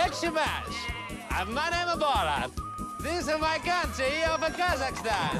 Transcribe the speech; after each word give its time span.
Yekshimash. 0.00 0.78
My 1.52 1.68
name 1.68 1.88
is 1.88 1.98
Borat. 2.02 2.50
This 3.02 3.28
is 3.28 3.38
my 3.38 3.58
country 3.58 4.24
of 4.24 4.40
Kazakhstan. 4.40 5.36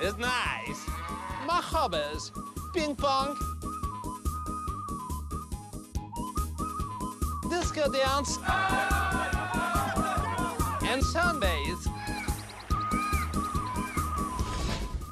It's 0.00 0.16
nice. 0.18 0.80
My 1.48 1.60
hobbies, 1.60 2.30
ping 2.72 2.94
pong, 2.94 3.34
disco 7.50 7.90
dance, 7.90 8.38
and 10.88 11.02
sunbathe. 11.02 11.90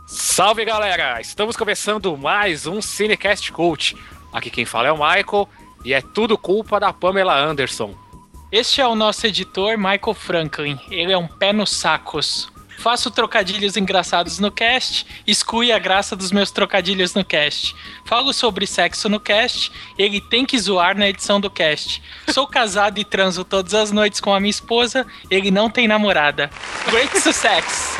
Salve 0.06 0.64
galera! 0.64 1.20
Estamos 1.20 1.56
começando 1.56 2.16
mais 2.16 2.68
um 2.68 2.80
Cinecast 2.80 3.50
Coach. 3.50 3.96
Aqui 4.32 4.48
quem 4.48 4.64
fala 4.64 4.86
é 4.86 4.92
o 4.92 4.96
Michael 4.96 5.48
e 5.84 5.92
é 5.92 6.00
tudo 6.00 6.38
culpa 6.38 6.78
da 6.78 6.92
Pamela 6.92 7.36
Anderson. 7.36 8.03
Este 8.54 8.80
é 8.80 8.86
o 8.86 8.94
nosso 8.94 9.26
editor 9.26 9.76
Michael 9.76 10.14
Franklin. 10.14 10.78
Ele 10.88 11.12
é 11.12 11.18
um 11.18 11.26
pé 11.26 11.52
nos 11.52 11.72
sacos. 11.72 12.48
Faço 12.78 13.10
trocadilhos 13.10 13.76
engraçados 13.76 14.38
no 14.38 14.48
cast, 14.48 15.04
exclui 15.26 15.72
a 15.72 15.78
graça 15.80 16.14
dos 16.14 16.30
meus 16.30 16.52
trocadilhos 16.52 17.14
no 17.14 17.24
cast. 17.24 17.74
Falo 18.04 18.32
sobre 18.32 18.64
sexo 18.64 19.08
no 19.08 19.18
cast, 19.18 19.72
ele 19.98 20.20
tem 20.20 20.46
que 20.46 20.56
zoar 20.56 20.96
na 20.96 21.08
edição 21.08 21.40
do 21.40 21.50
cast. 21.50 22.00
Sou 22.28 22.46
casado 22.46 23.00
e 23.00 23.04
transo 23.04 23.44
todas 23.44 23.74
as 23.74 23.90
noites 23.90 24.20
com 24.20 24.32
a 24.32 24.38
minha 24.38 24.50
esposa, 24.50 25.04
ele 25.28 25.50
não 25.50 25.68
tem 25.68 25.88
namorada. 25.88 26.48
Great 26.92 27.18
success! 27.18 27.96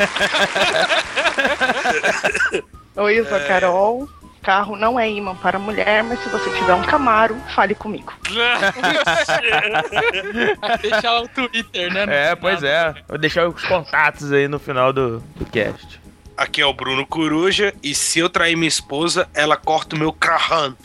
Oi, 2.94 3.18
eu 3.18 3.26
sou 3.26 3.38
a 3.38 3.40
Carol. 3.40 4.08
Carro 4.44 4.76
não 4.76 5.00
é 5.00 5.10
imã 5.10 5.34
para 5.34 5.58
mulher, 5.58 6.04
mas 6.04 6.22
se 6.22 6.28
você 6.28 6.50
tiver 6.50 6.74
um 6.74 6.82
Camaro, 6.82 7.34
fale 7.54 7.74
comigo. 7.74 8.12
Deixar 10.82 11.22
o 11.22 11.28
Twitter, 11.28 11.90
né? 11.90 12.04
É, 12.06 12.36
pois 12.36 12.62
é. 12.62 12.94
Vou 13.08 13.16
deixar 13.16 13.48
os 13.48 13.64
contatos 13.64 14.30
aí 14.30 14.46
no 14.46 14.58
final 14.58 14.92
do, 14.92 15.20
do 15.34 15.46
cast. 15.46 15.98
Aqui 16.36 16.60
é 16.60 16.66
o 16.66 16.74
Bruno 16.74 17.06
Coruja 17.06 17.72
e 17.82 17.94
se 17.94 18.18
eu 18.18 18.28
trair 18.28 18.54
minha 18.54 18.68
esposa, 18.68 19.26
ela 19.32 19.56
corta 19.56 19.96
o 19.96 19.98
meu 19.98 20.12
carrão. 20.12 20.76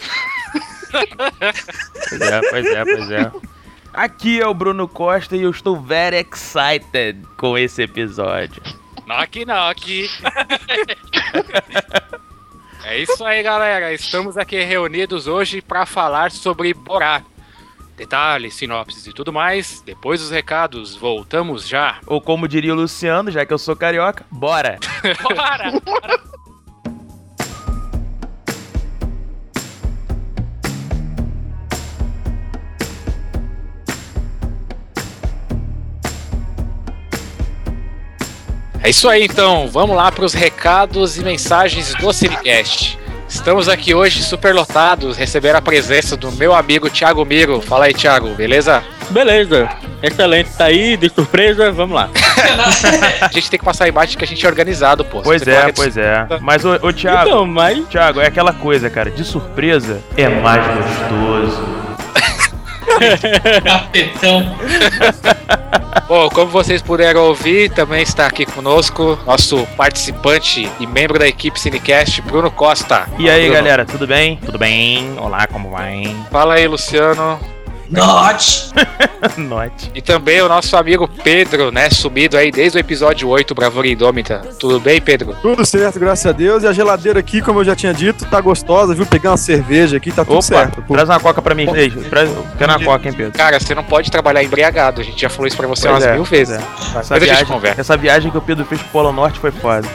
Pois 0.90 2.22
é, 2.22 2.42
pois 2.50 2.66
é, 2.66 2.86
pois 2.86 3.12
é. 3.12 3.32
Aqui 3.94 4.40
é 4.40 4.48
o 4.48 4.54
Bruno 4.54 4.88
Costa 4.88 5.36
e 5.36 5.42
eu 5.42 5.52
estou 5.52 5.78
very 5.80 6.18
excited 6.18 7.22
com 7.36 7.58
esse 7.58 7.82
episódio. 7.82 8.64
Knock 9.06 9.44
knock! 9.44 10.10
é 12.90 12.98
isso 12.98 13.24
aí, 13.24 13.44
galera. 13.44 13.94
Estamos 13.94 14.36
aqui 14.36 14.60
reunidos 14.64 15.28
hoje 15.28 15.62
para 15.62 15.86
falar 15.86 16.32
sobre 16.32 16.74
Borat. 16.74 17.24
Detalhes, 17.96 18.56
sinopses 18.56 19.06
e 19.06 19.14
tudo 19.14 19.32
mais. 19.32 19.82
Depois 19.82 20.22
dos 20.22 20.32
recados, 20.32 20.96
voltamos 20.96 21.68
já. 21.68 22.00
Ou 22.08 22.20
como 22.20 22.48
diria 22.48 22.74
o 22.74 22.76
Luciano, 22.76 23.30
já 23.30 23.46
que 23.46 23.54
eu 23.54 23.60
sou 23.60 23.76
carioca, 23.76 24.26
bora! 24.32 24.80
Bora! 25.22 25.72
É 38.84 38.90
isso 38.90 39.10
aí, 39.10 39.26
então. 39.26 39.68
Vamos 39.68 39.96
lá 39.96 40.12
para 40.12 40.26
os 40.26 40.34
recados 40.34 41.18
e 41.18 41.24
mensagens 41.24 41.94
do 41.96 42.12
Cinecast. 42.14 42.98
Estamos 43.28 43.70
aqui 43.70 43.94
hoje 43.94 44.24
super 44.24 44.56
lotados, 44.56 45.16
receber 45.16 45.56
a 45.56 45.62
presença 45.62 46.18
do 46.18 46.32
meu 46.32 46.56
amigo 46.56 46.90
Thiago 46.90 47.24
Miro. 47.24 47.62
Fala 47.62 47.86
aí, 47.86 47.94
Thiago, 47.94 48.30
beleza? 48.30 48.84
Beleza, 49.12 49.70
excelente, 50.02 50.50
tá 50.58 50.66
aí, 50.66 50.98
de 50.98 51.10
surpresa, 51.10 51.72
vamos 51.72 51.96
lá. 51.96 52.10
A 53.22 53.28
gente 53.28 53.50
tem 53.52 53.60
que 53.60 53.66
passar 53.66 53.86
a 53.86 53.88
imagem 53.88 54.18
que 54.18 54.24
a 54.24 54.28
gente 54.28 54.44
é 54.46 54.50
organizado, 54.50 55.04
pô. 55.04 55.22
Pois 55.22 55.42
Você 55.44 55.52
é, 55.52 55.72
pois 55.72 55.98
é. 55.98 56.26
Mas, 56.42 56.64
ô, 56.64 56.74
ô 56.82 56.94
Thiago, 56.94 57.30
Então, 57.30 57.46
mas 57.46 57.86
Thiago, 57.88 58.20
é 58.22 58.28
aquela 58.28 58.54
coisa, 58.54 58.90
cara, 58.90 59.12
de 59.12 59.24
surpresa 59.24 60.02
é 60.16 60.28
mais 60.28 60.64
gostoso. 60.66 61.79
Capetão. 63.64 64.56
Bom, 66.08 66.30
como 66.30 66.48
vocês 66.48 66.82
puderam 66.82 67.22
ouvir, 67.22 67.70
também 67.72 68.02
está 68.02 68.26
aqui 68.26 68.46
conosco 68.46 69.18
nosso 69.26 69.66
participante 69.78 70.70
e 70.80 70.88
membro 70.88 71.20
da 71.20 71.28
equipe 71.28 71.60
Cinecast, 71.60 72.22
Bruno 72.22 72.50
Costa. 72.50 73.08
E 73.18 73.30
aí, 73.30 73.42
Bruno. 73.42 73.56
galera, 73.56 73.86
tudo 73.86 74.08
bem? 74.08 74.38
Tudo 74.38 74.58
bem? 74.58 75.16
Olá, 75.20 75.46
como 75.48 75.70
vai? 75.70 76.16
Fala 76.32 76.56
aí, 76.56 76.68
Luciano. 76.68 77.40
Not. 77.92 78.70
Note. 79.38 79.92
E 79.96 80.02
também 80.02 80.42
o 80.42 80.48
nosso 80.48 80.76
amigo 80.78 81.08
Pedro, 81.08 81.72
né? 81.72 81.90
Sumido 81.90 82.38
aí 82.38 82.52
desde 82.52 82.78
o 82.78 82.80
episódio 82.80 83.28
8, 83.28 83.56
Bravura 83.56 83.88
Indômita. 83.88 84.40
Tudo 84.60 84.80
bem, 84.80 85.02
Pedro? 85.02 85.36
Tudo 85.42 85.66
certo, 85.66 86.00
graças 86.00 86.26
a 86.26 86.32
Deus. 86.32 86.64
E 86.64 86.68
a 86.68 86.74
geladeira 86.74 87.20
aqui, 87.20 87.42
como 87.42 87.60
eu 87.60 87.66
já 87.66 87.76
tinha 87.76 87.94
dito, 87.94 88.26
tá 88.26 88.40
gostosa, 88.40 88.94
viu? 88.94 89.06
Pegar 89.06 89.32
uma 89.32 89.38
cerveja 89.38 89.98
aqui, 89.98 90.12
tá 90.12 90.24
tudo 90.24 90.34
Opa, 90.36 90.42
certo. 90.44 90.82
Pô. 90.84 90.94
traz 90.94 91.10
uma 91.10 91.20
coca 91.20 91.42
pra 91.42 91.56
mim, 91.56 91.66
Traz, 91.66 91.94
traz, 92.10 92.30
quero 92.58 92.72
uma 92.74 92.84
coca, 92.84 93.08
hein, 93.08 93.14
Pedro? 93.14 93.32
Cara, 93.38 93.60
você 93.60 93.74
não 93.74 93.84
pode 93.84 94.12
trabalhar 94.12 94.44
embriagado. 94.44 95.02
A 95.02 95.04
gente 95.04 95.20
já 95.22 95.30
falou 95.30 95.48
isso 95.48 95.58
pra 95.58 95.68
você 95.68 95.88
Pois 95.88 96.04
umas 96.04 96.06
é, 96.06 96.14
mil 96.14 96.24
vezes. 96.24 96.58
é. 96.60 97.00
Essa 97.00 97.16
a 97.16 97.20
gente 97.20 97.28
viagem, 97.30 97.46
conversa. 97.48 97.82
essa 97.82 97.98
viagem 97.98 98.32
que 98.32 98.38
o 98.38 98.42
Pedro 98.42 98.66
fez 98.66 98.82
pro 98.82 98.90
Polo 98.92 99.12
Norte 99.12 99.40
foi 99.40 99.52
foda. 99.52 99.88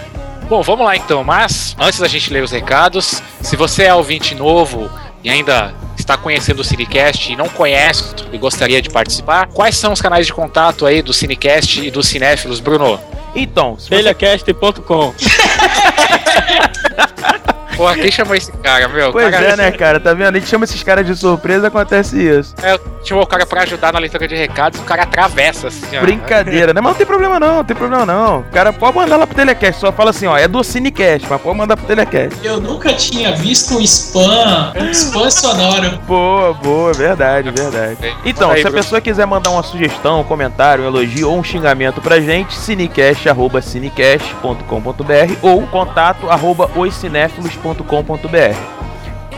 Bom, 0.49 0.63
vamos 0.63 0.85
lá 0.85 0.97
então. 0.97 1.23
Mas, 1.25 1.75
antes 1.79 2.01
da 2.01 2.09
gente 2.09 2.33
ler 2.33 2.43
os 2.43 2.51
recados, 2.51 3.23
se 3.41 3.57
você 3.57 3.85
é 3.85 3.95
ouvinte 3.95 4.35
novo 4.35 4.91
e 5.23 5.31
ainda 5.31 5.73
está 6.05 6.17
conhecendo 6.17 6.61
o 6.61 6.65
Cinecast 6.65 7.33
e 7.33 7.37
não 7.37 7.49
conhece 7.49 8.15
e 8.33 8.39
gostaria 8.39 8.81
de 8.81 8.91
participar, 8.91 9.49
quais 9.49 9.77
são 9.77 9.93
os 9.93 10.01
canais 10.01 10.27
de 10.27 10.33
contato 10.33 10.87
aí 10.87 11.03
do 11.03 11.13
Cinecast 11.13 11.85
e 11.85 11.91
dos 11.91 12.07
cinéfilos, 12.07 12.61
Bruno? 12.61 13.01
Então, 13.35 13.77
telhacast.com. 13.89 15.15
Porra, 17.77 17.95
quem 17.95 18.11
chamou 18.11 18.35
esse 18.35 18.51
cara, 18.53 18.89
meu? 18.89 19.13
Pois 19.13 19.31
cara, 19.31 19.47
é, 19.47 19.57
né, 19.57 19.71
cara? 19.73 20.01
Tá 20.01 20.15
vendo? 20.15 20.37
A 20.37 20.39
gente 20.39 20.49
chama 20.49 20.65
esses 20.65 20.83
caras 20.83 21.07
de 21.07 21.15
surpresa 21.17 21.69
acontece 21.69 22.21
isso. 22.21 22.55
É, 22.63 22.79
chamou 23.03 23.25
o 23.25 23.27
cara 23.27 23.47
pra 23.47 23.63
ajudar 23.63 23.93
na 23.93 23.99
leitura 23.99 24.27
de 24.29 24.35
recados, 24.35 24.81
o 24.81 24.85
cara 24.85 25.03
atravessa 25.03 25.69
assim, 25.69 25.97
ó. 25.97 26.01
Brincadeira, 26.01 26.73
né? 26.73 26.81
Mas 26.81 26.93
não 26.93 26.99
tem 26.99 27.07
problema 27.07 27.39
não, 27.41 27.57
não 27.57 27.65
tem 27.65 27.77
problema 27.77 28.07
não. 28.07 28.41
O 28.41 28.51
cara 28.51 28.73
pode 28.73 28.97
mandar 28.97 29.17
lá 29.17 29.27
pro 29.27 29.37
Telecast, 29.37 29.81
só 29.81 29.93
fala 29.93 30.11
assim, 30.11 30.27
ó, 30.27 30.37
é 30.37 30.47
do 30.49 30.63
Cinecast, 30.63 31.27
mas 31.29 31.41
pode 31.41 31.59
mandar 31.59 31.77
pro 31.77 31.87
Telecast. 31.87 32.39
Eu 32.43 32.61
nunca 32.61 32.93
tinha 32.93 33.33
visto 33.33 33.77
um 33.77 33.81
spam, 33.81 34.73
um 34.77 34.91
spam 34.91 35.31
sonoro. 35.31 35.99
Boa, 36.07 36.53
boa, 36.55 36.93
verdade, 36.93 37.51
verdade. 37.51 37.97
Então, 38.25 38.51
aí, 38.51 38.61
se 38.61 38.67
a 38.67 38.71
Bruno. 38.71 38.83
pessoa 38.83 39.01
quiser 39.01 39.27
mandar 39.27 39.51
uma 39.51 39.63
sugestão, 39.63 40.21
um 40.21 40.25
comentário, 40.25 40.85
um 40.85 40.87
elogio 40.87 41.31
ou 41.31 41.39
um 41.39 41.45
xingamento 41.45 42.01
pra 42.01 42.21
gente, 42.21 42.55
cinecast.cinecast.com.br 42.55 45.35
ou 45.43 45.67
contato 45.67 46.31
arroba 46.31 46.71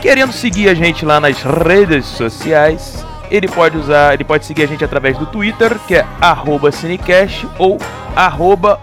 Querendo 0.01 0.31
seguir 0.31 0.69
a 0.69 0.73
gente 0.73 1.05
lá 1.05 1.19
nas 1.19 1.41
redes 1.41 2.05
sociais, 2.05 3.05
ele 3.31 3.47
pode 3.47 3.77
usar, 3.77 4.13
ele 4.13 4.23
pode 4.23 4.45
seguir 4.45 4.63
a 4.63 4.67
gente 4.67 4.83
através 4.83 5.17
do 5.17 5.25
Twitter, 5.25 5.77
que 5.87 5.95
é 5.95 6.05
cinecast 6.71 7.47
ou 7.57 7.77
arroba. 8.15 8.79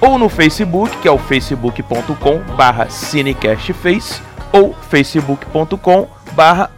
Ou 0.00 0.18
no 0.18 0.28
Facebook, 0.28 0.96
que 0.98 1.08
é 1.08 1.10
o 1.10 1.18
facebook.com 1.18 2.38
barra 2.56 2.88
cinecastface 2.88 4.22
ou 4.52 4.74
facebook.com 4.88 6.08
barra. 6.32 6.70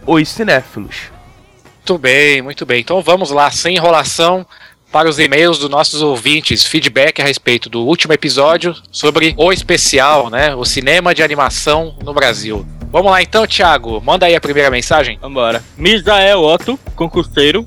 Muito 1.76 1.98
bem, 1.98 2.42
muito 2.42 2.64
bem. 2.64 2.80
Então 2.80 3.02
vamos 3.02 3.30
lá, 3.30 3.50
sem 3.50 3.76
enrolação, 3.76 4.46
para 4.92 5.08
os 5.08 5.18
e-mails 5.18 5.58
dos 5.58 5.70
nossos 5.70 6.02
ouvintes, 6.02 6.66
feedback 6.66 7.22
a 7.22 7.24
respeito 7.24 7.70
do 7.70 7.80
último 7.80 8.12
episódio 8.12 8.76
sobre 8.90 9.34
o 9.38 9.50
especial, 9.50 10.28
né? 10.28 10.54
O 10.54 10.66
cinema 10.66 11.14
de 11.14 11.22
animação 11.22 11.96
no 12.04 12.12
Brasil. 12.12 12.66
Vamos 12.92 13.10
lá 13.10 13.22
então, 13.22 13.46
Thiago, 13.46 14.02
manda 14.04 14.26
aí 14.26 14.36
a 14.36 14.40
primeira 14.40 14.70
mensagem. 14.70 15.18
Vambora. 15.18 15.64
Misael 15.78 16.42
Otto, 16.42 16.78
concurseiro. 16.94 17.64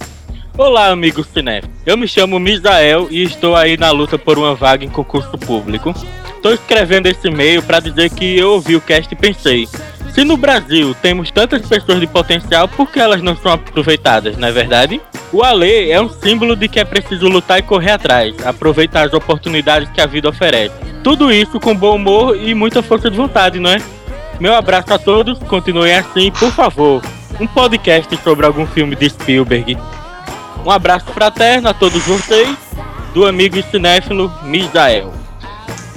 Olá, 0.56 0.90
amigo 0.90 1.26
cinef. 1.34 1.68
Eu 1.84 1.98
me 1.98 2.08
chamo 2.08 2.40
Misael 2.40 3.08
e 3.10 3.24
estou 3.24 3.56
aí 3.56 3.76
na 3.76 3.90
luta 3.90 4.20
por 4.20 4.38
uma 4.38 4.54
vaga 4.54 4.86
em 4.86 4.90
concurso 4.90 5.36
público. 5.36 5.94
Estou 6.46 6.54
escrevendo 6.54 7.08
esse 7.08 7.28
e-mail 7.28 7.60
para 7.64 7.80
dizer 7.80 8.12
que 8.12 8.38
eu 8.38 8.52
ouvi 8.52 8.76
o 8.76 8.82
cast 8.82 9.12
e 9.12 9.18
pensei: 9.18 9.68
se 10.14 10.24
no 10.24 10.38
Brasil 10.38 10.96
temos 11.02 11.32
tantas 11.32 11.68
pessoas 11.68 12.00
de 12.00 12.06
potencial, 12.06 12.68
por 12.68 12.92
que 12.92 13.00
elas 13.00 13.20
não 13.20 13.36
são 13.36 13.54
aproveitadas, 13.54 14.38
não 14.38 14.48
é 14.48 14.52
verdade? 14.52 15.02
O 15.34 15.44
Ale 15.44 15.90
é 15.90 16.00
um 16.00 16.08
símbolo 16.08 16.56
de 16.56 16.68
que 16.68 16.80
é 16.80 16.86
preciso 16.86 17.28
lutar 17.28 17.58
e 17.58 17.64
correr 17.64 17.94
atrás, 17.94 18.36
aproveitar 18.46 19.08
as 19.08 19.14
oportunidades 19.14 19.90
que 19.90 20.00
a 20.00 20.06
vida 20.06 20.30
oferece. 20.30 20.76
Tudo 21.04 21.34
isso 21.34 21.60
com 21.60 21.76
bom 21.76 21.96
humor 21.96 22.40
e 22.40 22.54
muita 22.54 22.84
força 22.84 23.10
de 23.10 23.18
vontade, 23.18 23.60
não 23.60 23.72
é? 23.72 23.82
Meu 24.40 24.54
abraço 24.54 24.94
a 24.94 25.00
todos, 25.00 25.40
continuem 25.40 25.96
assim, 25.96 26.32
por 26.32 26.52
favor. 26.52 27.02
Um 27.40 27.48
podcast 27.48 28.16
sobre 28.18 28.46
algum 28.46 28.68
filme 28.68 28.96
de 28.96 29.10
Spielberg. 29.10 29.80
Um 30.64 30.70
abraço 30.70 31.08
fraterno 31.08 31.70
a 31.70 31.74
todos 31.74 32.06
vocês, 32.06 32.56
do 33.16 33.26
amigo 33.26 33.60
cinéfilo 33.72 34.32
Misael. 34.44 35.25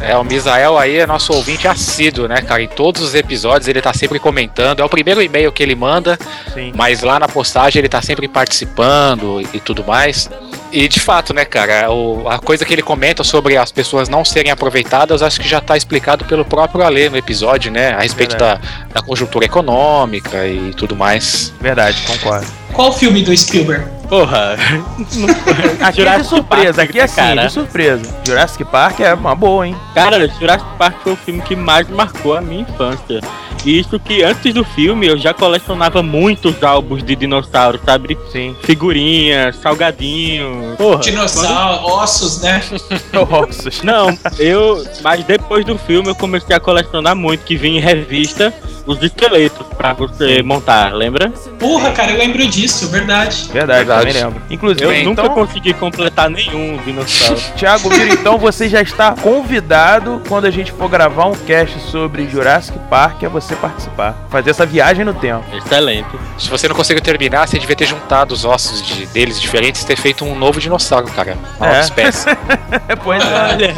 É, 0.00 0.16
o 0.16 0.24
Misael 0.24 0.78
aí 0.78 0.98
é 0.98 1.06
nosso 1.06 1.32
ouvinte 1.32 1.66
assíduo, 1.66 2.28
né, 2.28 2.40
cara? 2.40 2.62
Em 2.62 2.68
todos 2.68 3.02
os 3.02 3.14
episódios 3.14 3.66
ele 3.68 3.80
tá 3.80 3.92
sempre 3.92 4.18
comentando. 4.18 4.80
É 4.80 4.84
o 4.84 4.88
primeiro 4.88 5.20
e-mail 5.20 5.50
que 5.50 5.62
ele 5.62 5.74
manda, 5.74 6.18
Sim. 6.54 6.72
mas 6.74 7.02
lá 7.02 7.18
na 7.18 7.28
postagem 7.28 7.80
ele 7.80 7.88
tá 7.88 8.00
sempre 8.00 8.28
participando 8.28 9.40
e 9.52 9.60
tudo 9.60 9.84
mais. 9.84 10.30
E 10.70 10.86
de 10.86 11.00
fato, 11.00 11.32
né, 11.32 11.44
cara, 11.46 11.90
o- 11.90 12.28
a 12.28 12.38
coisa 12.38 12.64
que 12.64 12.72
ele 12.74 12.82
comenta 12.82 13.24
sobre 13.24 13.56
as 13.56 13.72
pessoas 13.72 14.08
não 14.08 14.24
serem 14.24 14.52
aproveitadas, 14.52 15.22
acho 15.22 15.40
que 15.40 15.48
já 15.48 15.60
tá 15.60 15.76
explicado 15.76 16.24
pelo 16.26 16.44
próprio 16.44 16.82
Alê 16.84 17.08
no 17.08 17.16
episódio, 17.16 17.72
né? 17.72 17.92
A 17.94 18.00
respeito 18.00 18.36
da, 18.36 18.60
da 18.92 19.00
conjuntura 19.00 19.46
econômica 19.46 20.46
e 20.46 20.74
tudo 20.74 20.94
mais. 20.94 21.52
Verdade, 21.60 22.02
concordo. 22.06 22.46
Qual 22.74 22.92
filme 22.92 23.22
do 23.22 23.34
Spielberg? 23.36 23.86
Porra. 24.10 24.56
Aqui 25.80 25.82
é 25.82 25.90
de 25.90 25.96
Jurassic 25.96 26.28
surpresa, 26.28 26.74
Park, 26.74 26.88
aqui 26.90 26.98
é 26.98 27.02
assim, 27.02 27.16
cara. 27.16 27.46
de 27.46 27.52
surpresa. 27.52 28.14
Jurassic 28.26 28.64
Park 28.64 29.00
é 29.00 29.14
uma 29.14 29.34
boa, 29.34 29.66
hein? 29.66 29.76
Cara, 29.94 30.28
Jurassic 30.28 30.68
Park 30.78 30.96
foi 31.02 31.12
o 31.12 31.16
filme 31.16 31.40
que 31.42 31.54
mais 31.56 31.88
marcou 31.88 32.34
a 32.36 32.40
minha 32.40 32.62
infância. 32.62 33.20
E 33.64 33.78
isso 33.80 33.98
que 33.98 34.22
antes 34.22 34.54
do 34.54 34.64
filme 34.64 35.06
eu 35.08 35.18
já 35.18 35.34
colecionava 35.34 36.02
muitos 36.02 36.62
álbuns 36.62 37.02
de 37.02 37.16
dinossauro, 37.16 37.78
sabe? 37.84 38.16
Sim. 38.32 38.56
Figurinhas, 38.62 39.56
salgadinho. 39.56 40.57
Porra. 40.76 41.00
Dinossauro, 41.00 41.84
ossos, 41.86 42.40
né? 42.40 42.62
Ossos. 43.30 43.82
Não, 43.82 44.16
eu. 44.38 44.84
Mas 45.02 45.24
depois 45.24 45.64
do 45.64 45.78
filme 45.78 46.08
eu 46.08 46.14
comecei 46.14 46.54
a 46.54 46.60
colecionar 46.60 47.14
muito, 47.16 47.44
que 47.44 47.56
vinha 47.56 47.78
em 47.78 47.82
revista 47.82 48.52
os 48.86 49.02
esqueletos 49.02 49.66
pra 49.76 49.92
você 49.92 50.42
montar, 50.42 50.94
lembra? 50.94 51.30
Porra, 51.58 51.90
cara, 51.92 52.12
eu 52.12 52.18
lembro 52.18 52.46
disso, 52.46 52.88
verdade. 52.88 53.48
Verdade, 53.52 53.84
Verdade. 53.84 54.06
também 54.06 54.22
lembro. 54.24 54.42
Inclusive, 54.48 54.84
Eu 54.84 55.04
nunca 55.04 55.22
então, 55.24 55.34
consegui 55.34 55.74
completar 55.74 56.30
nenhum 56.30 56.78
dinossauro. 56.78 57.38
Thiago 57.54 57.90
Miro, 57.90 58.14
então 58.14 58.38
você 58.38 58.66
já 58.66 58.80
está 58.80 59.12
convidado 59.12 60.22
quando 60.26 60.46
a 60.46 60.50
gente 60.50 60.72
for 60.72 60.88
gravar 60.88 61.26
um 61.26 61.34
cast 61.34 61.78
sobre 61.90 62.26
Jurassic 62.30 62.78
Park 62.88 63.24
a 63.24 63.28
você 63.28 63.54
participar. 63.56 64.26
Fazer 64.30 64.50
essa 64.50 64.64
viagem 64.64 65.04
no 65.04 65.12
tempo. 65.12 65.44
Excelente. 65.54 66.08
Se 66.38 66.48
você 66.48 66.66
não 66.66 66.74
conseguiu 66.74 67.02
terminar, 67.02 67.46
você 67.46 67.58
devia 67.58 67.76
ter 67.76 67.86
juntado 67.86 68.32
os 68.32 68.46
ossos 68.46 68.80
de- 68.82 69.04
deles 69.06 69.38
diferentes 69.38 69.82
e 69.82 69.86
ter 69.86 69.96
feito 69.96 70.24
um 70.24 70.34
novo 70.34 70.47
dinossauro, 70.52 71.06
cara. 71.08 71.36
Uma 71.58 71.66
É. 71.66 71.68
nova 71.70 71.80
espécie. 71.80 72.26
pois 73.04 73.22
é. 73.22 73.26
Olha. 73.52 73.74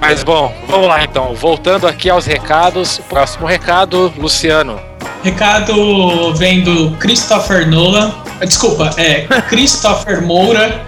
Mas 0.00 0.22
bom, 0.22 0.54
vamos 0.68 0.88
lá 0.88 1.02
então. 1.04 1.34
Voltando 1.34 1.86
aqui 1.86 2.08
aos 2.10 2.26
recados. 2.26 2.98
O 2.98 3.02
próximo 3.04 3.46
recado, 3.46 4.12
Luciano. 4.16 4.80
Recado 5.22 6.32
vem 6.34 6.62
do 6.62 6.92
Christopher 6.98 7.68
Nolan. 7.68 8.12
Ah, 8.40 8.44
Desculpa, 8.46 8.90
é 8.96 9.22
Christopher 9.48 10.22
Moura, 10.22 10.80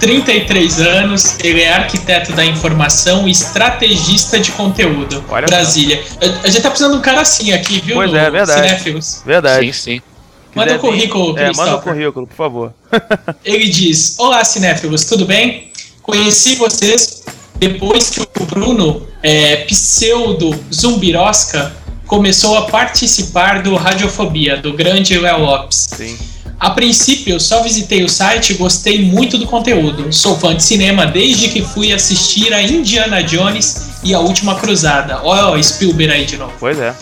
33 0.00 0.80
anos. 0.80 1.38
Ele 1.42 1.62
é 1.62 1.72
arquiteto 1.72 2.32
da 2.32 2.44
informação 2.44 3.28
e 3.28 3.30
estrategista 3.30 4.40
de 4.40 4.50
conteúdo. 4.52 5.24
Olha 5.28 5.46
Brasília. 5.46 6.02
A, 6.20 6.46
a 6.46 6.50
gente 6.50 6.62
tá 6.62 6.68
precisando 6.70 6.92
de 6.94 6.98
um 6.98 7.02
cara 7.02 7.20
assim 7.20 7.52
aqui, 7.52 7.80
viu? 7.80 7.94
Pois 7.96 8.12
é, 8.12 8.28
verdade. 8.30 8.66
Cinéfilos. 8.68 9.22
Verdade. 9.24 9.66
Sim, 9.72 9.72
sim. 9.72 10.02
Manda 10.56 10.74
o 10.74 10.80
Quiser 10.80 10.90
vir- 10.92 11.08
currículo, 11.10 11.38
É, 11.38 11.52
manda 11.52 11.76
o 11.76 11.82
currículo, 11.82 12.26
por 12.26 12.34
favor. 12.36 12.72
Ele 13.44 13.68
diz: 13.68 14.14
Olá, 14.18 14.42
cinéfilos, 14.44 15.04
tudo 15.04 15.24
bem? 15.26 15.70
Conheci 16.02 16.54
vocês 16.56 17.22
depois 17.56 18.10
que 18.10 18.20
o 18.40 18.44
Bruno, 18.46 19.06
é, 19.22 19.56
pseudo 19.66 20.50
Zumbirosca, 20.72 21.72
começou 22.06 22.56
a 22.56 22.62
participar 22.62 23.62
do 23.62 23.74
Radiofobia, 23.74 24.56
do 24.56 24.72
grande 24.72 25.18
Léo 25.18 25.40
Lopes. 25.44 25.88
Sim. 25.96 26.16
A 26.58 26.70
princípio, 26.70 27.34
eu 27.34 27.40
só 27.40 27.62
visitei 27.62 28.02
o 28.02 28.08
site 28.08 28.50
e 28.52 28.54
gostei 28.54 29.02
muito 29.04 29.36
do 29.36 29.46
conteúdo. 29.46 30.10
Sou 30.10 30.38
fã 30.38 30.54
de 30.54 30.62
cinema 30.62 31.04
desde 31.06 31.48
que 31.48 31.60
fui 31.62 31.92
assistir 31.92 32.52
a 32.54 32.62
Indiana 32.62 33.22
Jones 33.22 33.88
e 34.02 34.14
a 34.14 34.20
Última 34.20 34.54
Cruzada. 34.54 35.20
Olha 35.22 35.50
o 35.58 35.62
Spielberg 35.62 36.14
aí 36.14 36.24
de 36.24 36.38
novo. 36.38 36.52
Pois 36.58 36.78
é. 36.78 36.94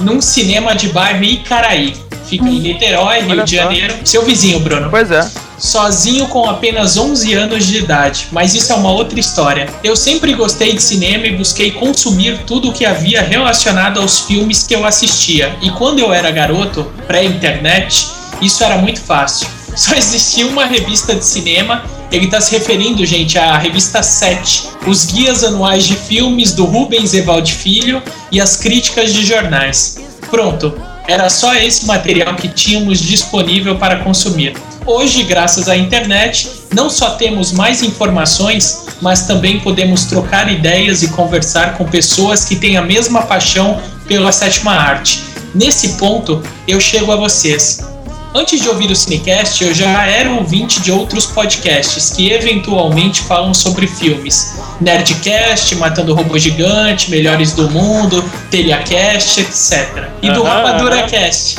Num 0.00 0.20
cinema 0.20 0.74
de 0.76 0.88
bairro 0.90 1.24
Icaraí. 1.24 1.94
Fica 2.30 2.48
em 2.48 2.60
Niterói, 2.60 3.22
Rio 3.22 3.30
Olha 3.32 3.44
de 3.44 3.56
só. 3.56 3.62
Janeiro. 3.64 3.94
Seu 4.04 4.24
vizinho, 4.24 4.60
Bruno 4.60 4.88
Pois 4.88 5.10
é. 5.10 5.28
sozinho 5.58 6.28
com 6.28 6.48
apenas 6.48 6.96
11 6.96 7.34
anos 7.34 7.66
de 7.66 7.78
idade, 7.78 8.28
mas 8.30 8.54
isso 8.54 8.72
é 8.72 8.76
uma 8.76 8.92
outra 8.92 9.18
história. 9.18 9.68
Eu 9.82 9.96
sempre 9.96 10.32
gostei 10.34 10.72
de 10.72 10.80
cinema 10.82 11.26
e 11.26 11.36
busquei 11.36 11.72
consumir 11.72 12.38
tudo 12.46 12.70
o 12.70 12.72
que 12.72 12.86
havia 12.86 13.20
relacionado 13.20 13.98
aos 14.00 14.20
filmes 14.20 14.62
que 14.62 14.74
eu 14.74 14.86
assistia. 14.86 15.54
E 15.60 15.70
quando 15.72 15.98
eu 15.98 16.12
era 16.12 16.30
garoto, 16.30 16.86
pré-internet, 17.06 18.06
isso 18.40 18.62
era 18.62 18.76
muito 18.78 19.00
fácil. 19.00 19.48
Só 19.74 19.94
existia 19.94 20.46
uma 20.46 20.66
revista 20.66 21.14
de 21.14 21.24
cinema, 21.24 21.84
ele 22.12 22.26
está 22.26 22.40
se 22.40 22.52
referindo, 22.52 23.04
gente, 23.04 23.36
à 23.38 23.56
revista 23.58 24.02
7, 24.02 24.68
os 24.86 25.04
guias 25.04 25.42
anuais 25.44 25.84
de 25.84 25.96
filmes 25.96 26.52
do 26.52 26.64
Rubens 26.64 27.12
Evaldo 27.12 27.48
Filho 27.48 28.02
e 28.32 28.40
as 28.40 28.56
críticas 28.56 29.12
de 29.12 29.24
jornais. 29.24 29.96
Pronto, 30.30 30.74
era 31.10 31.28
só 31.28 31.52
esse 31.56 31.86
material 31.86 32.36
que 32.36 32.46
tínhamos 32.46 33.00
disponível 33.00 33.76
para 33.76 33.96
consumir. 33.96 34.54
Hoje, 34.86 35.24
graças 35.24 35.68
à 35.68 35.76
internet, 35.76 36.48
não 36.72 36.88
só 36.88 37.10
temos 37.10 37.50
mais 37.50 37.82
informações, 37.82 38.86
mas 39.02 39.26
também 39.26 39.58
podemos 39.58 40.04
trocar 40.04 40.50
ideias 40.50 41.02
e 41.02 41.08
conversar 41.08 41.76
com 41.76 41.84
pessoas 41.84 42.44
que 42.44 42.54
têm 42.54 42.76
a 42.76 42.82
mesma 42.82 43.22
paixão 43.22 43.82
pela 44.06 44.30
sétima 44.30 44.70
arte. 44.72 45.20
Nesse 45.52 45.94
ponto, 45.94 46.44
eu 46.68 46.80
chego 46.80 47.10
a 47.10 47.16
vocês. 47.16 47.89
Antes 48.32 48.60
de 48.60 48.68
ouvir 48.68 48.88
o 48.92 48.94
Cinecast, 48.94 49.64
eu 49.64 49.74
já 49.74 50.06
era 50.06 50.30
ouvinte 50.30 50.80
de 50.80 50.92
outros 50.92 51.26
podcasts 51.26 52.10
que 52.10 52.30
eventualmente 52.30 53.22
falam 53.22 53.52
sobre 53.52 53.88
filmes. 53.88 54.54
Nerdcast, 54.80 55.74
Matando 55.74 56.14
Robô 56.14 56.38
Gigante, 56.38 57.10
Melhores 57.10 57.52
do 57.54 57.68
Mundo, 57.68 58.24
Telhacast, 58.48 59.40
etc. 59.40 60.10
E 60.22 60.30
do 60.30 60.46
Aham, 60.46 60.62
Rapadura. 60.62 61.02
Cast, 61.02 61.56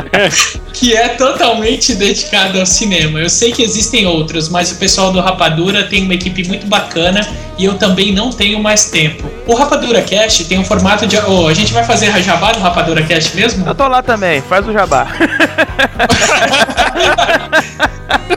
que 0.72 0.96
é 0.96 1.08
totalmente 1.10 1.94
dedicado 1.94 2.58
ao 2.58 2.64
cinema. 2.64 3.20
Eu 3.20 3.28
sei 3.28 3.52
que 3.52 3.62
existem 3.62 4.06
outros, 4.06 4.48
mas 4.48 4.72
o 4.72 4.76
pessoal 4.76 5.12
do 5.12 5.20
Rapadura 5.20 5.84
tem 5.84 6.04
uma 6.04 6.14
equipe 6.14 6.42
muito 6.48 6.66
bacana 6.66 7.20
e 7.58 7.64
eu 7.64 7.74
também 7.74 8.12
não 8.12 8.30
tenho 8.30 8.62
mais 8.62 8.86
tempo. 8.86 9.30
O 9.46 9.54
Rapadura 9.54 10.02
Cast 10.02 10.44
tem 10.44 10.58
um 10.58 10.64
formato 10.64 11.06
de. 11.06 11.16
Oh, 11.18 11.46
a 11.48 11.54
gente 11.54 11.72
vai 11.72 11.84
fazer 11.84 12.10
jabá 12.22 12.52
do 12.52 12.60
Rapadura 12.60 13.02
Cast 13.02 13.34
mesmo? 13.36 13.66
Eu 13.66 13.74
tô 13.74 13.86
lá 13.88 14.02
também, 14.02 14.40
faz 14.42 14.66
o 14.66 14.72
jabá. 14.72 15.06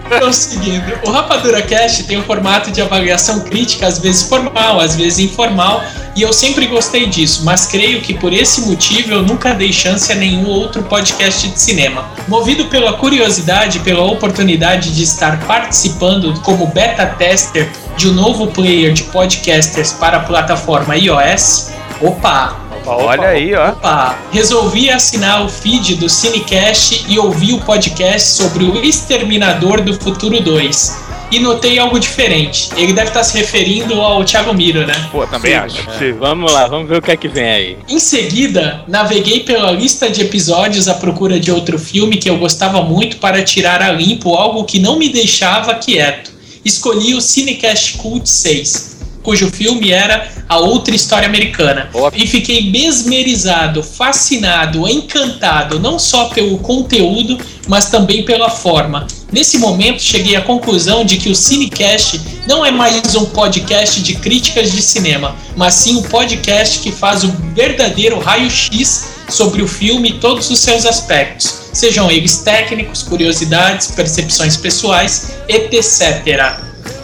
Prosseguindo, 0.09 0.93
o 1.05 1.11
Rapadura 1.11 1.61
Cast 1.61 2.03
tem 2.03 2.17
um 2.17 2.23
formato 2.23 2.71
de 2.71 2.81
avaliação 2.81 3.41
crítica, 3.41 3.87
às 3.87 3.99
vezes 3.99 4.23
formal, 4.23 4.79
às 4.79 4.95
vezes 4.95 5.19
informal, 5.19 5.83
e 6.15 6.21
eu 6.21 6.31
sempre 6.31 6.67
gostei 6.67 7.07
disso, 7.07 7.43
mas 7.43 7.65
creio 7.65 8.01
que 8.01 8.13
por 8.13 8.31
esse 8.31 8.61
motivo 8.61 9.11
eu 9.11 9.21
nunca 9.21 9.53
dei 9.53 9.73
chance 9.73 10.11
a 10.11 10.15
nenhum 10.15 10.47
outro 10.47 10.83
podcast 10.83 11.47
de 11.49 11.59
cinema. 11.59 12.05
Movido 12.27 12.65
pela 12.65 12.93
curiosidade 12.93 13.79
pela 13.79 14.03
oportunidade 14.03 14.93
de 14.93 15.03
estar 15.03 15.39
participando 15.45 16.39
como 16.41 16.67
beta 16.67 17.05
tester 17.05 17.69
de 17.97 18.09
um 18.09 18.13
novo 18.13 18.47
player 18.47 18.93
de 18.93 19.03
podcasters 19.03 19.93
para 19.93 20.17
a 20.17 20.19
plataforma 20.21 20.95
iOS, 20.97 21.71
opa, 22.01 22.65
Olha 22.87 23.29
aí, 23.29 23.55
ó. 23.55 23.69
Opa, 23.69 24.15
resolvi 24.31 24.91
assinar 24.91 25.43
o 25.43 25.49
feed 25.49 25.95
do 25.95 26.07
Cinecast 26.07 27.05
e 27.09 27.17
ouvir 27.17 27.53
o 27.53 27.61
podcast 27.61 28.29
sobre 28.29 28.63
o 28.63 28.85
Exterminador 28.85 29.81
do 29.81 29.99
Futuro 29.99 30.39
2. 30.39 31.05
E 31.31 31.39
notei 31.39 31.79
algo 31.79 31.99
diferente. 31.99 32.69
Ele 32.77 32.93
deve 32.93 33.07
estar 33.07 33.23
se 33.23 33.35
referindo 33.35 33.99
ao 33.99 34.23
Thiago 34.23 34.53
Miro, 34.53 34.85
né? 34.85 34.93
Pô, 35.11 35.25
também 35.25 35.53
Sim, 35.53 35.57
acho. 35.57 36.03
é. 36.03 36.11
Vamos 36.11 36.51
lá, 36.53 36.67
vamos 36.67 36.87
ver 36.87 36.99
o 36.99 37.01
que 37.01 37.11
é 37.11 37.17
que 37.17 37.27
vem 37.27 37.49
aí. 37.49 37.77
Em 37.89 37.97
seguida, 37.97 38.83
naveguei 38.87 39.39
pela 39.39 39.71
lista 39.71 40.07
de 40.07 40.21
episódios 40.21 40.87
à 40.87 40.93
procura 40.93 41.39
de 41.39 41.51
outro 41.51 41.79
filme 41.79 42.17
que 42.17 42.29
eu 42.29 42.37
gostava 42.37 42.83
muito 42.83 43.17
para 43.17 43.43
tirar 43.43 43.81
a 43.81 43.91
limpo 43.91 44.35
algo 44.35 44.63
que 44.63 44.77
não 44.77 44.99
me 44.99 45.09
deixava 45.09 45.73
quieto. 45.73 46.34
Escolhi 46.65 47.13
o 47.13 47.21
Cinecast 47.21 47.97
Cult 47.97 48.27
6, 48.27 48.97
cujo 49.21 49.51
filme 49.51 49.91
era 49.91 50.27
A 50.49 50.57
Outra 50.57 50.95
História 50.95 51.27
Americana. 51.27 51.91
Boa. 51.93 52.11
E 52.15 52.25
fiquei 52.25 52.71
mesmerizado, 52.71 53.83
fascinado, 53.83 54.89
encantado, 54.89 55.79
não 55.79 55.99
só 55.99 56.25
pelo 56.29 56.57
conteúdo, 56.57 57.37
mas 57.67 57.91
também 57.91 58.25
pela 58.25 58.49
forma. 58.49 59.05
Nesse 59.31 59.59
momento, 59.59 60.01
cheguei 60.01 60.35
à 60.35 60.41
conclusão 60.41 61.05
de 61.05 61.17
que 61.17 61.29
o 61.29 61.35
Cinecast 61.35 62.19
não 62.47 62.65
é 62.65 62.71
mais 62.71 63.13
um 63.13 63.25
podcast 63.25 64.01
de 64.01 64.15
críticas 64.15 64.71
de 64.71 64.81
cinema, 64.81 65.35
mas 65.55 65.75
sim 65.75 65.97
um 65.97 66.01
podcast 66.01 66.79
que 66.79 66.91
faz 66.91 67.23
o 67.23 67.31
verdadeiro 67.53 68.17
raio-x 68.17 69.13
sobre 69.29 69.61
o 69.61 69.67
filme 69.67 70.09
e 70.09 70.19
todos 70.19 70.49
os 70.49 70.59
seus 70.59 70.83
aspectos, 70.83 71.64
sejam 71.75 72.09
eles 72.09 72.37
técnicos, 72.37 73.03
curiosidades, 73.03 73.87
percepções 73.91 74.55
pessoais, 74.55 75.31
etc. 75.47 76.63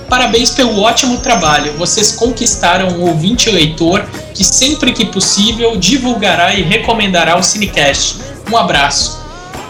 Parabéns 0.09 0.51
pelo 0.51 0.81
ótimo 0.81 1.17
trabalho. 1.17 1.73
Vocês 1.77 2.11
conquistaram 2.13 2.89
um 2.89 3.01
ouvinte 3.01 3.49
leitor 3.49 4.05
que 4.33 4.43
sempre 4.43 4.91
que 4.93 5.05
possível 5.05 5.77
divulgará 5.77 6.53
e 6.53 6.61
recomendará 6.61 7.37
o 7.37 7.43
Cinecast. 7.43 8.17
Um 8.51 8.57
abraço. 8.57 9.21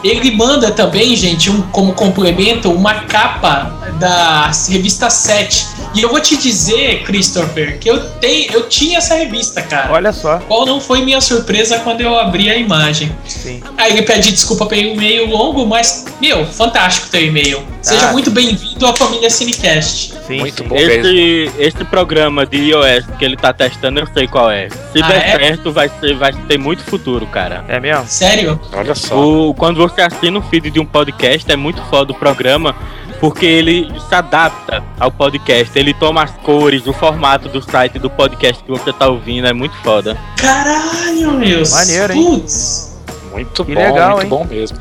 Ele 0.04 0.32
manda 0.32 0.72
também, 0.72 1.16
gente, 1.16 1.50
um, 1.50 1.62
como 1.64 1.94
complemento, 1.94 2.72
uma 2.72 3.02
capa 3.02 3.72
da 4.00 4.52
revista 4.68 5.10
7, 5.12 5.68
E 5.94 6.02
eu 6.02 6.10
vou 6.10 6.20
te 6.22 6.38
dizer, 6.38 7.04
Christopher, 7.04 7.78
que 7.80 7.90
eu, 7.90 8.00
tenho, 8.12 8.52
eu 8.54 8.70
tinha 8.70 8.98
essa 8.98 9.16
revista, 9.16 9.62
cara. 9.62 9.92
Olha 9.92 10.14
só. 10.14 10.38
Qual 10.40 10.66
não 10.66 10.80
foi 10.80 11.04
minha 11.04 11.20
surpresa 11.20 11.80
quando 11.80 12.02
eu 12.02 12.18
abri 12.18 12.50
a 12.50 12.56
imagem. 12.56 13.12
Sim. 13.28 13.62
Aí 13.78 13.98
eu 13.98 14.04
pedi 14.06 14.32
desculpa 14.32 14.66
pelo 14.66 14.82
e-mail 14.82 15.26
longo, 15.28 15.66
mas, 15.66 16.06
meu, 16.22 16.46
fantástico 16.46 17.10
teu 17.10 17.22
e-mail. 17.26 17.62
Seja 17.82 18.10
Ah. 18.10 18.12
muito 18.14 18.32
bem-vindo 18.32 18.86
à 18.86 18.94
família 18.96 19.30
Cinecast. 19.30 20.14
Sim, 20.28 20.38
Muito 20.40 20.64
sim. 20.64 20.70
bom. 20.70 20.76
Esse, 20.78 21.52
esse 21.58 21.84
programa 21.86 22.46
de 22.46 22.56
iOS 22.58 23.06
que 23.20 23.26
ele 23.26 23.36
tá 23.36 23.52
testando, 23.52 24.00
eu 24.00 24.08
sei 24.14 24.28
qual 24.28 24.50
é. 24.50 24.70
Se 24.70 25.02
Ah, 25.02 25.08
der 25.08 25.18
é? 25.28 25.38
certo, 25.38 25.72
vai, 25.74 25.90
ser, 26.00 26.16
vai 26.16 26.32
ter 26.32 26.58
muito 26.58 26.84
futuro, 26.84 27.26
cara. 27.26 27.66
É 27.68 27.80
mesmo? 27.80 28.06
Sério? 28.08 28.58
Olha 28.72 28.96
só. 28.96 29.20
O, 29.20 29.54
quando 29.54 29.78
você 29.78 30.00
assina 30.02 30.40
o 30.40 30.42
feed 30.44 30.70
de 30.70 30.80
um 30.80 30.86
podcast, 30.86 31.52
é 31.52 31.56
muito 31.58 31.82
foda 31.90 32.14
o 32.14 32.16
programa, 32.16 32.74
porque 33.22 33.46
ele 33.46 33.88
se 34.10 34.16
adapta 34.16 34.84
ao 35.00 35.12
podcast. 35.12 35.78
Ele 35.78 35.94
toma 35.94 36.24
as 36.24 36.32
cores, 36.38 36.88
o 36.88 36.92
formato 36.92 37.48
do 37.48 37.62
site 37.62 38.00
do 38.00 38.10
podcast 38.10 38.64
que 38.64 38.70
você 38.72 38.92
tá 38.92 39.08
ouvindo, 39.08 39.48
é 39.48 39.54
muito 39.54 39.76
foda. 39.78 40.18
Caralho, 40.36 41.34
meu. 41.34 41.62
Maneiro, 41.70 42.14
hein? 42.14 42.24
Putz. 42.26 43.00
Muito 43.32 43.64
Que 43.64 43.76
bom, 43.76 43.82
legal, 43.82 44.10
muito 44.18 44.24
hein? 44.24 44.30
bom 44.30 44.44
mesmo. 44.44 44.78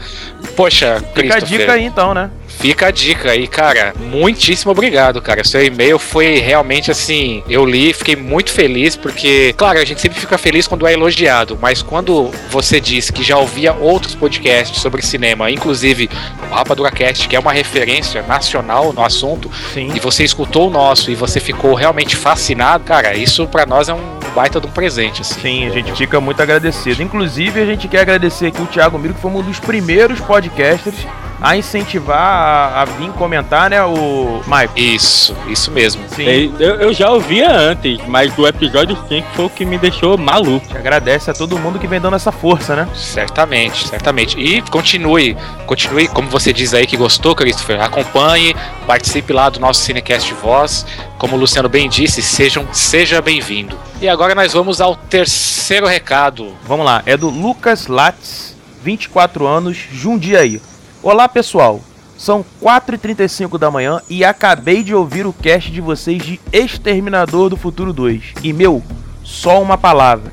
Poxa, 0.56 1.04
Fica 1.14 1.36
a 1.36 1.38
dica 1.38 1.72
aí 1.74 1.84
então, 1.84 2.14
né? 2.14 2.30
Fica 2.60 2.88
a 2.88 2.90
dica 2.90 3.30
aí, 3.30 3.46
cara. 3.46 3.94
Muitíssimo 3.98 4.72
obrigado, 4.72 5.22
cara. 5.22 5.42
Seu 5.44 5.64
e-mail 5.64 5.98
foi 5.98 6.40
realmente 6.40 6.90
assim. 6.90 7.42
Eu 7.48 7.64
li, 7.64 7.94
fiquei 7.94 8.14
muito 8.14 8.52
feliz, 8.52 8.96
porque, 8.96 9.54
claro, 9.56 9.78
a 9.78 9.84
gente 9.84 9.98
sempre 9.98 10.20
fica 10.20 10.36
feliz 10.36 10.66
quando 10.66 10.86
é 10.86 10.92
elogiado, 10.92 11.58
mas 11.60 11.80
quando 11.80 12.30
você 12.50 12.78
diz 12.78 13.10
que 13.10 13.22
já 13.22 13.38
ouvia 13.38 13.72
outros 13.72 14.14
podcasts 14.14 14.78
sobre 14.78 15.00
cinema, 15.00 15.50
inclusive 15.50 16.10
o 16.50 16.54
Rapadura 16.54 16.90
Cast, 16.90 17.26
que 17.26 17.34
é 17.34 17.40
uma 17.40 17.52
referência 17.52 18.22
nacional 18.22 18.92
no 18.92 19.02
assunto, 19.02 19.50
Sim. 19.72 19.92
e 19.94 19.98
você 19.98 20.22
escutou 20.22 20.68
o 20.68 20.70
nosso 20.70 21.10
e 21.10 21.14
você 21.14 21.40
ficou 21.40 21.72
realmente 21.72 22.14
fascinado, 22.14 22.84
cara, 22.84 23.16
isso 23.16 23.46
pra 23.46 23.64
nós 23.64 23.88
é 23.88 23.94
um 23.94 24.20
baita 24.34 24.60
de 24.60 24.66
um 24.66 24.70
presente, 24.70 25.22
assim. 25.22 25.40
Sim, 25.40 25.66
a 25.66 25.70
gente 25.70 25.92
fica 25.94 26.20
muito 26.20 26.42
agradecido. 26.42 27.02
Inclusive, 27.02 27.58
a 27.58 27.64
gente 27.64 27.88
quer 27.88 28.00
agradecer 28.00 28.48
aqui 28.48 28.60
o 28.60 28.66
Thiago 28.66 28.98
Miro, 28.98 29.14
que 29.14 29.20
foi 29.20 29.30
um 29.30 29.42
dos 29.42 29.58
primeiros 29.58 30.20
podcasters 30.20 31.06
a 31.40 31.56
incentivar 31.56 32.18
a, 32.18 32.82
a 32.82 32.84
vir 32.84 33.10
comentar, 33.12 33.70
né, 33.70 33.82
o 33.82 34.42
Mike. 34.46 34.94
Isso, 34.94 35.34
isso 35.48 35.70
mesmo. 35.70 36.02
Sim, 36.08 36.54
Eu, 36.58 36.76
eu 36.76 36.92
já 36.92 37.10
ouvia 37.10 37.50
antes, 37.50 37.98
mas 38.06 38.36
o 38.38 38.46
episódio 38.46 38.96
5 39.08 39.28
foi 39.34 39.44
o 39.46 39.50
que 39.50 39.64
me 39.64 39.78
deixou 39.78 40.18
maluco. 40.18 40.66
gente 40.66 40.76
agradece 40.76 41.30
a 41.30 41.34
todo 41.34 41.58
mundo 41.58 41.78
que 41.78 41.86
vem 41.86 42.00
dando 42.00 42.16
essa 42.16 42.30
força, 42.30 42.76
né? 42.76 42.88
Certamente, 42.94 43.88
certamente. 43.88 44.38
E 44.38 44.60
continue, 44.62 45.36
continue, 45.66 46.08
como 46.08 46.28
você 46.28 46.52
diz 46.52 46.74
aí 46.74 46.86
que 46.86 46.96
gostou, 46.96 47.34
Christopher, 47.34 47.80
acompanhe, 47.80 48.54
participe 48.86 49.32
lá 49.32 49.48
do 49.48 49.58
nosso 49.58 49.80
Cinecast 49.82 50.32
Voz. 50.34 50.86
Como 51.18 51.36
o 51.36 51.38
Luciano 51.38 51.68
bem 51.68 51.88
disse, 51.88 52.22
sejam, 52.22 52.66
seja 52.72 53.20
bem-vindo. 53.22 53.78
E 54.00 54.08
agora 54.08 54.34
nós 54.34 54.52
vamos 54.52 54.80
ao 54.80 54.96
terceiro 54.96 55.86
recado. 55.86 56.54
Vamos 56.66 56.84
lá, 56.84 57.02
é 57.06 57.16
do 57.16 57.28
Lucas 57.28 57.86
Lattes, 57.86 58.56
24 58.82 59.46
anos, 59.46 59.76
Jundiaí. 59.92 60.60
Olá, 61.02 61.26
pessoal. 61.26 61.80
São 62.18 62.44
4h35 62.62 63.56
da 63.56 63.70
manhã 63.70 64.02
e 64.06 64.22
acabei 64.22 64.82
de 64.82 64.94
ouvir 64.94 65.26
o 65.26 65.32
cast 65.32 65.70
de 65.70 65.80
vocês 65.80 66.22
de 66.22 66.38
Exterminador 66.52 67.48
do 67.48 67.56
Futuro 67.56 67.90
2. 67.90 68.34
E, 68.42 68.52
meu, 68.52 68.82
só 69.24 69.62
uma 69.62 69.78
palavra. 69.78 70.30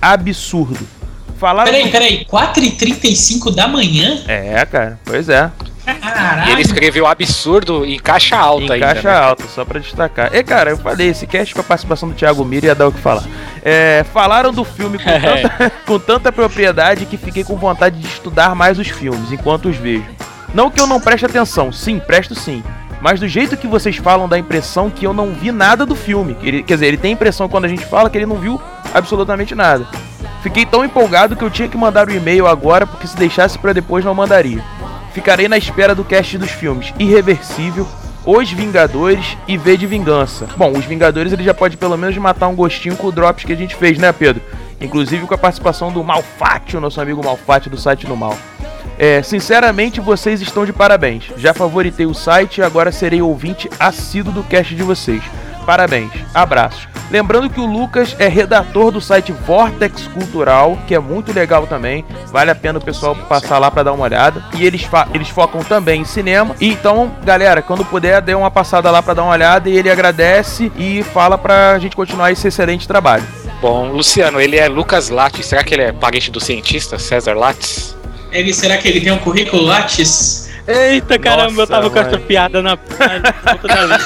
Absurdo. 0.00 0.86
Falaram... 1.36 1.72
Peraí, 1.72 1.90
peraí. 1.90 2.24
4h35 2.26 3.52
da 3.52 3.66
manhã? 3.66 4.22
É, 4.28 4.64
cara, 4.64 5.00
pois 5.04 5.28
é. 5.28 5.50
E 5.86 5.90
ele 5.90 6.00
Caralho. 6.00 6.60
escreveu 6.60 7.06
absurdo 7.06 7.84
em 7.84 7.98
caixa 7.98 8.36
alta 8.36 8.64
Em 8.64 8.72
ainda. 8.72 8.86
caixa 8.94 9.08
né? 9.10 9.16
alta, 9.18 9.44
só 9.54 9.64
pra 9.64 9.78
destacar. 9.80 10.34
E 10.34 10.42
cara, 10.42 10.70
eu 10.70 10.78
falei, 10.78 11.08
esse 11.08 11.26
cast 11.26 11.54
com 11.54 11.60
a 11.60 11.64
participação 11.64 12.08
do 12.08 12.14
Thiago 12.14 12.44
Miro 12.44 12.66
ia 12.66 12.74
dar 12.74 12.88
o 12.88 12.92
que 12.92 13.00
falar. 13.00 13.24
É, 13.62 14.04
falaram 14.12 14.52
do 14.52 14.64
filme 14.64 14.98
com 14.98 15.04
tanta, 15.20 15.70
com 15.86 15.98
tanta 15.98 16.32
propriedade 16.32 17.06
que 17.06 17.16
fiquei 17.16 17.44
com 17.44 17.56
vontade 17.56 17.98
de 17.98 18.06
estudar 18.06 18.54
mais 18.54 18.78
os 18.78 18.88
filmes 18.88 19.30
enquanto 19.32 19.68
os 19.68 19.76
vejo. 19.76 20.04
Não 20.54 20.70
que 20.70 20.80
eu 20.80 20.86
não 20.86 21.00
preste 21.00 21.26
atenção, 21.26 21.70
sim, 21.72 21.98
presto 21.98 22.34
sim. 22.34 22.62
Mas 23.00 23.20
do 23.20 23.28
jeito 23.28 23.56
que 23.56 23.66
vocês 23.66 23.96
falam, 23.96 24.26
dá 24.28 24.36
a 24.36 24.38
impressão 24.38 24.88
que 24.88 25.04
eu 25.04 25.12
não 25.12 25.32
vi 25.34 25.52
nada 25.52 25.84
do 25.84 25.94
filme. 25.94 26.34
Ele- 26.42 26.62
quer 26.62 26.74
dizer, 26.74 26.86
ele 26.86 26.96
tem 26.96 27.10
a 27.10 27.14
impressão 27.14 27.48
quando 27.48 27.66
a 27.66 27.68
gente 27.68 27.84
fala 27.84 28.08
que 28.08 28.16
ele 28.16 28.24
não 28.24 28.36
viu 28.36 28.58
absolutamente 28.94 29.54
nada. 29.54 29.86
Fiquei 30.42 30.64
tão 30.64 30.84
empolgado 30.84 31.36
que 31.36 31.42
eu 31.44 31.50
tinha 31.50 31.68
que 31.68 31.76
mandar 31.76 32.08
o 32.08 32.12
e-mail 32.12 32.46
agora, 32.46 32.86
porque 32.86 33.06
se 33.06 33.16
deixasse 33.16 33.58
pra 33.58 33.72
depois 33.74 34.04
não 34.04 34.14
mandaria. 34.14 34.62
Ficarei 35.14 35.46
na 35.46 35.56
espera 35.56 35.94
do 35.94 36.04
cast 36.04 36.36
dos 36.36 36.50
filmes 36.50 36.92
Irreversível, 36.98 37.86
Os 38.26 38.50
Vingadores 38.50 39.38
e 39.46 39.56
V 39.56 39.76
de 39.76 39.86
Vingança. 39.86 40.48
Bom, 40.56 40.72
Os 40.72 40.84
Vingadores 40.84 41.32
ele 41.32 41.44
já 41.44 41.54
pode 41.54 41.76
pelo 41.76 41.96
menos 41.96 42.16
matar 42.18 42.48
um 42.48 42.56
gostinho 42.56 42.96
com 42.96 43.06
o 43.06 43.12
Drops 43.12 43.44
que 43.44 43.52
a 43.52 43.56
gente 43.56 43.76
fez, 43.76 43.96
né, 43.96 44.12
Pedro? 44.12 44.42
Inclusive 44.80 45.24
com 45.24 45.34
a 45.34 45.38
participação 45.38 45.92
do 45.92 46.02
Malfátio, 46.02 46.80
nosso 46.80 47.00
amigo 47.00 47.24
Malfátio 47.24 47.70
do 47.70 47.78
site 47.78 48.06
do 48.06 48.16
Mal. 48.16 48.36
É, 48.98 49.22
sinceramente, 49.22 50.00
vocês 50.00 50.42
estão 50.42 50.66
de 50.66 50.72
parabéns. 50.72 51.24
Já 51.36 51.54
favoritei 51.54 52.06
o 52.06 52.14
site 52.14 52.58
e 52.58 52.62
agora 52.62 52.90
serei 52.90 53.22
ouvinte 53.22 53.70
assíduo 53.78 54.32
do 54.32 54.42
cast 54.42 54.74
de 54.74 54.82
vocês. 54.82 55.22
Parabéns, 55.64 56.10
abraços. 56.34 56.94
Lembrando 57.10 57.50
que 57.50 57.60
o 57.60 57.66
Lucas 57.66 58.16
é 58.18 58.26
redator 58.28 58.90
do 58.90 59.00
site 59.00 59.30
Vortex 59.30 60.06
Cultural, 60.08 60.78
que 60.86 60.94
é 60.94 60.98
muito 60.98 61.32
legal 61.32 61.66
também. 61.66 62.04
Vale 62.32 62.50
a 62.50 62.54
pena 62.54 62.78
o 62.78 62.84
pessoal 62.84 63.14
passar 63.14 63.58
lá 63.58 63.70
pra 63.70 63.82
dar 63.82 63.92
uma 63.92 64.04
olhada. 64.04 64.42
E 64.56 64.64
eles, 64.64 64.88
eles 65.12 65.28
focam 65.28 65.62
também 65.62 66.00
em 66.00 66.04
cinema. 66.04 66.56
E 66.60 66.68
então, 66.68 67.12
galera, 67.22 67.62
quando 67.62 67.84
puder, 67.84 68.20
dê 68.20 68.34
uma 68.34 68.50
passada 68.50 68.90
lá 68.90 69.02
pra 69.02 69.14
dar 69.14 69.22
uma 69.22 69.32
olhada. 69.32 69.68
E 69.68 69.76
ele 69.76 69.90
agradece 69.90 70.72
e 70.76 71.02
fala 71.02 71.36
pra 71.36 71.78
gente 71.78 71.94
continuar 71.94 72.32
esse 72.32 72.48
excelente 72.48 72.88
trabalho. 72.88 73.24
Bom, 73.60 73.92
Luciano, 73.92 74.40
ele 74.40 74.56
é 74.56 74.66
Lucas 74.68 75.08
Lattes. 75.08 75.46
Será 75.46 75.62
que 75.62 75.74
ele 75.74 75.82
é 75.82 75.92
parente 75.92 76.30
do 76.30 76.40
cientista 76.40 76.98
César 76.98 77.34
Lattes? 77.34 77.94
Ele, 78.32 78.52
será 78.52 78.76
que 78.76 78.88
ele 78.88 79.00
tem 79.00 79.12
um 79.12 79.18
currículo 79.18 79.62
Lattes? 79.62 80.50
Eita, 80.66 81.18
caramba, 81.18 81.50
eu 81.52 81.56
Nossa, 81.56 81.66
tava 81.66 81.90
com 81.90 81.98
mãe. 81.98 82.06
essa 82.06 82.18
piada 82.18 82.62
na, 82.62 82.70
na 82.70 82.76
ponta 82.76 83.68
da 83.68 83.82
língua. 83.82 83.98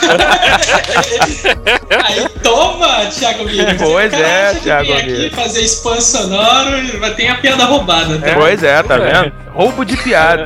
Aí 2.05 2.29
toma, 2.43 3.07
Thiago 3.07 3.45
Miro. 3.45 3.77
Pois 3.79 4.13
é, 4.13 4.55
Thiago 4.55 4.93
aqui 4.93 5.31
fazer 5.31 5.63
spam 5.63 6.01
sonoro, 6.01 6.99
vai 6.99 7.15
ter 7.15 7.29
a 7.29 7.37
piada 7.37 7.65
roubada. 7.65 8.19
Tá? 8.19 8.35
Pois 8.35 8.63
é, 8.63 8.83
tá 8.83 8.97
vendo? 8.99 9.33
Roubo 9.53 9.85
de 9.85 9.97
piada. 9.97 10.45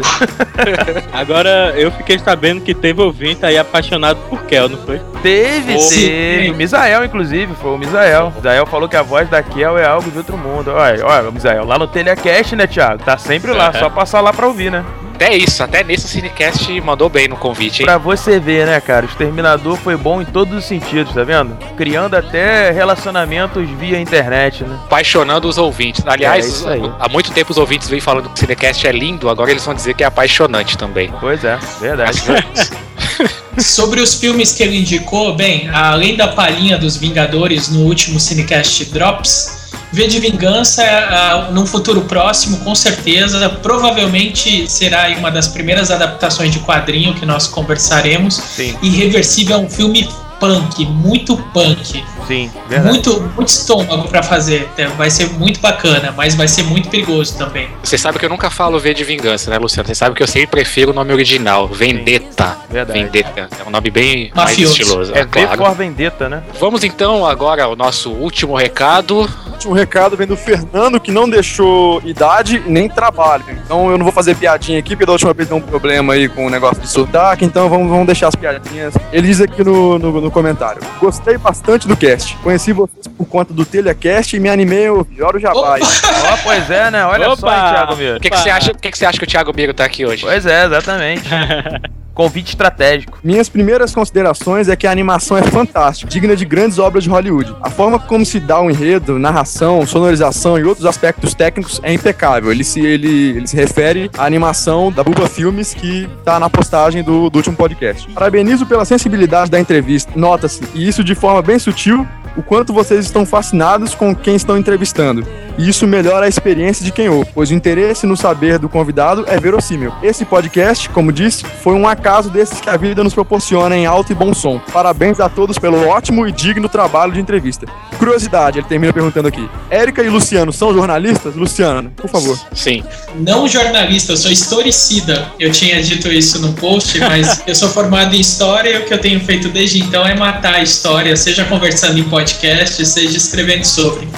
Agora 1.12 1.73
eu 1.76 1.90
fiquei 1.92 2.19
sabendo 2.19 2.61
que 2.61 2.75
teve 2.75 3.00
ouvinte 3.00 3.45
aí 3.45 3.57
apaixonado 3.59 4.19
por 4.28 4.45
Kel, 4.45 4.69
não 4.69 4.78
foi? 4.78 5.00
Teve, 5.23 5.78
Sim. 5.78 6.09
teve. 6.09 6.50
O 6.50 6.54
Misael, 6.54 7.04
inclusive, 7.04 7.54
foi 7.61 7.73
o 7.73 7.78
Misael. 7.78 8.28
O 8.28 8.37
Misael 8.37 8.66
falou 8.66 8.88
que 8.88 8.97
a 8.97 9.02
voz 9.02 9.28
da 9.28 9.42
Kel 9.42 9.78
é 9.78 9.85
algo 9.87 10.11
de 10.11 10.19
outro 10.19 10.37
mundo. 10.37 10.71
Olha, 10.71 11.04
olha, 11.04 11.31
Misael, 11.31 11.64
lá 11.64 11.78
no 11.78 11.87
Telecast, 11.87 12.54
né, 12.57 12.66
Thiago? 12.66 13.02
Tá 13.02 13.16
sempre 13.19 13.52
lá, 13.52 13.73
só 13.78 13.88
passar 13.90 14.21
lá 14.21 14.33
pra 14.33 14.47
ouvir, 14.47 14.71
né? 14.71 14.85
Até 15.14 15.37
isso, 15.37 15.62
até 15.62 15.85
nesse 15.85 16.09
Cinecast 16.09 16.81
mandou 16.81 17.09
bem 17.09 17.28
no 17.28 17.37
convite, 17.37 17.81
hein? 17.81 17.87
Pra 17.87 17.99
você 17.99 18.40
ver, 18.40 18.66
né, 18.66 18.81
cara? 18.81 19.07
O 19.07 19.09
Exterminador 19.09 19.76
foi 19.76 19.97
bom 19.97 20.21
em 20.21 20.25
todos 20.25 20.57
os 20.57 20.64
sentidos, 20.64 21.14
tá 21.14 21.23
vendo? 21.23 21.57
Criando 21.76 22.14
até 22.14 22.71
relacionamentos 22.71 23.69
via 23.78 24.00
internet, 24.00 24.64
né? 24.64 24.78
apaixonando 24.85 25.49
os 25.49 25.59
ouvintes. 25.59 26.04
É, 26.04 26.11
Aliás, 26.11 26.66
aí. 26.66 26.83
há 26.99 27.09
muito 27.09 27.31
tempo 27.33 27.50
os 27.50 27.59
ouvintes 27.59 27.88
vêm 27.88 28.00
falando 28.00 28.28
que 28.28 28.35
o 28.35 28.38
Cinecast 28.38 28.87
é 28.87 28.92
lindo, 28.92 29.28
agora 29.28 29.50
eles 29.50 29.64
vão 29.64 29.75
dizer 29.75 29.95
que 29.95 30.02
é 30.02 30.07
apaixonante 30.07 30.76
também. 30.76 31.12
Pois 31.21 31.45
é, 31.45 31.59
verdade. 31.81 32.23
Sobre 33.59 34.00
os 34.00 34.14
filmes 34.14 34.52
que 34.52 34.62
ele 34.62 34.78
indicou, 34.78 35.37
bem, 35.37 35.69
além 35.69 36.16
da 36.16 36.28
palhinha 36.28 36.78
dos 36.78 36.97
Vingadores 36.97 37.69
no 37.69 37.81
último 37.81 38.19
Cinecast 38.19 38.87
Drops, 38.87 39.62
V 39.93 40.07
de 40.07 40.19
Vingança, 40.19 40.83
ah, 40.83 41.51
num 41.53 41.67
futuro 41.67 42.03
próximo, 42.03 42.59
com 42.59 42.75
certeza, 42.75 43.49
provavelmente 43.63 44.71
será 44.71 45.09
uma 45.19 45.31
das 45.31 45.49
primeiras 45.49 45.91
adaptações 45.91 46.51
de 46.51 46.61
quadrinho 46.61 47.15
que 47.15 47.27
nós 47.27 47.47
conversaremos. 47.47 48.37
Sim, 48.37 48.75
Irreversível 48.83 49.57
é 49.57 49.59
um 49.59 49.69
filme 49.69 50.09
punk, 50.41 50.85
muito 50.87 51.37
punk, 51.53 52.03
sim, 52.26 52.50
verdade. 52.69 52.93
muito, 52.93 53.21
muito 53.35 53.49
estômago 53.49 54.09
pra 54.09 54.23
fazer. 54.23 54.69
Vai 54.97 55.11
ser 55.11 55.31
muito 55.31 55.61
bacana, 55.61 56.12
mas 56.17 56.35
vai 56.35 56.49
ser 56.49 56.64
muito 56.64 56.88
perigoso 56.88 57.37
também. 57.37 57.69
Você 57.83 57.97
sabe 57.97 58.19
que 58.19 58.25
eu 58.25 58.31
nunca 58.31 58.50
falo 58.50 58.79
V 58.79 58.95
de 58.95 59.05
vingança, 59.05 59.50
né, 59.50 59.59
Luciano? 59.59 59.87
Você 59.87 59.95
sabe 59.95 60.14
que 60.14 60.23
eu 60.23 60.26
sempre 60.26 60.49
prefiro 60.49 60.91
o 60.91 60.95
nome 60.95 61.12
original, 61.12 61.69
Vendetta. 61.69 62.57
Verdade. 62.71 62.99
Vendetta. 62.99 63.49
É 63.59 63.69
um 63.69 63.71
nome 63.71 63.91
bem 63.91 64.31
mais 64.35 64.50
Mafioso. 64.50 64.81
estiloso. 64.81 65.14
É 65.14 65.23
é 65.23 65.25
V 65.25 65.29
claro. 65.31 65.64
for 65.64 65.75
Vendetta, 65.75 66.29
né? 66.29 66.43
Vamos 66.61 66.85
então 66.85 67.26
agora 67.26 67.64
ao 67.64 67.76
nosso 67.76 68.11
último 68.11 68.57
recado. 68.57 69.29
Um 69.64 69.73
recado 69.73 70.17
vem 70.17 70.26
do 70.26 70.37
Fernando 70.37 70.99
que 70.99 71.12
não 71.12 71.29
deixou 71.31 72.02
idade 72.05 72.62
nem 72.67 72.88
trabalho. 72.88 73.45
Então 73.64 73.91
eu 73.91 73.97
não 73.97 74.05
vou 74.05 74.12
fazer 74.12 74.35
piadinha 74.35 74.79
aqui, 74.79 74.91
porque 74.91 75.07
da 75.07 75.12
última 75.12 75.33
vez 75.33 75.49
deu 75.49 75.57
um 75.57 75.61
problema 75.61 76.14
aí 76.14 76.29
com 76.29 76.47
o 76.47 76.50
negócio 76.50 76.83
de 76.83 76.88
sotaque, 76.88 77.45
então 77.45 77.69
vamos, 77.69 77.88
vamos 77.88 78.07
deixar 78.07 78.29
as 78.29 78.35
piadinhas. 78.35 78.95
Ele 79.12 79.29
diz 79.29 79.41
aqui 79.41 79.62
no, 79.62 79.99
no, 79.99 80.21
no 80.21 80.31
comentário: 80.31 80.83
Gostei 81.00 81.38
bastante 81.38 81.87
do 81.87 81.97
Conheci 82.42 82.73
vocês 82.73 83.07
por 83.07 83.26
conta 83.26 83.52
do 83.52 83.64
Telecast 83.64 84.37
e 84.37 84.40
me 84.40 84.49
animei 84.49 84.87
a 84.87 84.92
ouvir. 84.92 85.23
Ora 85.23 85.37
o 85.37 85.40
Jabai. 85.40 85.81
Ó, 86.33 86.37
pois 86.42 86.71
é, 86.71 86.90
né? 86.90 87.04
Olha 87.04 87.26
só, 87.37 87.47
Opa! 87.47 87.54
hein, 87.54 87.75
Thiago 87.75 87.97
Miro. 87.97 88.12
Por 88.14 88.21
que, 88.21 88.31
que 88.31 88.38
você 88.38 88.50
acha, 88.50 88.71
por 88.73 88.81
que, 88.81 88.90
que 88.90 88.99
você 88.99 89.07
acha 89.07 89.19
que 89.19 89.25
o 89.25 89.28
Thiago 89.28 89.52
Miro 89.54 89.75
tá 89.75 89.85
aqui 89.85 90.04
hoje? 90.04 90.23
Pois 90.23 90.45
é, 90.47 90.66
exatamente. 90.66 91.28
Convite 92.14 92.50
estratégico. 92.50 93.19
Minhas 93.23 93.49
primeiras 93.49 93.95
considerações 93.95 94.69
é 94.69 94.76
que 94.76 94.87
a 94.87 94.90
animação 94.90 95.37
é 95.37 95.42
fantástica, 95.42 96.11
digna 96.11 96.37
de 96.37 96.45
grandes 96.45 96.78
obras 96.78 97.04
de 97.04 97.11
Hollywood. 97.11 97.54
A 97.62 97.71
forma 97.71 97.99
como 97.99 98.25
se 98.25 98.38
dá 98.38 98.61
o 98.61 98.71
enredo, 98.71 99.19
narração, 99.19 99.87
sonorização 99.87 100.59
e 100.59 100.64
outros 100.64 100.87
aspectos 100.87 101.35
técnicos 101.35 101.81
é 101.83 101.92
impecável. 101.92 102.50
Ele 102.52 102.64
se, 102.64 102.81
ele, 102.81 103.37
ele 103.37 103.47
se 103.47 103.57
refere 103.57 104.11
à 104.16 104.25
animação 104.25 104.92
da 104.92 105.02
Buba 105.02 105.28
Filmes 105.28 105.75
que 105.75 106.09
tá 106.25 106.38
na 106.38 106.50
postagem 106.50 107.02
do, 107.02 107.31
do 107.31 107.37
último 107.37 107.57
podcast. 107.57 108.09
Parabenizo 108.11 108.66
pela 108.66 108.85
sensibilidade 108.85 109.50
da 109.50 109.59
entrevista. 109.59 110.12
Nota-se, 110.14 110.62
e 110.75 110.87
isso 110.87 111.02
de 111.02 111.14
forma 111.14 111.42
bem 111.42 111.59
sutil, 111.59 112.07
o 112.37 112.43
quanto 112.43 112.73
vocês 112.73 113.05
estão 113.05 113.25
fascinados 113.25 113.95
com 113.95 114.15
quem 114.15 114.37
estão 114.37 114.57
entrevistando. 114.57 115.27
E 115.59 115.69
isso 115.69 115.87
melhora 115.87 116.27
a 116.27 116.29
experiência 116.29 116.85
de 116.85 116.91
quem 116.91 117.09
ouve, 117.09 117.31
pois 117.35 117.51
o 117.51 117.55
interesse 117.55 118.07
no 118.07 118.17
saber 118.17 118.59
do 118.59 118.69
convidado 118.69 119.25
é 119.29 119.39
verossímil. 119.39 119.93
Esse 120.03 120.25
podcast, 120.25 120.89
como 120.89 121.12
disse, 121.12 121.45
foi 121.45 121.75
um 121.75 121.87
acaso 121.87 122.31
desses 122.31 122.61
que 122.61 122.71
a 122.71 122.77
vida 122.77 123.05
nos 123.05 123.12
proporciona 123.12 123.77
em 123.77 123.85
alto 123.85 124.12
e 124.12 124.15
bom 124.15 124.33
som. 124.33 124.59
Parabéns 124.73 125.21
a 125.21 125.29
todos 125.29 125.59
pelo 125.59 125.87
ótimo 125.87 126.27
e 126.27 126.33
digno 126.33 126.69
trabalho 126.69 127.12
de 127.12 127.21
entrevista. 127.21 127.67
Curiosidade, 127.99 128.59
ele 128.59 128.67
termina 128.67 128.93
perguntando 128.93 129.29
aqui: 129.29 129.49
Érica 129.71 130.03
e 130.03 130.09
Luciano 130.09 130.53
são 130.53 130.73
jornalistas? 130.73 131.37
Luciano, 131.37 131.91
por 131.91 132.09
favor. 132.09 132.39
Sim. 132.55 132.83
Não 133.15 133.47
jornalista, 133.47 134.12
eu 134.12 134.17
sou 134.17 134.33
historicida. 134.33 135.31
Eu 135.39 135.53
tinha 135.53 135.83
dito 135.83 136.11
isso 136.11 136.41
no 136.41 136.53
post, 136.55 136.99
mas 136.99 137.43
eu 137.47 137.55
sou 137.55 137.69
formado 137.69 138.15
em 138.15 138.21
história 138.21 138.71
e 138.71 138.79
o 138.79 138.87
que 138.87 138.95
eu 138.95 138.99
tenho 138.99 139.21
feito 139.21 139.49
desde 139.49 139.81
então 139.81 140.07
é 140.07 140.15
matar 140.15 140.55
a 140.55 140.62
história, 140.62 141.15
seja 141.17 141.45
conversando 141.45 141.99
em 141.99 142.05
podcast, 142.05 142.22
seja 142.29 143.17
escrevendo 143.17 143.64
sobre. 143.64 144.09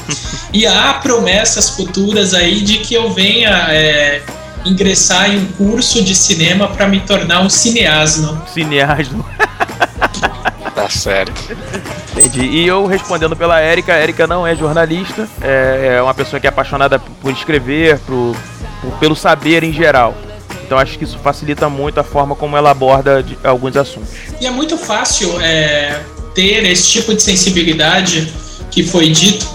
E 0.52 0.66
há 0.66 0.94
promessas 0.94 1.70
futuras 1.70 2.34
aí 2.34 2.60
de 2.62 2.78
que 2.78 2.94
eu 2.94 3.12
venha 3.12 3.50
é, 3.70 4.22
ingressar 4.64 5.30
em 5.30 5.38
um 5.38 5.46
curso 5.46 6.02
de 6.02 6.14
cinema 6.14 6.68
para 6.68 6.86
me 6.88 7.00
tornar 7.00 7.40
um 7.40 7.48
cineasno. 7.50 8.42
Cineasno. 8.52 9.24
Tá 10.74 10.90
certo. 10.90 11.40
Entendi. 12.16 12.42
E 12.46 12.66
eu 12.66 12.84
respondendo 12.86 13.36
pela 13.36 13.60
Érica, 13.60 13.92
a 13.94 13.96
Érica 13.96 14.26
não 14.26 14.44
é 14.44 14.56
jornalista, 14.56 15.28
é, 15.40 15.94
é 15.98 16.02
uma 16.02 16.12
pessoa 16.12 16.40
que 16.40 16.46
é 16.48 16.50
apaixonada 16.50 16.98
por 16.98 17.30
escrever, 17.32 17.98
por, 18.00 18.34
por- 18.82 18.90
pelo 18.98 19.14
saber 19.14 19.62
em 19.62 19.72
geral. 19.72 20.14
Então 20.66 20.76
acho 20.76 20.98
que 20.98 21.04
isso 21.04 21.16
facilita 21.18 21.68
muito 21.68 22.00
a 22.00 22.02
forma 22.04 22.34
como 22.34 22.56
ela 22.56 22.70
aborda 22.72 23.22
de- 23.22 23.38
alguns 23.44 23.76
assuntos. 23.76 24.10
E 24.40 24.46
é 24.46 24.50
muito 24.50 24.76
fácil 24.76 25.40
é, 25.40 26.00
ter 26.34 26.64
esse 26.66 26.90
tipo 26.90 27.14
de 27.14 27.22
sensibilidade 27.22 28.32
que 28.70 28.82
foi 28.82 29.10
dito 29.10 29.46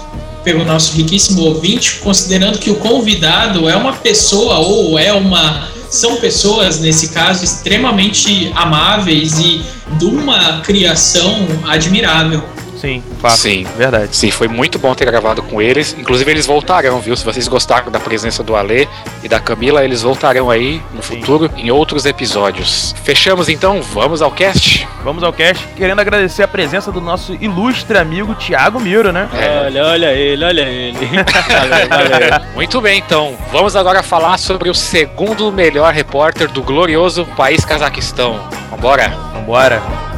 pelo 0.43 0.63
nosso 0.63 0.95
riquíssimo 0.95 1.41
ouvinte, 1.41 1.95
considerando 1.95 2.57
que 2.57 2.69
o 2.69 2.75
convidado 2.75 3.67
é 3.67 3.75
uma 3.75 3.93
pessoa 3.93 4.59
ou 4.59 4.97
é 4.97 5.11
uma 5.11 5.67
são 5.89 6.17
pessoas 6.17 6.79
nesse 6.79 7.09
caso 7.09 7.43
extremamente 7.43 8.51
amáveis 8.55 9.39
e 9.39 9.61
de 9.97 10.05
uma 10.05 10.61
criação 10.61 11.47
admirável. 11.67 12.43
Sim, 12.79 13.03
fato. 13.19 13.37
Sim. 13.37 13.67
Verdade. 13.77 14.15
Sim, 14.15 14.31
foi 14.31 14.47
muito 14.47 14.79
bom 14.79 14.95
ter 14.95 15.05
gravado 15.05 15.43
com 15.43 15.61
eles. 15.61 15.95
Inclusive, 15.97 16.31
eles 16.31 16.45
voltarão, 16.45 16.99
viu? 16.99 17.15
Se 17.15 17.25
vocês 17.25 17.47
gostaram 17.47 17.91
da 17.91 17.99
presença 17.99 18.41
do 18.41 18.55
Ale 18.55 18.87
e 19.21 19.27
da 19.27 19.39
Camila, 19.39 19.83
eles 19.83 20.01
voltarão 20.01 20.49
aí 20.49 20.81
no 20.93 21.03
Sim. 21.03 21.19
futuro 21.19 21.51
em 21.57 21.69
outros 21.71 22.05
episódios. 22.05 22.95
Fechamos 23.03 23.49
então, 23.49 23.81
vamos 23.81 24.21
ao 24.21 24.31
cast? 24.31 24.87
Vamos 25.03 25.23
ao 25.23 25.33
cast, 25.33 25.65
querendo 25.75 25.99
agradecer 25.99 26.43
a 26.43 26.47
presença 26.47 26.91
do 26.91 27.01
nosso 27.01 27.33
ilustre 27.33 27.97
amigo 27.97 28.33
Thiago 28.35 28.79
Miro, 28.79 29.11
né? 29.11 29.29
É. 29.33 29.65
Olha, 29.65 29.85
olha 29.85 30.13
ele, 30.13 30.45
olha 30.45 30.61
ele. 30.61 30.97
valeu, 31.49 32.09
valeu. 32.09 32.41
Muito 32.55 32.81
bem, 32.81 32.99
então. 32.99 33.35
Vamos 33.51 33.75
agora 33.75 34.01
falar 34.01 34.37
sobre 34.37 34.69
o 34.69 34.73
segundo 34.73 35.51
melhor 35.51 35.93
repórter 35.93 36.49
do 36.49 36.61
glorioso 36.61 37.25
país 37.35 37.65
Cazaquistão. 37.65 38.39
Vambora? 38.69 39.09
Vambora. 39.33 40.08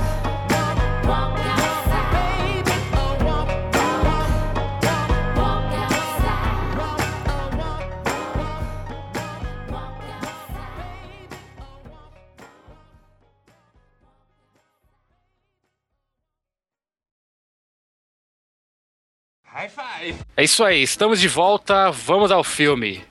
É 20.36 20.44
isso 20.44 20.64
aí, 20.64 20.82
estamos 20.82 21.20
de 21.20 21.28
volta, 21.28 21.92
vamos 21.92 22.32
ao 22.32 22.44
filme. 22.44 23.04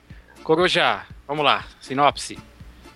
Coruja, 0.43 1.03
vamos 1.25 1.45
lá, 1.45 1.65
sinopse. 1.79 2.37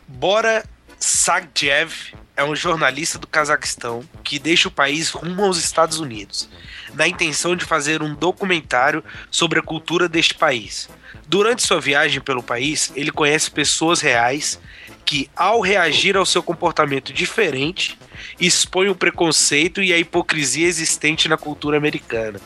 Bora 0.05 0.65
Sagdiev 0.99 2.13
é 2.36 2.43
um 2.43 2.53
jornalista 2.53 3.17
do 3.17 3.25
Cazaquistão 3.25 4.03
que 4.21 4.38
deixa 4.38 4.67
o 4.67 4.71
país 4.71 5.12
rumo 5.12 5.45
aos 5.45 5.58
Estados 5.58 6.01
Unidos, 6.01 6.49
na 6.93 7.08
intenção 7.08 7.55
de 7.55 7.63
fazer 7.63 8.03
um 8.03 8.13
documentário 8.13 9.01
sobre 9.31 9.60
a 9.60 9.63
cultura 9.63 10.10
deste 10.10 10.34
país. 10.34 10.89
Durante 11.25 11.63
sua 11.63 11.79
viagem 11.79 12.19
pelo 12.19 12.43
país, 12.43 12.91
ele 12.97 13.12
conhece 13.12 13.49
pessoas 13.49 14.01
reais 14.01 14.60
que, 15.05 15.29
ao 15.34 15.62
reagir 15.62 16.17
ao 16.17 16.25
seu 16.25 16.43
comportamento 16.43 17.13
diferente, 17.13 17.97
expõem 18.41 18.89
o 18.89 18.95
preconceito 18.95 19.81
e 19.81 19.93
a 19.93 19.97
hipocrisia 19.97 20.67
existente 20.67 21.29
na 21.29 21.38
cultura 21.38 21.77
americana. 21.77 22.41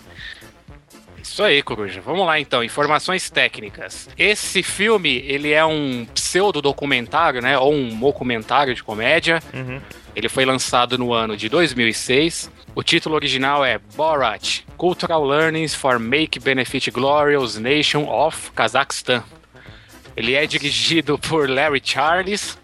Isso 1.39 1.43
aí, 1.45 1.63
Coruja. 1.63 2.02
Vamos 2.02 2.25
lá 2.25 2.38
então, 2.38 2.62
informações 2.62 3.30
técnicas. 3.30 4.10
Esse 4.17 4.62
filme, 4.62 5.23
ele 5.25 5.54
é 5.54 5.63
um 5.63 6.06
pseudo 6.13 6.62
documentário, 6.62 7.41
né, 7.41 7.58
ou 7.58 7.73
um 7.73 7.97
documentário 7.97 8.75
de 8.75 8.84
comédia. 8.84 9.41
Uhum. 9.54 9.80
Ele 10.13 10.28
foi 10.28 10.43
lançado 10.43 10.97
no 10.97 11.13
ano 11.13 11.38
de 11.38 11.47
2006. 11.47 12.52
O 12.75 12.84
título 12.84 13.15
original 13.15 13.63
é 13.63 13.80
Borat: 13.95 14.63
Cultural 14.75 15.23
Learnings 15.25 15.73
for 15.73 15.97
Make 15.97 16.41
Benefit 16.41 16.91
Glorious 16.91 17.58
Nation 17.58 18.04
of 18.10 18.52
Kazakhstan. 18.52 19.23
Ele 20.17 20.34
é 20.36 20.45
dirigido 20.45 21.17
por 21.17 21.49
Larry 21.49 21.80
Charles, 21.82 22.60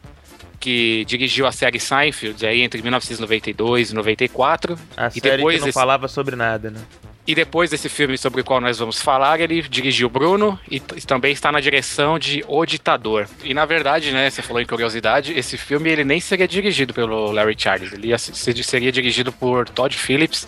que 0.60 1.06
dirigiu 1.06 1.48
a 1.48 1.54
série 1.54 1.80
Seinfeld 1.80 2.46
aí 2.46 2.62
entre 2.62 2.82
1992 2.82 3.92
e 3.92 3.96
94. 3.96 4.78
A 4.98 5.08
E 5.08 5.12
série 5.12 5.38
depois 5.38 5.56
que 5.56 5.62
não 5.62 5.70
esse- 5.70 5.74
falava 5.80 6.10
sobre 6.10 6.36
nada, 6.36 6.70
né? 6.72 6.82
E 7.28 7.34
depois 7.34 7.72
desse 7.72 7.90
filme 7.90 8.18
sobre 8.20 8.42
o 8.42 8.44
qual 8.44 8.62
nós 8.62 8.78
vamos 8.78 9.02
falar, 9.02 9.40
ele 9.40 9.60
dirigiu 9.64 10.08
Bruno 10.08 10.60
e 10.70 10.80
também 10.80 11.34
está 11.34 11.52
na 11.52 11.60
direção 11.60 12.20
de 12.20 12.44
O 12.48 12.64
Ditador. 12.68 13.28
E 13.44 13.52
na 13.52 13.66
verdade, 13.66 14.12
né, 14.12 14.30
você 14.30 14.44
falou 14.44 14.62
em 14.62 14.66
curiosidade, 14.66 15.34
esse 15.34 15.58
filme 15.58 15.90
ele 15.90 16.04
nem 16.04 16.20
seria 16.20 16.48
dirigido 16.48 16.94
pelo 16.94 17.32
Larry 17.32 17.56
Charles, 17.58 17.92
ele 17.94 18.10
ia 18.10 18.18
ser- 18.20 18.64
seria 18.64 18.92
dirigido 18.92 19.32
por 19.32 19.68
Todd 19.68 19.98
Phillips, 19.98 20.48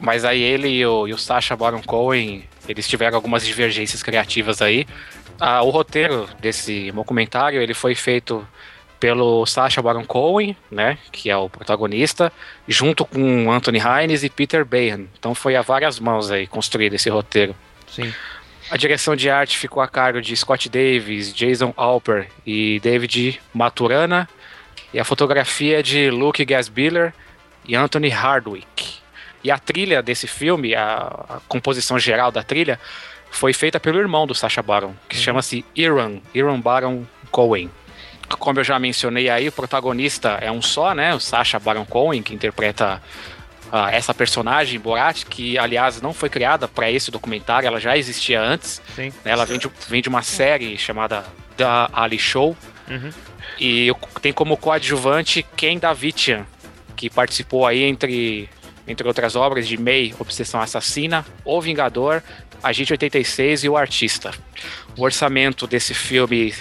mas 0.00 0.24
aí 0.24 0.42
ele 0.42 0.68
e 0.68 0.84
o, 0.84 1.06
e 1.06 1.12
o 1.12 1.18
Sacha 1.18 1.54
Baron 1.54 1.82
Cohen, 1.82 2.42
eles 2.68 2.88
tiveram 2.88 3.16
algumas 3.16 3.46
divergências 3.46 4.02
criativas 4.02 4.60
aí. 4.60 4.86
Ah, 5.38 5.62
o 5.62 5.70
roteiro 5.70 6.28
desse 6.40 6.90
documentário, 6.90 7.62
ele 7.62 7.72
foi 7.72 7.94
feito 7.94 8.46
pelo 9.00 9.46
Sacha 9.46 9.80
Baron 9.80 10.04
Cohen, 10.04 10.54
né, 10.70 10.98
que 11.10 11.30
é 11.30 11.36
o 11.36 11.48
protagonista, 11.48 12.30
junto 12.68 13.06
com 13.06 13.50
Anthony 13.50 13.78
Hines 13.78 14.22
e 14.22 14.28
Peter 14.28 14.64
Bahan. 14.64 15.06
Então 15.18 15.34
foi 15.34 15.56
a 15.56 15.62
várias 15.62 15.98
mãos 15.98 16.30
aí 16.30 16.46
construído 16.46 16.94
esse 16.94 17.08
roteiro. 17.08 17.56
Sim. 17.88 18.12
A 18.70 18.76
direção 18.76 19.16
de 19.16 19.28
arte 19.28 19.58
ficou 19.58 19.82
a 19.82 19.88
cargo 19.88 20.20
de 20.20 20.36
Scott 20.36 20.68
Davis, 20.68 21.34
Jason 21.34 21.74
Alper 21.76 22.28
e 22.46 22.78
David 22.80 23.40
Maturana. 23.52 24.28
E 24.94 25.00
a 25.00 25.04
fotografia 25.04 25.80
é 25.80 25.82
de 25.82 26.10
Luke 26.10 26.44
Gasbiller 26.44 27.12
e 27.66 27.74
Anthony 27.74 28.08
Hardwick. 28.08 29.00
E 29.42 29.50
a 29.50 29.58
trilha 29.58 30.02
desse 30.02 30.28
filme, 30.28 30.74
a, 30.74 30.98
a 31.28 31.40
composição 31.48 31.98
geral 31.98 32.30
da 32.30 32.42
trilha, 32.42 32.78
foi 33.30 33.52
feita 33.52 33.80
pelo 33.80 33.98
irmão 33.98 34.26
do 34.26 34.34
Sacha 34.34 34.62
Baron, 34.62 34.94
que 35.08 35.16
chama-se 35.16 35.64
Iran, 35.74 36.18
Iran 36.34 36.60
Baron 36.60 37.04
Cohen. 37.30 37.70
Como 38.38 38.60
eu 38.60 38.64
já 38.64 38.78
mencionei 38.78 39.28
aí, 39.28 39.48
o 39.48 39.52
protagonista 39.52 40.38
é 40.40 40.50
um 40.50 40.62
só, 40.62 40.94
né? 40.94 41.14
O 41.14 41.20
Sacha 41.20 41.58
Baron 41.58 41.84
Cohen, 41.84 42.22
que 42.22 42.34
interpreta 42.34 43.02
ah, 43.72 43.90
essa 43.90 44.12
personagem, 44.12 44.78
Borat, 44.80 45.24
que 45.26 45.56
aliás 45.58 46.00
não 46.00 46.12
foi 46.12 46.28
criada 46.28 46.66
para 46.66 46.90
esse 46.90 47.10
documentário, 47.10 47.66
ela 47.66 47.80
já 47.80 47.96
existia 47.96 48.40
antes. 48.40 48.82
Sim. 48.94 49.12
né? 49.24 49.32
Ela 49.32 49.44
vem 49.44 49.58
de, 49.58 49.70
vem 49.88 50.02
de 50.02 50.08
uma 50.08 50.22
série 50.22 50.76
chamada 50.76 51.24
The 51.56 51.64
Ali 51.92 52.18
Show. 52.18 52.56
Uhum. 52.88 53.10
E 53.58 53.92
tem 54.20 54.32
como 54.32 54.56
coadjuvante 54.56 55.44
Ken 55.56 55.78
Davitian, 55.78 56.46
que 56.96 57.08
participou 57.08 57.66
aí 57.66 57.82
entre, 57.82 58.48
entre 58.88 59.06
outras 59.06 59.36
obras 59.36 59.68
de 59.68 59.76
May, 59.76 60.14
Obsessão 60.18 60.60
Assassina, 60.60 61.24
O 61.44 61.60
Vingador, 61.60 62.22
Agente 62.62 62.92
86 62.92 63.64
e 63.64 63.68
O 63.68 63.76
Artista. 63.76 64.32
O 64.96 65.02
orçamento 65.02 65.66
desse 65.66 65.94
filme 65.94 66.52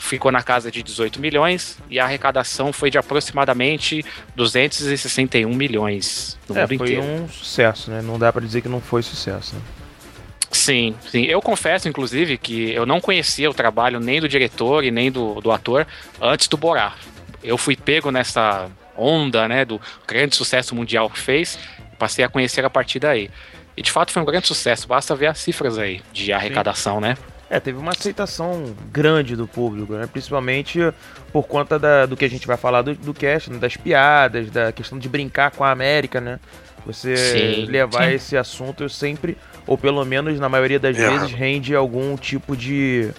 ficou 0.00 0.32
na 0.32 0.42
casa 0.42 0.70
de 0.70 0.82
18 0.82 1.20
milhões 1.20 1.78
e 1.90 2.00
a 2.00 2.04
arrecadação 2.04 2.72
foi 2.72 2.90
de 2.90 2.96
aproximadamente 2.98 4.04
261 4.34 5.54
milhões 5.54 6.38
no 6.48 6.56
É, 6.56 6.60
mundo 6.62 6.78
foi 6.78 6.92
inteiro. 6.94 7.02
um 7.02 7.28
sucesso, 7.28 7.90
né? 7.90 8.00
Não 8.02 8.18
dá 8.18 8.32
pra 8.32 8.40
dizer 8.40 8.62
que 8.62 8.68
não 8.68 8.80
foi 8.80 9.02
sucesso. 9.02 9.54
Né? 9.54 9.60
Sim, 10.50 10.96
sim. 11.08 11.24
Eu 11.26 11.40
confesso, 11.40 11.88
inclusive, 11.88 12.36
que 12.38 12.70
eu 12.72 12.84
não 12.84 13.00
conhecia 13.00 13.48
o 13.48 13.54
trabalho 13.54 14.00
nem 14.00 14.20
do 14.20 14.28
diretor 14.28 14.82
e 14.84 14.90
nem 14.90 15.12
do, 15.12 15.40
do 15.40 15.52
ator 15.52 15.86
antes 16.20 16.48
do 16.48 16.56
Borá. 16.56 16.94
eu 17.42 17.56
fui 17.56 17.76
pego 17.76 18.10
nessa 18.10 18.68
onda, 18.96 19.46
né, 19.48 19.64
do 19.64 19.80
grande 20.06 20.34
sucesso 20.36 20.74
mundial 20.74 21.08
que 21.08 21.18
fez, 21.18 21.58
passei 21.98 22.24
a 22.24 22.28
conhecer 22.28 22.64
a 22.64 22.70
partir 22.70 22.98
daí. 22.98 23.30
E 23.76 23.82
de 23.82 23.90
fato 23.92 24.12
foi 24.12 24.20
um 24.20 24.26
grande 24.26 24.46
sucesso, 24.46 24.88
basta 24.88 25.14
ver 25.14 25.26
as 25.28 25.38
cifras 25.38 25.78
aí 25.78 26.02
de 26.12 26.32
arrecadação, 26.32 27.00
né? 27.00 27.16
É, 27.50 27.58
teve 27.58 27.78
uma 27.78 27.90
aceitação 27.90 28.74
grande 28.92 29.34
do 29.34 29.46
público, 29.48 29.92
né? 29.94 30.06
Principalmente 30.06 30.78
por 31.32 31.42
conta 31.48 31.78
da- 31.80 32.06
do 32.06 32.16
que 32.16 32.24
a 32.24 32.30
gente 32.30 32.46
vai 32.46 32.56
falar 32.56 32.82
do, 32.82 32.94
do 32.94 33.12
cast, 33.12 33.50
né? 33.50 33.58
das 33.58 33.76
piadas, 33.76 34.48
da 34.52 34.70
questão 34.70 34.96
de 34.98 35.08
brincar 35.08 35.50
com 35.50 35.64
a 35.64 35.70
América, 35.72 36.20
né? 36.20 36.38
Você 36.86 37.16
Sim, 37.16 37.64
levar 37.66 38.06
sim. 38.08 38.14
esse 38.14 38.36
assunto 38.36 38.88
sempre, 38.88 39.36
ou 39.66 39.76
pelo 39.76 40.04
menos 40.04 40.38
na 40.38 40.48
maioria 40.48 40.78
das 40.78 40.96
É. 40.96 41.08
vezes, 41.10 41.32
rende 41.32 41.74
algum 41.74 42.16
tipo 42.16 42.56
de, 42.56 43.10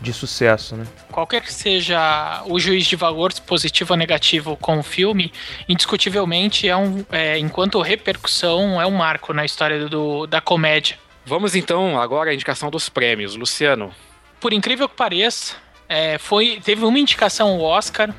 de 0.00 0.12
sucesso, 0.12 0.76
né? 0.76 0.86
Qualquer 1.10 1.42
que 1.42 1.52
seja 1.52 2.42
o 2.46 2.58
juiz 2.60 2.86
de 2.86 2.94
valor, 2.96 3.32
positivo 3.46 3.92
ou 3.94 3.98
negativo 3.98 4.56
com 4.56 4.78
o 4.78 4.82
filme, 4.82 5.30
indiscutivelmente 5.68 6.68
é 6.68 6.76
um, 6.76 7.04
é, 7.10 7.36
enquanto 7.38 7.80
repercussão, 7.82 8.80
é 8.80 8.86
um 8.86 8.92
marco 8.92 9.34
na 9.34 9.44
história 9.44 9.88
do, 9.88 10.26
da 10.26 10.40
comédia. 10.40 10.96
Vamos 11.24 11.54
então 11.54 12.00
agora 12.00 12.30
à 12.30 12.34
indicação 12.34 12.70
dos 12.70 12.88
prêmios. 12.88 13.36
Luciano, 13.36 13.92
Por 14.40 14.52
incrível 14.52 14.88
que 14.88 14.96
pareça, 14.96 15.54
é, 15.88 16.18
foi, 16.18 16.60
teve 16.64 16.84
uma 16.84 16.98
indicação 16.98 17.48
ao 17.48 17.60
Oscar, 17.60 18.12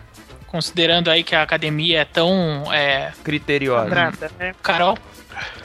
considerando 0.47 1.09
aí 1.11 1.23
que 1.23 1.35
a 1.35 1.41
academia 1.41 2.01
é 2.01 2.05
tão. 2.05 2.63
É, 2.73 3.11
Criteriosa. 3.23 3.85
Quadrada, 3.89 4.31
né? 4.39 4.55
Carol, 4.63 4.97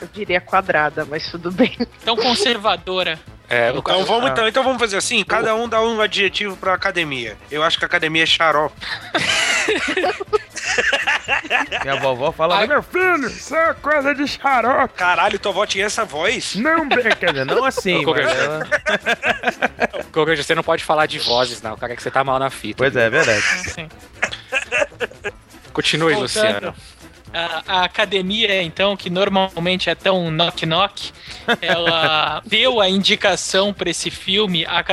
Eu 0.01 0.07
diria 0.13 0.41
quadrada, 0.41 1.05
mas 1.05 1.29
tudo 1.31 1.51
bem. 1.51 1.77
tão 2.03 2.15
conservadora. 2.17 3.19
é, 3.47 3.71
o 3.71 3.77
Então 3.77 4.03
vamos, 4.03 4.29
Ah. 4.29 4.33
então, 4.33 4.47
então 4.47 4.63
vamos 4.63 4.79
fazer 4.79 4.97
assim, 4.97 5.23
cada 5.23 5.55
um 5.55 5.69
dá 5.69 5.81
um 5.81 6.01
adjetivo 6.01 6.57
pra 6.57 6.73
academia. 6.73 7.37
Eu 7.49 7.63
acho 7.63 7.77
que 7.77 7.85
a 7.85 7.87
academia 7.87 8.23
é 8.23 8.25
xarope. 8.25 8.75
Minha 11.83 11.95
vovó 11.97 12.31
fala, 12.31 12.57
Ai. 12.57 12.67
meu 12.67 12.81
filho, 12.81 13.27
isso 13.27 13.55
é 13.55 13.73
coisa 13.75 14.13
de 14.13 14.27
xarope. 14.27 14.93
Caralho, 14.95 15.39
tua 15.39 15.51
avó 15.51 15.65
tinha 15.65 15.85
essa 15.85 16.05
voz? 16.05 16.55
Não, 16.55 16.87
quer 16.89 17.31
dizer, 17.31 17.45
não 17.45 17.63
assim, 17.63 18.03
Qualquer 18.03 18.25
mas 18.25 18.39
ela... 18.39 18.67
Coruja, 20.11 20.43
você 20.43 20.55
não 20.55 20.63
pode 20.63 20.83
falar 20.83 21.05
de 21.05 21.19
vozes, 21.19 21.61
não. 21.61 21.77
Cara, 21.77 21.95
que 21.95 22.01
você 22.01 22.11
tá 22.11 22.23
mal 22.23 22.39
na 22.39 22.49
fita. 22.49 22.77
Pois 22.77 22.95
é, 22.95 23.05
é 23.05 23.09
verdade. 23.09 23.41
Sim. 23.41 23.89
Continue, 25.71 26.13
Voltando, 26.13 26.21
Luciano. 26.21 26.75
A, 27.33 27.63
a 27.67 27.83
academia, 27.83 28.61
então, 28.63 28.97
que 28.97 29.09
normalmente 29.09 29.89
é 29.89 29.95
tão 29.95 30.31
knock-knock, 30.31 31.11
ela 31.61 32.41
deu 32.45 32.81
a 32.81 32.89
indicação 32.89 33.71
para 33.71 33.89
esse 33.89 34.09
filme 34.09 34.65
a, 34.65 34.83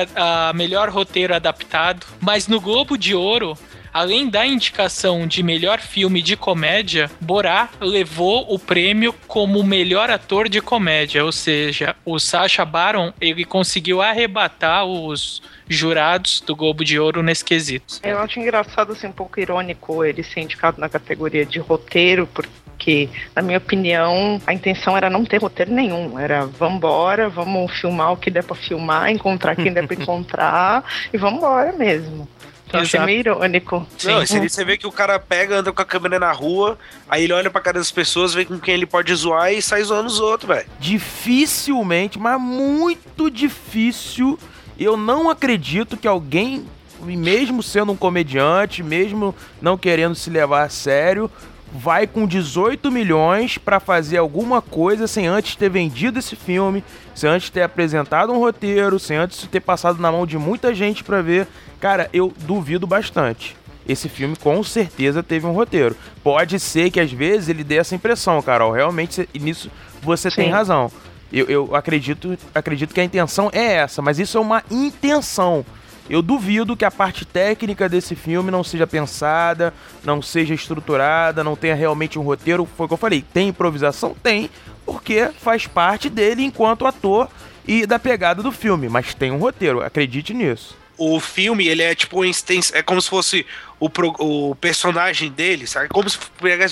a 0.49 0.53
melhor 0.53 0.90
roteiro 0.90 1.35
adaptado, 1.35 2.07
mas 2.20 2.46
no 2.46 2.61
Globo 2.61 2.96
de 2.96 3.14
Ouro. 3.14 3.57
Além 3.97 4.29
da 4.29 4.47
indicação 4.47 5.27
de 5.27 5.43
melhor 5.43 5.81
filme 5.81 6.21
de 6.21 6.37
comédia, 6.37 7.11
Borá 7.19 7.71
levou 7.81 8.45
o 8.53 8.59
prêmio 8.59 9.11
como 9.27 9.65
melhor 9.65 10.11
ator 10.11 10.51
de 10.51 10.61
comédia, 10.61 11.25
ou 11.25 11.33
seja, 11.33 11.97
o 12.05 12.19
Sacha 12.19 12.63
Baron 12.63 13.11
ele 13.19 13.43
conseguiu 13.43 14.03
arrebatar 14.03 14.85
os 14.85 15.41
jurados 15.67 16.43
do 16.43 16.55
Globo 16.55 16.85
de 16.85 17.01
Ouro 17.01 17.23
nesse 17.23 17.43
quesito. 17.43 17.99
Eu 18.03 18.19
acho 18.19 18.39
engraçado, 18.39 18.93
assim, 18.93 19.07
um 19.07 19.13
pouco 19.13 19.41
irônico 19.41 20.05
ele 20.05 20.23
ser 20.23 20.41
indicado 20.41 20.79
na 20.79 20.91
categoria 20.91 21.47
de 21.47 21.59
roteiro, 21.59 22.29
porque, 22.35 23.09
na 23.35 23.41
minha 23.41 23.57
opinião, 23.57 24.39
a 24.47 24.53
intenção 24.53 24.95
era 24.95 25.09
não 25.09 25.25
ter 25.25 25.39
roteiro 25.39 25.73
nenhum. 25.73 26.19
Era 26.19 26.45
vambora, 26.45 27.31
vamos 27.31 27.73
filmar 27.81 28.13
o 28.13 28.19
que 28.19 28.31
der 28.31 28.45
pra 28.45 28.55
filmar, 28.55 29.11
encontrar 29.11 29.57
quem 29.57 29.73
der 29.73 29.87
pra 29.87 29.97
encontrar 29.97 30.85
e 31.11 31.17
vambora 31.17 31.73
mesmo. 31.73 32.29
Então, 32.66 32.81
achei 32.81 32.98
meio 33.00 33.20
irônico. 33.20 33.87
Não, 34.05 34.22
esse 34.22 34.37
ali 34.37 34.50
você 34.50 34.64
vê 34.64 34.76
que 34.76 34.87
o 34.87 34.92
cara 34.92 35.18
pega, 35.18 35.59
anda 35.59 35.72
com 35.72 35.81
a 35.81 35.85
câmera 35.85 36.18
na 36.18 36.33
rua, 36.33 36.76
aí 37.09 37.24
ele 37.24 37.33
olha 37.33 37.48
pra 37.50 37.61
cara 37.61 37.79
das 37.79 37.90
pessoas, 37.92 38.35
vê 38.35 38.44
com 38.44 38.59
quem 38.59 38.74
ele 38.74 38.87
pode 38.87 39.14
zoar 39.14 39.52
e 39.52 39.62
sai 39.62 39.83
zoando 39.85 40.09
os 40.09 40.18
outros, 40.18 40.48
velho. 40.48 40.66
dificilmente, 40.81 42.18
mas 42.18 42.40
muito 42.40 43.31
difícil. 43.31 44.38
Eu 44.79 44.96
não 44.96 45.31
acredito 45.31 45.96
que 45.96 46.09
alguém, 46.09 46.66
mesmo 47.00 47.62
sendo 47.62 47.92
um 47.92 47.96
comediante, 47.96 48.83
mesmo 48.83 49.35
não 49.62 49.79
querendo 49.79 50.14
se 50.14 50.29
levar 50.29 50.64
a 50.64 50.68
sério, 50.68 51.31
vai 51.77 52.07
com 52.07 52.27
18 52.27 52.91
milhões 52.91 53.59
pra 53.59 53.79
fazer 53.79 54.17
alguma 54.17 54.62
coisa 54.62 55.07
sem 55.07 55.27
antes 55.27 55.57
ter 55.57 55.69
vendido 55.69 56.19
esse 56.19 56.35
filme, 56.35 56.83
sem 57.15 57.29
antes 57.29 57.51
ter 57.51 57.62
apresentado 57.62 58.33
um 58.33 58.39
roteiro, 58.39 58.99
sem 58.99 59.17
antes 59.17 59.47
ter 59.47 59.61
passado 59.61 60.01
na 60.01 60.11
mão 60.11 60.27
de 60.27 60.39
muita 60.39 60.75
gente 60.75 61.05
pra 61.05 61.21
ver. 61.21 61.47
Cara, 61.79 62.09
eu 62.12 62.33
duvido 62.41 62.87
bastante. 62.87 63.57
Esse 63.87 64.09
filme 64.09 64.35
com 64.37 64.62
certeza 64.65 65.23
teve 65.23 65.47
um 65.47 65.53
roteiro. 65.53 65.95
Pode 66.25 66.59
ser 66.59 66.91
que 66.91 66.99
às 66.99 67.12
vezes 67.12 67.49
ele 67.49 67.62
dê 67.62 67.77
essa 67.77 67.95
impressão, 67.95 68.43
Carol. 68.43 68.73
Realmente, 68.73 69.29
nisso 69.35 69.71
você 70.03 70.31
tem 70.31 70.47
Sim. 70.47 70.53
razão. 70.53 70.91
Eu, 71.33 71.47
eu 71.47 71.77
acredito, 71.77 72.37
acredito 72.55 72.95
que 72.95 73.01
a 73.01 73.05
intenção 73.05 73.51
é 73.53 73.75
essa, 73.75 74.01
mas 74.01 74.19
isso 74.19 74.39
é 74.39 74.41
uma 74.41 74.62
intenção. 74.71 75.65
Eu 76.09 76.23
duvido 76.23 76.77
que 76.77 76.85
a 76.85 76.90
parte 76.90 77.25
técnica 77.25 77.88
desse 77.88 78.14
filme 78.14 78.51
não 78.51 78.62
seja 78.62 78.87
pensada, 78.87 79.75
não 80.05 80.23
seja 80.23 80.55
estruturada, 80.55 81.42
não 81.42 81.57
tenha 81.57 81.75
realmente 81.75 82.19
um 82.19 82.23
roteiro. 82.23 82.69
Foi 82.77 82.87
o 82.87 82.88
que 82.88 82.95
eu 82.95 82.99
falei. 82.99 83.25
Tem 83.33 83.49
improvisação? 83.49 84.14
Tem, 84.23 84.49
porque 84.85 85.31
faz 85.40 85.66
parte 85.66 86.09
dele 86.09 86.45
enquanto 86.45 86.87
ator 86.87 87.29
e 87.66 87.87
da 87.87 87.99
pegada 87.99 88.42
do 88.42 88.53
filme. 88.53 88.88
Mas 88.88 89.14
tem 89.14 89.33
um 89.33 89.38
roteiro, 89.38 89.83
acredite 89.83 90.33
nisso. 90.33 90.77
O 90.97 91.21
filme, 91.21 91.66
ele 91.66 91.83
é 91.83 91.95
tipo 91.95 92.23
é 92.25 92.83
como 92.83 93.03
se 93.03 93.09
fosse 93.09 93.45
o, 93.79 93.91
pro- 93.91 94.15
o 94.19 94.55
personagem 94.55 95.31
dele, 95.31 95.67
sabe? 95.67 95.89
Como 95.89 96.09
se 96.09 96.19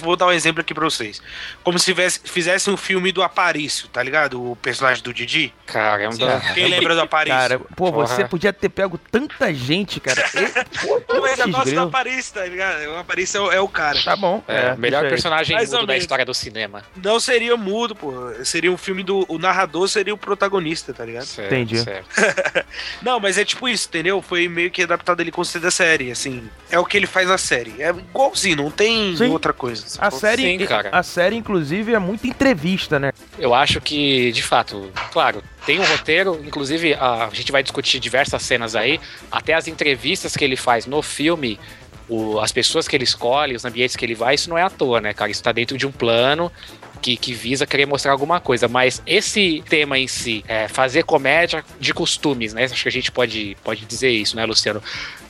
vou 0.03 0.17
dar 0.17 0.27
um 0.27 0.33
exemplo 0.33 0.61
aqui 0.61 0.73
pra 0.75 0.85
vocês. 0.85 1.21
Como 1.63 1.79
se 1.79 1.85
tivesse, 1.87 2.21
fizesse 2.25 2.71
um 2.71 2.77
filme 2.77 3.13
do 3.13 3.23
Aparício, 3.23 3.89
tá 3.89 4.03
ligado? 4.03 4.43
O 4.53 4.57
personagem 4.57 5.03
do 5.03 5.13
Didi. 5.13 5.53
Caramba. 5.67 6.41
Quem 6.55 6.69
lembra 6.69 6.95
do 6.95 7.01
Aparício? 7.03 7.39
Cara, 7.39 7.59
pô, 7.59 7.93
Porra. 7.93 8.07
você 8.07 8.25
podia 8.25 8.53
ter 8.53 8.69
pego 8.69 8.99
tanta 9.11 9.53
gente, 9.53 10.01
cara. 10.01 10.25
Pô, 10.85 11.03
Eu 11.09 11.27
esses 11.27 11.45
gosto 11.47 11.75
do. 11.75 11.81
Aparício, 11.81 12.35
tá 12.35 12.45
ligado? 12.47 12.83
O 12.91 12.99
Aparício 12.99 13.39
é, 13.39 13.41
o- 13.41 13.53
é 13.53 13.61
o 13.61 13.69
cara. 13.69 14.01
Tá 14.03 14.17
bom. 14.17 14.43
É, 14.49 14.75
melhor 14.77 15.01
deixa 15.01 15.07
aí. 15.07 15.11
personagem 15.11 15.57
mudo 15.57 15.87
da 15.87 15.97
história 15.97 16.25
do 16.25 16.35
cinema. 16.35 16.83
Não 16.97 17.19
seria 17.21 17.57
mudo, 17.57 17.95
pô. 17.95 18.13
Seria 18.45 18.71
um 18.73 18.77
filme 18.77 19.03
do. 19.03 19.25
O 19.29 19.39
narrador 19.39 19.89
seria 19.89 20.13
o 20.15 20.19
protagonista, 20.19 20.93
tá 20.93 21.05
ligado? 21.05 21.25
Certo, 21.27 21.53
Entendi. 21.53 21.79
certo. 21.79 22.07
Não, 23.03 23.21
mas 23.21 23.39
é 23.39 23.45
tipo 23.45 23.69
isso, 23.69 23.89
entendeu? 23.89 24.21
Foi 24.23 24.49
meio 24.49 24.71
que 24.71 24.83
adaptado 24.83 25.21
ele 25.21 25.31
com 25.31 25.43
da 25.61 25.71
série, 25.71 26.11
assim. 26.11 26.49
É 26.71 26.79
o 26.79 26.85
que 26.85 26.94
ele 26.97 27.07
faz 27.07 27.29
na 27.29 27.39
série. 27.39 27.75
É 27.83 27.91
igualzinho, 27.91 28.57
não 28.57 28.71
tem 28.71 29.17
Sim. 29.17 29.29
outra 29.29 29.53
coisa. 29.53 29.85
A 29.99 30.11
série, 30.11 30.43
Sim, 30.43 30.67
cara. 30.67 30.91
a 30.93 31.03
série, 31.03 31.37
inclusive, 31.37 31.93
é 31.95 31.99
muita 31.99 32.27
entrevista, 32.27 32.99
né? 32.99 33.13
Eu 33.39 33.55
acho 33.55 33.81
que, 33.81 34.33
de 34.33 34.43
fato, 34.43 34.91
claro, 35.13 35.43
tem 35.67 35.81
um 35.81 35.85
roteiro, 35.85 36.41
inclusive 36.45 36.95
a, 36.95 37.29
gente 37.33 37.51
vai 37.53 37.63
discutir 37.63 37.99
diversas 38.01 38.43
cenas 38.43 38.77
aí, 38.77 39.01
até 39.31 39.55
as 39.55 39.67
entrevistas 39.69 40.37
que 40.37 40.45
ele 40.45 40.57
faz 40.57 40.87
no 40.87 41.01
filme, 41.03 41.59
o- 42.09 42.39
as 42.39 42.53
pessoas 42.53 42.87
que 42.87 42.95
ele 42.97 43.05
escolhe, 43.05 43.55
os 43.57 43.65
ambientes 43.65 43.97
que 43.97 44.05
ele 44.05 44.15
vai, 44.15 44.35
isso 44.35 44.51
não 44.51 44.59
é 44.59 44.63
à 44.63 44.71
toa, 44.71 45.01
né, 45.01 45.15
cara? 45.15 45.31
Isso 45.31 45.43
tá 45.43 45.53
dentro 45.53 45.77
de 45.79 45.87
um 45.87 45.93
plano 45.93 46.51
que, 47.05 47.19
que 47.19 47.35
visa 47.35 47.67
querer 47.67 47.85
mostrar 47.85 48.13
alguma 48.13 48.41
coisa. 48.41 48.67
Mas 48.67 49.03
esse 49.07 49.63
tema 49.69 49.99
em 49.99 50.09
si, 50.09 50.43
é, 50.49 50.69
fazer 50.69 51.05
comédia 51.05 51.63
de 51.79 51.93
costumes, 51.93 52.55
né? 52.55 52.65
Acho 52.65 52.83
que 52.83 52.89
a 52.89 52.93
gente 52.93 53.13
pode, 53.13 53.55
pode 53.63 53.85
dizer 53.85 54.09
isso, 54.09 54.35
né, 54.35 54.47
Luciano? 54.47 54.83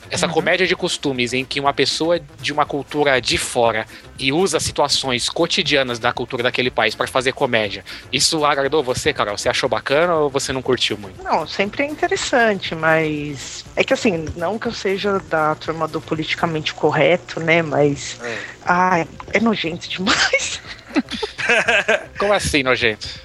Essa 0.09 0.27
comédia 0.27 0.65
de 0.65 0.75
costumes 0.75 1.33
em 1.33 1.43
que 1.43 1.59
uma 1.59 1.73
pessoa 1.73 2.21
de 2.39 2.53
uma 2.53 2.65
cultura 2.65 3.19
de 3.19 3.37
fora 3.37 3.85
e 4.17 4.31
usa 4.31 4.59
situações 4.59 5.27
cotidianas 5.27 5.99
da 5.99 6.13
cultura 6.13 6.43
daquele 6.43 6.71
país 6.71 6.95
pra 6.95 7.07
fazer 7.07 7.33
comédia. 7.33 7.83
Isso 8.13 8.45
agradou 8.45 8.81
você, 8.81 9.11
Carol? 9.11 9.37
Você 9.37 9.49
achou 9.49 9.67
bacana 9.67 10.13
ou 10.15 10.29
você 10.29 10.53
não 10.53 10.61
curtiu 10.61 10.97
muito? 10.97 11.21
Não, 11.23 11.45
sempre 11.45 11.83
é 11.83 11.87
interessante, 11.87 12.73
mas. 12.73 13.65
É 13.75 13.83
que 13.83 13.93
assim, 13.93 14.25
não 14.37 14.57
que 14.57 14.67
eu 14.67 14.73
seja 14.73 15.19
da 15.27 15.55
turma 15.55 15.87
do 15.87 15.99
politicamente 15.99 16.73
correto, 16.73 17.41
né? 17.41 17.61
Mas. 17.61 18.17
É. 18.23 18.37
Ai, 18.63 19.07
é 19.33 19.39
nojento 19.41 19.89
demais. 19.89 20.61
Como 22.17 22.33
assim, 22.33 22.63
nojento? 22.63 23.24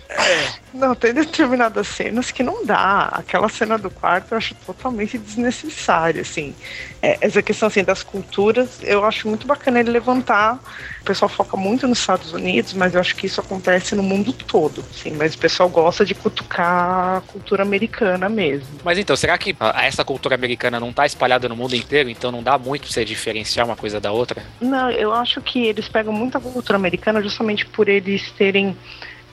Não, 0.73 0.95
tem 0.95 1.13
determinadas 1.13 1.89
cenas 1.89 2.31
que 2.31 2.43
não 2.43 2.65
dá. 2.65 3.09
Aquela 3.13 3.49
cena 3.49 3.77
do 3.77 3.91
quarto 3.91 4.33
eu 4.33 4.39
acho 4.39 4.55
totalmente 4.55 5.19
desnecessária, 5.19 6.23
assim. 6.23 6.55
É, 7.03 7.19
essa 7.21 7.43
questão 7.43 7.67
assim, 7.67 7.83
das 7.83 8.03
culturas, 8.03 8.79
eu 8.83 9.05
acho 9.05 9.29
muito 9.29 9.47
bacana 9.47 9.81
ele 9.81 9.91
levantar. 9.91 10.61
O 11.01 11.05
pessoal 11.05 11.29
foca 11.29 11.57
muito 11.57 11.89
nos 11.89 11.99
Estados 11.99 12.33
Unidos, 12.33 12.73
mas 12.75 12.95
eu 12.95 13.01
acho 13.01 13.17
que 13.17 13.27
isso 13.27 13.41
acontece 13.41 13.95
no 13.95 14.03
mundo 14.03 14.33
todo, 14.33 14.85
sim. 14.93 15.13
Mas 15.13 15.35
o 15.35 15.39
pessoal 15.39 15.69
gosta 15.69 16.05
de 16.05 16.15
cutucar 16.15 17.17
a 17.17 17.21
cultura 17.23 17.63
americana 17.63 18.29
mesmo. 18.29 18.69
Mas 18.85 18.99
então, 18.99 19.17
será 19.17 19.37
que 19.39 19.57
essa 19.75 20.05
cultura 20.05 20.35
americana 20.35 20.79
não 20.79 20.93
tá 20.93 21.05
espalhada 21.05 21.49
no 21.49 21.57
mundo 21.57 21.75
inteiro, 21.75 22.09
então 22.09 22.31
não 22.31 22.43
dá 22.43 22.57
muito 22.57 22.83
pra 22.83 22.93
você 22.93 23.05
diferenciar 23.05 23.67
uma 23.67 23.77
coisa 23.77 24.01
da 24.01 24.13
outra? 24.13 24.43
Não, 24.61 24.91
eu 24.91 25.13
acho 25.13 25.41
que 25.41 25.67
eles 25.67 25.89
pegam 25.89 26.13
muito 26.13 26.39
a 26.39 26.41
cultura 26.41 26.77
americana 26.77 27.21
justamente 27.23 27.67
por 27.67 27.89
eles 27.89 28.31
terem 28.33 28.77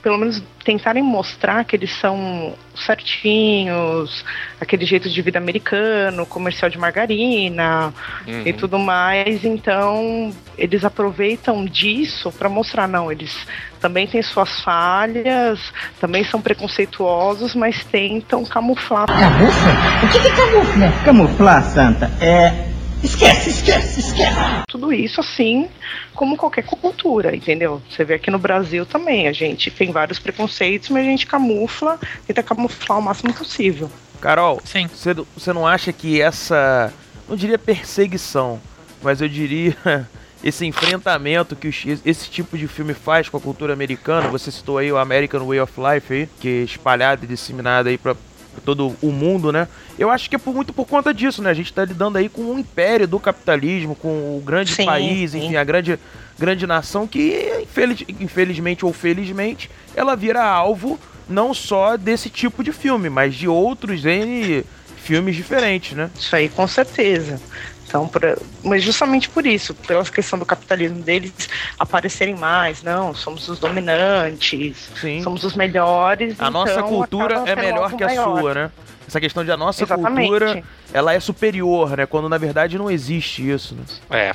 pelo 0.02 0.18
menos 0.18 0.42
tentarem 0.64 1.02
mostrar 1.02 1.64
que 1.64 1.74
eles 1.74 1.90
são 1.98 2.54
certinhos, 2.74 4.24
aquele 4.60 4.84
jeito 4.84 5.08
de 5.08 5.22
vida 5.22 5.38
americano, 5.38 6.24
comercial 6.26 6.70
de 6.70 6.78
margarina 6.78 7.92
Uhum. 8.26 8.42
e 8.44 8.52
tudo 8.52 8.78
mais. 8.78 9.44
Então, 9.44 10.32
eles 10.56 10.84
aproveitam 10.84 11.64
disso 11.64 12.30
para 12.32 12.48
mostrar, 12.48 12.86
não, 12.86 13.10
eles 13.10 13.34
também 13.80 14.06
têm 14.06 14.22
suas 14.22 14.60
falhas, 14.60 15.60
também 16.00 16.24
são 16.24 16.40
preconceituosos, 16.40 17.54
mas 17.54 17.84
tentam 17.84 18.44
camuflar. 18.44 19.06
Camufla? 19.06 19.72
O 20.04 20.08
que, 20.12 20.20
que 20.20 20.28
é 20.28 20.36
camufla? 20.36 20.92
Camuflar, 21.04 21.62
Santa, 21.64 22.10
é. 22.20 22.68
Esquece, 23.02 23.50
esquece, 23.50 24.00
esquece. 24.00 24.62
Tudo 24.68 24.92
isso 24.92 25.20
assim, 25.20 25.68
como 26.14 26.36
qualquer 26.36 26.64
cultura, 26.64 27.34
entendeu? 27.34 27.80
Você 27.88 28.04
vê 28.04 28.14
aqui 28.14 28.30
no 28.30 28.38
Brasil 28.38 28.84
também, 28.84 29.28
a 29.28 29.32
gente 29.32 29.70
tem 29.70 29.92
vários 29.92 30.18
preconceitos, 30.18 30.88
mas 30.88 31.06
a 31.06 31.10
gente 31.10 31.26
camufla, 31.26 31.98
tenta 32.26 32.42
camuflar 32.42 32.98
o 32.98 33.02
máximo 33.02 33.32
possível. 33.32 33.90
Carol, 34.20 34.60
Sim. 34.64 34.88
você 34.88 35.14
você 35.14 35.52
não 35.52 35.66
acha 35.66 35.92
que 35.92 36.20
essa, 36.20 36.92
não 37.28 37.36
diria 37.36 37.58
perseguição, 37.58 38.60
mas 39.00 39.20
eu 39.20 39.28
diria 39.28 39.76
esse 40.42 40.66
enfrentamento 40.66 41.54
que 41.54 41.68
esse 41.68 42.28
tipo 42.28 42.58
de 42.58 42.66
filme 42.66 42.94
faz 42.94 43.28
com 43.28 43.36
a 43.36 43.40
cultura 43.40 43.72
americana, 43.72 44.28
você 44.28 44.50
citou 44.50 44.78
aí 44.78 44.90
o 44.90 44.98
American 44.98 45.46
Way 45.46 45.60
of 45.60 45.72
Life 45.76 46.12
aí, 46.12 46.28
que 46.40 46.48
é 46.48 46.62
espalhado 46.64 47.24
e 47.24 47.28
disseminado 47.28 47.88
aí 47.88 47.96
pra 47.96 48.16
todo 48.60 48.94
o 49.02 49.10
mundo, 49.10 49.50
né? 49.52 49.68
Eu 49.98 50.10
acho 50.10 50.28
que 50.28 50.36
é 50.36 50.38
por, 50.38 50.54
muito 50.54 50.72
por 50.72 50.86
conta 50.86 51.12
disso, 51.12 51.42
né? 51.42 51.50
A 51.50 51.54
gente 51.54 51.72
tá 51.72 51.84
lidando 51.84 52.18
aí 52.18 52.28
com 52.28 52.42
um 52.42 52.58
império 52.58 53.06
do 53.06 53.18
capitalismo, 53.18 53.94
com 53.94 54.08
o 54.08 54.42
grande 54.44 54.74
Sim, 54.74 54.84
país, 54.84 55.32
sim. 55.32 55.38
enfim, 55.38 55.56
a 55.56 55.64
grande, 55.64 55.98
grande 56.38 56.66
nação 56.66 57.06
que, 57.06 57.60
infeliz- 57.62 58.04
infelizmente 58.20 58.84
ou 58.84 58.92
felizmente, 58.92 59.70
ela 59.94 60.14
vira 60.16 60.42
alvo 60.44 60.98
não 61.28 61.52
só 61.52 61.96
desse 61.96 62.30
tipo 62.30 62.62
de 62.64 62.72
filme, 62.72 63.08
mas 63.10 63.34
de 63.34 63.46
outros 63.48 64.04
N 64.04 64.64
filmes 64.96 65.36
diferentes, 65.36 65.96
né? 65.96 66.10
Isso 66.18 66.34
aí, 66.36 66.48
com 66.48 66.66
certeza. 66.66 67.40
Então, 67.88 68.06
pra- 68.06 68.36
mas 68.62 68.82
justamente 68.82 69.30
por 69.30 69.46
isso, 69.46 69.72
pela 69.74 70.04
questão 70.04 70.38
do 70.38 70.44
capitalismo 70.44 71.02
deles 71.02 71.32
aparecerem 71.78 72.36
mais, 72.36 72.82
não, 72.82 73.14
somos 73.14 73.48
os 73.48 73.58
dominantes, 73.58 74.90
Sim. 75.00 75.22
somos 75.22 75.42
os 75.42 75.54
melhores. 75.54 76.36
A 76.38 76.50
nossa 76.50 76.72
então 76.74 76.88
cultura 76.88 77.36
acaba 77.42 77.50
é 77.50 77.56
melhor 77.56 77.92
que 77.94 78.04
a 78.04 78.06
maior. 78.06 78.40
sua, 78.40 78.54
né? 78.54 78.70
Essa 79.06 79.18
questão 79.20 79.42
de 79.42 79.50
a 79.50 79.56
nossa 79.56 79.82
Exatamente. 79.84 80.28
cultura, 80.28 80.62
ela 80.92 81.14
é 81.14 81.18
superior, 81.20 81.96
né? 81.96 82.04
Quando 82.04 82.28
na 82.28 82.36
verdade 82.36 82.76
não 82.76 82.90
existe 82.90 83.50
isso, 83.50 83.74
né? 83.74 83.82
É. 84.10 84.34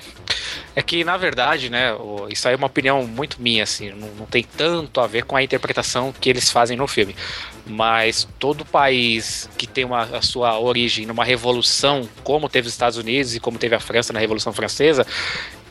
É 0.75 0.81
que, 0.81 1.03
na 1.03 1.15
verdade, 1.15 1.69
né, 1.69 1.91
isso 2.29 2.47
aí 2.47 2.55
é 2.55 2.57
uma 2.57 2.65
opinião 2.65 3.05
muito 3.05 3.39
minha, 3.39 3.61
assim, 3.63 3.91
não, 3.91 4.07
não 4.17 4.25
tem 4.25 4.43
tanto 4.43 4.99
a 4.99 5.05
ver 5.05 5.23
com 5.25 5.35
a 5.35 5.43
interpretação 5.43 6.11
que 6.19 6.27
eles 6.27 6.49
fazem 6.49 6.75
no 6.75 6.87
filme. 6.87 7.15
Mas 7.65 8.27
todo 8.39 8.65
país 8.65 9.49
que 9.57 9.65
tem 9.65 9.85
uma, 9.85 10.01
a 10.03 10.21
sua 10.21 10.59
origem 10.59 11.05
numa 11.05 11.23
revolução, 11.23 12.07
como 12.23 12.49
teve 12.49 12.67
os 12.67 12.73
Estados 12.73 12.97
Unidos 12.97 13.35
e 13.35 13.39
como 13.39 13.57
teve 13.57 13.73
a 13.73 13.79
França 13.79 14.11
na 14.11 14.19
Revolução 14.19 14.51
Francesa, 14.51 15.07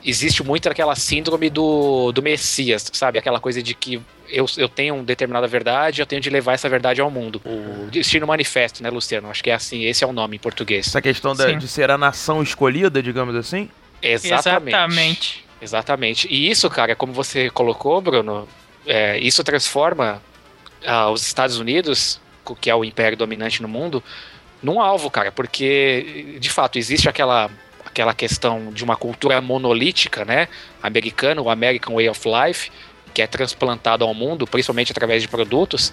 existe 0.05 0.43
muito 0.43 0.69
aquela 0.69 0.97
síndrome 0.97 1.51
do, 1.51 2.11
do 2.13 2.23
Messias, 2.23 2.89
sabe? 2.93 3.19
Aquela 3.19 3.39
coisa 3.39 3.63
de 3.63 3.75
que 3.75 4.01
eu, 4.29 4.47
eu 4.57 4.69
tenho 4.69 4.95
uma 4.95 5.05
determinada 5.05 5.47
verdade, 5.47 6.01
eu 6.01 6.07
tenho 6.07 6.21
de 6.23 6.31
levar 6.31 6.55
essa 6.55 6.69
verdade 6.69 7.01
ao 7.01 7.11
mundo. 7.11 7.41
O 7.45 7.89
Destino 7.91 8.27
Manifesto, 8.27 8.83
né, 8.83 8.89
Luciano? 8.89 9.31
Acho 9.31 9.45
que 9.45 9.51
é 9.51 9.55
assim, 9.55 9.85
esse 9.85 10.03
é 10.03 10.07
o 10.07 10.13
nome 10.15 10.37
em 10.37 10.41
português. 10.41 10.89
Essa 10.89 11.03
questão 11.03 11.35
da- 11.37 11.53
de 11.53 11.69
ser 11.69 11.91
a 11.91 11.99
nação 11.99 12.43
escolhida, 12.43 13.03
digamos 13.03 13.37
assim. 13.37 13.69
Exatamente. 14.01 14.69
Exatamente. 14.75 15.45
Exatamente. 15.61 16.29
E 16.29 16.51
isso, 16.51 16.69
cara, 16.71 16.97
como 16.97 17.13
você 17.13 17.49
colocou, 17.51 18.01
Bruno, 18.01 18.49
é, 18.87 19.19
isso 19.19 19.45
transforma 19.45 20.21
ah, 20.87 21.11
os 21.11 21.27
Estados 21.27 21.59
Unidos, 21.59 22.21
que 22.61 22.69
é 22.71 22.75
o 22.75 22.85
império 22.85 23.17
dominante 23.17 23.63
no 23.63 23.69
mundo, 23.69 24.03
num 24.63 24.81
alvo, 24.81 25.11
cara, 25.11 25.33
porque 25.33 26.37
de 26.41 26.51
fato 26.51 26.79
existe 26.79 27.09
aquela 27.09 27.51
aquela 27.85 28.15
questão 28.15 28.73
de 28.73 28.83
uma 28.83 28.97
cultura 28.97 29.39
monolítica, 29.43 30.25
né, 30.25 30.49
americana, 30.83 31.43
o 31.43 31.51
American 31.51 31.95
Way 31.97 32.09
of 32.09 32.21
Life, 32.27 32.71
que 33.13 33.21
é 33.21 33.27
transplantado 33.27 34.03
ao 34.03 34.15
mundo, 34.15 34.47
principalmente 34.47 34.91
através 34.93 35.21
de 35.21 35.29
produtos, 35.29 35.93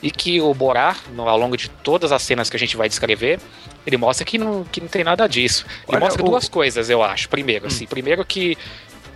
e 0.00 0.12
que 0.12 0.40
o 0.40 0.54
Borá, 0.54 0.94
ao 1.18 1.36
longo 1.36 1.56
de 1.56 1.68
todas 1.68 2.12
as 2.12 2.22
cenas 2.22 2.48
que 2.48 2.56
a 2.56 2.58
gente 2.58 2.76
vai 2.76 2.88
descrever, 2.88 3.40
ele 3.84 3.96
mostra 3.96 4.24
que 4.24 4.38
não, 4.38 4.62
que 4.62 4.80
não 4.80 4.86
tem 4.86 5.02
nada 5.02 5.26
disso. 5.26 5.66
Ele 5.88 5.96
Olha, 5.96 6.00
mostra 6.00 6.22
o- 6.22 6.26
duas 6.26 6.48
coisas, 6.48 6.88
eu 6.88 7.02
acho. 7.02 7.28
Primeiro, 7.28 7.66
assim, 7.66 7.86
primeiro 7.86 8.24
que 8.24 8.56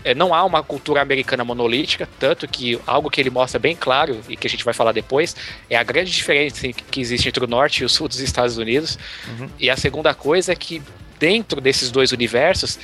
é, 0.05 0.15
não 0.15 0.35
há 0.35 0.45
uma 0.45 0.63
cultura 0.63 1.01
americana 1.01 1.43
monolítica, 1.45 2.09
tanto 2.19 2.47
que 2.47 2.79
algo 2.87 3.11
que 3.11 3.21
ele 3.21 3.31
mostra 3.31 3.59
bem 3.59 3.75
claro 3.75 4.21
e 4.29 4.37
que 4.37 4.47
a 4.47 4.51
gente 4.51 4.65
vai 4.65 4.75
falar 4.75 4.93
depois 4.93 5.35
é 5.69 5.77
a 5.77 5.83
grande 5.83 6.11
diferença 6.11 6.69
que 6.69 7.01
existe 7.01 7.29
entre 7.29 7.43
o 7.43 7.49
norte 7.49 7.81
e 7.83 7.85
o 7.85 7.89
sul 7.89 8.07
dos 8.07 8.21
Estados 8.21 8.59
Unidos. 8.59 8.99
E 9.59 9.71
a 9.71 9.77
segunda 9.77 10.13
coisa 10.15 10.53
é 10.53 10.57
que 10.57 10.83
dentro 11.19 11.61
desses 11.61 11.91
dois 11.91 12.13
universos, 12.13 12.79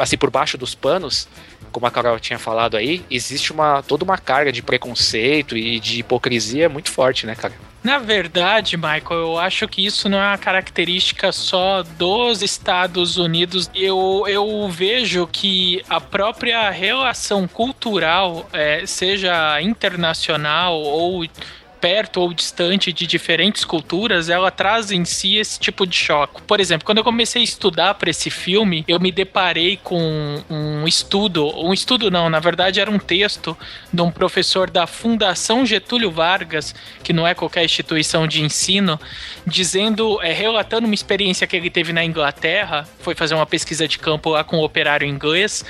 assim 0.00 0.16
por 0.16 0.30
baixo 0.30 0.56
dos 0.56 0.74
panos, 0.74 1.28
como 1.76 1.86
a 1.86 1.90
Carol 1.90 2.18
tinha 2.18 2.38
falado 2.38 2.74
aí, 2.74 3.04
existe 3.10 3.52
uma 3.52 3.82
toda 3.82 4.02
uma 4.02 4.16
carga 4.16 4.50
de 4.50 4.62
preconceito 4.62 5.54
e 5.54 5.78
de 5.78 6.00
hipocrisia 6.00 6.70
muito 6.70 6.90
forte, 6.90 7.26
né, 7.26 7.34
cara? 7.34 7.52
Na 7.84 7.98
verdade, 7.98 8.78
Michael, 8.78 9.04
eu 9.10 9.38
acho 9.38 9.68
que 9.68 9.84
isso 9.84 10.08
não 10.08 10.16
é 10.18 10.28
uma 10.28 10.38
característica 10.38 11.30
só 11.32 11.82
dos 11.82 12.40
Estados 12.40 13.18
Unidos. 13.18 13.70
Eu, 13.74 14.24
eu 14.26 14.66
vejo 14.70 15.28
que 15.30 15.82
a 15.86 16.00
própria 16.00 16.70
relação 16.70 17.46
cultural, 17.46 18.48
é, 18.54 18.86
seja 18.86 19.60
internacional 19.60 20.80
ou 20.80 21.26
perto 21.80 22.20
ou 22.20 22.32
distante 22.32 22.92
de 22.92 23.06
diferentes 23.06 23.64
culturas, 23.64 24.28
ela 24.28 24.50
traz 24.50 24.90
em 24.90 25.04
si 25.04 25.36
esse 25.36 25.58
tipo 25.58 25.86
de 25.86 25.96
choque. 25.96 26.42
Por 26.42 26.60
exemplo, 26.60 26.84
quando 26.84 26.98
eu 26.98 27.04
comecei 27.04 27.42
a 27.42 27.44
estudar 27.44 27.94
para 27.94 28.10
esse 28.10 28.30
filme, 28.30 28.84
eu 28.88 28.98
me 28.98 29.12
deparei 29.12 29.78
com 29.82 30.42
um 30.48 30.86
estudo, 30.86 31.46
um 31.58 31.72
estudo 31.72 32.10
não, 32.10 32.28
na 32.28 32.40
verdade 32.40 32.80
era 32.80 32.90
um 32.90 32.98
texto 32.98 33.56
de 33.92 34.02
um 34.02 34.10
professor 34.10 34.70
da 34.70 34.86
Fundação 34.86 35.64
Getúlio 35.66 36.10
Vargas, 36.10 36.74
que 37.02 37.12
não 37.12 37.26
é 37.26 37.34
qualquer 37.34 37.64
instituição 37.64 38.26
de 38.26 38.42
ensino, 38.42 38.98
dizendo, 39.46 40.20
é, 40.22 40.32
relatando 40.32 40.86
uma 40.86 40.94
experiência 40.94 41.46
que 41.46 41.56
ele 41.56 41.70
teve 41.70 41.92
na 41.92 42.04
Inglaterra, 42.04 42.88
foi 43.00 43.14
fazer 43.14 43.34
uma 43.34 43.46
pesquisa 43.46 43.86
de 43.86 43.98
campo 43.98 44.30
lá 44.30 44.42
com 44.42 44.58
o 44.58 44.64
operário 44.64 45.06
inglês. 45.06 45.64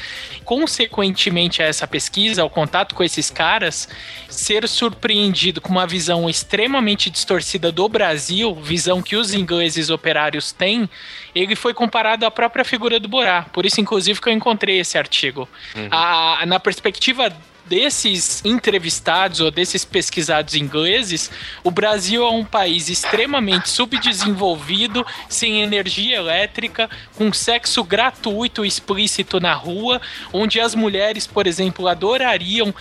Consequentemente 0.45 1.63
a 1.63 1.67
essa 1.67 1.87
pesquisa, 1.87 2.43
ao 2.43 2.51
contato 2.51 2.95
com 2.95 3.03
esses 3.03 3.31
caras, 3.31 3.89
ser 4.29 4.69
surpreendido 4.69 5.61
com 5.61 5.71
uma 5.71 5.87
visão 5.97 6.29
extremamente 6.29 7.09
distorcida 7.09 7.73
do 7.73 7.89
Brasil, 7.89 8.55
visão 8.57 9.01
que 9.01 9.17
os 9.17 9.33
ingleses 9.33 9.89
operários 9.89 10.53
têm, 10.53 10.87
ele 11.35 11.57
foi 11.57 11.73
comparado 11.73 12.27
à 12.27 12.31
própria 12.31 12.67
figura 12.67 13.01
do 13.01 13.09
Borá. 13.09 13.47
Por 13.51 13.65
isso, 13.65 13.81
inclusive, 13.81 14.21
que 14.21 14.29
eu 14.29 14.33
encontrei 14.35 14.79
esse 14.79 14.99
artigo. 14.99 15.49
A- 15.91 16.45
na 16.45 16.61
perspectiva 16.61 17.33
desses 17.65 18.45
entrevistados 18.45 19.41
ou 19.41 19.51
desses 19.51 19.85
pesquisados 19.87 20.55
ingleses, 20.55 21.31
o 21.65 21.71
Brasil 21.71 22.23
é 22.23 22.31
um 22.31 22.45
país 22.45 22.89
extremamente 22.91 23.69
subdesenvolvido, 23.71 25.05
sem 25.31 25.63
energia 25.63 26.17
elétrica, 26.17 26.89
com 27.17 27.33
sexo 27.33 27.83
gratuito 27.83 28.65
e 28.65 28.69
explícito 28.69 29.41
na 29.41 29.55
rua, 29.55 30.01
onde 30.33 30.61
as 30.61 30.75
mulheres, 30.75 31.27
por 31.27 31.47
exemplo, 31.47 31.89
adorariam 31.89 32.73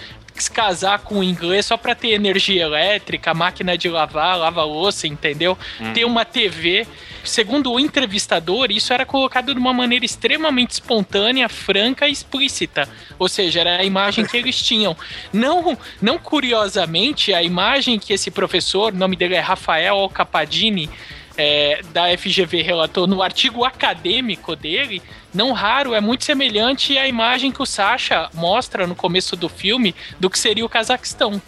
se 0.44 0.52
casar 0.52 1.00
com 1.00 1.20
o 1.20 1.24
inglês 1.24 1.66
só 1.66 1.78
para 1.78 1.96
ter 1.96 2.10
energia 2.10 2.64
elétrica, 2.64 3.34
máquina 3.34 3.78
de 3.78 3.90
lavar, 3.90 4.38
lava-louça, 4.38 5.08
entendeu? 5.08 5.58
Ter 5.94 6.06
uma 6.06 6.26
TV. 6.26 6.86
Segundo 7.24 7.72
o 7.72 7.80
entrevistador, 7.80 8.68
isso 8.70 8.94
era 8.94 9.06
colocado 9.06 9.54
de 9.54 9.60
uma 9.60 9.74
maneira 9.74 10.06
extremamente 10.06 10.72
espontânea, 10.72 11.50
franca 11.50 12.08
e 12.08 12.12
explícita. 12.12 12.88
Ou 13.18 13.28
seja, 13.28 13.62
era 13.62 13.78
a 13.78 13.84
imagem 13.84 14.26
que 14.26 14.38
eles 14.38 14.62
tinham. 14.62 14.96
Não, 15.34 15.78
não 16.02 16.20
curiosamente, 16.20 17.34
a 17.34 17.42
imagem 17.42 17.98
que 17.98 18.14
esse 18.14 18.30
professor, 18.30 18.94
o 18.94 18.98
nome 18.98 19.16
dele 19.16 19.36
é 19.36 19.40
Rafael 19.40 20.08
Capadini, 20.10 20.90
é, 21.38 21.82
da 21.92 22.06
FGV 22.18 22.62
relatou 22.62 23.08
no 23.08 23.22
artigo 23.22 23.66
acadêmico 23.66 24.56
dele, 24.56 25.02
não 25.36 25.52
raro, 25.52 25.94
é 25.94 26.02
muito 26.02 26.24
semelhante 26.24 26.98
à 26.98 27.08
imagem 27.08 27.52
que 27.52 27.62
o 27.62 27.66
Sasha 27.66 28.30
mostra 28.34 28.88
no 28.88 28.96
começo 28.96 29.36
do 29.36 29.50
filme 29.50 29.94
do 30.20 30.30
que 30.30 30.40
seria 30.40 30.66
o 30.66 30.70
Cazaquistão. 30.70 31.42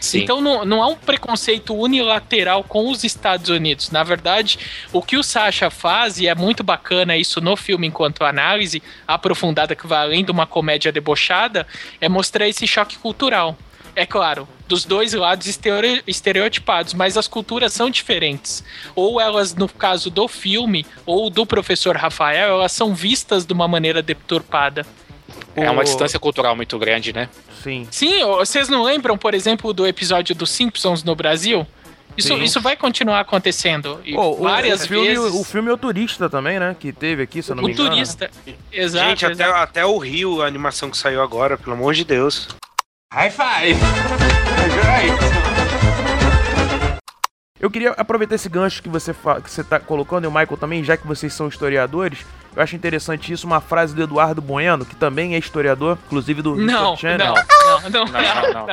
Sim. 0.00 0.20
Então 0.20 0.40
não, 0.40 0.64
não 0.64 0.82
há 0.82 0.86
um 0.88 0.96
preconceito 0.96 1.74
unilateral 1.74 2.64
com 2.64 2.90
os 2.90 3.04
Estados 3.04 3.50
Unidos. 3.50 3.90
Na 3.90 4.02
verdade, 4.02 4.58
o 4.92 5.02
que 5.02 5.16
o 5.16 5.22
Sasha 5.22 5.70
faz, 5.70 6.18
e 6.18 6.26
é 6.26 6.34
muito 6.34 6.62
bacana 6.62 7.16
isso 7.16 7.40
no 7.40 7.56
filme 7.56 7.86
enquanto 7.86 8.24
análise 8.24 8.82
aprofundada 9.06 9.74
que 9.76 9.86
vai 9.86 10.02
além 10.02 10.24
de 10.24 10.30
uma 10.30 10.46
comédia 10.46 10.90
debochada, 10.90 11.66
é 12.00 12.08
mostrar 12.08 12.48
esse 12.48 12.66
choque 12.66 12.98
cultural. 12.98 13.56
É 13.96 14.06
claro, 14.06 14.48
dos 14.68 14.84
dois 14.84 15.12
lados 15.12 15.46
estere- 15.46 16.02
estereotipados, 16.06 16.94
mas 16.94 17.16
as 17.16 17.26
culturas 17.26 17.72
são 17.72 17.90
diferentes. 17.90 18.62
Ou 18.94 19.20
elas, 19.20 19.54
no 19.54 19.68
caso 19.68 20.10
do 20.10 20.28
filme, 20.28 20.86
ou 21.04 21.28
do 21.28 21.44
professor 21.44 21.96
Rafael, 21.96 22.50
elas 22.54 22.72
são 22.72 22.94
vistas 22.94 23.44
de 23.44 23.52
uma 23.52 23.66
maneira 23.66 24.00
deturpada. 24.02 24.86
É 25.56 25.68
uma 25.68 25.82
O- 25.82 25.84
distância 25.84 26.18
cultural 26.18 26.54
muito 26.54 26.78
grande, 26.78 27.12
né? 27.12 27.28
Sim. 27.62 27.86
Sim, 27.90 28.24
vocês 28.24 28.68
não 28.68 28.82
lembram, 28.84 29.18
por 29.18 29.34
exemplo, 29.34 29.72
do 29.72 29.86
episódio 29.86 30.34
dos 30.34 30.50
Simpsons 30.50 31.02
no 31.02 31.14
Brasil? 31.14 31.66
Isso, 32.16 32.28
Sim. 32.28 32.42
isso 32.42 32.60
vai 32.60 32.76
continuar 32.76 33.20
acontecendo. 33.20 34.00
E 34.04 34.12
Pô, 34.14 34.30
o- 34.30 34.42
várias 34.42 34.84
o, 34.84 34.88
filme, 34.88 35.08
vezes. 35.08 35.34
o 35.34 35.44
filme 35.44 35.70
é 35.70 35.72
o 35.72 35.78
turista 35.78 36.28
também, 36.30 36.58
né? 36.58 36.74
Que 36.78 36.92
teve 36.92 37.22
aqui, 37.22 37.42
se 37.42 37.50
eu 37.52 37.56
não 37.56 37.62
me 37.62 37.70
o 37.70 37.72
engano. 37.72 37.90
turista. 37.90 38.30
Exato. 38.72 39.08
Gente, 39.10 39.26
até, 39.26 39.32
exato. 39.44 39.54
até 39.58 39.86
o 39.86 39.96
Rio, 39.98 40.42
a 40.42 40.46
animação 40.46 40.90
que 40.90 40.96
saiu 40.96 41.22
agora, 41.22 41.56
pelo 41.58 41.72
amor 41.74 41.94
de 41.94 42.04
Deus. 42.04 42.48
High 43.12 43.30
five. 43.30 43.76
Eu 47.58 47.68
queria 47.70 47.90
aproveitar 47.90 48.36
esse 48.36 48.48
gancho 48.48 48.80
que 48.82 48.88
você, 48.88 49.12
fa- 49.12 49.40
que 49.40 49.50
você 49.50 49.64
tá 49.64 49.78
colocando, 49.80 50.24
e 50.24 50.28
o 50.28 50.30
Michael 50.30 50.56
também, 50.56 50.82
já 50.84 50.96
que 50.96 51.06
vocês 51.06 51.32
são 51.34 51.48
historiadores, 51.48 52.24
eu 52.56 52.62
acho 52.62 52.74
interessante 52.76 53.32
isso, 53.32 53.46
uma 53.48 53.60
frase 53.60 53.94
do 53.94 54.02
Eduardo 54.02 54.40
Bueno, 54.40 54.86
que 54.86 54.94
também 54.94 55.34
é 55.34 55.38
historiador, 55.38 55.98
inclusive 56.06 56.40
do 56.40 56.54
Não, 56.56 56.94
History 56.94 57.18
não, 57.18 57.18
Channel. 57.18 57.34
não, 57.34 57.80
não, 57.90 57.90
Não, 57.90 58.04
não, 58.04 58.52
não. 58.52 58.66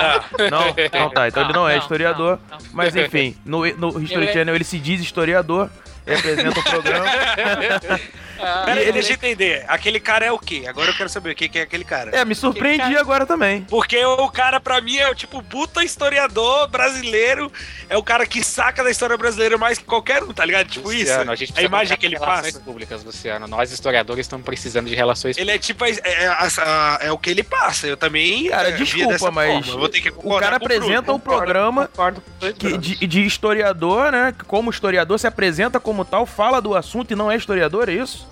Não, 0.51 1.01
não 1.01 1.09
tá, 1.09 1.27
então 1.27 1.43
ele 1.43 1.53
não 1.53 1.67
é 1.67 1.73
Não, 1.73 1.81
historiador, 1.81 2.39
não, 2.49 2.57
não. 2.59 2.65
mas 2.73 2.95
enfim, 2.95 3.35
no, 3.43 3.65
no 3.75 3.87
History 4.01 4.13
Ele 4.21 4.25
é- 4.29 4.33
Channel 4.33 4.55
ele 4.55 4.63
se 4.63 4.77
diz 4.79 5.01
historiador, 5.01 5.69
apresenta 6.05 6.59
o 6.59 6.63
programa. 6.63 7.05
Ah, 8.39 8.63
Pera, 8.65 8.91
deixa 8.91 9.11
eu 9.11 9.15
entender. 9.15 9.65
Aquele 9.67 9.99
cara 9.99 10.25
é 10.25 10.31
o 10.31 10.39
quê? 10.39 10.65
Agora 10.67 10.89
eu 10.89 10.93
quero 10.95 11.09
saber 11.09 11.31
o 11.31 11.35
que 11.35 11.57
é 11.57 11.61
aquele 11.63 11.83
cara. 11.83 12.15
É, 12.15 12.23
me 12.25 12.35
surpreendi 12.35 12.77
cara- 12.83 12.99
agora 12.99 13.25
também. 13.25 13.61
Porque 13.63 14.03
o 14.03 14.29
cara, 14.29 14.59
pra 14.59 14.79
mim, 14.81 14.97
é 14.97 15.09
o 15.09 15.15
tipo 15.15 15.41
puta 15.43 15.83
historiador 15.83 16.67
brasileiro. 16.67 17.51
É 17.89 17.97
o 17.97 18.03
cara 18.03 18.25
que 18.25 18.43
saca 18.43 18.83
da 18.83 18.91
história 18.91 19.17
brasileira 19.17 19.57
mais 19.57 19.77
que 19.77 19.85
qualquer 19.85 20.23
um, 20.23 20.33
tá 20.33 20.43
ligado? 20.45 20.67
Tipo 20.67 20.89
Luciano, 20.91 21.23
isso. 21.23 21.31
a, 21.31 21.35
gente 21.35 21.53
a 21.57 21.61
imagem 21.61 21.97
que 21.97 22.05
ele 22.05 22.17
relações 22.17 22.53
passa. 22.53 22.59
públicas, 22.65 23.03
Luciano. 23.03 23.47
Nós, 23.47 23.71
historiadores, 23.71 24.25
estamos 24.25 24.45
precisando 24.45 24.87
de 24.87 24.95
relações 24.95 25.37
Ele 25.37 25.51
é 25.51 25.57
tipo. 25.57 25.85
É, 25.85 25.91
é, 26.03 26.27
a- 26.27 26.97
é 27.01 27.11
o 27.11 27.17
que 27.17 27.29
ele 27.29 27.43
passa. 27.43 27.87
Eu 27.87 27.97
também. 27.97 28.49
Cara, 28.49 28.69
é, 28.69 28.71
desculpa, 28.73 29.31
mas 29.31 29.51
forma. 29.65 29.71
Eu 29.73 29.79
vou 29.79 29.89
ter 29.89 30.01
que 30.01 30.09
o 30.09 30.37
cara 30.39 30.55
apresenta 30.57 31.11
um 31.11 31.19
Concordo, 31.19 31.21
programa 31.21 31.87
concordo 31.87 32.23
Brunos. 32.39 32.79
de, 32.79 33.07
de 33.07 33.25
historiador, 33.25 34.11
né? 34.11 34.33
Como 34.47 34.69
historiador 34.69 35.17
se 35.19 35.27
apresenta 35.27 35.79
como 35.79 36.03
tal, 36.05 36.25
fala 36.25 36.61
do 36.61 36.75
assunto 36.75 37.11
e 37.11 37.15
não 37.15 37.31
é 37.31 37.35
historiador, 37.35 37.89
é 37.89 37.93
isso? 37.93 38.26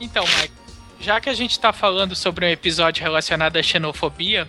Então, 0.00 0.24
Mike, 0.24 0.52
já 1.00 1.20
que 1.20 1.28
a 1.28 1.34
gente 1.34 1.58
tá 1.58 1.72
falando 1.72 2.14
sobre 2.14 2.44
um 2.46 2.48
episódio 2.48 3.02
relacionado 3.02 3.56
à 3.56 3.62
xenofobia, 3.62 4.46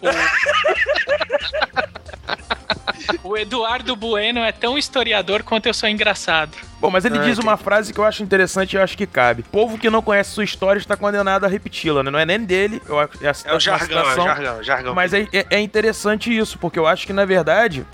o, 3.23 3.29
o 3.29 3.37
Eduardo 3.37 3.95
Bueno 3.95 4.41
é 4.41 4.51
tão 4.51 4.77
historiador 4.77 5.43
quanto 5.43 5.65
eu 5.67 5.73
sou 5.73 5.89
engraçado. 5.89 6.51
Bom, 6.79 6.89
mas 6.89 7.03
ele 7.05 7.17
Ah, 7.17 7.23
diz 7.23 7.37
uma 7.39 7.57
frase 7.57 7.93
que 7.93 7.99
eu 7.99 8.03
acho 8.05 8.23
interessante 8.23 8.73
e 8.73 8.77
eu 8.77 8.83
acho 8.83 8.97
que 8.97 9.05
cabe. 9.07 9.43
Povo 9.43 9.77
que 9.77 9.89
não 9.89 10.01
conhece 10.01 10.31
sua 10.31 10.43
história 10.43 10.79
está 10.79 10.95
condenado 10.95 11.45
a 11.45 11.47
repeti-la, 11.47 12.03
né? 12.03 12.09
Não 12.11 12.19
é 12.19 12.25
nem 12.25 12.39
dele, 12.43 12.81
eu 12.87 12.99
acho, 12.99 13.11
é, 13.23 13.27
a, 13.27 13.33
É 13.51 13.55
o 13.55 13.59
jargão, 13.59 13.99
é 13.99 14.13
o 14.13 14.15
jargão, 14.23 14.55
é 14.55 14.59
o 14.59 14.63
jargão. 14.63 14.93
Mas 14.95 15.13
é, 15.13 15.27
é- 15.33 15.45
é 15.49 15.59
interessante 15.59 16.35
isso, 16.35 16.57
porque 16.57 16.79
eu 16.79 16.87
acho 16.87 17.05
que, 17.05 17.13
na 17.13 17.25
verdade, 17.25 17.85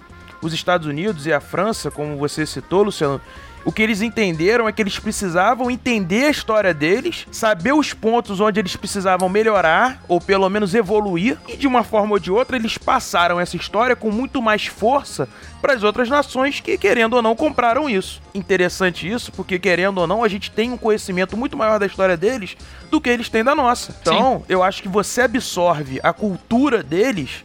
os 0.42 0.54
Estados 0.54 0.86
Unidos 0.88 1.26
e 1.26 1.34
a 1.34 1.40
França, 1.40 1.90
como 1.90 2.18
você 2.18 2.46
citou, 2.46 2.84
Luciano, 2.84 3.20
o 3.66 3.72
que 3.72 3.82
eles 3.82 4.02
entenderam 4.02 4.70
é 4.70 4.72
que 4.72 4.82
eles 4.82 5.00
precisavam 5.00 5.72
entender 5.72 6.26
a 6.26 6.30
história 6.30 6.74
deles, 6.74 7.26
saber 7.32 7.74
os 7.74 7.94
pontos 7.94 8.40
onde 8.40 8.60
eles 8.60 8.76
precisavam 8.76 9.28
melhorar, 9.28 10.04
ou 10.08 10.22
pelo 10.22 10.48
menos 10.50 10.76
evoluir, 10.76 11.38
e 11.50 11.58
de 11.58 11.66
uma 11.66 11.84
forma 11.84 12.14
ou 12.14 12.20
de 12.20 12.32
outra 12.32 12.56
eles 12.56 12.78
passaram 12.78 13.40
essa 13.40 13.58
história 13.58 13.96
com 13.96 14.12
muito 14.12 14.40
mais 14.40 14.68
força 14.68 15.28
para 15.62 15.74
as 15.74 15.82
outras 15.82 16.08
nações 16.08 16.60
que, 16.60 16.78
querendo 16.78 17.16
ou 17.16 17.24
não, 17.24 17.36
compraram 17.36 17.90
isso. 17.90 18.22
Interessante 18.36 19.10
isso, 19.12 19.32
porque 19.32 19.58
querendo 19.58 19.98
ou 19.98 20.06
não, 20.06 20.24
a 20.24 20.28
gente 20.28 20.52
tem 20.52 20.72
um 20.72 20.78
conhecimento 20.78 21.36
muito 21.36 21.58
maior 21.58 21.80
da 21.80 21.88
história 21.88 22.16
deles 22.16 22.56
do 22.92 23.02
que 23.02 23.10
eles 23.10 23.30
têm 23.30 23.44
da 23.44 23.56
nossa. 23.56 23.96
Então, 24.00 24.44
eu 24.48 24.62
acho 24.62 24.84
que 24.84 24.88
você 24.88 25.22
absorve 25.22 26.00
a 26.04 26.14
cultura 26.14 26.84
deles 26.84 27.44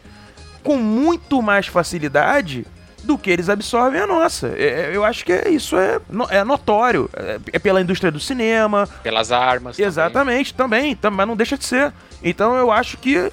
com 0.61 0.77
muito 0.77 1.41
mais 1.41 1.65
facilidade 1.65 2.63
do 3.03 3.17
que 3.17 3.29
eles 3.29 3.49
absorvem 3.49 3.99
a 4.01 4.07
nossa. 4.07 4.47
É- 4.55 4.91
é- 4.91 4.95
eu 4.95 5.03
acho 5.03 5.25
que 5.25 5.31
é- 5.33 5.49
isso 5.49 5.75
é, 5.77 5.99
no- 6.09 6.27
é 6.29 6.43
notório. 6.43 7.09
É, 7.15 7.39
é 7.53 7.59
pela 7.59 7.81
indústria 7.81 8.11
do 8.11 8.19
cinema, 8.19 8.87
pelas 9.03 9.31
armas. 9.31 9.75
também. 9.75 9.87
Exatamente, 9.87 10.53
também, 10.53 10.95
tam- 10.95 11.11
mas 11.11 11.27
não 11.27 11.35
deixa 11.35 11.57
de 11.57 11.65
ser. 11.65 11.91
Então 12.23 12.55
eu 12.55 12.71
acho 12.71 12.97
que 12.97 13.31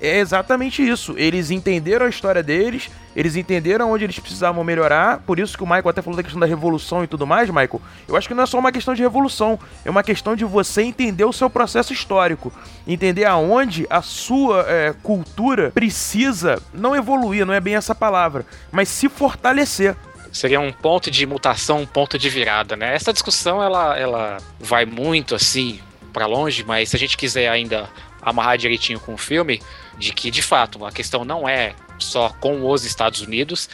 é 0.00 0.18
exatamente 0.18 0.86
isso. 0.86 1.14
Eles 1.16 1.50
entenderam 1.50 2.06
a 2.06 2.08
história 2.08 2.42
deles, 2.42 2.90
eles 3.14 3.36
entenderam 3.36 3.92
onde 3.92 4.04
eles 4.04 4.18
precisavam 4.18 4.64
melhorar. 4.64 5.18
Por 5.18 5.38
isso 5.38 5.56
que 5.56 5.62
o 5.62 5.66
Michael 5.66 5.88
até 5.88 6.00
falou 6.00 6.16
da 6.16 6.22
questão 6.22 6.40
da 6.40 6.46
revolução 6.46 7.04
e 7.04 7.06
tudo 7.06 7.26
mais, 7.26 7.48
Michael. 7.50 7.80
Eu 8.08 8.16
acho 8.16 8.26
que 8.26 8.34
não 8.34 8.44
é 8.44 8.46
só 8.46 8.58
uma 8.58 8.72
questão 8.72 8.94
de 8.94 9.02
revolução, 9.02 9.58
é 9.84 9.90
uma 9.90 10.02
questão 10.02 10.34
de 10.34 10.44
você 10.44 10.82
entender 10.82 11.24
o 11.24 11.32
seu 11.32 11.50
processo 11.50 11.92
histórico, 11.92 12.52
entender 12.86 13.26
aonde 13.26 13.86
a 13.90 14.00
sua 14.00 14.64
é, 14.66 14.94
cultura 15.02 15.70
precisa 15.70 16.62
não 16.72 16.96
evoluir, 16.96 17.44
não 17.44 17.52
é 17.52 17.60
bem 17.60 17.76
essa 17.76 17.94
palavra, 17.94 18.46
mas 18.72 18.88
se 18.88 19.08
fortalecer. 19.08 19.94
Seria 20.32 20.60
um 20.60 20.72
ponto 20.72 21.10
de 21.10 21.26
mutação, 21.26 21.80
um 21.80 21.86
ponto 21.86 22.16
de 22.16 22.30
virada, 22.30 22.76
né? 22.76 22.94
Essa 22.94 23.12
discussão 23.12 23.60
ela, 23.60 23.98
ela 23.98 24.36
vai 24.60 24.86
muito 24.86 25.34
assim 25.34 25.80
pra 26.12 26.24
longe, 26.26 26.64
mas 26.64 26.88
se 26.88 26.96
a 26.96 26.98
gente 26.98 27.16
quiser 27.16 27.48
ainda 27.48 27.90
amarrar 28.22 28.58
direitinho 28.58 29.00
com 29.00 29.14
o 29.14 29.18
filme, 29.18 29.60
de 30.00 30.12
que 30.12 30.30
de 30.30 30.42
fato 30.42 30.84
a 30.84 30.90
questão 30.90 31.24
não 31.24 31.48
é 31.48 31.74
só 31.98 32.30
com 32.40 32.68
os 32.68 32.84
Estados 32.84 33.20
Unidos, 33.20 33.68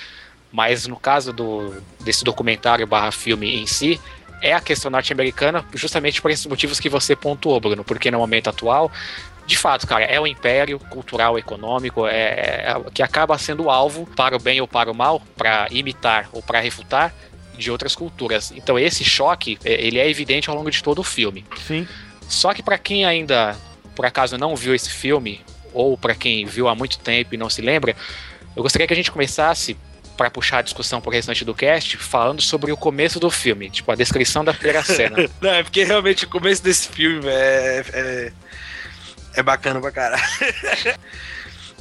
mas 0.53 0.87
no 0.87 0.97
caso 0.97 1.33
do, 1.33 1.75
desse 2.01 2.25
documentário 2.25 2.87
barra 2.87 3.13
filme 3.13 3.57
em 3.57 3.67
si, 3.67 4.01
é 4.43 4.53
a 4.53 4.61
questão 4.61 4.91
norte-americana 4.91 5.65
justamente 5.73 6.21
por 6.21 6.31
esses 6.31 6.45
motivos 6.45 6.81
que 6.81 6.89
você 6.89 7.15
pontuou, 7.17 7.61
Bruno, 7.61 7.85
porque 7.85 8.11
no 8.11 8.19
momento 8.19 8.51
atual 8.51 8.91
de 9.47 9.57
fato, 9.57 9.87
cara, 9.87 10.05
é 10.05 10.21
o 10.21 10.27
império 10.27 10.79
cultural, 10.79 11.39
econômico, 11.39 12.05
é, 12.05 12.65
é- 12.67 12.77
que 12.93 13.01
acaba 13.01 13.39
sendo 13.39 13.71
alvo 13.71 14.05
para 14.17 14.35
o 14.35 14.41
bem 14.41 14.61
ou 14.61 14.67
para 14.67 14.91
o 14.91 14.95
mal, 14.95 15.23
para 15.37 15.69
imitar 15.71 16.29
ou 16.33 16.43
para 16.43 16.59
refutar 16.59 17.15
de 17.57 17.71
outras 17.71 17.95
culturas. 17.95 18.53
Então 18.55 18.77
esse 18.77 19.05
choque, 19.05 19.57
é, 19.65 19.87
ele 19.87 20.01
é 20.01 20.11
evidente 20.11 20.51
ao 20.51 20.57
longo 20.57 20.71
de 20.71 20.83
todo 20.83 20.99
o 20.99 21.05
filme. 21.05 21.45
Sim. 21.65 21.87
Só 22.29 22.53
que 22.53 22.63
para 22.63 22.77
quem 22.77 23.05
ainda, 23.05 23.57
por 23.95 24.05
acaso, 24.05 24.37
não 24.37 24.57
viu 24.57 24.75
esse 24.75 24.91
filme, 24.91 25.41
ou 25.77 25.97
para 25.97 26.15
quem 26.15 26.47
viu 26.47 26.69
há 26.69 26.75
muito 26.75 26.99
tempo 26.99 27.35
e 27.35 27.39
não 27.39 27.51
se 27.51 27.61
lembra, 27.61 27.95
eu 28.57 28.63
gostaria 28.63 28.87
que 28.87 28.93
a 28.93 28.97
gente 28.97 29.11
começasse 29.13 29.77
para 30.17 30.31
puxar 30.31 30.59
a 30.59 30.63
discussão 30.63 30.99
pro 31.01 31.11
restante 31.11 31.45
do 31.45 31.55
cast, 31.55 31.99
falando 31.99 32.41
sobre 32.41 32.73
o 32.73 32.77
começo 32.77 33.21
do 33.21 33.31
filme, 33.31 33.69
tipo 33.69 33.93
a 33.93 33.95
descrição 33.95 34.43
da 34.43 34.55
primeira 34.55 34.81
cena. 34.85 35.29
Não, 35.41 35.51
é 35.51 35.63
porque 35.63 35.85
realmente 35.85 36.25
o 36.25 36.29
começo 36.29 36.63
desse 36.63 36.89
filme 36.89 37.29
é, 37.29 37.85
é, 37.93 38.33
é 39.35 39.43
bacana 39.43 39.79
pra 39.81 39.91
caralho. 39.93 40.23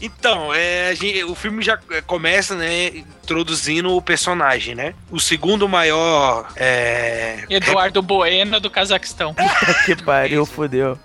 Então, 0.02 0.54
é, 0.54 0.90
a 0.90 0.94
gente- 0.94 1.24
o 1.24 1.34
filme 1.34 1.64
já 1.64 1.80
começa, 2.06 2.54
né, 2.54 2.88
introduzindo 2.88 3.96
o 3.96 4.02
personagem, 4.02 4.76
né? 4.76 4.94
O 5.10 5.22
segundo 5.22 5.70
maior. 5.70 6.52
É, 6.58 7.46
Eduardo 7.50 8.02
Bueno 8.02 8.60
do 8.60 8.70
Cazaquistão. 8.70 9.34
que 9.86 9.96
pariu, 9.96 10.46
fodeu. 10.46 11.00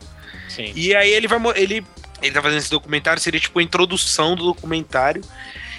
Sim. 0.49 0.73
E 0.75 0.93
aí 0.95 1.09
ele 1.13 1.29
vai. 1.29 1.41
Ele, 1.55 1.87
ele 2.23 2.33
tá 2.35 2.43
fazendo 2.43 2.59
esse 2.59 2.71
documentário, 2.71 3.21
seria 3.23 3.41
tipo 3.41 3.59
a 3.59 3.63
introdução 3.63 4.35
do 4.37 4.45
documentário. 4.45 5.23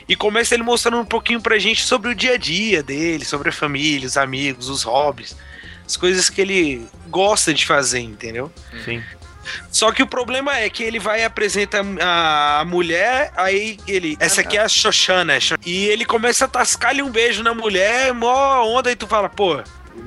E 0.09 0.15
começa 0.15 0.53
ele 0.53 0.63
mostrando 0.63 0.97
um 0.99 1.05
pouquinho 1.05 1.39
pra 1.39 1.57
gente 1.59 1.83
sobre 1.83 2.09
o 2.11 2.15
dia 2.15 2.33
a 2.33 2.37
dia 2.37 2.83
dele, 2.83 3.23
sobre 3.23 3.49
a 3.49 3.51
família, 3.53 4.05
os 4.07 4.17
amigos, 4.17 4.67
os 4.67 4.83
hobbies, 4.83 5.37
as 5.85 5.95
coisas 5.95 6.29
que 6.29 6.41
ele 6.41 6.85
gosta 7.07 7.53
de 7.53 7.65
fazer, 7.65 7.99
entendeu? 7.99 8.51
Sim. 8.83 9.01
Só 9.71 9.91
que 9.91 10.03
o 10.03 10.07
problema 10.07 10.55
é 10.57 10.69
que 10.69 10.83
ele 10.83 10.99
vai 10.99 11.21
e 11.21 11.23
apresenta 11.23 11.81
a, 12.01 12.63
mulher, 12.65 13.31
aí 13.35 13.77
ele. 13.87 14.15
Essa 14.19 14.41
aqui 14.41 14.57
é 14.57 14.61
a 14.61 14.67
Xoxana. 14.69 15.39
Xo- 15.39 15.55
E 15.65 15.85
ele 15.87 16.05
começa 16.05 16.45
a 16.45 16.47
tascar-lhe 16.47 17.01
um 17.01 17.09
beijo 17.09 17.41
na 17.41 17.53
mulher, 17.53 18.13
mó 18.13 18.63
onda, 18.65 18.91
e 18.91 18.95
tu 18.95 19.07
fala, 19.07 19.27
pô, 19.29 19.61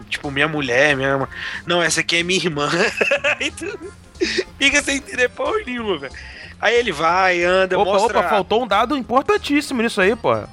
tipo, 0.09 0.31
minha 0.31 0.47
mulher, 0.47 0.97
minha. 0.97 1.09
irmã. 1.11 1.29
Não, 1.67 1.83
essa 1.83 2.01
aqui 2.01 2.17
é 2.17 2.23
minha 2.23 2.39
irmã. 2.39 2.71
fica 4.59 4.83
sem 4.83 4.97
entender 4.97 5.29
porra 5.29 5.59
nenhuma, 5.67 5.99
velho. 5.99 6.13
Aí 6.61 6.75
ele 6.77 6.93
vai, 6.93 7.43
anda, 7.43 7.79
Opa, 7.79 7.93
mostra. 7.93 8.19
opa, 8.21 8.29
faltou 8.29 8.63
um 8.63 8.67
dado 8.67 8.97
importantíssimo 8.97 9.83
nisso 9.83 10.01
aí, 10.01 10.17
pô. 10.17 10.33
O 10.35 10.47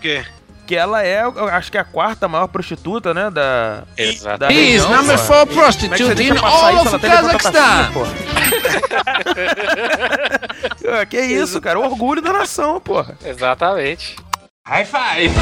quê? 0.00 0.24
Que 0.66 0.76
ela 0.76 1.02
é, 1.02 1.22
eu 1.22 1.48
acho 1.48 1.70
que 1.72 1.78
é 1.78 1.80
a 1.80 1.84
quarta 1.84 2.28
maior 2.28 2.46
prostituta, 2.48 3.14
né? 3.14 3.30
Da. 3.30 3.84
Exato. 3.96 4.38
da 4.38 4.52
He 4.52 4.74
is 4.74 4.82
região, 4.84 4.96
number 5.00 5.16
pô. 5.16 5.24
four 5.24 5.36
é 5.36 5.46
prostitute 5.46 6.22
in 6.22 6.36
all 6.36 6.84
isso? 6.84 6.96
of 6.96 7.06
Kazakhstan. 7.06 7.90
que 11.08 11.18
isso, 11.20 11.58
cara. 11.62 11.78
O 11.78 11.84
orgulho 11.84 12.20
da 12.20 12.34
nação, 12.34 12.78
porra. 12.80 13.16
Exatamente. 13.24 14.16
High 14.66 14.84
five. 14.84 15.32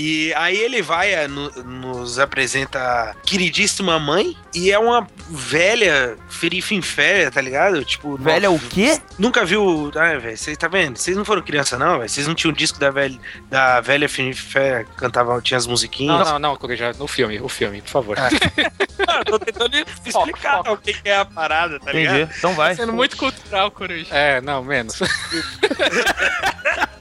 E 0.00 0.32
aí 0.34 0.56
ele 0.56 0.80
vai, 0.80 1.12
é, 1.12 1.26
no- 1.26 1.50
nos 1.64 2.20
apresenta 2.20 2.78
a 2.78 3.14
queridíssima 3.26 3.98
mãe 3.98 4.36
e 4.54 4.70
é 4.70 4.78
uma 4.78 5.04
velha 5.28 6.16
ferifinféria, 6.30 7.32
tá 7.32 7.40
ligado? 7.40 7.84
Tipo, 7.84 8.16
Velha 8.16 8.48
o 8.48 8.60
quê? 8.60 9.00
Nunca 9.18 9.44
viu. 9.44 9.90
Ah, 9.96 10.16
velho, 10.16 10.36
vocês 10.38 10.56
tá 10.56 10.68
vendo? 10.68 10.96
Vocês 10.96 11.16
não 11.16 11.24
foram 11.24 11.42
criança, 11.42 11.76
não, 11.76 11.98
velho? 11.98 12.08
Vocês 12.08 12.28
não 12.28 12.34
tinham 12.36 12.52
um 12.52 12.56
disco 12.56 12.78
da 12.78 12.90
velha, 12.92 13.18
da 13.50 13.80
velha 13.80 14.08
ferifinféria 14.08 14.84
que 14.84 14.92
cantava, 14.92 15.42
tinha 15.42 15.58
as 15.58 15.66
musiquinhas? 15.66 16.18
Não, 16.26 16.32
não, 16.34 16.38
não, 16.50 16.56
Coruja, 16.56 16.92
no 16.96 17.08
filme, 17.08 17.40
o 17.40 17.48
filme, 17.48 17.82
por 17.82 17.90
favor. 17.90 18.16
Não, 19.08 19.24
tô 19.24 19.38
tentando 19.38 19.74
explicar 20.04 20.60
o 20.70 20.76
que 20.76 20.94
é 21.04 21.16
a 21.16 21.24
parada, 21.24 21.80
tá 21.80 21.90
Entendi. 21.90 22.12
ligado? 22.12 22.34
Então 22.36 22.52
vai. 22.54 22.74
Sendo 22.76 22.92
muito 22.92 23.16
cultural, 23.16 23.70
Coruja. 23.70 24.06
É, 24.14 24.40
não, 24.40 24.62
menos. 24.62 24.98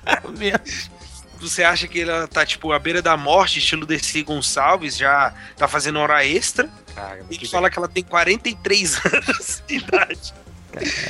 Você 1.40 1.64
acha 1.64 1.88
que 1.88 2.02
ela 2.02 2.28
tá, 2.28 2.46
tipo, 2.46 2.72
à 2.72 2.80
beira 2.80 3.02
da 3.02 3.16
morte, 3.16 3.60
estilo 3.60 3.86
Desi 3.86 4.24
Gonçalves, 4.24 4.98
já 4.98 5.34
tá 5.56 5.68
fazendo 5.68 6.00
hora 6.00 6.26
extra? 6.26 6.70
Cara, 6.96 7.26
E 7.30 7.38
que 7.38 7.48
fala 7.48 7.70
que 7.70 7.78
ela 7.78 7.88
tem 7.88 8.04
43 8.04 9.06
anos 9.06 9.64
de 9.68 9.76
idade. 9.76 10.34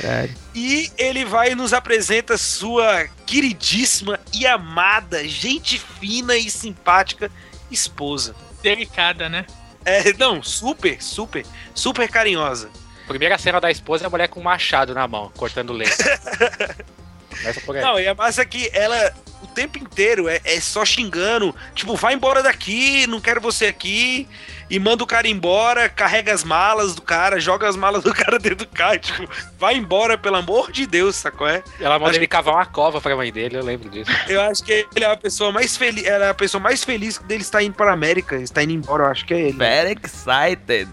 Caralho. 0.02 0.34
E 0.54 0.90
ele 0.96 1.24
vai 1.24 1.52
e 1.52 1.54
nos 1.54 1.72
apresenta 1.72 2.38
sua 2.38 3.06
queridíssima 3.26 4.18
e 4.32 4.46
amada, 4.46 5.26
gente 5.26 5.78
fina 5.78 6.36
e 6.36 6.50
simpática 6.50 7.30
esposa. 7.70 8.34
Delicada, 8.62 9.28
né? 9.28 9.46
É, 9.84 10.12
não, 10.14 10.42
super, 10.42 11.02
super, 11.02 11.44
super 11.74 12.08
carinhosa. 12.08 12.70
Primeira 13.06 13.38
cena 13.38 13.60
da 13.60 13.70
esposa 13.70 14.04
é 14.04 14.06
a 14.06 14.10
mulher 14.10 14.28
com 14.28 14.40
um 14.40 14.42
machado 14.42 14.94
na 14.94 15.06
mão, 15.08 15.32
cortando 15.36 15.72
lenha. 15.72 15.90
Começa 17.38 17.60
por 17.62 17.76
aí. 17.76 17.82
Não, 17.82 17.98
e 18.00 18.06
a 18.06 18.14
massa 18.14 18.42
é 18.42 18.44
que 18.44 18.70
ela 18.72 19.14
tempo 19.58 19.76
inteiro 19.76 20.28
é, 20.28 20.40
é 20.44 20.60
só 20.60 20.84
xingando, 20.84 21.52
tipo, 21.74 21.96
vai 21.96 22.14
embora 22.14 22.44
daqui, 22.44 23.08
não 23.08 23.20
quero 23.20 23.40
você 23.40 23.66
aqui, 23.66 24.28
e 24.70 24.78
manda 24.78 25.02
o 25.02 25.06
cara 25.06 25.26
embora, 25.28 25.88
carrega 25.88 26.32
as 26.32 26.44
malas 26.44 26.94
do 26.94 27.02
cara, 27.02 27.40
joga 27.40 27.68
as 27.68 27.76
malas 27.76 28.02
do 28.02 28.12
cara 28.14 28.38
dentro 28.38 28.58
do 28.58 28.66
carro, 28.66 28.98
tipo, 28.98 29.28
vai 29.58 29.74
embora, 29.76 30.18
pelo 30.18 30.36
amor 30.36 30.70
de 30.70 30.86
Deus, 30.86 31.16
sacou? 31.16 31.46
É? 31.48 31.62
Ela 31.80 31.98
manda 31.98 32.10
acho 32.10 32.18
ele 32.18 32.26
cavar 32.26 32.54
uma 32.54 32.66
cova 32.66 33.00
pra 33.00 33.16
mãe 33.16 33.32
dele, 33.32 33.56
eu 33.56 33.64
lembro 33.64 33.88
disso. 33.88 34.10
Eu 34.28 34.40
acho 34.42 34.62
que 34.62 34.86
ele 34.94 35.04
é 35.04 35.10
a 35.10 35.16
pessoa 35.16 35.50
mais 35.52 35.76
feliz, 35.76 36.04
ela 36.04 36.26
é 36.26 36.30
a 36.30 36.34
pessoa 36.34 36.60
mais 36.60 36.84
feliz 36.84 37.18
dele 37.18 37.42
estar 37.42 37.62
indo 37.62 37.74
para 37.74 37.90
a 37.90 37.94
América, 37.94 38.36
está 38.36 38.62
indo 38.62 38.72
embora, 38.72 39.04
eu 39.04 39.08
acho 39.10 39.24
que 39.24 39.34
é 39.34 39.40
ele. 39.40 39.58
Very 39.58 39.98
excited. 40.04 40.88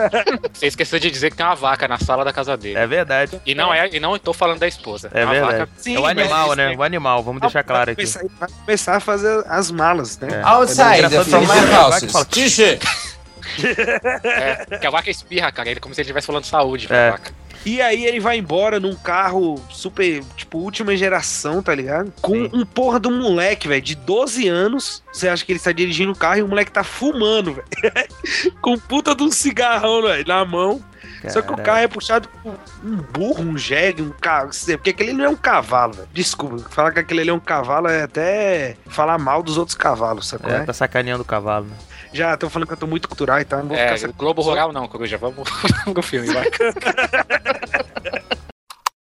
Você 0.52 0.66
esqueceu 0.66 0.98
de 0.98 1.10
dizer 1.10 1.30
que 1.30 1.36
tem 1.36 1.46
uma 1.46 1.54
vaca 1.54 1.88
na 1.88 1.98
sala 1.98 2.24
da 2.24 2.32
casa 2.32 2.56
dele. 2.56 2.78
É 2.78 2.86
verdade. 2.86 3.40
E 3.46 3.54
não 3.54 3.72
é, 3.72 3.88
e 3.92 3.98
não 4.00 4.18
tô 4.18 4.32
falando 4.32 4.58
da 4.60 4.68
esposa. 4.68 5.10
É 5.12 5.24
uma 5.24 5.32
verdade. 5.32 5.58
vaca. 5.58 5.72
Sim, 5.76 5.96
é 5.96 6.00
o 6.00 6.06
animal, 6.06 6.46
isso 6.48 6.56
né? 6.56 6.72
é- 6.72 6.76
O 6.76 6.82
animal, 6.82 7.22
vamos 7.22 7.40
deixar 7.40 7.62
claro 7.62 7.90
aqui. 7.90 8.02
começar, 8.02 8.20
vai 8.38 8.48
começar 8.64 8.96
a 8.96 9.00
fazer 9.00 9.44
as 9.48 9.70
malas, 9.70 10.18
né? 10.18 10.28
É. 10.40 10.42
Outside 10.44 11.08
from 11.24 11.40
my 11.40 11.70
house. 11.72 12.04
fala. 12.12 12.26
É, 14.24 14.78
que 14.78 14.86
a 14.86 14.90
vaca 14.90 15.10
espirra, 15.10 15.50
cara. 15.52 15.70
Ele 15.70 15.80
como 15.80 15.94
se 15.94 16.00
ele 16.00 16.06
estivesse 16.06 16.26
falando 16.26 16.44
saúde 16.44 16.86
pra 16.88 16.96
É. 16.96 17.10
vaca. 17.12 17.32
E 17.66 17.80
aí 17.80 18.04
ele 18.04 18.20
vai 18.20 18.36
embora 18.36 18.78
num 18.78 18.94
carro 18.94 19.54
super, 19.70 20.22
tipo, 20.36 20.58
última 20.58 20.94
geração, 20.96 21.62
tá 21.62 21.74
ligado? 21.74 22.12
Com 22.20 22.34
Sim. 22.34 22.50
um 22.52 22.64
porra 22.66 23.00
de 23.00 23.08
um 23.08 23.22
moleque, 23.22 23.66
velho, 23.66 23.80
de 23.80 23.94
12 23.94 24.46
anos. 24.48 25.02
Você 25.10 25.28
acha 25.28 25.42
que 25.46 25.52
ele 25.52 25.58
está 25.58 25.72
dirigindo 25.72 26.12
o 26.12 26.16
carro 26.16 26.38
e 26.38 26.42
o 26.42 26.48
moleque 26.48 26.70
tá 26.70 26.84
fumando, 26.84 27.54
velho. 27.54 27.66
Com 28.60 28.76
puta 28.78 29.14
de 29.14 29.22
um 29.22 29.30
cigarrão, 29.30 30.02
velho, 30.02 30.24
na 30.26 30.44
mão. 30.44 30.82
Só 31.30 31.40
que 31.40 31.50
o 31.52 31.56
carro 31.56 31.78
é 31.78 31.88
puxado 31.88 32.28
por 32.42 32.54
um 32.84 32.96
burro, 32.96 33.42
um 33.42 33.56
jegue, 33.56 34.02
um 34.02 34.10
carro. 34.10 34.50
Porque 34.72 34.90
aquele 34.90 35.14
não 35.14 35.24
é 35.24 35.28
um 35.30 35.36
cavalo, 35.36 35.94
velho. 35.94 36.08
Desculpa, 36.12 36.58
falar 36.68 36.92
que 36.92 36.98
aquele 36.98 37.22
ali 37.22 37.30
é 37.30 37.32
um 37.32 37.40
cavalo 37.40 37.88
é 37.88 38.02
até 38.02 38.76
falar 38.88 39.16
mal 39.16 39.42
dos 39.42 39.56
outros 39.56 39.74
cavalos, 39.74 40.28
sacou? 40.28 40.50
É, 40.52 40.56
É, 40.56 40.64
tá 40.64 40.72
sacaneando 40.74 41.22
o 41.22 41.24
cavalo, 41.26 41.64
né? 41.64 41.76
Já 42.14 42.36
tô 42.36 42.48
falando 42.48 42.68
que 42.68 42.72
eu 42.74 42.78
tô 42.78 42.86
muito 42.86 43.08
cultural 43.08 43.40
e 43.40 43.44
tal, 43.44 43.60
É, 43.72 43.96
ficar 43.98 44.12
Globo 44.12 44.40
Rural 44.40 44.72
não, 44.72 44.86
Coruja. 44.86 45.18
Vamos 45.18 45.48
pro 45.92 46.00
filme, 46.02 46.32
vai. 46.32 46.46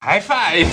High 0.02 0.22
five. 0.22 0.68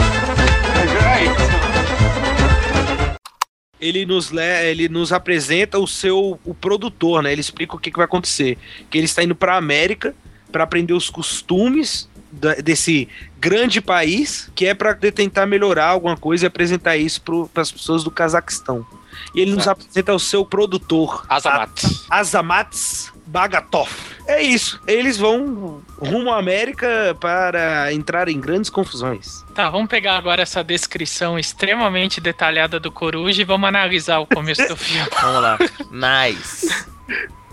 ele 3.81 4.07
nos, 4.07 4.31
le 4.31 4.71
ele 4.71 4.89
nos 4.89 5.13
apresenta 5.13 5.79
o 5.79 5.87
seu 5.87 6.41
o 6.45 6.55
produtor, 6.55 7.23
né? 7.23 7.31
Ele 7.33 7.41
explica 7.43 7.77
o 7.77 7.79
que, 7.79 7.91
que 7.91 7.97
vai 7.99 8.07
acontecer. 8.07 8.57
Que 8.89 8.97
ele 8.97 9.05
está 9.05 9.23
indo 9.23 9.35
para 9.35 9.57
América 9.57 10.15
para 10.51 10.65
aprender 10.65 10.95
os 10.95 11.11
costumes 11.11 12.09
da- 12.33 12.55
desse 12.55 13.07
grande 13.39 13.81
país, 13.83 14.51
que 14.55 14.65
é 14.67 14.73
para 14.75 14.95
tentar 14.95 15.45
melhorar 15.47 15.89
alguma 15.89 16.17
coisa 16.17 16.47
e 16.47 16.49
apresentar 16.49 16.97
isso 16.97 17.21
para 17.21 17.61
as 17.63 17.71
pessoas 17.71 18.03
do 18.03 18.11
Cazaquistão. 18.11 18.87
E 19.35 19.41
ele 19.41 19.55
nos 19.55 19.67
apresenta 19.69 20.15
o 20.15 20.19
seu 20.19 20.45
produtor, 20.45 21.25
Azamat. 21.29 21.85
A- 22.11 22.19
Azamats 22.19 23.13
Bagatov. 23.27 23.91
É 24.27 24.43
isso. 24.43 24.81
Eles 24.87 25.17
vão 25.19 25.83
rumo 25.99 26.31
à 26.31 26.39
América 26.39 27.17
para 27.21 27.93
entrar 27.93 28.29
em 28.29 28.39
grandes 28.41 28.71
confusões. 28.71 29.45
Tá, 29.55 29.71
vamos 29.71 29.89
pegar 29.89 30.17
agora 30.17 30.43
essa 30.43 30.63
descrição 30.65 31.39
extremamente 31.39 32.21
detalhada 32.21 32.79
do 32.81 32.91
Coruja 32.93 33.41
e 33.43 33.45
vamos 33.45 33.69
analisar 33.69 34.19
o 34.19 34.27
começo 34.27 34.67
do 34.69 34.77
filme. 34.77 35.09
Vamos 35.21 35.43
lá. 35.43 35.59
Nice. 35.91 36.87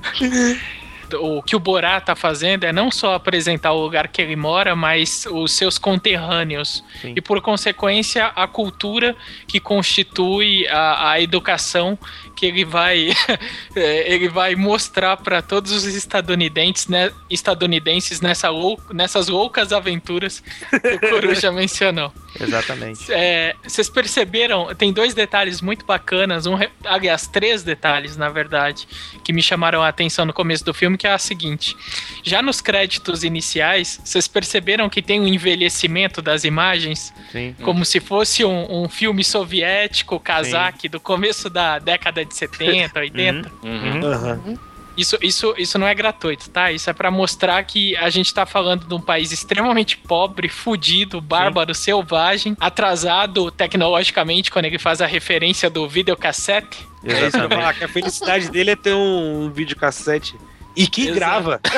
O 1.14 1.42
que 1.42 1.56
o 1.56 1.60
Borá 1.60 2.00
tá 2.02 2.16
fazendo 2.16 2.64
é 2.64 2.72
não 2.74 2.92
só 2.92 3.16
apresentar 3.16 3.72
o 3.74 3.82
lugar 3.82 4.08
que 4.08 4.22
ele 4.22 4.36
mora, 4.36 4.76
mas 4.76 5.26
os 5.30 5.52
seus 5.54 5.78
conterrâneos. 5.78 6.84
Sim. 7.02 7.14
E 7.16 7.22
por 7.22 7.42
consequência, 7.42 8.28
a 8.28 8.48
cultura 8.48 9.16
que 9.48 9.60
constitui 9.60 10.68
a, 10.68 11.12
a 11.12 11.22
educação 11.22 11.98
que 12.36 12.46
ele 12.46 12.66
vai, 12.66 13.10
é, 13.76 14.14
ele 14.14 14.30
vai 14.30 14.56
mostrar 14.56 15.18
para 15.18 15.42
todos 15.42 15.72
os 15.72 15.86
estadunidenses, 15.86 16.88
né, 16.88 17.12
estadunidenses 17.30 18.22
nessa 18.22 18.50
lou- 18.50 18.80
nessas 18.94 19.28
loucas 19.28 19.72
aventuras 19.74 20.42
que 20.70 21.06
o 21.06 21.10
Coruja 21.10 21.52
mencionou. 21.54 22.12
Exatamente. 22.40 23.12
É, 23.12 23.56
vocês 23.64 23.90
perceberam? 23.90 24.74
Tem 24.76 24.94
dois 24.94 25.14
detalhes 25.14 25.62
muito 25.62 25.86
bacanas, 25.86 26.46
um, 26.46 26.58
aliás, 26.86 27.28
três 27.28 27.64
detalhes, 27.64 28.16
na 28.16 28.30
verdade, 28.30 28.88
que 29.24 29.34
me 29.34 29.42
chamaram 29.42 29.82
a 29.82 29.88
atenção 29.88 30.26
no 30.26 30.34
começo 30.34 30.64
do 30.64 30.74
filme, 30.74 30.98
que 30.98 31.08
é 31.08 31.12
a 31.12 31.18
seguinte: 31.18 31.76
já 32.24 32.42
nos 32.42 32.62
créditos 32.62 33.24
iniciais, 33.24 34.00
vocês 34.04 34.28
perceberam 34.28 34.90
que 34.90 35.02
tem 35.02 35.20
um 35.20 35.28
envelhecimento 35.28 36.22
das 36.22 36.44
imagens, 36.44 37.14
Sim. 37.32 37.56
como 37.64 37.84
se 37.86 38.00
fosse 38.00 38.46
um, 38.46 38.84
um 38.84 38.90
filme 38.90 39.24
soviético, 39.24 40.20
cazaque, 40.20 40.88
do 40.88 41.00
começo 41.00 41.50
da 41.50 41.80
década 41.80 42.24
de 42.24 42.36
70, 42.36 43.00
80? 43.00 43.52
Uhum. 43.62 44.58
Isso, 44.98 45.18
isso, 45.22 45.54
isso 45.58 45.78
não 45.80 45.88
é 45.88 45.96
gratuito, 45.96 46.50
tá? 46.50 46.72
Isso 46.72 46.90
é 46.90 46.94
pra 46.94 47.10
mostrar 47.10 47.64
que 47.64 47.96
a 47.96 48.10
gente 48.10 48.34
tá 48.34 48.46
falando 48.46 48.86
de 48.86 48.94
um 48.94 49.00
país 49.00 49.32
extremamente 49.32 49.98
pobre, 49.98 50.50
fudido, 50.50 51.22
bárbaro, 51.22 51.74
selvagem, 51.74 52.56
atrasado 52.60 53.50
tecnologicamente 53.52 54.52
quando 54.52 54.66
ele 54.66 54.78
faz 54.80 55.02
a 55.02 55.06
referência 55.06 55.70
do 55.70 55.88
videocassete. 55.88 56.88
É 57.04 57.08
isso 57.08 57.16
que 57.16 57.24
eu 57.24 57.28
Exatamente. 57.28 57.56
falar, 57.56 57.74
que 57.74 57.84
a 57.84 57.88
felicidade 57.88 58.50
dele 58.52 58.72
é 58.72 58.76
ter 58.76 58.94
um, 58.94 59.46
um 59.46 59.50
videocassete. 59.50 60.36
E 60.76 60.88
que 60.88 61.02
Exato. 61.04 61.16
grava. 61.16 61.62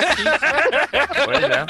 Pois 1.26 1.43
é. 1.43 1.66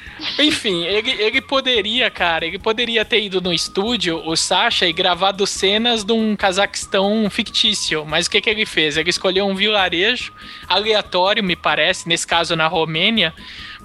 Enfim, 0.38 0.84
ele, 0.84 1.10
ele 1.10 1.40
poderia, 1.40 2.10
cara, 2.10 2.46
ele 2.46 2.58
poderia 2.58 3.04
ter 3.04 3.22
ido 3.22 3.40
no 3.40 3.52
estúdio, 3.52 4.22
o 4.26 4.36
Sasha, 4.36 4.86
e 4.86 4.92
gravado 4.92 5.46
cenas 5.46 6.04
de 6.04 6.12
um 6.12 6.34
Cazaquistão 6.34 7.28
fictício. 7.30 8.04
Mas 8.04 8.26
o 8.26 8.30
que, 8.30 8.40
que 8.40 8.50
ele 8.50 8.66
fez? 8.66 8.96
Ele 8.96 9.10
escolheu 9.10 9.46
um 9.46 9.54
vilarejo 9.54 10.32
aleatório, 10.68 11.42
me 11.42 11.56
parece, 11.56 12.08
nesse 12.08 12.26
caso 12.26 12.56
na 12.56 12.66
Romênia, 12.66 13.34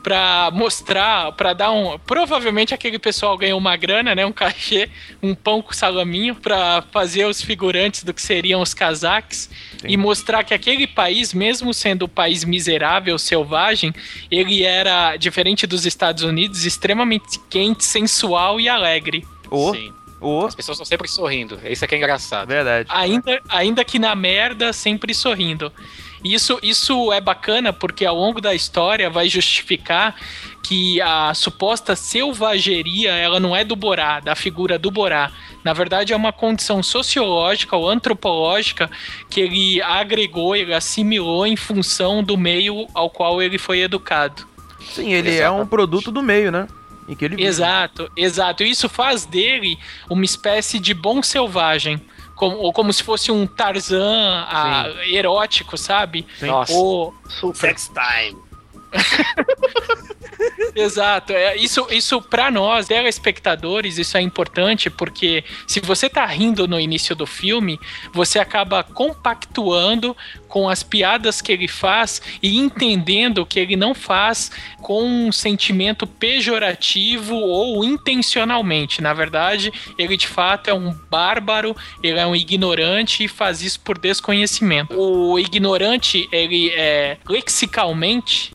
pra 0.01 0.49
mostrar, 0.53 1.31
pra 1.33 1.53
dar 1.53 1.71
um. 1.71 1.97
Provavelmente 1.99 2.73
aquele 2.73 2.97
pessoal 2.99 3.37
ganhou 3.37 3.57
uma 3.57 3.75
grana, 3.75 4.15
né? 4.15 4.25
Um 4.25 4.31
cachê, 4.31 4.89
um 5.21 5.35
pão 5.35 5.61
com 5.61 5.73
salaminho, 5.73 6.35
pra 6.35 6.83
fazer 6.91 7.25
os 7.25 7.41
figurantes 7.41 8.03
do 8.03 8.13
que 8.13 8.21
seriam 8.21 8.61
os 8.61 8.73
cazaques 8.73 9.49
e 9.83 9.95
mostrar 9.97 10.43
que 10.43 10.53
aquele 10.53 10.87
país, 10.87 11.33
mesmo 11.33 11.73
sendo 11.73 12.05
um 12.05 12.09
país 12.09 12.43
miserável, 12.43 13.17
selvagem, 13.17 13.93
ele 14.29 14.63
era, 14.63 15.15
diferente 15.17 15.65
dos 15.67 15.85
Estados 15.85 16.23
Unidos, 16.23 16.65
extremamente 16.65 17.39
quente, 17.49 17.85
sensual 17.85 18.59
e 18.59 18.67
alegre. 18.67 19.25
Ô, 19.49 19.73
Sim. 19.73 19.93
Ô. 20.19 20.45
As 20.45 20.55
pessoas 20.55 20.75
estão 20.75 20.85
sempre 20.85 21.07
sorrindo. 21.07 21.59
Isso 21.63 21.83
aqui 21.85 21.95
é 21.95 21.97
engraçado. 21.97 22.47
Verdade. 22.47 22.89
Ainda, 22.91 23.41
ainda 23.49 23.83
que 23.83 23.99
na 23.99 24.15
merda, 24.15 24.73
sempre 24.73 25.13
sorrindo. 25.13 25.71
Isso, 26.23 26.59
isso 26.61 27.13
é 27.13 27.21
bacana 27.21 27.71
porque 27.71 28.05
ao 28.05 28.15
longo 28.15 28.41
da 28.41 28.53
história 28.53 29.09
vai 29.09 29.29
justificar 29.29 30.15
que 30.61 31.01
a 31.01 31.33
suposta 31.33 31.95
selvageria 31.95 33.13
ela 33.13 33.39
não 33.39 33.55
é 33.55 33.63
do 33.63 33.75
Borá, 33.75 34.19
da 34.19 34.35
figura 34.35 34.77
do 34.77 34.91
Borá. 34.91 35.31
Na 35.63 35.73
verdade, 35.73 36.11
é 36.11 36.15
uma 36.15 36.33
condição 36.33 36.83
sociológica 36.83 37.75
ou 37.75 37.89
antropológica 37.89 38.89
que 39.29 39.39
ele 39.39 39.81
agregou, 39.81 40.55
ele 40.55 40.73
assimilou 40.73 41.47
em 41.47 41.55
função 41.55 42.21
do 42.21 42.37
meio 42.37 42.87
ao 42.93 43.09
qual 43.09 43.41
ele 43.41 43.57
foi 43.57 43.79
educado. 43.79 44.45
Sim, 44.93 45.13
ele 45.13 45.37
é 45.37 45.49
um 45.49 45.65
produto 45.65 46.11
do 46.11 46.21
meio, 46.21 46.51
né? 46.51 46.67
Em 47.09 47.15
que 47.15 47.25
ele 47.25 47.35
vive. 47.35 47.47
Exato, 47.47 48.11
exato. 48.15 48.63
Isso 48.63 48.87
faz 48.87 49.25
dele 49.25 49.77
uma 50.09 50.23
espécie 50.23 50.79
de 50.79 50.93
bom 50.93 51.21
selvagem. 51.23 51.99
como, 52.35 52.55
ou 52.57 52.71
como 52.71 52.93
se 52.93 53.03
fosse 53.03 53.31
um 53.31 53.45
Tarzan 53.45 54.45
ah, 54.47 54.85
erótico, 55.07 55.77
sabe? 55.77 56.25
Nossa. 56.41 56.71
Ou, 56.71 57.13
Sex 57.53 57.91
time. 57.91 58.48
Exato. 60.75 61.33
É, 61.33 61.55
isso, 61.57 61.87
isso 61.91 62.21
para 62.21 62.49
nós, 62.49 62.87
telespectadores, 62.87 63.97
isso 63.97 64.17
é 64.17 64.21
importante 64.21 64.89
porque 64.89 65.43
se 65.67 65.79
você 65.79 66.09
tá 66.09 66.25
rindo 66.25 66.67
no 66.67 66.79
início 66.79 67.15
do 67.15 67.25
filme, 67.25 67.79
você 68.13 68.39
acaba 68.39 68.83
compactuando 68.83 70.15
com 70.47 70.67
as 70.67 70.81
piadas 70.81 71.41
que 71.41 71.51
ele 71.51 71.67
faz 71.67 72.21
e 72.41 72.57
entendendo 72.57 73.45
que 73.45 73.59
ele 73.59 73.75
não 73.75 73.93
faz 73.93 74.51
com 74.81 75.03
um 75.03 75.31
sentimento 75.31 76.07
pejorativo 76.07 77.35
ou 77.35 77.83
intencionalmente. 77.83 79.01
Na 79.01 79.13
verdade, 79.13 79.71
ele 79.97 80.17
de 80.17 80.27
fato 80.27 80.69
é 80.69 80.73
um 80.73 80.91
bárbaro, 81.09 81.75
ele 82.01 82.19
é 82.19 82.25
um 82.25 82.35
ignorante 82.35 83.23
e 83.23 83.27
faz 83.27 83.61
isso 83.61 83.79
por 83.81 83.97
desconhecimento. 83.97 84.99
O 84.99 85.37
ignorante, 85.37 86.27
ele 86.31 86.71
é 86.71 87.17
lexicalmente 87.27 88.51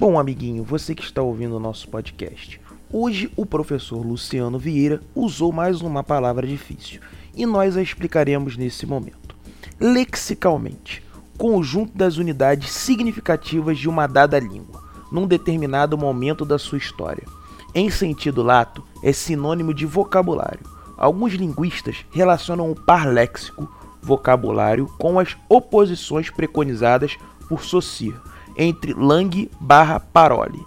Bom, 0.00 0.18
amiguinho, 0.18 0.64
você 0.64 0.94
que 0.94 1.02
está 1.02 1.20
ouvindo 1.20 1.58
o 1.58 1.60
nosso 1.60 1.86
podcast. 1.86 2.58
Hoje 2.90 3.30
o 3.36 3.44
professor 3.44 4.00
Luciano 4.00 4.58
Vieira 4.58 5.02
usou 5.14 5.52
mais 5.52 5.82
uma 5.82 6.02
palavra 6.02 6.46
difícil 6.46 7.02
e 7.36 7.44
nós 7.44 7.76
a 7.76 7.82
explicaremos 7.82 8.56
nesse 8.56 8.86
momento. 8.86 9.36
Lexicalmente, 9.78 11.02
conjunto 11.36 11.98
das 11.98 12.16
unidades 12.16 12.72
significativas 12.72 13.78
de 13.78 13.90
uma 13.90 14.06
dada 14.06 14.38
língua, 14.38 14.82
num 15.12 15.26
determinado 15.26 15.98
momento 15.98 16.46
da 16.46 16.58
sua 16.58 16.78
história. 16.78 17.26
Em 17.74 17.90
sentido 17.90 18.42
lato, 18.42 18.82
é 19.02 19.12
sinônimo 19.12 19.74
de 19.74 19.84
vocabulário. 19.84 20.64
Alguns 20.96 21.34
linguistas 21.34 22.06
relacionam 22.10 22.70
o 22.70 22.74
par 22.74 23.06
léxico, 23.06 23.70
vocabulário, 24.00 24.86
com 24.98 25.20
as 25.20 25.36
oposições 25.46 26.30
preconizadas 26.30 27.18
por 27.46 27.62
Saussure 27.62 28.29
entre 28.56 28.92
Lang 28.94 29.50
barra 29.60 30.00
Parole. 30.00 30.64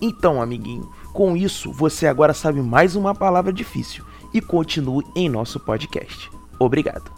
Então, 0.00 0.40
amiguinho, 0.42 0.90
com 1.12 1.36
isso 1.36 1.72
você 1.72 2.06
agora 2.06 2.34
sabe 2.34 2.60
mais 2.60 2.94
uma 2.94 3.14
palavra 3.14 3.52
difícil 3.52 4.04
e 4.34 4.40
continue 4.40 5.04
em 5.14 5.28
nosso 5.28 5.58
podcast. 5.58 6.30
Obrigado. 6.58 7.10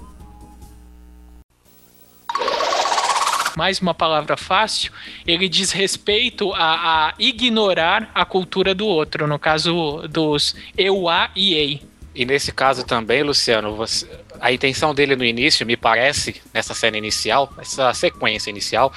mais 3.57 3.81
uma 3.81 3.93
palavra 3.93 4.37
fácil, 4.37 4.93
ele 5.27 5.49
diz 5.49 5.73
respeito 5.73 6.53
a, 6.55 7.09
a 7.09 7.15
ignorar 7.19 8.09
a 8.15 8.25
cultura 8.25 8.73
do 8.73 8.87
outro, 8.87 9.27
no 9.27 9.37
caso 9.37 10.07
dos 10.09 10.55
eu, 10.77 11.09
a 11.09 11.29
e 11.35 11.55
ei. 11.55 11.83
E 12.15 12.25
nesse 12.25 12.53
caso 12.53 12.85
também, 12.85 13.25
Luciano, 13.25 13.75
você- 13.75 14.09
a 14.41 14.53
intenção 14.53 14.95
dele 14.95 15.17
no 15.17 15.25
início, 15.25 15.67
me 15.67 15.77
parece, 15.77 16.41
nessa 16.55 16.73
cena 16.73 16.97
inicial, 16.99 17.53
essa 17.59 17.93
sequência 17.95 18.49
inicial, 18.49 18.93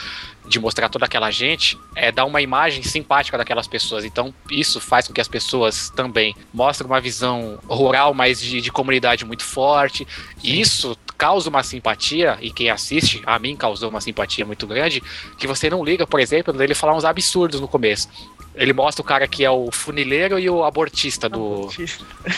de 0.47 0.59
mostrar 0.59 0.89
toda 0.89 1.05
aquela 1.05 1.31
gente, 1.31 1.77
é 1.95 2.11
dar 2.11 2.25
uma 2.25 2.41
imagem 2.41 2.83
simpática 2.83 3.37
daquelas 3.37 3.67
pessoas. 3.67 4.03
Então, 4.03 4.33
isso 4.49 4.79
faz 4.79 5.07
com 5.07 5.13
que 5.13 5.21
as 5.21 5.27
pessoas 5.27 5.89
também 5.89 6.35
mostrem 6.53 6.89
uma 6.89 6.99
visão 6.99 7.59
rural, 7.67 8.13
mas 8.13 8.41
de, 8.41 8.59
de 8.59 8.71
comunidade 8.71 9.23
muito 9.25 9.43
forte. 9.43 10.07
E 10.43 10.59
isso 10.59 10.97
causa 11.17 11.49
uma 11.49 11.61
simpatia, 11.61 12.37
e 12.41 12.51
quem 12.51 12.69
assiste, 12.69 13.21
a 13.25 13.37
mim 13.37 13.55
causou 13.55 13.89
uma 13.89 14.01
simpatia 14.01 14.43
muito 14.43 14.65
grande, 14.65 15.03
que 15.37 15.45
você 15.45 15.69
não 15.69 15.85
liga, 15.85 16.07
por 16.07 16.19
exemplo, 16.19 16.51
dele 16.51 16.73
falar 16.73 16.95
uns 16.95 17.05
absurdos 17.05 17.61
no 17.61 17.67
começo. 17.67 18.09
Ele 18.53 18.73
mostra 18.73 19.01
o 19.01 19.05
cara 19.05 19.25
que 19.27 19.45
é 19.45 19.49
o 19.49 19.71
funileiro 19.71 20.37
e 20.37 20.49
o 20.49 20.63
abortista 20.63 21.29
do, 21.29 21.69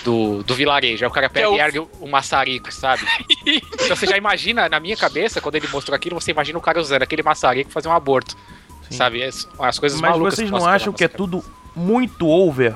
do, 0.04 0.44
do 0.44 0.54
vilarejo. 0.56 1.04
Aí 1.04 1.10
o 1.10 1.14
cara 1.14 1.30
pega 1.30 1.48
é 1.48 1.50
o- 1.50 1.56
e 1.56 1.60
ergue 1.60 1.80
um 1.80 2.10
maçarico, 2.10 2.72
sabe? 2.72 3.04
então 3.46 3.96
você 3.96 4.06
já 4.06 4.16
imagina, 4.18 4.70
na 4.70 4.80
minha 4.80 4.96
cabeça, 4.96 5.42
quando 5.42 5.56
ele 5.56 5.68
mostrou 5.70 5.96
aquilo, 5.96 6.20
você 6.22 6.32
imagina 6.32 6.58
o 6.58 6.62
cara 6.62 6.80
usando 6.80 7.02
aquele 7.02 7.24
maçarico 7.24 7.72
fazer 7.72 7.88
um 7.88 7.94
aborto. 7.94 8.36
Sabe? 8.92 9.24
As, 9.24 9.48
as 9.60 9.80
coisas 9.80 10.00
Mas 10.00 10.12
malucas 10.12 10.36
vocês 10.36 10.52
que 10.52 10.56
não 10.56 10.68
acham 10.68 10.94
que 10.94 11.04
é 11.04 11.08
tudo 11.08 11.44
muito 11.76 12.28
over? 12.28 12.76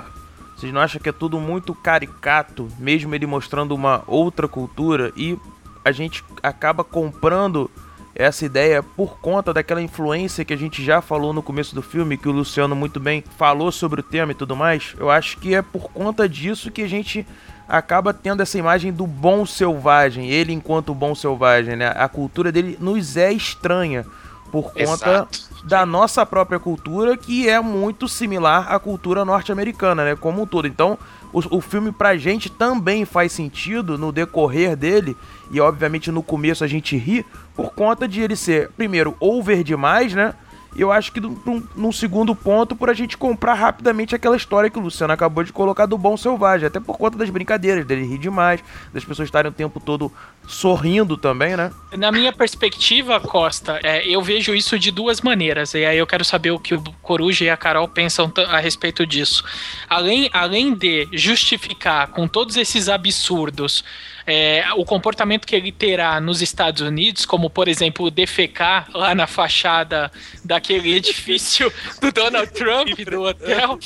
Vocês 0.56 0.74
não 0.74 0.82
acham 0.82 1.00
que 1.00 1.08
é 1.10 1.12
tudo 1.12 1.40
muito 1.40 1.76
caricato, 1.76 2.68
mesmo 2.80 3.14
ele 3.14 3.28
mostrando 3.28 3.76
uma 3.76 4.04
outra 4.08 4.48
cultura 4.48 5.14
e 5.16 5.38
a 5.86 5.92
gente 5.92 6.24
acaba 6.42 6.84
comprando 6.84 7.70
essa 8.18 8.46
ideia 8.46 8.82
por 8.82 9.20
conta 9.20 9.54
daquela 9.54 9.82
influência 9.82 10.44
que 10.44 10.54
a 10.54 10.58
gente 10.58 10.84
já 10.84 11.02
falou 11.02 11.32
no 11.32 11.44
começo 11.44 11.76
do 11.76 11.84
filme, 11.84 12.18
que 12.18 12.28
o 12.28 12.32
Luciano 12.32 12.76
muito 12.76 13.00
bem 13.00 13.24
falou 13.38 13.72
sobre 13.72 14.02
o 14.02 14.04
tema 14.04 14.32
e 14.32 14.36
tudo 14.36 14.56
mais? 14.56 14.96
Eu 14.98 15.10
acho 15.10 15.38
que 15.38 15.54
é 15.54 15.62
por 15.62 15.92
conta 15.92 16.28
disso 16.28 16.72
que 16.72 16.82
a 16.82 16.90
gente 16.90 17.26
acaba 17.68 18.14
tendo 18.14 18.42
essa 18.42 18.58
imagem 18.58 18.92
do 18.92 19.06
bom 19.06 19.46
selvagem, 19.46 20.30
ele 20.30 20.52
enquanto 20.52 20.96
bom 20.96 21.14
selvagem, 21.14 21.76
né? 21.76 21.94
A 21.96 22.08
cultura 22.08 22.52
dele 22.52 22.78
nos 22.80 23.18
é 23.18 23.32
estranha 23.32 24.06
por 24.52 24.72
conta 24.72 24.82
Exato. 24.82 25.66
da 25.66 25.86
nossa 25.86 26.26
própria 26.26 26.60
cultura, 26.60 27.18
que 27.18 27.48
é 27.48 27.60
muito 27.60 28.08
similar 28.08 28.74
à 28.74 28.80
cultura 28.80 29.26
norte-americana, 29.26 30.06
né? 30.06 30.16
Como 30.16 30.42
um 30.42 30.46
todo. 30.46 30.68
Então, 30.68 30.98
o, 31.34 31.58
o 31.58 31.62
filme 31.62 31.92
pra 31.92 32.18
gente 32.18 32.50
também 32.50 33.06
faz 33.06 33.32
sentido 33.32 33.98
no 33.98 34.12
decorrer 34.12 34.76
dele, 34.76 35.16
e 35.52 35.60
obviamente 35.60 36.12
no 36.12 36.24
começo 36.24 36.64
a 36.64 36.68
gente 36.68 36.96
ri, 36.98 37.26
por 37.56 37.74
conta 37.74 38.08
de 38.08 38.22
ele 38.22 38.36
ser, 38.36 38.70
primeiro, 38.78 39.16
over 39.20 39.64
demais, 39.64 40.14
né? 40.14 40.34
Eu 40.76 40.92
acho 40.92 41.12
que 41.12 41.20
num, 41.20 41.92
segundo 41.92 42.36
ponto, 42.36 42.76
por 42.76 42.90
a 42.90 42.94
gente 42.94 43.18
comprar 43.18 43.56
rapidamente 43.56 44.14
aquela 44.14 44.36
história 44.36 44.70
que 44.70 44.78
o 44.78 44.82
Luciano 44.82 45.14
acabou 45.14 45.44
de 45.44 45.52
colocar 45.52 45.86
do 45.86 45.98
bom 45.98 46.16
selvagem, 46.16 46.68
até 46.68 46.80
por 46.80 46.98
conta 46.98 47.18
das 47.18 47.30
brincadeiras, 47.30 47.86
dele 47.86 48.06
rir 48.06 48.18
demais, 48.18 48.64
das 48.94 49.04
pessoas 49.04 49.28
estarem 49.28 49.50
o 49.50 49.54
tempo 49.54 49.80
todo 49.80 50.12
sorrindo 50.48 51.18
também, 51.18 51.58
né? 51.58 51.72
Na 51.98 52.12
minha 52.12 52.32
perspectiva, 52.32 53.20
Costa, 53.20 53.80
é, 53.84 54.08
eu 54.08 54.22
vejo 54.22 54.54
isso 54.54 54.78
de 54.78 54.92
duas 54.92 55.22
maneiras. 55.22 55.74
E 55.74 55.84
aí 55.84 55.98
eu 55.98 56.08
quero 56.08 56.24
saber 56.24 56.52
o 56.52 56.60
que 56.60 56.76
o 56.76 56.84
Coruja 57.02 57.46
e 57.46 57.50
a 57.50 57.58
Carol 57.58 57.88
pensam 57.88 58.32
a 58.48 58.60
respeito 58.60 59.06
disso. 59.06 59.44
Além, 59.90 60.30
além 60.32 60.74
de 60.74 61.08
justificar 61.12 62.08
com 62.08 62.28
todos 62.28 62.56
esses 62.56 62.88
absurdos 62.88 63.84
é, 64.28 64.66
o 64.76 64.84
comportamento 64.84 65.48
que 65.48 65.56
ele 65.56 65.72
terá 65.72 66.20
nos 66.20 66.42
Estados 66.42 66.82
Unidos, 66.82 67.26
como 67.26 67.50
por 67.50 67.70
exemplo 67.70 68.12
defecar 68.12 68.90
lá 68.94 69.16
na 69.16 69.26
fachada 69.26 70.12
daquele 70.44 70.94
edifício 70.94 71.72
do 72.02 72.12
Donald 72.12 72.52
Trump, 72.52 72.90
do 73.10 73.24
hotel. 73.24 73.80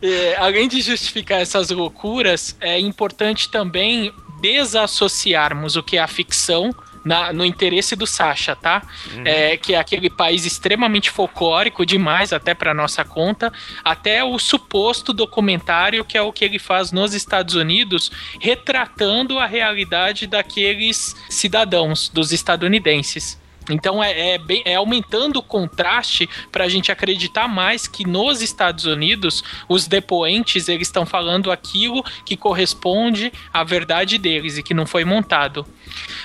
É, 0.00 0.36
além 0.36 0.68
de 0.68 0.80
justificar 0.80 1.40
essas 1.40 1.70
loucuras, 1.70 2.56
é 2.60 2.78
importante 2.78 3.50
também 3.50 4.12
desassociarmos 4.40 5.74
o 5.74 5.82
que 5.82 5.96
é 5.96 6.00
a 6.00 6.06
ficção 6.06 6.70
na- 7.06 7.32
no 7.32 7.44
interesse 7.44 7.94
do 7.94 8.06
Sasha, 8.06 8.56
tá? 8.56 8.82
É, 9.24 9.56
que 9.56 9.74
é 9.74 9.78
aquele 9.78 10.10
país 10.10 10.44
extremamente 10.44 11.08
folclórico 11.08 11.86
demais, 11.86 12.32
até 12.32 12.52
para 12.52 12.74
nossa 12.74 13.04
conta, 13.04 13.52
até 13.84 14.22
o 14.24 14.38
suposto 14.38 15.12
documentário 15.12 16.04
que 16.04 16.18
é 16.18 16.22
o 16.22 16.32
que 16.32 16.44
ele 16.44 16.58
faz 16.58 16.90
nos 16.92 17.14
Estados 17.14 17.54
Unidos, 17.54 18.10
retratando 18.40 19.38
a 19.38 19.46
realidade 19.46 20.26
daqueles 20.26 21.14
cidadãos, 21.30 22.08
dos 22.08 22.32
estadunidenses. 22.32 23.40
Então 23.70 24.02
é, 24.02 24.34
é 24.34 24.38
bem- 24.38 24.62
é 24.64 24.74
aumentando 24.76 25.38
o 25.38 25.42
contraste 25.42 26.28
para 26.52 26.64
a 26.64 26.68
gente 26.68 26.92
acreditar 26.92 27.48
mais 27.48 27.86
que 27.86 28.06
nos 28.06 28.40
Estados 28.42 28.84
Unidos 28.84 29.42
os 29.68 29.86
depoentes 29.86 30.68
eles 30.68 30.88
estão 30.88 31.04
falando 31.04 31.50
aquilo 31.50 32.04
que 32.24 32.36
corresponde 32.36 33.32
à 33.52 33.64
verdade 33.64 34.18
deles 34.18 34.56
e 34.56 34.62
que 34.62 34.74
não 34.74 34.86
foi 34.86 35.04
montado. 35.04 35.66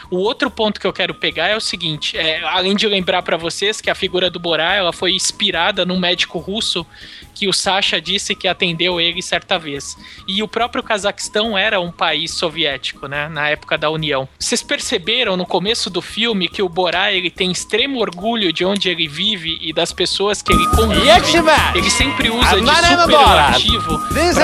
O 0.09 0.17
outro 0.17 0.51
ponto 0.51 0.79
que 0.79 0.87
eu 0.87 0.93
quero 0.93 1.13
pegar 1.13 1.47
é 1.47 1.55
o 1.55 1.61
seguinte: 1.61 2.17
é, 2.17 2.43
além 2.43 2.75
de 2.75 2.87
lembrar 2.87 3.21
para 3.21 3.37
vocês 3.37 3.79
que 3.79 3.89
a 3.89 3.95
figura 3.95 4.29
do 4.29 4.39
Borá 4.39 4.75
ela 4.75 4.91
foi 4.91 5.13
inspirada 5.13 5.85
num 5.85 5.99
médico 5.99 6.39
russo 6.39 6.85
que 7.33 7.47
o 7.47 7.53
Sasha 7.53 7.99
disse 7.99 8.35
que 8.35 8.47
atendeu 8.47 8.99
ele 8.99 9.21
certa 9.21 9.57
vez. 9.57 9.97
E 10.27 10.41
o 10.43 10.47
próprio 10.47 10.83
Cazaquistão 10.83 11.57
era 11.57 11.79
um 11.79 11.91
país 11.91 12.31
soviético, 12.31 13.07
né, 13.07 13.27
na 13.29 13.49
época 13.49 13.77
da 13.77 13.89
União. 13.89 14.27
Vocês 14.39 14.61
perceberam 14.61 15.35
no 15.37 15.45
começo 15.45 15.89
do 15.89 16.01
filme 16.01 16.47
que 16.47 16.61
o 16.61 16.69
Borá 16.69 17.11
ele 17.11 17.29
tem 17.29 17.51
extremo 17.51 17.99
orgulho 17.99 18.51
de 18.51 18.65
onde 18.65 18.89
ele 18.89 19.07
vive 19.07 19.57
e 19.61 19.73
das 19.73 19.91
pessoas 19.91 20.41
que 20.41 20.51
ele 20.51 20.67
convive. 20.67 21.07
Ele 21.75 21.89
sempre 21.89 22.29
usa 22.29 22.57
I'm 22.57 22.65
de 22.65 22.75
superlativo 22.85 23.99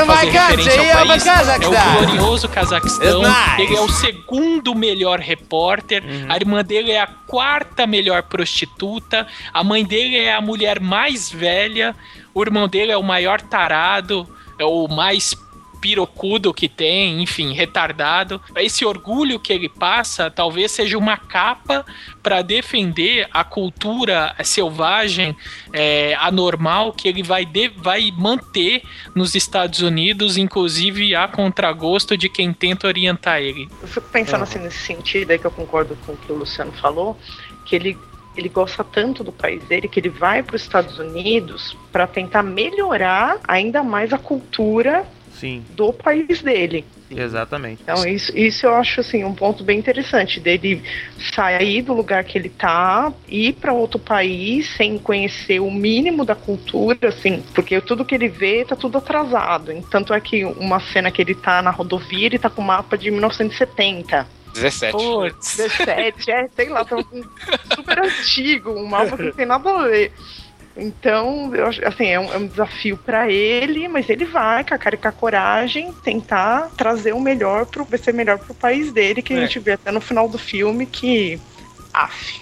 my 0.07 0.15
fazer 0.15 0.31
referência 0.31 0.81
ao 0.81 1.07
país. 1.07 1.27
É 1.27 1.67
o 1.67 2.05
glorioso 2.05 2.49
Cazaquistão. 2.49 3.21
Nice. 3.21 3.61
Ele 3.61 3.75
é 3.75 3.81
o 3.81 3.89
segundo 3.89 4.73
melhor 4.73 5.19
repórter. 5.19 6.03
A 6.29 6.35
irmã 6.35 6.63
dele 6.63 6.91
é 6.91 7.01
a 7.01 7.07
quarta 7.07 7.85
melhor 7.85 8.23
prostituta. 8.23 9.27
A 9.53 9.63
mãe 9.63 9.85
dele 9.85 10.17
é 10.17 10.33
a 10.33 10.41
mulher 10.41 10.79
mais 10.79 11.29
velha. 11.29 11.95
O 12.38 12.43
irmão 12.43 12.67
dele 12.67 12.91
é 12.91 12.97
o 12.97 13.01
maior 13.01 13.41
tarado. 13.41 14.29
É 14.59 14.63
o 14.63 14.88
mais 14.88 15.35
pirocudo 15.81 16.53
que 16.53 16.69
tem, 16.69 17.23
enfim, 17.23 17.51
retardado. 17.51 18.39
Esse 18.57 18.85
orgulho 18.85 19.39
que 19.39 19.51
ele 19.51 19.67
passa 19.67 20.29
talvez 20.29 20.71
seja 20.71 20.99
uma 20.99 21.17
capa 21.17 21.83
para 22.21 22.43
defender 22.43 23.27
a 23.31 23.43
cultura 23.43 24.35
selvagem, 24.43 25.35
é, 25.73 26.15
anormal, 26.19 26.93
que 26.93 27.07
ele 27.07 27.23
vai, 27.23 27.43
de, 27.43 27.69
vai 27.69 28.11
manter 28.15 28.83
nos 29.15 29.33
Estados 29.33 29.79
Unidos, 29.79 30.38
inclusive 30.38 31.15
a 31.15 31.27
contragosto 31.27 32.15
de 32.15 32.29
quem 32.29 32.53
tenta 32.53 32.85
orientar 32.85 33.41
ele. 33.41 33.67
Eu 33.81 33.88
fico 33.88 34.07
pensando 34.09 34.43
assim 34.43 34.59
nesse 34.59 34.79
sentido 34.79 35.31
aí 35.31 35.39
que 35.39 35.45
eu 35.45 35.51
concordo 35.51 35.97
com 36.05 36.13
o 36.13 36.17
que 36.17 36.31
o 36.31 36.35
Luciano 36.35 36.71
falou, 36.73 37.17
que 37.65 37.75
ele 37.75 37.97
ele 38.38 38.49
gosta 38.49 38.83
tanto 38.83 39.23
do 39.23 39.31
país 39.31 39.63
dele 39.65 39.88
que 39.88 39.99
ele 39.99 40.09
vai 40.09 40.43
para 40.43 40.55
os 40.55 40.61
Estados 40.61 40.99
Unidos 40.99 41.75
para 41.91 42.07
tentar 42.07 42.43
melhorar 42.43 43.38
ainda 43.47 43.83
mais 43.83 44.13
a 44.13 44.17
cultura 44.17 45.05
Sim, 45.31 45.63
do 45.75 45.93
país 45.93 46.41
dele. 46.41 46.83
exatamente. 47.11 47.81
Então 47.83 48.07
isso, 48.07 48.35
isso 48.35 48.65
eu 48.65 48.73
acho 48.73 49.01
assim 49.01 49.23
um 49.23 49.35
ponto 49.35 49.63
bem 49.63 49.77
interessante 49.77 50.39
dele 50.39 50.81
sair 51.31 51.83
do 51.83 51.93
lugar 51.93 52.23
que 52.23 52.38
ele 52.38 52.49
tá, 52.49 53.13
ir 53.27 53.53
para 53.53 53.71
outro 53.71 53.99
país 53.99 54.67
sem 54.75 54.97
conhecer 54.97 55.59
o 55.59 55.69
mínimo 55.69 56.25
da 56.25 56.33
cultura, 56.33 57.09
assim, 57.09 57.43
porque 57.53 57.79
tudo 57.81 58.03
que 58.03 58.15
ele 58.15 58.27
vê 58.27 58.65
tá 58.65 58.75
tudo 58.75 58.97
atrasado. 58.97 59.71
Tanto 59.91 60.11
é 60.11 60.19
que 60.19 60.43
uma 60.43 60.79
cena 60.79 61.11
que 61.11 61.21
ele 61.21 61.35
tá 61.35 61.61
na 61.61 61.69
rodovia, 61.69 62.25
ele 62.25 62.39
tá 62.39 62.49
com 62.49 62.61
o 62.61 62.65
mapa 62.65 62.97
de 62.97 63.11
1970. 63.11 64.36
17. 64.62 64.91
Putz. 64.93 65.58
17, 65.58 66.32
é, 66.32 66.47
sei 66.55 66.70
lá, 66.70 66.84
tá 66.86 66.95
um 66.97 67.03
super 67.76 67.99
antigo, 67.99 68.72
um 68.72 68.86
mapa 68.86 69.16
que 69.18 69.24
não 69.24 69.32
tem 69.32 69.45
nada 69.45 69.70
a 69.70 69.88
ver. 69.88 70.12
Então, 70.80 71.55
eu 71.55 71.66
acho, 71.66 71.84
assim, 71.88 72.05
é 72.05 72.20
um, 72.20 72.32
é 72.32 72.38
um 72.38 72.45
desafio 72.45 72.97
para 72.97 73.32
ele, 73.32 73.88
mas 73.88 74.08
ele 74.10 74.26
vai, 74.26 74.64
com 74.64 74.76
a 74.76 74.78
cara 74.78 74.93
e 74.93 74.97
com 74.99 75.08
a 75.08 75.12
coragem, 75.12 75.91
tentar 76.03 76.70
trazer 76.78 77.14
o 77.14 77.20
melhor 77.20 77.66
pro, 77.66 77.84
vai 77.84 77.97
ser 77.97 78.14
melhor 78.14 78.38
pro 78.38 78.53
país 78.53 78.91
dele, 78.91 79.24
que 79.24 79.34
a 79.34 79.38
É. 79.38 79.41
gente 79.41 79.58
vê 79.58 79.72
até 79.72 79.91
no 79.91 79.99
final 79.99 80.30
do 80.30 80.38
filme 80.38 80.86
que. 80.86 81.39
Af. 81.91 82.39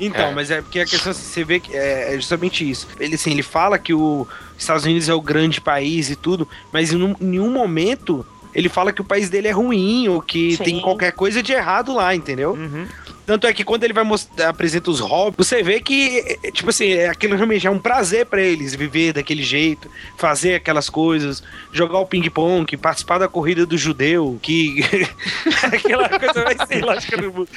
Então, 0.00 0.26
É. 0.28 0.34
mas 0.34 0.50
é 0.50 0.60
porque 0.62 0.80
a 0.80 0.86
questão, 0.86 1.10
assim, 1.12 1.22
você 1.22 1.44
vê 1.44 1.60
que 1.60 1.76
é 1.76 2.14
é 2.14 2.16
justamente 2.16 2.68
isso. 2.68 2.88
Ele, 2.98 3.14
assim, 3.14 3.30
ele 3.32 3.42
fala 3.42 3.78
que 3.78 3.92
os 3.94 4.26
Estados 4.58 4.84
Unidos 4.84 5.08
é 5.08 5.14
o 5.14 5.20
grande 5.20 5.60
país 5.60 6.10
e 6.10 6.16
tudo, 6.16 6.48
mas 6.72 6.92
em 6.92 7.02
um- 7.02 7.16
em 7.20 7.24
nenhum 7.26 7.50
momento 7.50 8.24
ele 8.54 8.68
fala 8.68 8.92
que 8.92 9.00
o 9.00 9.04
país 9.04 9.30
dele 9.30 9.48
é 9.48 9.52
ruim 9.52 10.08
ou 10.08 10.20
que 10.20 10.56
Sim. 10.56 10.64
tem 10.64 10.80
qualquer 10.80 11.12
coisa 11.12 11.42
de 11.42 11.52
errado 11.52 11.94
lá, 11.94 12.14
entendeu? 12.14 12.52
Uhum. 12.52 12.86
Tanto 13.24 13.46
é 13.46 13.52
que 13.52 13.64
quando 13.64 13.84
ele 13.84 13.92
vai 13.92 14.04
mostrar, 14.04 14.48
apresenta 14.48 14.90
os 14.90 15.00
hobbies, 15.00 15.46
você 15.46 15.62
vê 15.62 15.80
que, 15.80 16.38
é, 16.42 16.50
tipo 16.50 16.70
assim, 16.70 16.92
é 16.92 17.08
aquilo 17.08 17.36
realmente 17.36 17.66
é 17.66 17.70
um 17.70 17.78
prazer 17.78 18.26
pra 18.26 18.40
eles 18.40 18.74
viver 18.74 19.12
daquele 19.12 19.42
jeito, 19.42 19.88
fazer 20.16 20.56
aquelas 20.56 20.90
coisas, 20.90 21.42
jogar 21.72 21.98
o 21.98 22.06
ping-pong, 22.06 22.76
participar 22.76 23.18
da 23.18 23.28
corrida 23.28 23.64
do 23.64 23.78
judeu, 23.78 24.38
que. 24.42 24.84
aquela 25.62 26.08
coisa 26.08 26.44
mais 26.44 26.68
sem 26.68 26.80
lógica 26.80 27.16
do 27.16 27.32
mundo. 27.32 27.48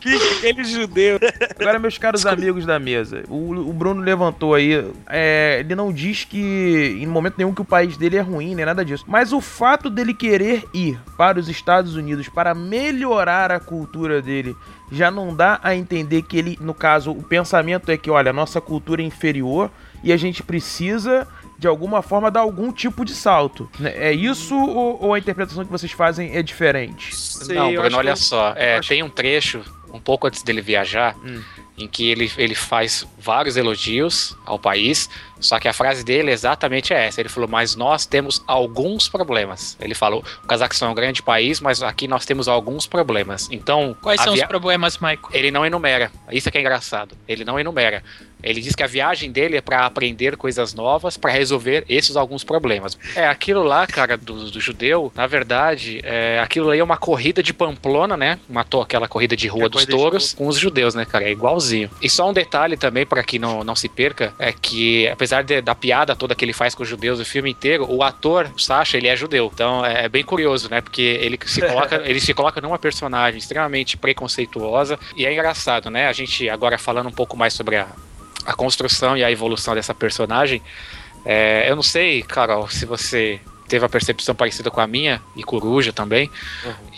Que 0.00 0.14
aquele 0.14 0.64
judeu. 0.64 1.18
Agora, 1.58 1.78
meus 1.78 1.96
caros 1.96 2.26
amigos 2.26 2.66
da 2.66 2.78
mesa, 2.78 3.24
o, 3.28 3.52
o 3.52 3.72
Bruno 3.72 4.02
levantou 4.02 4.54
aí, 4.54 4.84
é, 5.08 5.60
ele 5.60 5.74
não 5.74 5.92
diz 5.92 6.24
que 6.24 6.98
em 7.00 7.06
momento 7.06 7.36
nenhum 7.38 7.54
que 7.54 7.62
o 7.62 7.64
país 7.64 7.96
dele 7.96 8.16
é 8.16 8.20
ruim, 8.20 8.54
nem 8.54 8.64
nada 8.64 8.84
disso. 8.84 9.04
Mas 9.06 9.32
o 9.32 9.40
fato 9.40 9.88
dele 9.88 10.12
querer 10.12 10.64
ir 10.74 10.98
para 11.16 11.38
os 11.38 11.48
Estados 11.48 11.96
Unidos 11.96 12.28
para 12.28 12.54
melhorar 12.54 13.50
a 13.50 13.60
cultura 13.60 14.20
dele 14.20 14.54
já 14.92 15.10
não 15.10 15.34
dá 15.34 15.58
a 15.62 15.74
entender 15.74 16.22
que 16.22 16.36
ele, 16.36 16.58
no 16.60 16.74
caso, 16.74 17.10
o 17.10 17.22
pensamento 17.22 17.90
é 17.90 17.96
que, 17.96 18.10
olha, 18.10 18.30
a 18.30 18.32
nossa 18.34 18.60
cultura 18.60 19.02
é 19.02 19.04
inferior 19.04 19.70
e 20.02 20.12
a 20.12 20.16
gente 20.16 20.42
precisa 20.42 21.26
de 21.58 21.66
alguma 21.66 22.02
forma 22.02 22.30
dar 22.30 22.40
algum 22.40 22.70
tipo 22.72 23.04
de 23.04 23.14
salto. 23.14 23.68
né? 23.78 23.92
É 23.96 24.12
isso 24.12 24.54
ou, 24.54 25.02
ou 25.02 25.14
a 25.14 25.18
interpretação 25.18 25.64
que 25.64 25.70
vocês 25.70 25.92
fazem 25.92 26.36
é 26.36 26.42
diferente? 26.42 27.14
Sei, 27.16 27.56
Não, 27.56 27.72
Bruno, 27.72 27.96
olha 27.98 28.12
que- 28.12 28.18
só. 28.18 28.52
É, 28.56 28.76
acho- 28.76 28.88
tem 28.88 29.02
um 29.02 29.08
trecho, 29.08 29.62
um 29.92 30.00
pouco 30.00 30.26
antes 30.26 30.42
dele 30.42 30.60
viajar, 30.60 31.16
Hum. 31.24 31.40
Em 31.76 31.88
que 31.88 32.08
ele, 32.08 32.30
ele 32.38 32.54
faz 32.54 33.04
vários 33.18 33.56
elogios 33.56 34.36
ao 34.46 34.58
país, 34.58 35.10
só 35.40 35.58
que 35.58 35.66
a 35.66 35.72
frase 35.72 36.04
dele 36.04 36.30
é 36.30 36.32
exatamente 36.32 36.92
essa. 36.94 37.20
Ele 37.20 37.28
falou, 37.28 37.48
mas 37.48 37.74
nós 37.74 38.06
temos 38.06 38.42
alguns 38.46 39.08
problemas. 39.08 39.76
Ele 39.80 39.94
falou, 39.94 40.24
o 40.44 40.46
Cazaquistão 40.46 40.88
é 40.88 40.90
um 40.92 40.94
grande 40.94 41.20
país, 41.22 41.60
mas 41.60 41.82
aqui 41.82 42.06
nós 42.06 42.24
temos 42.24 42.46
alguns 42.46 42.86
problemas. 42.86 43.48
Então, 43.50 43.96
Quais 44.00 44.20
são 44.20 44.34
via- 44.34 44.44
os 44.44 44.48
problemas, 44.48 44.98
Michael? 44.98 45.18
ele 45.32 45.50
não 45.50 45.66
enumera. 45.66 46.12
Isso 46.30 46.48
é 46.48 46.52
que 46.52 46.58
é 46.58 46.60
engraçado. 46.60 47.16
Ele 47.26 47.44
não 47.44 47.58
enumera. 47.58 48.04
Ele 48.44 48.60
diz 48.60 48.74
que 48.74 48.82
a 48.82 48.86
viagem 48.86 49.30
dele 49.32 49.56
é 49.56 49.60
pra 49.60 49.86
aprender 49.86 50.36
coisas 50.36 50.74
novas, 50.74 51.16
pra 51.16 51.30
resolver 51.32 51.84
esses 51.88 52.16
alguns 52.16 52.44
problemas. 52.44 52.98
É, 53.16 53.26
aquilo 53.26 53.62
lá, 53.62 53.86
cara, 53.86 54.16
do, 54.16 54.50
do 54.50 54.60
judeu, 54.60 55.12
na 55.14 55.26
verdade, 55.26 56.00
é, 56.04 56.38
aquilo 56.40 56.70
aí 56.70 56.78
é 56.78 56.84
uma 56.84 56.96
corrida 56.96 57.42
de 57.42 57.52
Pamplona, 57.54 58.16
né? 58.16 58.38
Matou 58.48 58.82
aquela 58.82 59.08
corrida 59.08 59.36
de 59.36 59.48
Rua 59.48 59.66
É 59.66 59.68
dos 59.68 59.86
Touros 59.86 60.34
com 60.34 60.46
os 60.46 60.58
judeus, 60.58 60.94
né, 60.94 61.04
cara? 61.04 61.24
É 61.24 61.30
igualzinho. 61.32 61.90
E 62.02 62.08
só 62.10 62.28
um 62.28 62.32
detalhe 62.32 62.76
também, 62.76 63.06
pra 63.06 63.22
que 63.22 63.38
não, 63.38 63.64
não 63.64 63.74
se 63.74 63.88
perca, 63.88 64.34
é 64.38 64.52
que 64.52 65.08
apesar 65.08 65.42
de- 65.42 65.60
da 65.60 65.74
piada 65.74 66.14
toda 66.14 66.34
que 66.34 66.44
ele 66.44 66.52
faz 66.52 66.74
com 66.74 66.82
os 66.82 66.88
judeus 66.88 67.18
o 67.20 67.24
filme 67.24 67.50
inteiro, 67.50 67.86
o 67.90 68.02
ator, 68.02 68.50
o 68.54 68.58
Sasha, 68.60 68.96
ele 68.96 69.08
é 69.08 69.16
judeu. 69.16 69.50
Então 69.52 69.84
é, 69.84 70.04
é 70.04 70.08
bem 70.08 70.22
curioso, 70.24 70.68
né? 70.70 70.80
Porque 70.80 71.02
ele 71.02 71.38
se 71.46 71.60
coloca, 71.66 72.02
ele 72.04 72.20
se 72.20 72.34
coloca 72.34 72.60
numa 72.60 72.78
personagem 72.78 73.38
extremamente 73.38 73.96
preconceituosa 73.96 74.98
e 75.16 75.24
é 75.26 75.32
engraçado, 75.32 75.90
né? 75.90 76.08
A 76.08 76.12
gente 76.12 76.48
agora 76.48 76.76
falando 76.78 77.08
um 77.08 77.12
pouco 77.12 77.36
mais 77.36 77.52
sobre 77.54 77.76
a, 77.76 77.86
a 78.44 78.52
construção 78.52 79.16
e 79.16 79.24
a 79.24 79.30
evolução 79.30 79.74
dessa 79.74 79.94
personagem, 79.94 80.62
é, 81.24 81.68
eu 81.68 81.76
não 81.76 81.82
sei, 81.82 82.22
Carol, 82.22 82.68
se 82.68 82.84
você 82.84 83.40
teve 83.68 83.84
a 83.84 83.88
percepção 83.88 84.34
parecida 84.34 84.70
com 84.70 84.80
a 84.80 84.86
minha 84.86 85.22
e 85.34 85.42
Coruja 85.42 85.92
também. 85.92 86.30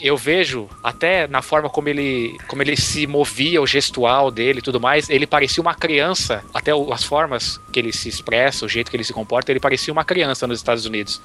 Eu 0.01 0.17
vejo 0.17 0.69
até 0.83 1.27
na 1.27 1.43
forma 1.43 1.71
como 1.71 1.89
ele, 1.89 2.37
como 2.49 2.63
ele 2.63 2.77
se 2.77 3.07
movia, 3.07 3.63
o 3.63 3.67
gestual 3.67 4.31
dele 4.31 4.61
tudo 4.61 4.81
mais, 4.81 5.09
ele 5.09 5.27
parecia 5.27 5.63
uma 5.63 5.75
criança. 5.75 6.45
Até 6.53 6.73
as 6.93 7.05
formas 7.05 7.61
que 7.73 7.79
ele 7.79 7.93
se 7.93 8.09
expressa, 8.09 8.65
o 8.65 8.69
jeito 8.69 8.91
que 8.91 8.97
ele 8.97 9.05
se 9.05 9.13
comporta, 9.13 9.53
ele 9.53 9.61
parecia 9.61 9.93
uma 9.93 10.05
criança 10.05 10.47
nos 10.47 10.59
Estados 10.59 10.85
Unidos. 10.85 11.21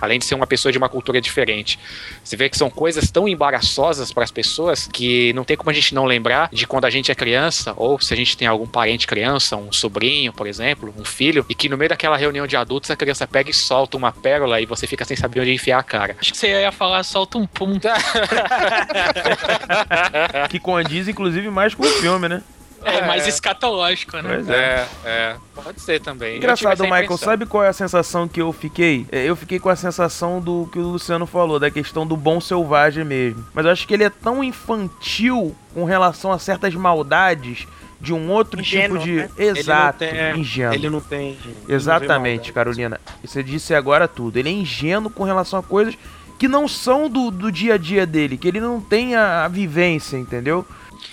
Além 0.00 0.18
de 0.18 0.24
ser 0.24 0.34
uma 0.34 0.46
pessoa 0.46 0.72
de 0.72 0.78
uma 0.78 0.88
cultura 0.88 1.20
diferente. 1.20 1.78
Você 2.22 2.36
vê 2.36 2.48
que 2.48 2.56
são 2.56 2.70
coisas 2.70 3.10
tão 3.10 3.28
embaraçosas 3.28 4.12
para 4.12 4.24
as 4.24 4.30
pessoas 4.30 4.86
que 4.86 5.32
não 5.32 5.44
tem 5.44 5.56
como 5.56 5.70
a 5.70 5.72
gente 5.72 5.94
não 5.94 6.04
lembrar 6.04 6.48
de 6.52 6.66
quando 6.66 6.84
a 6.84 6.90
gente 6.90 7.10
é 7.10 7.14
criança, 7.14 7.72
ou 7.76 8.00
se 8.00 8.12
a 8.12 8.16
gente 8.16 8.36
tem 8.36 8.48
algum 8.48 8.66
parente 8.66 9.06
criança, 9.06 9.56
um 9.56 9.72
sobrinho, 9.72 10.32
por 10.32 10.46
exemplo, 10.46 10.92
um 10.98 11.04
filho, 11.04 11.44
e 11.48 11.54
que 11.54 11.68
no 11.68 11.76
meio 11.76 11.90
daquela 11.90 12.16
reunião 12.16 12.46
de 12.46 12.56
adultos 12.56 12.90
a 12.90 12.96
criança 12.96 13.26
pega 13.26 13.50
e 13.50 13.54
solta 13.54 13.96
uma 13.96 14.12
pérola 14.12 14.60
e 14.60 14.66
você 14.66 14.86
fica 14.86 15.04
sem 15.04 15.16
saber 15.16 15.40
onde 15.40 15.52
enfiar 15.52 15.78
a 15.78 15.82
cara. 15.82 16.16
Acho 16.20 16.32
que 16.32 16.38
você 16.38 16.48
ia 16.48 16.72
falar 16.72 17.02
solta 17.02 17.38
um 17.38 17.46
pum. 17.46 17.76
Que 20.48 20.58
condiz, 20.58 21.08
inclusive, 21.08 21.50
mais 21.50 21.74
com 21.74 21.82
o 21.82 21.86
filme, 21.86 22.28
né? 22.28 22.42
É 22.86 23.06
mais 23.06 23.26
escatológico, 23.26 24.16
né? 24.18 24.22
Pois 24.34 24.48
é. 24.48 24.54
É, 24.54 24.86
é, 25.08 25.36
pode 25.54 25.80
ser 25.80 26.00
também. 26.00 26.36
Engraçado, 26.36 26.82
Michael, 26.84 27.04
impressão. 27.04 27.18
sabe 27.28 27.46
qual 27.46 27.64
é 27.64 27.68
a 27.68 27.72
sensação 27.72 28.28
que 28.28 28.40
eu 28.40 28.52
fiquei? 28.52 29.06
É, 29.10 29.24
Eu 29.24 29.34
fiquei 29.36 29.58
com 29.58 29.68
a 29.68 29.76
sensação 29.76 30.40
do 30.40 30.68
que 30.72 30.78
o 30.78 30.82
Luciano 30.82 31.26
falou, 31.26 31.58
da 31.58 31.70
questão 31.70 32.06
do 32.06 32.16
bom 32.16 32.40
selvagem 32.40 33.04
mesmo. 33.04 33.44
Mas 33.52 33.64
eu 33.64 33.72
acho 33.72 33.86
que 33.86 33.94
ele 33.94 34.04
é 34.04 34.10
tão 34.10 34.42
infantil 34.42 35.54
com 35.74 35.84
relação 35.84 36.32
a 36.32 36.38
certas 36.38 36.74
maldades 36.74 37.66
de 38.00 38.12
um 38.12 38.30
outro 38.30 38.62
tipo 38.62 38.98
de. 38.98 39.16
né? 39.16 39.30
Exato, 39.38 40.04
Ele 40.04 40.12
não 40.12 40.20
tem- 40.32 40.40
ingênuo. 40.40 40.74
Ele 40.74 40.90
não 40.90 41.00
tem. 41.00 41.38
não 41.68 41.74
Exatamente, 41.74 42.36
maldade. 42.36 42.52
Carolina. 42.52 43.00
Você 43.24 43.42
disse 43.42 43.74
agora 43.74 44.06
tudo. 44.06 44.36
Ele 44.36 44.48
é 44.48 44.52
ingênuo 44.52 45.10
com 45.10 45.24
relação 45.24 45.58
a 45.58 45.62
coisas 45.62 45.96
que 46.38 46.46
não 46.46 46.68
são 46.68 47.08
do, 47.08 47.30
do 47.30 47.50
dia 47.50 47.74
a 47.74 47.78
dia 47.78 48.04
dele, 48.06 48.36
que 48.36 48.46
ele 48.46 48.60
não 48.60 48.78
tem 48.78 49.14
a, 49.16 49.46
a 49.46 49.48
vivência, 49.48 50.18
entendeu? 50.18 50.66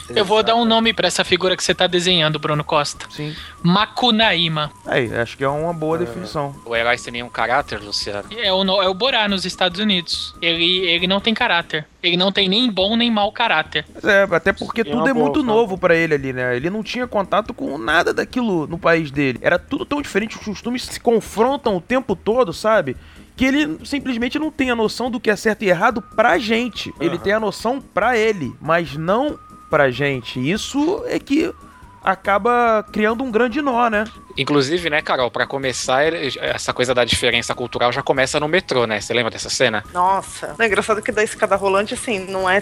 Eu 0.10 0.26
vou 0.26 0.42
dar 0.44 0.56
um 0.56 0.66
nome 0.66 0.94
pra 0.94 1.08
essa 1.08 1.24
figura 1.24 1.56
que 1.58 1.64
você 1.64 1.74
tá 1.74 1.88
desenhando, 1.88 2.40
Bruno 2.40 2.64
Costa. 2.64 3.06
Sim. 3.10 3.36
Makunaíma. 3.64 4.72
Aí, 4.86 5.14
acho 5.16 5.38
que 5.38 5.44
é 5.44 5.48
uma 5.48 5.74
boa 5.74 5.98
definição. 5.98 6.56
O 6.66 6.76
herói 6.76 6.98
sem 6.98 7.12
nenhum 7.14 7.30
caráter, 7.30 7.80
Luciano. 7.82 8.28
É 8.32 8.52
o, 8.52 8.64
é 8.82 8.88
o 8.88 8.94
Borá 8.94 9.28
nos 9.28 9.46
Estados 9.46 9.80
Unidos. 9.80 10.36
Ele, 10.42 10.80
ele 10.88 11.08
não 11.08 11.20
tem 11.20 11.34
caráter. 11.34 11.86
Ele 12.02 12.18
não 12.18 12.32
tem 12.32 12.50
nem 12.50 12.70
bom 12.72 12.96
nem 12.98 13.10
mau 13.12 13.32
caráter. 13.32 13.86
Mas 13.94 14.04
é, 14.04 14.24
até 14.24 14.52
porque 14.54 14.82
É 14.82 14.84
tudo 14.84 15.08
é 15.08 15.14
boa, 15.14 15.26
muito 15.26 15.42
cara. 15.42 15.46
novo 15.54 15.78
pra 15.78 15.96
ele 15.96 16.14
ali, 16.14 16.34
né? 16.34 16.56
Ele 16.56 16.70
não 16.70 16.84
tinha 16.84 17.08
contato 17.08 17.54
com 17.54 17.78
nada 17.78 18.14
daquilo 18.14 18.68
no 18.68 18.78
país 18.78 19.10
dele. 19.12 19.40
Era 19.42 19.58
tudo 19.58 19.86
tão 19.86 20.02
diferente, 20.02 20.38
os 20.38 20.44
costumes 20.44 20.84
se 20.84 21.00
confrontam 21.00 21.76
o 21.78 21.82
tempo 21.82 22.16
todo, 22.16 22.52
sabe? 22.54 22.96
Que 23.36 23.46
ele 23.46 23.80
simplesmente 23.86 24.38
não 24.38 24.52
tem 24.52 24.70
a 24.70 24.76
noção 24.76 25.10
do 25.10 25.20
que 25.20 25.30
é 25.30 25.36
certo 25.36 25.64
e 25.64 25.70
errado 25.70 26.02
pra 26.16 26.38
gente. 26.38 26.94
Ele 27.00 27.18
tem 27.18 27.34
a 27.34 27.40
noção 27.40 27.82
pra 27.82 28.18
ele, 28.18 28.54
mas 28.62 28.96
não 28.96 29.40
pra 29.74 29.90
gente. 29.90 30.40
Isso 30.40 31.04
é 31.08 31.18
que 31.18 31.52
acaba 32.04 32.86
criando 32.92 33.24
um 33.24 33.32
grande 33.32 33.60
nó, 33.60 33.90
né? 33.90 34.04
Inclusive, 34.38 34.88
né, 34.88 35.02
Carol, 35.02 35.32
pra 35.32 35.48
começar, 35.48 36.14
essa 36.14 36.72
coisa 36.72 36.94
da 36.94 37.04
diferença 37.04 37.56
cultural 37.56 37.92
já 37.92 38.04
começa 38.04 38.40
no 38.40 38.48
metrô, 38.48 38.86
né? 38.86 39.02
Você 39.02 39.12
lembra 39.16 39.32
dessa 39.32 39.50
cena? 39.50 39.84
Nossa. 39.92 40.54
Não, 40.60 40.64
é 40.64 40.68
engraçado 40.68 41.02
que 41.02 41.12
da 41.12 41.24
escada 41.24 41.56
rolante, 41.56 41.96
assim, 41.96 42.20
não 42.20 42.48
é 42.48 42.62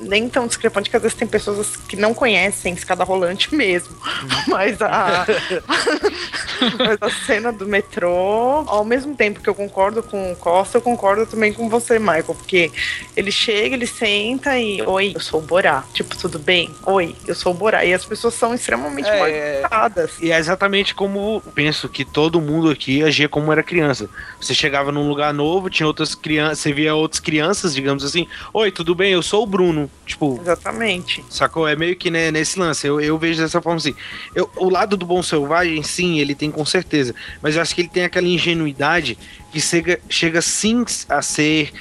nem 0.00 0.28
tão 0.28 0.46
discrepante, 0.46 0.90
que 0.90 0.96
às 0.96 1.02
vezes 1.02 1.16
tem 1.16 1.28
pessoas 1.28 1.76
que 1.76 1.96
não 1.96 2.14
conhecem 2.14 2.74
escada 2.74 3.04
rolante 3.04 3.54
mesmo. 3.54 3.94
Mas 4.48 4.80
a, 4.82 5.26
mas 6.78 6.98
a 7.00 7.10
cena 7.24 7.52
do 7.52 7.66
metrô, 7.66 8.64
ao 8.66 8.84
mesmo 8.84 9.14
tempo 9.14 9.40
que 9.40 9.48
eu 9.48 9.54
concordo 9.54 10.02
com 10.02 10.32
o 10.32 10.36
Costa, 10.36 10.78
eu 10.78 10.82
concordo 10.82 11.26
também 11.26 11.52
com 11.52 11.68
você, 11.68 11.98
Michael, 11.98 12.34
porque 12.34 12.70
ele 13.16 13.30
chega, 13.30 13.74
ele 13.74 13.86
senta 13.86 14.58
e, 14.58 14.82
oi, 14.82 15.12
eu 15.14 15.20
sou 15.20 15.40
o 15.40 15.42
Borá. 15.42 15.84
Tipo, 15.92 16.16
tudo 16.16 16.38
bem? 16.38 16.70
Oi, 16.86 17.14
eu 17.26 17.34
sou 17.34 17.52
o 17.52 17.54
Borá. 17.54 17.84
E 17.84 17.94
as 17.94 18.04
pessoas 18.04 18.34
são 18.34 18.54
extremamente 18.54 19.08
É, 19.08 19.60
educadas. 19.60 20.12
E 20.20 20.32
é 20.32 20.38
exatamente 20.38 20.94
como 20.94 21.40
penso 21.54 21.88
que 21.88 22.04
todo 22.04 22.40
mundo 22.40 22.70
aqui 22.70 23.02
agia 23.02 23.28
como 23.28 23.52
era 23.52 23.62
criança. 23.62 24.08
Você 24.40 24.54
chegava 24.54 24.92
num 24.92 25.08
lugar 25.08 25.32
novo, 25.32 25.70
tinha 25.70 25.86
outras 25.86 26.14
crianças, 26.14 26.60
você 26.60 26.72
via 26.72 26.94
outras 26.94 27.20
crianças, 27.20 27.74
digamos 27.74 28.04
assim. 28.04 28.26
Oi, 28.52 28.70
tudo 28.70 28.94
bem? 28.94 29.12
Eu 29.12 29.22
sou 29.22 29.42
o 29.42 29.46
Bruno. 29.46 29.89
Tipo, 30.10 30.40
Exatamente. 30.40 31.24
Sacou? 31.30 31.68
É 31.68 31.76
meio 31.76 31.94
que 31.94 32.10
né, 32.10 32.32
nesse 32.32 32.58
lance. 32.58 32.84
Eu, 32.84 33.00
eu 33.00 33.16
vejo 33.16 33.40
dessa 33.40 33.62
forma 33.62 33.76
assim. 33.76 33.94
Eu, 34.34 34.50
o 34.56 34.68
lado 34.68 34.96
do 34.96 35.06
bom 35.06 35.22
selvagem, 35.22 35.80
sim, 35.84 36.18
ele 36.18 36.34
tem 36.34 36.50
com 36.50 36.64
certeza. 36.64 37.14
Mas 37.40 37.54
eu 37.54 37.62
acho 37.62 37.72
que 37.72 37.82
ele 37.82 37.88
tem 37.88 38.02
aquela 38.02 38.26
ingenuidade 38.26 39.16
que 39.52 39.60
chega, 39.60 40.00
chega 40.08 40.42
sim 40.42 40.84
a 41.08 41.22
ser 41.22 41.72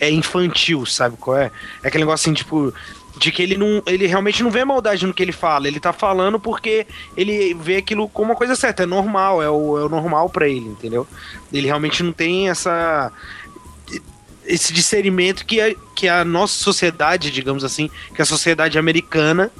é 0.00 0.10
infantil, 0.10 0.84
sabe 0.86 1.16
qual 1.16 1.38
é? 1.38 1.50
É 1.82 1.88
aquele 1.88 2.04
negócio 2.04 2.28
assim, 2.28 2.34
tipo. 2.34 2.72
De 3.16 3.32
que 3.32 3.42
ele 3.42 3.56
não. 3.56 3.82
Ele 3.86 4.06
realmente 4.06 4.42
não 4.42 4.50
vê 4.50 4.64
maldade 4.64 5.06
no 5.06 5.14
que 5.14 5.22
ele 5.22 5.32
fala. 5.32 5.66
Ele 5.66 5.80
tá 5.80 5.92
falando 5.92 6.38
porque 6.38 6.86
ele 7.16 7.52
vê 7.54 7.78
aquilo 7.78 8.08
como 8.08 8.30
uma 8.30 8.36
coisa 8.36 8.54
certa. 8.54 8.82
É 8.82 8.86
normal, 8.86 9.42
é 9.42 9.50
o, 9.50 9.78
é 9.78 9.84
o 9.84 9.88
normal 9.88 10.28
pra 10.28 10.46
ele, 10.46 10.66
entendeu? 10.66 11.06
Ele 11.52 11.66
realmente 11.66 12.02
não 12.02 12.12
tem 12.12 12.48
essa 12.48 13.10
esse 14.48 14.72
discernimento 14.72 15.44
que 15.44 15.60
a, 15.60 15.74
que 15.94 16.08
a 16.08 16.24
nossa 16.24 16.54
sociedade, 16.54 17.30
digamos 17.30 17.62
assim, 17.62 17.90
que 18.14 18.22
a 18.22 18.24
sociedade 18.24 18.78
americana 18.78 19.50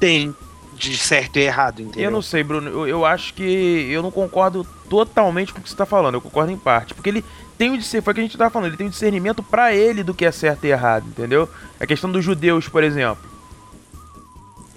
tem 0.00 0.34
de 0.74 0.96
certo 0.96 1.38
e 1.38 1.42
errado, 1.42 1.82
entendeu? 1.82 2.04
Eu 2.04 2.10
não 2.10 2.22
sei, 2.22 2.42
Bruno. 2.42 2.70
Eu, 2.70 2.88
eu 2.88 3.04
acho 3.04 3.34
que 3.34 3.42
eu 3.42 4.02
não 4.02 4.10
concordo 4.10 4.66
totalmente 4.88 5.52
com 5.52 5.60
o 5.60 5.62
que 5.62 5.68
você 5.68 5.76
tá 5.76 5.84
falando. 5.84 6.14
Eu 6.14 6.20
concordo 6.20 6.50
em 6.50 6.56
parte. 6.56 6.94
Porque 6.94 7.10
ele 7.10 7.24
tem 7.58 7.70
o 7.72 7.76
discernimento, 7.76 8.04
foi 8.04 8.12
o 8.12 8.14
que 8.14 8.20
a 8.20 8.24
gente 8.24 8.38
tava 8.38 8.50
falando, 8.50 8.68
ele 8.68 8.76
tem 8.76 8.86
o 8.86 8.90
discernimento 8.90 9.42
pra 9.42 9.74
ele 9.74 10.02
do 10.02 10.14
que 10.14 10.24
é 10.24 10.30
certo 10.30 10.64
e 10.64 10.68
errado, 10.68 11.06
entendeu? 11.08 11.48
A 11.78 11.86
questão 11.86 12.10
dos 12.10 12.24
judeus, 12.24 12.68
por 12.68 12.82
exemplo. 12.82 13.28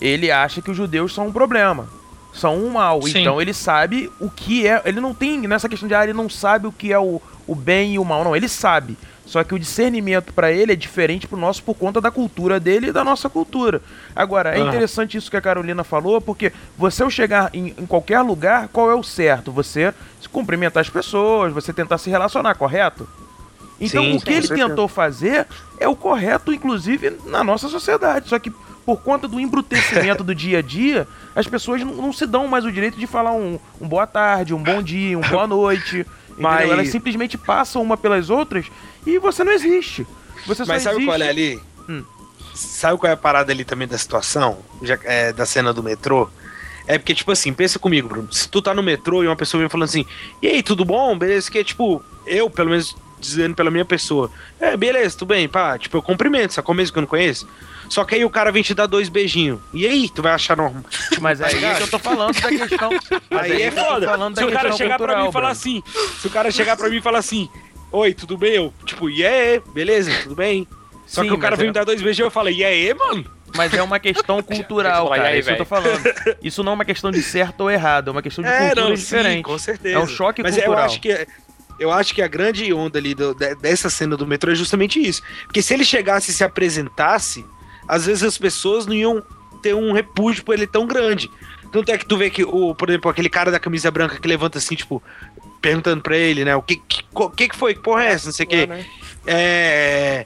Ele 0.02 0.32
acha 0.32 0.62
que 0.62 0.72
os 0.72 0.76
judeus 0.76 1.14
são 1.14 1.28
um 1.28 1.32
problema. 1.32 1.88
São 2.34 2.58
um 2.58 2.72
mal. 2.72 3.02
Sim. 3.04 3.22
Então 3.22 3.40
ele 3.40 3.54
sabe 3.54 4.12
o 4.20 4.30
que 4.30 4.68
é. 4.68 4.82
Ele 4.86 5.00
não 5.00 5.14
tem. 5.14 5.40
Nessa 5.42 5.70
questão 5.70 5.88
de 5.88 5.94
ah, 5.94 6.04
ele 6.04 6.14
não 6.14 6.28
sabe 6.28 6.66
o 6.66 6.72
que 6.72 6.92
é 6.92 6.98
o, 6.98 7.22
o 7.46 7.54
bem 7.54 7.94
e 7.94 8.00
o 8.00 8.06
mal. 8.06 8.24
Não, 8.24 8.36
ele 8.36 8.50
sabe. 8.50 8.98
Só 9.32 9.46
que 9.46 9.56
o 9.56 9.60
discernimento 9.60 10.34
pra 10.34 10.52
ele 10.52 10.74
é 10.74 10.76
diferente 10.76 11.26
pro 11.26 11.38
nosso 11.38 11.64
por 11.64 11.74
conta 11.74 12.02
da 12.02 12.12
cultura 12.12 12.60
dele 12.60 12.88
e 12.88 12.92
da 12.92 13.02
nossa 13.02 13.30
cultura. 13.30 13.82
Agora, 14.14 14.58
é 14.58 14.60
interessante 14.60 15.18
isso 15.18 15.32
que 15.32 15.38
a 15.38 15.42
Carolina 15.42 15.86
falou, 15.86 16.20
porque 16.20 16.52
você 16.78 17.02
ao 17.02 17.10
chegar 17.10 17.50
em, 17.54 17.68
em 17.68 17.86
qualquer 17.86 18.20
lugar, 18.20 18.68
qual 18.74 18.92
é 18.92 18.94
o 18.94 19.02
certo? 19.02 19.50
Você 19.50 19.94
se 20.20 20.28
cumprimentar 20.28 20.82
as 20.82 20.90
pessoas, 20.90 21.54
você 21.54 21.72
tentar 21.72 21.98
se 21.98 22.10
relacionar, 22.10 22.56
correto? 22.56 23.08
Então, 23.80 24.04
Sim, 24.04 24.18
o 24.18 24.22
que 24.22 24.34
ele 24.34 24.46
certeza. 24.46 24.68
tentou 24.68 24.90
fazer 24.90 25.48
é 25.80 25.88
o 25.88 25.96
correto, 25.96 26.52
inclusive, 26.52 27.18
na 27.26 27.42
nossa 27.42 27.70
sociedade. 27.70 28.28
Só 28.28 28.38
que 28.38 28.52
por 28.86 29.02
conta 29.02 29.30
do 29.30 29.40
embrutecimento 29.40 30.26
do 30.26 30.36
dia 30.36 30.60
a 30.60 30.62
dia, 30.62 31.08
as 31.34 31.48
pessoas 31.48 31.82
não, 31.82 31.94
não 31.94 32.12
se 32.12 32.28
dão 32.28 32.50
mais 32.50 32.66
o 32.66 32.72
direito 32.72 33.00
de 33.00 33.08
falar 33.08 33.32
um, 33.32 33.58
um 33.80 33.88
boa 33.88 34.06
tarde, 34.06 34.54
um 34.54 34.62
bom 34.62 34.84
dia, 34.84 35.18
um 35.18 35.22
boa 35.22 35.48
noite. 35.48 36.06
Mas-? 36.42 36.70
Elas 36.70 36.90
simplesmente 36.90 37.38
passam 37.38 37.82
uma 37.82 37.98
pelas 37.98 38.30
outras 38.30 38.66
e 39.06 39.18
você 39.20 39.44
não 39.44 39.52
existe. 39.52 40.06
Você 40.46 40.66
só 40.66 40.74
Mas 40.74 40.84
sabe 40.84 40.98
existe... 40.98 41.08
qual 41.08 41.22
é 41.22 41.30
ali? 41.30 41.60
Hum. 41.88 42.04
Sabe 42.54 42.98
qual 42.98 43.10
é 43.10 43.14
a 43.14 43.18
parada 43.18 43.52
ali 43.52 43.64
também 43.64 43.88
da 43.88 43.98
situação? 43.98 44.60
Já, 44.82 44.98
é, 45.04 45.32
da 45.32 45.46
cena 45.46 45.74
do 45.74 45.82
metrô? 45.82 46.30
É 46.88 46.98
porque, 46.98 47.14
tipo 47.14 47.32
assim, 47.32 47.54
pensa 47.54 47.80
comigo, 47.80 48.10
Bruno. 48.10 48.32
Se 48.34 48.50
tu 48.50 48.62
tá 48.62 48.74
no 48.74 48.84
metrô 48.84 49.24
e 49.24 49.28
uma 49.28 49.36
pessoa 49.36 49.60
vem 49.60 49.70
falando 49.70 49.88
assim, 49.88 50.06
e 50.42 50.48
aí, 50.48 50.64
tudo 50.64 50.84
bom? 50.84 51.18
Beleza? 51.18 51.50
Que 51.50 51.60
é 51.60 51.64
tipo, 51.64 52.04
eu, 52.26 52.50
pelo 52.50 52.70
menos, 52.70 52.96
dizendo 53.22 53.56
pela 53.56 53.72
minha 53.72 53.86
pessoa, 53.86 54.30
é, 54.60 54.76
beleza, 54.76 55.18
tudo 55.18 55.30
bem, 55.30 55.48
pá. 55.48 55.78
Tipo, 55.78 55.98
eu 55.98 56.02
cumprimento, 56.02 56.54
sacou 56.54 56.76
mesmo 56.76 56.92
que 56.94 57.00
eu 57.00 57.02
não 57.02 57.08
conheço? 57.08 57.48
Só 57.90 58.04
que 58.06 58.16
aí 58.16 58.24
o 58.26 58.30
cara 58.30 58.52
vem 58.52 58.64
te 58.64 58.74
dar 58.74 58.86
dois 58.86 59.10
beijinhos. 59.10 59.60
E 59.74 59.86
aí, 59.86 60.10
tu 60.10 60.22
vai 60.22 60.32
achar 60.34 60.56
normal. 60.56 60.84
Mas 61.20 61.42
é 61.42 61.46
aí 61.48 61.56
ligado? 61.56 61.78
que 61.78 61.84
eu 61.84 61.88
tô 61.90 62.00
falando 62.00 62.34
da 62.42 62.50
questão. 62.50 62.90
Mas 63.30 63.52
Aí 63.52 63.62
é 63.64 63.72
tô 63.72 63.84
foda. 63.84 64.06
falando 64.08 64.36
da 64.36 64.42
Se 64.42 64.48
o 64.48 64.52
cara 64.52 64.72
chegar 64.72 64.98
pra 64.98 65.22
mim 65.24 65.30
e 65.30 65.32
falar 65.32 65.50
assim, 65.50 65.84
se 66.20 66.28
o 66.28 66.30
cara 66.30 66.52
chegar 66.52 66.78
pra 66.78 66.90
mim 66.90 66.98
e 66.98 67.02
falar 67.02 67.20
assim, 67.20 67.50
oi, 67.92 68.14
tudo 68.14 68.38
bem? 68.38 68.54
Eu, 68.56 68.74
tipo, 68.86 69.10
e 69.10 69.26
aí, 69.26 69.62
beleza, 69.74 70.10
tudo 70.24 70.36
bem? 70.36 70.66
Só 71.06 71.22
Sim, 71.22 71.28
que 71.28 71.34
o 71.34 71.38
cara 71.38 71.52
mas 71.52 71.60
vem 71.60 71.68
é- 71.68 71.70
me 71.70 71.74
dar 71.74 71.84
dois 71.84 72.02
beijos 72.02 72.20
e 72.20 72.22
eu 72.22 72.32
falei, 72.32 72.56
e 72.56 72.64
aí, 72.64 72.94
mano? 72.94 73.26
Mas 73.54 73.74
é 73.74 73.84
uma 73.84 74.00
questão 74.00 74.40
cultural, 74.44 75.10
cara. 75.10 75.28
aí, 75.28 75.40
isso 75.40 75.48
que 75.50 75.54
eu 75.56 75.58
tô 75.58 75.66
falando. 75.66 76.02
Isso 76.42 76.64
não 76.64 76.72
é 76.72 76.76
uma 76.76 76.86
questão 76.86 77.12
de 77.12 77.22
certo 77.22 77.60
ou 77.60 77.70
errado, 77.70 78.08
é 78.08 78.12
uma 78.12 78.22
questão 78.22 78.42
de 78.42 78.50
cultura 78.50 78.96
diferente. 78.96 79.44
com 79.44 79.58
certeza. 79.58 79.96
É 79.96 80.00
um 80.00 80.08
choque 80.08 80.42
Mas 80.42 80.56
cultural. 80.56 80.80
eu 80.80 80.86
acho 80.86 81.02
que 81.02 81.28
eu 81.82 81.92
acho 81.92 82.14
que 82.14 82.22
a 82.22 82.28
grande 82.28 82.72
onda 82.74 83.00
ali 83.00 83.14
do- 83.16 83.34
de- 83.34 83.56
dessa 83.56 83.90
cena 83.90 84.16
do 84.16 84.26
metrô 84.28 84.52
é 84.52 84.56
justamente 84.56 85.00
isso. 85.00 85.22
Porque 85.46 85.62
se 85.62 85.74
ele 85.74 85.84
chegasse 85.84 86.32
e 86.32 86.34
se 86.34 86.44
apresentasse, 86.44 87.46
às 87.88 88.06
vezes 88.06 88.24
as 88.24 88.38
pessoas 88.38 88.86
não 88.86 88.94
iam 88.94 89.24
ter 89.62 89.74
um 89.76 89.92
repúdio 89.92 90.44
por 90.44 90.54
ele 90.56 90.68
tão 90.68 90.86
grande. 90.88 91.30
Tanto 91.72 91.90
é 91.92 91.98
que 91.98 92.06
tu 92.06 92.18
vê 92.18 92.30
que, 92.30 92.44
o, 92.44 92.76
por 92.76 92.90
exemplo, 92.90 93.10
aquele 93.10 93.30
cara 93.30 93.50
da 93.52 93.60
camisa 93.60 93.90
branca 93.90 94.20
que 94.20 94.28
levanta 94.28 94.58
assim, 94.58 94.76
tipo, 94.76 95.02
perguntando 95.62 96.02
pra 96.02 96.18
ele, 96.18 96.44
né? 96.44 96.56
O 96.56 96.62
que 96.62 96.76
que, 96.76 97.04
que, 97.38 97.48
que 97.50 97.56
foi? 97.56 97.74
Que 97.76 97.82
porra 97.82 98.04
é 98.06 98.08
essa? 98.12 98.26
Não 98.26 98.34
sei 98.34 98.46
o 98.46 98.50
quê. 98.50 98.66
né? 98.68 98.86
É. 99.26 100.26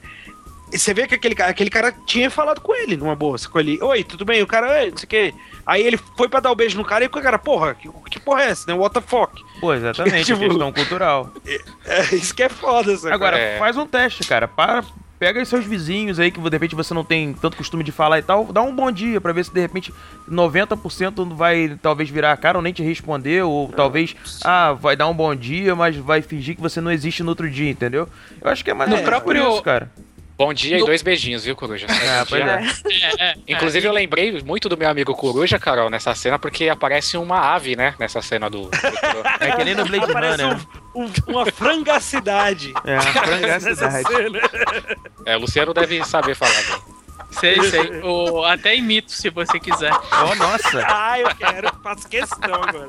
e 0.72 0.78
Você 0.78 0.92
vê 0.92 1.06
que 1.06 1.14
aquele 1.14 1.34
cara, 1.34 1.50
aquele 1.50 1.70
cara 1.70 1.92
tinha 2.06 2.30
falado 2.30 2.60
com 2.60 2.74
ele 2.74 2.96
numa 2.96 3.14
boa, 3.14 3.36
com 3.50 3.58
ele. 3.60 3.78
Oi, 3.82 4.02
tudo 4.04 4.24
bem? 4.24 4.42
O 4.42 4.46
cara, 4.46 4.82
"Ei, 4.82 4.90
não 4.90 4.96
sei 4.98 5.06
o 5.06 5.08
quê. 5.08 5.34
Aí 5.64 5.82
ele 5.82 5.96
foi 6.16 6.28
pra 6.28 6.40
dar 6.40 6.50
o 6.50 6.54
beijo 6.56 6.76
no 6.76 6.84
cara 6.84 7.04
e 7.04 7.06
o 7.06 7.10
cara, 7.10 7.38
porra, 7.38 7.74
que, 7.74 7.88
que 8.10 8.20
porra 8.20 8.42
é 8.42 8.50
essa, 8.50 8.70
né? 8.70 8.74
What 8.78 8.94
the 8.94 9.00
fuck? 9.00 9.32
Pô, 9.60 9.72
exatamente, 9.74 10.24
Tipo- 10.26 10.40
questão 10.40 10.72
cultural. 10.72 11.30
É, 11.86 12.14
isso 12.14 12.34
que 12.34 12.42
é 12.42 12.48
foda, 12.48 12.96
sabe? 12.96 13.14
Agora, 13.14 13.38
É. 13.38 13.58
faz 13.58 13.76
um 13.76 13.86
teste, 13.86 14.24
cara. 14.26 14.48
Para, 14.48 14.84
pega 15.20 15.38
aí 15.40 15.46
seus 15.46 15.64
vizinhos 15.64 16.18
aí 16.18 16.30
que 16.32 16.40
de 16.40 16.48
repente 16.50 16.74
você 16.74 16.92
não 16.92 17.04
tem 17.04 17.32
tanto 17.32 17.56
costume 17.56 17.82
de 17.84 17.92
falar 17.92 18.18
e 18.18 18.22
tal, 18.22 18.44
dá 18.46 18.60
um 18.60 18.74
bom 18.74 18.90
dia 18.90 19.20
pra 19.20 19.32
ver 19.32 19.44
se 19.44 19.52
de 19.54 19.60
repente 19.60 19.92
90% 20.28 21.34
vai 21.34 21.78
talvez 21.80 22.10
virar 22.10 22.32
a 22.32 22.36
cara 22.36 22.58
ou 22.58 22.62
nem 22.62 22.72
te 22.72 22.82
responder, 22.82 23.42
ou 23.44 23.68
talvez, 23.68 24.14
ah, 24.44 24.72
vai 24.72 24.96
dar 24.96 25.06
um 25.08 25.14
bom 25.14 25.34
dia, 25.34 25.74
mas 25.74 25.96
vai 25.96 26.22
fingir 26.22 26.56
que 26.56 26.60
você 26.62 26.80
não 26.80 26.90
existe 26.90 27.22
no 27.22 27.30
outro 27.30 27.48
dia, 27.48 27.70
entendeu? 27.70 28.08
Eu 28.42 28.50
acho 28.50 28.64
que 28.64 28.70
é 28.70 28.74
mais 28.74 28.90
No 28.90 29.02
próprio- 29.02 29.52
isso, 29.52 29.62
cara. 29.62 29.90
Bom 30.36 30.52
dia 30.52 30.76
No- 30.76 30.82
e 30.82 30.86
dois 30.86 31.00
beijinhos, 31.00 31.44
viu, 31.44 31.56
Coruja? 31.56 31.86
Ah, 31.88 32.26
pois 32.28 32.42
é. 32.42 32.62
É, 33.18 33.30
é, 33.30 33.34
Inclusive, 33.48 33.86
eu 33.86 33.92
lembrei 33.92 34.42
muito 34.42 34.68
do 34.68 34.76
meu 34.76 34.88
amigo 34.88 35.14
Coruja, 35.14 35.58
Carol, 35.58 35.88
nessa 35.88 36.14
cena, 36.14 36.38
porque 36.38 36.68
aparece 36.68 37.16
uma 37.16 37.54
ave, 37.54 37.74
né? 37.74 37.94
Nessa 37.98 38.20
cena 38.20 38.50
do. 38.50 38.68
É 39.40 39.52
que 39.52 39.64
nem 39.64 39.74
no 39.74 39.84
Blade 39.86 40.12
Runner. 40.12 40.36
né? 40.36 40.60
um, 40.94 41.04
um- 41.04 41.12
uma 41.28 41.46
frangacidade. 41.46 42.72
É, 42.84 43.00
frangacidade. 43.00 44.04
É, 45.24 45.36
o 45.36 45.40
Luciano 45.40 45.72
deve 45.74 46.04
saber 46.04 46.34
falar. 46.36 46.52
Né? 46.52 46.78
sei, 47.32 47.60
sei. 47.64 48.00
O, 48.02 48.44
até 48.44 48.76
imito, 48.76 49.10
se 49.12 49.28
você 49.30 49.58
quiser. 49.58 49.92
Oh, 49.92 50.34
nossa. 50.36 50.84
Ah, 50.86 51.18
eu 51.18 51.34
quero, 51.34 51.68
faço 51.82 52.08
questão 52.08 52.54
agora. 52.54 52.88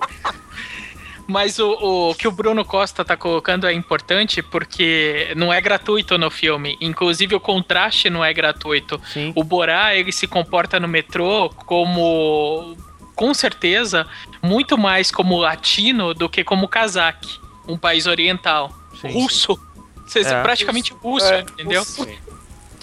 Mas 1.28 1.60
o, 1.60 1.72
o 2.12 2.16
que 2.16 2.28
o 2.28 2.32
Bruno 2.32 2.64
Costa 2.64 3.04
tá 3.04 3.18
colocando 3.18 3.68
é 3.68 3.74
importante 3.74 4.42
porque 4.42 5.34
não 5.36 5.52
é 5.52 5.60
gratuito 5.60 6.18
no 6.18 6.32
filme. 6.32 6.78
Inclusive 6.80 7.36
o 7.36 7.40
contraste 7.40 8.10
não 8.10 8.24
é 8.24 8.34
gratuito. 8.34 9.00
Sim. 9.12 9.34
O 9.36 9.44
Borá, 9.44 9.94
ele 9.94 10.12
se 10.12 10.26
comporta 10.26 10.80
no 10.80 10.88
metrô 10.88 11.50
como, 11.66 12.78
com 13.14 13.34
certeza, 13.34 14.08
muito 14.42 14.78
mais 14.78 15.12
como 15.12 15.38
latino 15.38 16.14
do 16.14 16.30
que 16.30 16.44
como 16.44 16.68
cazaque, 16.68 17.40
um 17.68 17.78
país 17.78 18.08
oriental. 18.08 18.74
Sim. 19.02 19.12
russo. 19.12 19.60
Você 20.06 20.22
É. 20.22 20.42
praticamente 20.42 20.94
russo, 20.94 21.32
entendeu? 21.34 21.84
Sim. 21.84 22.18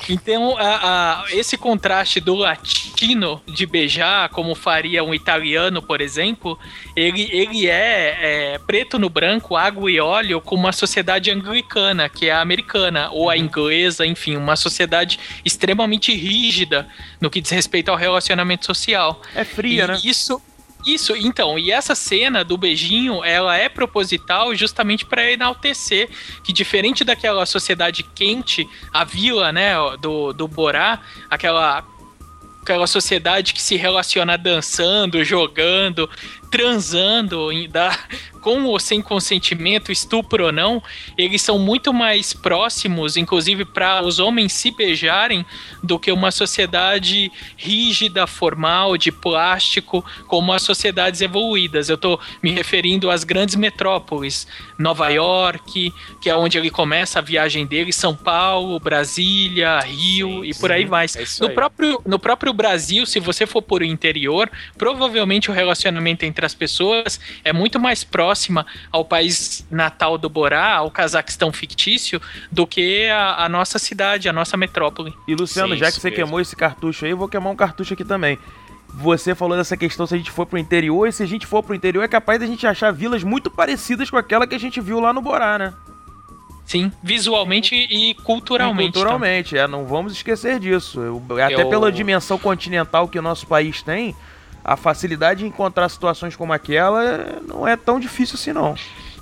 Então, 0.09 0.57
a- 0.59 1.23
a- 1.23 1.25
esse 1.31 1.57
contraste 1.57 2.21
do 2.21 2.35
latino 2.35 3.41
de 3.47 3.65
beijar, 3.67 4.29
como 4.29 4.55
faria 4.55 5.03
um 5.03 5.15
italiano, 5.15 5.81
por 5.81 6.01
exemplo, 6.01 6.59
ele, 6.95 7.29
ele 7.33 7.67
é, 7.69 8.55
é 8.55 8.59
preto 8.67 8.99
no 8.99 9.09
branco, 9.09 9.57
água 9.57 9.91
e 9.91 9.99
óleo, 10.01 10.41
com 10.41 10.55
uma 10.57 10.73
sociedade 10.73 11.31
anglicana, 11.31 12.09
que 12.09 12.27
é 12.29 12.33
a 12.33 12.41
americana, 12.41 13.09
ou 13.13 13.31
a 13.31 13.37
inglesa, 13.37 14.05
enfim, 14.07 14.37
uma 14.37 14.57
sociedade 14.57 15.19
extremamente 15.45 16.15
rígida 16.15 16.87
no 17.21 17.31
que 17.31 17.41
diz 17.41 17.51
respeito 17.51 17.91
ao 17.91 17.97
relacionamento 17.97 18.67
social. 18.67 19.23
É 19.35 19.45
fria, 19.45 19.85
E 19.85 19.89
né? 19.89 20.01
Isso, 20.05 20.41
isso, 20.87 21.17
então, 21.17 21.59
e 21.59 21.71
essa 21.71 21.95
cena 21.95 22.45
do 22.45 22.57
beijinho, 22.57 23.25
ela 23.25 23.57
é 23.57 23.69
proposital 23.69 24.55
justamente 24.55 25.05
para 25.05 25.31
enaltecer 25.31 26.09
que 26.43 26.53
diferente 26.53 27.05
daquela 27.05 27.47
sociedade 27.47 28.03
quente, 28.03 28.69
a 28.93 29.05
vila, 29.05 29.53
né, 29.53 29.75
do, 30.01 30.33
do 30.33 30.47
Borá, 30.47 31.01
aquela 31.31 31.85
aquela 32.65 32.87
sociedade 32.87 33.53
que 33.53 33.61
se 33.61 33.77
relaciona 33.77 34.39
dançando, 34.39 35.23
jogando, 35.23 36.09
transando, 36.55 37.51
em- 37.51 37.69
da, 37.69 37.99
com 38.41 38.65
ou 38.65 38.79
sem 38.79 39.03
consentimento, 39.03 39.91
estupro 39.91 40.47
ou 40.47 40.53
não, 40.53 40.81
eles 41.19 41.43
são 41.43 41.59
muito 41.59 41.93
mais 41.93 42.33
próximos, 42.33 43.17
inclusive 43.17 43.65
para 43.65 44.03
os 44.05 44.21
homens 44.21 44.53
se 44.53 44.71
beijarem, 44.71 45.45
do 45.83 45.99
que 45.99 46.13
uma 46.13 46.31
sociedade 46.31 47.33
rígida, 47.57 48.27
formal, 48.27 48.97
de 48.97 49.11
plástico, 49.11 50.05
como 50.29 50.53
as 50.53 50.63
sociedades 50.63 51.21
evoluídas. 51.23 51.89
Eu 51.89 51.97
estou 51.97 52.21
me 52.43 52.53
referindo 52.53 53.11
às 53.11 53.25
grandes 53.25 53.57
metrópoles, 53.57 54.47
Nova 54.79 55.09
York, 55.09 55.93
que 56.21 56.31
é 56.31 56.37
onde 56.37 56.57
ele 56.57 56.71
começa 56.71 57.19
a 57.19 57.23
viagem 57.23 57.67
dele, 57.67 57.93
São 57.93 58.15
Paulo, 58.15 58.79
Brasília, 58.79 59.81
Rio 59.81 60.45
e 60.45 60.55
por 60.55 60.71
aí 60.71 60.85
vai. 60.85 61.07
É 61.07 61.25
No 61.41 61.49
aí. 61.49 61.55
próprio, 61.55 62.01
no 62.07 62.19
próprio 62.19 62.53
Brasil, 62.53 63.05
se 63.07 63.19
você 63.19 63.45
for 63.45 63.61
por 63.63 63.81
o 63.83 63.85
interior, 63.85 64.49
provavelmente 64.79 65.51
o 65.51 65.55
relacionamento 65.55 66.25
entre 66.25 66.44
as 66.45 66.55
pessoas 66.55 67.19
é 67.45 67.53
muito 67.53 67.81
mais 67.81 68.05
próxima 68.05 68.67
ao 68.93 69.05
país 69.05 69.67
natal 69.71 70.17
do 70.19 70.29
Borá, 70.29 70.75
ao 70.75 70.91
Cazaquistão 70.91 71.53
fictício, 71.53 72.21
do 72.51 72.67
que 72.67 73.09
a, 73.09 73.45
a 73.45 73.49
nossa 73.49 73.79
cidade, 73.79 74.29
a 74.29 74.33
nossa 74.33 74.57
metrópole. 74.57 75.13
E 75.27 75.35
Luciano, 75.35 75.75
Sim, 75.75 75.81
já 75.81 75.87
que 75.87 76.01
você 76.01 76.11
mesmo. 76.11 76.17
queimou 76.25 76.41
esse 76.41 76.55
cartucho 76.55 77.05
aí, 77.05 77.11
eu 77.13 77.17
vou 77.17 77.29
queimar 77.29 77.53
um 77.53 77.57
cartucho 77.57 77.95
aqui 77.95 78.05
também. 78.05 78.39
Você 78.97 79.35
falou 79.35 79.57
dessa 79.59 79.77
questão 79.77 80.07
se 80.07 80.15
a 80.15 80.17
gente 80.19 80.31
for 80.31 80.47
pro 80.47 80.57
interior, 80.59 81.09
e 81.09 81.13
se 81.13 81.23
a 81.23 81.27
gente 81.27 81.47
for 81.47 81.63
pro 81.63 81.75
interior 81.75 82.03
é 82.05 82.09
capaz 82.09 82.39
da 82.39 82.47
gente 82.47 82.65
achar 82.67 82.93
vilas 82.93 83.25
muito 83.25 83.51
parecidas 83.51 84.09
com 84.09 84.17
aquela 84.17 84.47
que 84.47 84.55
a 84.55 84.59
gente 84.59 84.81
viu 84.81 85.01
lá 85.01 85.13
no 85.13 85.21
Borá, 85.21 85.59
né? 85.59 85.75
Sim, 86.65 86.91
visualmente 87.03 87.75
e 87.75 88.15
culturalmente. 88.15 88.89
E 88.89 88.93
culturalmente, 88.93 89.59
é, 89.59 89.67
não 89.69 89.85
vamos 89.85 90.13
esquecer 90.15 90.59
disso. 90.59 90.99
Eu- 91.01 91.23
até 91.43 91.61
Eu- 91.63 91.69
pela 91.69 91.93
dimensão 91.93 92.39
continental 92.39 93.07
que 93.07 93.19
o 93.19 93.23
nosso 93.23 93.47
país 93.47 93.83
tem, 93.83 94.15
a 94.65 94.77
facilidade 94.77 95.41
de 95.41 95.47
encontrar 95.47 95.89
situações 95.89 96.35
como 96.35 96.53
aquela 96.53 97.41
não 97.47 97.69
é 97.69 97.77
tão 97.77 98.01
difícil 98.01 98.37
assim 98.37 98.53
não. 98.53 98.75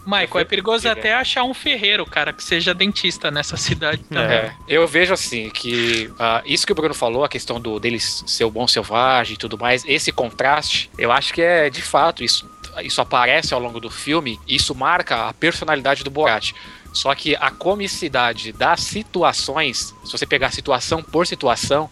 Michael, 0.05 0.41
é 0.41 0.45
perigoso 0.45 0.89
até 0.89 1.15
achar 1.15 1.45
um 1.45 1.55
ferreiro, 1.55 2.05
cara, 2.05 2.33
que 2.33 2.43
seja 2.43 2.75
dentista 2.75 3.31
nessa 3.31 3.57
cidade 3.57 4.03
também. 4.11 4.37
É, 4.37 4.55
eu 4.69 4.87
vejo 4.87 5.15
assim 5.15 5.49
que 5.51 6.13
ah, 6.19 6.43
isso 6.45 6.67
que 6.67 6.73
o 6.73 6.75
Bruno 6.75 6.95
falou, 6.95 7.25
a 7.25 7.29
questão 7.29 7.61
do 7.61 7.79
deles 7.79 8.25
ser 8.27 8.45
o 8.45 8.51
bom 8.51 8.67
selvagem 8.67 9.35
e 9.35 9.37
tudo 9.37 9.57
mais, 9.57 9.85
esse 9.87 10.11
contraste, 10.11 10.91
eu 10.99 11.13
acho 11.13 11.33
que 11.33 11.41
é 11.41 11.71
de 11.71 11.83
fato 11.83 12.25
isso. 12.25 12.51
Isso 12.83 13.01
aparece 13.01 13.53
ao 13.53 13.61
longo 13.61 13.79
do 13.79 13.91
filme, 13.91 14.41
isso 14.49 14.75
marca 14.75 15.29
a 15.29 15.33
personalidade 15.35 16.03
do 16.03 16.11
Borat. 16.11 16.53
Só 16.93 17.15
que 17.15 17.37
a 17.37 17.51
comicidade 17.51 18.53
das 18.53 18.81
situações, 18.81 19.95
se 20.05 20.13
você 20.13 20.27
pegar 20.27 20.51
situação 20.51 21.03
por 21.03 21.27
situação, 21.27 21.89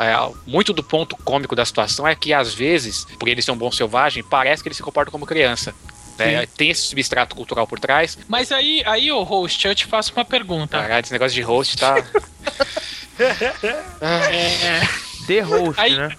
é, 0.00 0.14
muito 0.46 0.72
do 0.72 0.82
ponto 0.82 1.14
cômico 1.16 1.54
da 1.54 1.64
situação 1.64 2.08
é 2.08 2.14
que 2.16 2.32
às 2.32 2.52
vezes, 2.54 3.06
por 3.18 3.28
ele 3.28 3.42
ser 3.42 3.50
um 3.52 3.56
bom 3.56 3.70
selvagem, 3.70 4.22
parece 4.24 4.62
que 4.62 4.68
ele 4.68 4.74
se 4.74 4.82
comporta 4.82 5.10
como 5.10 5.26
criança. 5.26 5.74
né? 6.18 6.46
Tem 6.56 6.68
esse 6.70 6.82
substrato 6.82 7.34
cultural 7.36 7.66
por 7.66 7.78
trás. 7.78 8.18
Mas 8.28 8.50
aí, 8.52 8.82
aí, 8.84 9.10
ô 9.12 9.22
host, 9.22 9.66
eu 9.66 9.74
te 9.74 9.86
faço 9.86 10.12
uma 10.14 10.24
pergunta. 10.24 10.78
Caralho, 10.80 11.02
esse 11.04 11.12
negócio 11.12 11.34
de 11.34 11.42
host 11.42 11.76
tá. 11.76 11.94
É, 14.00 14.80
The 15.26 15.40
Host, 15.40 15.80
Aí- 15.80 15.94
né? 15.96 16.16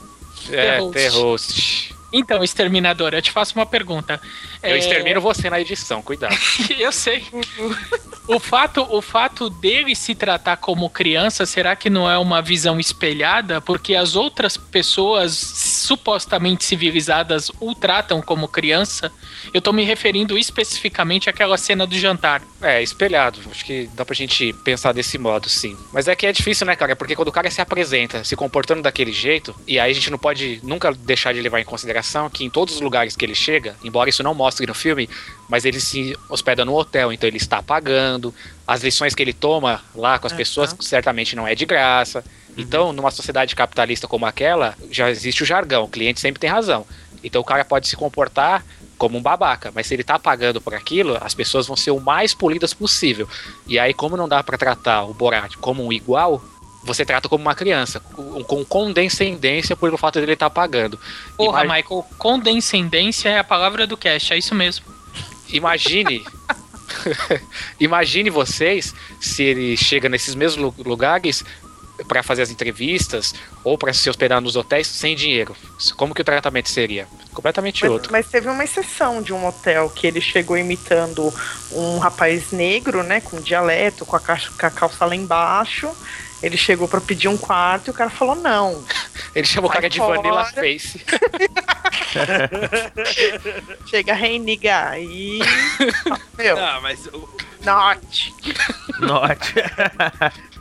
É, 0.52 0.78
host. 0.80 0.94
ter 0.94 1.08
host. 1.10 1.96
então, 2.14 2.44
exterminador, 2.44 3.14
eu 3.14 3.22
te 3.22 3.32
faço 3.32 3.56
uma 3.56 3.66
pergunta. 3.66 4.20
Eu 4.62 4.76
É, 4.76 4.78
extermino 4.78 5.22
você 5.22 5.50
na 5.50 5.60
edição, 5.60 6.02
cuidado. 6.02 6.36
eu 6.78 6.92
sei. 6.92 7.24
O 8.34 8.40
fato, 8.40 8.88
o 8.90 9.02
fato 9.02 9.50
dele 9.50 9.94
se 9.94 10.16
tratar 10.16 10.56
como 10.56 10.90
criança, 10.90 11.46
será 11.46 11.76
que 11.76 11.90
não 11.90 12.10
é 12.10 12.18
uma 12.18 12.42
visão 12.42 12.80
espelhada? 12.80 13.60
Porque 13.60 13.94
as 13.94 14.16
outras 14.16 14.56
pessoas 14.56 15.34
supostamente 15.34 16.64
civilizadas 16.64 17.52
o 17.60 17.76
tratam 17.76 18.22
como 18.22 18.48
criança? 18.48 19.12
Eu 19.54 19.62
tô 19.62 19.74
me 19.74 19.84
referindo 19.84 20.38
especificamente 20.38 21.30
àquela 21.30 21.58
cena 21.58 21.86
do 21.86 21.94
jantar. 21.98 22.42
É, 22.62 22.82
espelhado. 22.82 23.38
Acho 23.52 23.66
que 23.66 23.90
dá 23.94 24.06
pra 24.06 24.16
gente 24.16 24.54
pensar 24.64 24.94
desse 24.94 25.18
modo, 25.18 25.50
sim. 25.50 25.76
Mas 25.92 26.08
é 26.08 26.16
que 26.16 26.26
é 26.26 26.32
difícil, 26.32 26.66
né, 26.66 26.74
cara? 26.74 26.96
Porque 26.96 27.18
quando 27.18 27.28
o 27.28 27.34
cara 27.34 27.52
se 27.52 27.60
apresenta 27.60 28.24
se 28.24 28.38
comportando 28.38 28.82
daquele 28.82 29.12
jeito, 29.12 29.54
e 29.68 29.78
aí 29.78 29.92
a 29.92 29.94
gente 29.94 30.10
não 30.10 30.18
pode 30.18 30.62
nunca 30.64 30.94
deixar 30.94 31.34
de 31.34 31.42
levar 31.42 31.60
em 31.60 31.66
consideração 31.66 32.30
que 32.30 32.46
em 32.46 32.50
todos 32.50 32.76
os 32.76 32.82
lugares 32.82 33.14
que 33.18 33.26
ele 33.26 33.36
chega, 33.36 33.76
embora 33.84 34.10
isso 34.10 34.24
não 34.24 34.34
mostre 34.34 34.66
no 34.66 34.74
filme, 34.74 35.10
mas 35.50 35.66
ele 35.66 35.82
se 35.82 36.18
hospeda 36.30 36.64
no 36.64 36.74
hotel, 36.74 37.12
então 37.12 37.28
ele 37.28 37.36
está 37.36 37.62
pagando. 37.62 38.21
As 38.68 38.82
lições 38.84 39.16
que 39.16 39.22
ele 39.24 39.34
toma 39.34 39.82
lá 39.96 40.18
com 40.20 40.28
as 40.28 40.34
pessoas 40.34 40.76
certamente 40.80 41.36
não 41.36 41.48
é 41.48 41.56
de 41.56 41.66
graça. 41.66 42.24
Então, 42.58 42.92
numa 42.94 43.10
sociedade 43.12 43.56
capitalista 43.56 44.08
como 44.08 44.26
aquela, 44.26 44.76
já 44.92 45.10
existe 45.10 45.42
o 45.44 45.46
jargão, 45.46 45.84
o 45.86 45.88
cliente 45.88 46.20
sempre 46.20 46.40
tem 46.40 46.50
razão. 46.50 46.86
Então 47.24 47.42
o 47.42 47.46
cara 47.46 47.64
pode 47.64 47.88
se 47.88 47.96
comportar 47.96 48.64
como 48.98 49.18
um 49.18 49.22
babaca, 49.22 49.72
mas 49.74 49.88
se 49.88 49.94
ele 49.96 50.04
tá 50.04 50.20
pagando 50.20 50.60
por 50.62 50.74
aquilo, 50.76 51.18
as 51.22 51.34
pessoas 51.34 51.66
vão 51.68 51.76
ser 51.78 51.92
o 51.92 52.00
mais 52.00 52.34
polidas 52.34 52.74
possível. 52.74 53.28
E 53.68 53.80
aí, 53.80 53.94
como 53.94 54.16
não 54.18 54.28
dá 54.28 54.44
pra 54.44 54.58
tratar 54.58 55.04
o 55.04 55.14
Borat 55.14 55.56
como 55.58 55.84
um 55.86 55.92
igual, 55.94 56.44
você 56.84 57.06
trata 57.06 57.30
como 57.30 57.42
uma 57.44 57.56
criança, 57.56 58.00
com 58.00 58.66
condescendência 58.66 59.76
por 59.76 59.94
o 59.94 59.98
fato 59.98 60.20
dele 60.20 60.34
estar 60.34 60.50
pagando. 60.50 61.00
Porra, 61.38 61.64
Ima- 61.64 61.76
Michael, 61.76 62.06
condescendência 62.18 63.30
é 63.30 63.40
a 63.40 63.44
palavra 63.44 63.88
do 63.88 63.96
cast, 63.98 64.34
é 64.34 64.38
isso 64.38 64.54
mesmo. 64.54 64.86
Imagine. 65.50 66.24
Imagine 67.80 68.30
vocês 68.30 68.94
se 69.20 69.44
ele 69.44 69.76
chega 69.78 70.08
nesses 70.10 70.36
mesmos 70.36 70.74
lu- 70.78 70.84
lugares 70.90 71.44
para 72.08 72.24
fazer 72.24 72.42
as 72.42 72.50
entrevistas 72.50 73.36
ou 73.64 73.78
para 73.78 73.94
se 73.94 74.10
hospedar 74.10 74.42
nos 74.42 74.56
hotéis 74.56 74.88
sem 74.88 75.16
dinheiro. 75.16 75.56
Como 75.96 76.16
que 76.16 76.22
o 76.22 76.26
tratamento 76.26 76.68
seria? 76.70 77.08
Completamente 77.32 77.84
Mas, 77.84 77.92
outro. 77.92 78.12
mas 78.12 78.28
teve 78.28 78.50
uma 78.50 78.64
exceção 78.64 79.22
de 79.22 79.32
um 79.32 79.46
hotel 79.46 79.88
que 79.90 80.08
ele 80.08 80.20
chegou 80.20 80.58
imitando 80.58 81.32
um 81.72 82.00
rapaz 82.00 82.52
negro, 82.52 83.04
né, 83.04 83.22
com 83.22 83.40
dialeto, 83.40 84.04
com 84.06 84.16
a 84.16 84.20
calça 84.72 85.06
lá 85.06 85.16
embaixo. 85.16 85.92
Ele 86.44 86.58
chegou 86.58 86.88
pra 86.88 87.00
pedir 87.00 87.28
um 87.28 87.38
quarto 87.38 87.88
e 87.88 87.92
o 87.92 87.94
cara 87.94 88.10
falou 88.10 88.36
não. 88.36 88.84
Ele 89.36 89.46
chamou 89.46 89.70
o 89.70 89.74
cara 89.74 89.88
de 89.90 90.00
fora. 90.00 90.18
Vanilla 90.18 90.46
Face. 90.46 91.00
Chega, 93.88 94.14
hey, 94.20 94.40
nigga, 94.40 94.90
aí... 94.90 95.40
Meu, 96.38 96.58
Ah, 96.58 96.80
mas 96.82 97.06
o- 97.08 97.30
not. 97.64 98.34
Note. 99.00 99.54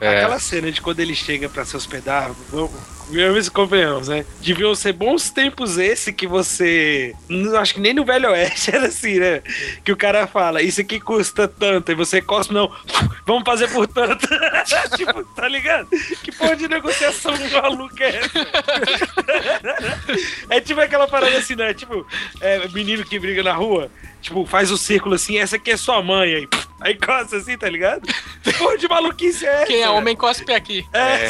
É. 0.01 0.19
aquela 0.19 0.39
cena 0.39 0.71
de 0.71 0.81
quando 0.81 1.01
ele 1.01 1.15
chega 1.15 1.49
pra 1.49 1.65
se 1.65 1.77
hospedar, 1.77 2.31
vamos 2.51 2.71
vamos 3.11 3.47
e 3.47 3.51
convenhamos, 3.51 4.09
né? 4.09 4.25
Deviam 4.41 4.75
ser 4.75 4.93
bons 4.93 5.31
tempos 5.31 5.79
esse 5.79 6.13
que 6.13 6.27
você. 6.27 7.15
Acho 7.59 7.75
que 7.75 7.81
nem 7.81 7.95
no 7.95 8.05
Velho 8.05 8.31
Oeste 8.31 8.71
era 8.75 8.87
assim, 8.87 9.19
né? 9.19 9.43
Que 9.85 9.93
o 9.93 9.97
cara 9.97 10.27
fala, 10.27 10.63
isso 10.63 10.81
aqui 10.81 11.01
custa 11.01 11.47
tanto, 11.49 11.93
e 11.93 11.95
você 11.95 12.21
cospe, 12.23 12.55
não, 12.55 12.71
vamos 13.27 13.45
fazer 13.45 13.69
por 13.69 13.87
tanto. 13.87 14.27
tipo, 14.97 15.25
tá 15.35 15.49
ligado? 15.49 15.89
Que 16.23 16.33
porra 16.33 16.57
de 16.57 16.69
negociação 16.69 17.35
maluca 17.53 18.05
é 18.05 18.17
essa? 18.17 18.47
é 20.51 20.61
tipo 20.61 20.81
aquela 20.81 21.07
parada 21.07 21.37
assim, 21.39 21.57
né? 21.57 21.75
Tipo, 21.75 22.07
é, 22.41 22.69
menino 22.69 23.05
que 23.05 23.19
briga 23.19 23.43
na 23.43 23.53
rua, 23.53 23.91
tipo, 24.21 24.45
faz 24.47 24.71
o 24.71 24.79
círculo 24.79 25.15
assim, 25.15 25.39
essa 25.39 25.57
aqui 25.57 25.71
é 25.71 25.77
sua 25.77 26.03
mãe, 26.03 26.35
aí, 26.35 26.49
aí 26.81 26.95
costa 26.95 27.37
assim, 27.37 27.57
tá 27.57 27.69
ligado? 27.69 28.03
Que 28.43 28.53
porra 28.55 28.77
de 28.79 28.89
maluquice 28.89 29.47
é 29.47 29.55
essa? 29.55 29.67
Quem 29.67 29.83
é 29.83 29.91
homem 29.91 30.17
cospe 30.17 30.53
aqui. 30.53 30.87
É, 30.93 31.27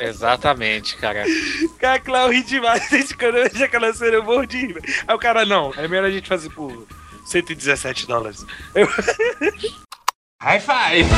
É. 0.00 0.06
Exatamente, 0.08 0.96
cara. 0.96 1.24
cara, 1.78 2.02
eu 2.22 2.30
ri 2.30 2.42
demais. 2.42 2.88
Desde 2.90 3.14
quando 3.16 3.36
eu 3.36 3.50
vejo 3.50 3.64
aquela 3.64 3.92
cena, 3.92 4.16
eu 4.16 4.24
morro 4.24 4.46
de 4.46 4.58
rir. 4.58 4.76
Aí 5.06 5.14
o 5.14 5.18
cara, 5.18 5.44
não, 5.44 5.72
é 5.76 5.88
melhor 5.88 6.06
a 6.06 6.10
gente 6.10 6.28
fazer 6.28 6.50
por 6.50 6.86
117 7.26 8.06
dólares. 8.06 8.44
Eu, 8.74 8.88
High 10.42 10.60
five! 10.60 11.10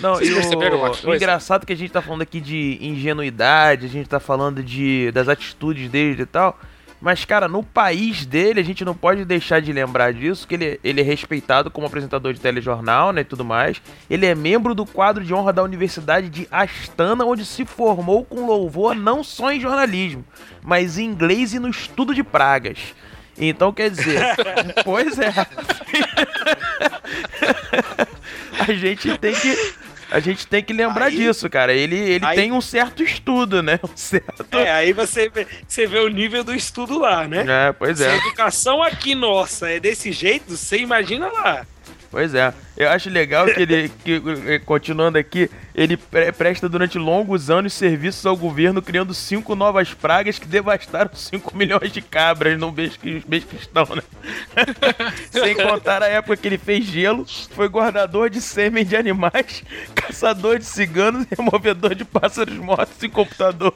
Não, 0.00 0.16
Vocês 0.16 0.34
perceberam 0.34 0.76
o, 0.76 0.80
uma 0.80 0.90
coisa? 0.90 1.16
engraçado 1.16 1.64
que 1.64 1.72
a 1.72 1.76
gente 1.76 1.92
tá 1.92 2.02
falando 2.02 2.22
aqui 2.22 2.40
de 2.40 2.78
ingenuidade, 2.80 3.86
a 3.86 3.88
gente 3.88 4.08
tá 4.08 4.20
falando 4.20 4.62
de 4.62 5.10
das 5.12 5.28
atitudes 5.28 5.90
dele 5.90 6.22
e 6.22 6.26
tal. 6.26 6.58
Mas, 7.00 7.24
cara, 7.24 7.48
no 7.48 7.62
país 7.62 8.24
dele, 8.24 8.60
a 8.60 8.64
gente 8.64 8.84
não 8.84 8.94
pode 8.94 9.24
deixar 9.24 9.60
de 9.60 9.72
lembrar 9.72 10.12
disso, 10.12 10.48
que 10.48 10.54
ele, 10.54 10.80
ele 10.82 11.00
é 11.00 11.04
respeitado 11.04 11.70
como 11.70 11.86
apresentador 11.86 12.32
de 12.32 12.40
telejornal, 12.40 13.12
né, 13.12 13.20
e 13.20 13.24
tudo 13.24 13.44
mais. 13.44 13.82
Ele 14.08 14.24
é 14.24 14.34
membro 14.34 14.74
do 14.74 14.86
quadro 14.86 15.22
de 15.22 15.34
honra 15.34 15.52
da 15.52 15.62
Universidade 15.62 16.30
de 16.30 16.48
Astana, 16.50 17.24
onde 17.24 17.44
se 17.44 17.64
formou 17.64 18.24
com 18.24 18.46
louvor 18.46 18.94
não 18.94 19.22
só 19.22 19.52
em 19.52 19.60
jornalismo, 19.60 20.24
mas 20.62 20.98
em 20.98 21.04
inglês 21.04 21.52
e 21.52 21.58
no 21.58 21.68
estudo 21.68 22.14
de 22.14 22.22
pragas. 22.22 22.94
Então, 23.36 23.72
quer 23.72 23.90
dizer, 23.90 24.20
pois 24.84 25.18
é. 25.18 25.30
a 28.66 28.72
gente 28.72 29.18
tem 29.18 29.34
que 29.34 29.74
a 30.14 30.20
gente 30.20 30.46
tem 30.46 30.62
que 30.62 30.72
lembrar 30.72 31.06
Aí- 31.06 31.16
disso, 31.16 31.50
cara. 31.50 31.72
Ele, 31.72 31.96
ele 31.96 32.24
aí- 32.24 32.36
tem 32.36 32.52
um 32.52 32.60
certo 32.60 33.02
estudo, 33.02 33.62
né? 33.62 33.80
Um 33.82 33.96
certo. 33.96 34.56
é, 34.58 34.70
aí 34.70 34.92
você 34.92 35.28
vê, 35.28 35.46
você 35.66 35.86
vê 35.86 35.98
o 35.98 36.08
nível 36.08 36.44
do 36.44 36.54
estudo 36.54 36.98
lá, 36.98 37.26
né? 37.26 37.44
É, 37.68 37.72
pois 37.72 37.98
Se 37.98 38.04
a 38.04 38.12
é. 38.12 38.16
educação 38.16 38.82
aqui 38.82 39.14
nossa 39.14 39.68
é 39.70 39.80
desse 39.80 40.12
jeito, 40.12 40.56
você 40.56 40.78
imagina 40.78 41.26
lá. 41.32 41.66
Pois 42.14 42.32
é. 42.32 42.54
Eu 42.76 42.90
acho 42.90 43.10
legal 43.10 43.44
que 43.46 43.60
ele, 43.60 43.88
que, 44.04 44.22
eh, 44.46 44.60
continuando 44.60 45.18
aqui, 45.18 45.50
ele 45.74 45.96
pre- 45.96 46.30
presta 46.30 46.68
durante 46.68 46.96
longos 46.96 47.50
anos 47.50 47.72
serviços 47.72 48.24
ao 48.24 48.36
governo, 48.36 48.80
criando 48.80 49.12
cinco 49.12 49.56
novas 49.56 49.92
pragas 49.92 50.38
que 50.38 50.46
devastaram 50.46 51.10
5 51.12 51.56
milhões 51.56 51.90
de 51.90 52.00
cabras 52.00 52.56
no 52.56 52.72
cristão, 52.72 53.88
né? 53.96 54.02
Sem 55.28 55.56
contar 55.56 56.04
a 56.04 56.06
época 56.06 56.36
que 56.36 56.46
ele 56.46 56.56
fez 56.56 56.84
gelo, 56.84 57.26
foi 57.50 57.66
guardador 57.66 58.30
de 58.30 58.40
sêmen 58.40 58.84
de 58.84 58.94
animais, 58.94 59.64
caçador 59.92 60.60
de 60.60 60.66
ciganos 60.66 61.26
e 61.28 61.34
removedor 61.34 61.96
de 61.96 62.04
pássaros 62.04 62.54
mortos 62.54 63.02
em 63.02 63.10
computador. 63.10 63.72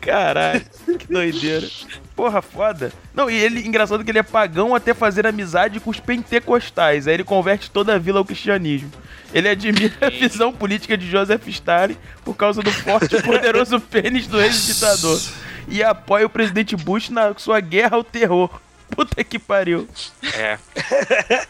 Caralho, 0.00 0.64
que 0.98 1.06
doideira. 1.06 1.68
Porra, 2.14 2.40
foda. 2.40 2.92
Não, 3.14 3.30
e 3.30 3.34
ele, 3.34 3.66
engraçado 3.66 4.02
que 4.02 4.10
ele 4.10 4.18
é 4.18 4.22
pagão 4.22 4.74
até 4.74 4.94
fazer 4.94 5.26
amizade 5.26 5.80
com 5.80 5.90
os 5.90 6.00
pentecostais. 6.00 7.06
Aí 7.06 7.14
ele 7.14 7.24
converte 7.24 7.70
toda 7.70 7.94
a 7.94 7.98
vila 7.98 8.18
ao 8.18 8.24
cristianismo. 8.24 8.90
Ele 9.34 9.48
admira 9.48 9.94
a 10.00 10.08
visão 10.08 10.52
política 10.52 10.96
de 10.96 11.10
Joseph 11.10 11.46
Stalin 11.48 11.96
por 12.24 12.34
causa 12.34 12.62
do 12.62 12.72
forte 12.72 13.16
e 13.16 13.22
poderoso 13.22 13.78
pênis 13.90 14.26
do 14.26 14.40
ex-ditador. 14.40 15.20
E 15.68 15.82
apoia 15.82 16.26
o 16.26 16.30
presidente 16.30 16.74
Bush 16.76 17.10
na 17.10 17.34
sua 17.36 17.60
guerra 17.60 17.96
ao 17.96 18.04
terror. 18.04 18.60
Puta 18.88 19.22
que 19.24 19.38
pariu. 19.38 19.88
É. 20.34 20.58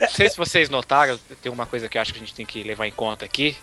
Não 0.01 0.09
sei 0.09 0.29
se 0.29 0.37
vocês 0.37 0.71
notaram, 0.71 1.19
tem 1.43 1.53
uma 1.53 1.67
coisa 1.67 1.89
que 1.89 1.99
eu 1.99 2.03
acho 2.03 2.13
que 2.13 2.19
a 2.19 2.21
gente 2.21 2.35
tem 2.35 2.47
que 2.47 2.63
levar 2.63 2.87
em 2.87 2.91
conta 2.93 3.25
aqui, 3.25 3.57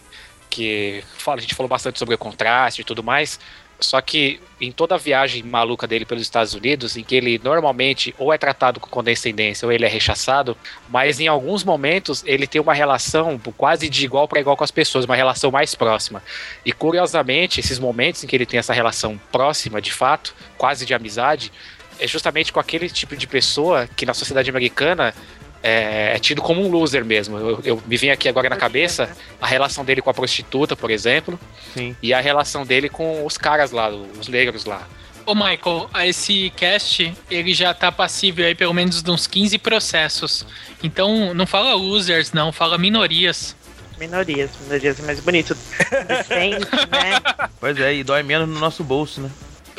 que 0.53 1.03
fala, 1.17 1.39
a 1.39 1.41
gente 1.41 1.55
falou 1.55 1.67
bastante 1.67 1.97
sobre 1.97 2.13
o 2.13 2.17
contraste 2.17 2.81
e 2.81 2.83
tudo 2.83 3.03
mais, 3.03 3.39
só 3.79 3.99
que 3.99 4.39
em 4.61 4.71
toda 4.71 4.93
a 4.93 4.99
viagem 4.99 5.41
maluca 5.41 5.87
dele 5.87 6.05
pelos 6.05 6.21
Estados 6.21 6.53
Unidos, 6.53 6.95
em 6.95 7.03
que 7.03 7.15
ele 7.15 7.41
normalmente 7.43 8.13
ou 8.19 8.31
é 8.31 8.37
tratado 8.37 8.79
com 8.79 8.87
condescendência 8.87 9.65
ou 9.65 9.71
ele 9.71 9.83
é 9.83 9.87
rechaçado, 9.87 10.55
mas 10.89 11.19
em 11.19 11.27
alguns 11.27 11.63
momentos 11.63 12.23
ele 12.27 12.45
tem 12.45 12.61
uma 12.61 12.73
relação 12.73 13.41
quase 13.57 13.89
de 13.89 14.05
igual 14.05 14.27
para 14.27 14.39
igual 14.39 14.55
com 14.55 14.63
as 14.63 14.69
pessoas, 14.69 15.05
uma 15.05 15.15
relação 15.15 15.49
mais 15.49 15.73
próxima. 15.73 16.21
E 16.63 16.71
curiosamente, 16.71 17.59
esses 17.59 17.79
momentos 17.79 18.23
em 18.23 18.27
que 18.27 18.35
ele 18.35 18.45
tem 18.45 18.59
essa 18.59 18.73
relação 18.73 19.19
próxima, 19.31 19.81
de 19.81 19.91
fato, 19.91 20.35
quase 20.55 20.85
de 20.85 20.93
amizade, 20.93 21.51
é 21.99 22.07
justamente 22.07 22.53
com 22.53 22.59
aquele 22.59 22.89
tipo 22.89 23.17
de 23.17 23.25
pessoa 23.25 23.87
que 23.87 24.05
na 24.05 24.13
sociedade 24.13 24.51
americana 24.51 25.15
é, 25.63 26.15
é 26.15 26.19
tido 26.19 26.41
como 26.41 26.61
um 26.61 26.69
loser 26.69 27.05
mesmo. 27.05 27.37
Eu, 27.37 27.61
eu 27.63 27.83
me 27.87 27.95
vim 27.95 28.09
aqui 28.09 28.27
agora 28.27 28.49
na 28.49 28.57
cabeça 28.57 29.09
a 29.41 29.47
relação 29.47 29.85
dele 29.85 30.01
com 30.01 30.09
a 30.09 30.13
prostituta, 30.13 30.75
por 30.75 30.91
exemplo, 30.91 31.39
Sim. 31.73 31.95
e 32.03 32.13
a 32.13 32.19
relação 32.19 32.65
dele 32.65 32.89
com 32.89 33.25
os 33.25 33.37
caras 33.37 33.71
lá, 33.71 33.89
os 33.89 34.27
negros 34.27 34.65
lá. 34.65 34.85
Ô 35.25 35.33
Michael, 35.33 35.89
esse 36.05 36.51
cast, 36.53 37.13
ele 37.31 37.53
já 37.53 37.73
tá 37.73 37.89
passível 37.93 38.45
aí 38.45 38.53
pelo 38.53 38.73
menos 38.73 39.01
de 39.01 39.09
uns 39.09 39.25
15 39.25 39.57
processos. 39.57 40.45
Então, 40.83 41.33
não 41.33 41.47
fala 41.47 41.73
losers, 41.75 42.33
não, 42.33 42.51
fala 42.51 42.77
minorias. 42.77 43.55
Minorias, 43.97 44.51
minorias 44.63 44.99
é 44.99 45.03
mais 45.03 45.21
bonito. 45.21 45.55
Decente, 46.07 46.65
né? 46.91 47.47
Pois 47.57 47.79
é, 47.79 47.95
e 47.95 48.03
dói 48.03 48.21
menos 48.21 48.49
no 48.49 48.59
nosso 48.59 48.83
bolso, 48.83 49.21
né? 49.21 49.29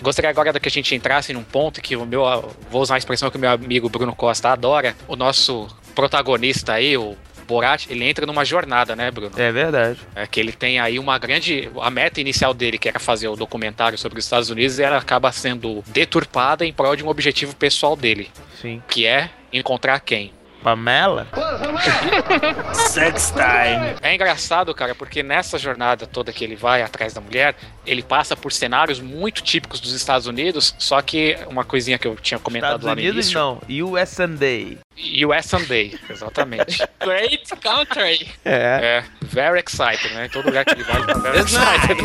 Gostaria 0.03 0.31
agora 0.31 0.59
que 0.59 0.69
a 0.69 0.71
gente 0.71 0.95
entrasse 0.95 1.33
num 1.33 1.43
ponto 1.43 1.81
que 1.81 1.97
o 1.97 2.05
meu, 2.05 2.23
vou 2.71 2.83
usar 2.83 2.95
uma 2.95 2.99
expressão 2.99 3.31
que 3.31 3.37
o 3.37 3.41
meu 3.41 3.51
amigo 3.51 3.89
Bruno 3.89 4.15
Costa 4.15 4.51
adora, 4.51 4.95
o 5.09 5.17
nosso 5.17 5.69
protagonista 5.95 6.75
aí, 6.75 6.97
o 6.97 7.17
Borat, 7.47 7.87
ele 7.89 8.05
entra 8.05 8.27
numa 8.27 8.45
jornada, 8.45 8.97
né, 8.97 9.11
Bruno? 9.11 9.33
É 9.37 9.53
verdade. 9.53 9.99
É 10.15 10.27
que 10.27 10.41
ele 10.41 10.53
tem 10.53 10.81
aí 10.81 10.99
uma 10.99 11.19
grande. 11.19 11.71
A 11.81 11.91
meta 11.91 12.21
inicial 12.21 12.55
dele, 12.55 12.79
que 12.79 12.89
era 12.89 12.99
fazer 12.99 13.29
o 13.29 13.37
documentário 13.37 13.97
sobre 13.99 14.19
os 14.19 14.25
Estados 14.25 14.51
Unidos, 14.51 14.79
ela 14.79 14.97
acaba 14.97 15.31
sendo 15.31 15.85
deturpada 15.89 16.65
em 16.65 16.73
prol 16.73 16.97
de 16.97 17.05
um 17.05 17.09
objetivo 17.09 17.55
pessoal 17.55 17.95
dele, 17.97 18.31
Sim. 18.61 18.83
que 18.89 19.07
é 19.07 19.31
encontrar 19.53 20.01
quem? 20.01 20.33
Pamela? 20.65 21.29
Sex 22.73 23.33
time. 23.33 23.97
É 24.01 24.15
engraçado, 24.15 24.75
cara, 24.75 24.95
porque 24.95 25.23
nessa 25.23 25.59
jornada 25.59 26.07
toda 26.07 26.33
que 26.33 26.43
ele 26.43 26.57
vai 26.57 26.81
atrás 26.81 27.13
da 27.13 27.21
mulher, 27.21 27.55
ele 27.87 28.03
passa 28.03 28.35
por 28.35 28.51
cenários 28.51 28.99
muito 28.99 29.43
típicos 29.43 29.79
dos 29.79 29.93
Estados 29.93 30.27
Unidos, 30.27 30.75
só 30.79 31.03
que 31.03 31.37
uma 31.49 31.65
coisinha 31.65 31.99
que 31.99 32.09
eu 32.09 32.17
tinha 32.17 32.41
comentado 32.41 32.81
Estados 32.81 32.87
lá 32.87 32.95
no 32.95 33.01
Unidos 33.01 33.27
início. 33.27 33.39
não, 33.39 33.61
US 33.93 34.17
Day. 34.39 34.79
US 35.27 35.47
Sunday, 35.47 35.99
exatamente. 36.09 36.79
Great 37.03 37.45
country! 37.57 38.29
É. 38.45 39.03
É, 39.03 39.05
very 39.23 39.61
excited, 39.61 40.15
né? 40.15 40.29
Todo 40.29 40.47
lugar 40.47 40.65
que 40.65 40.73
ele 40.73 40.85
vai, 40.85 40.97
ele 40.97 41.07
tá 41.07 41.19
very 41.19 41.39
excited. 41.41 42.01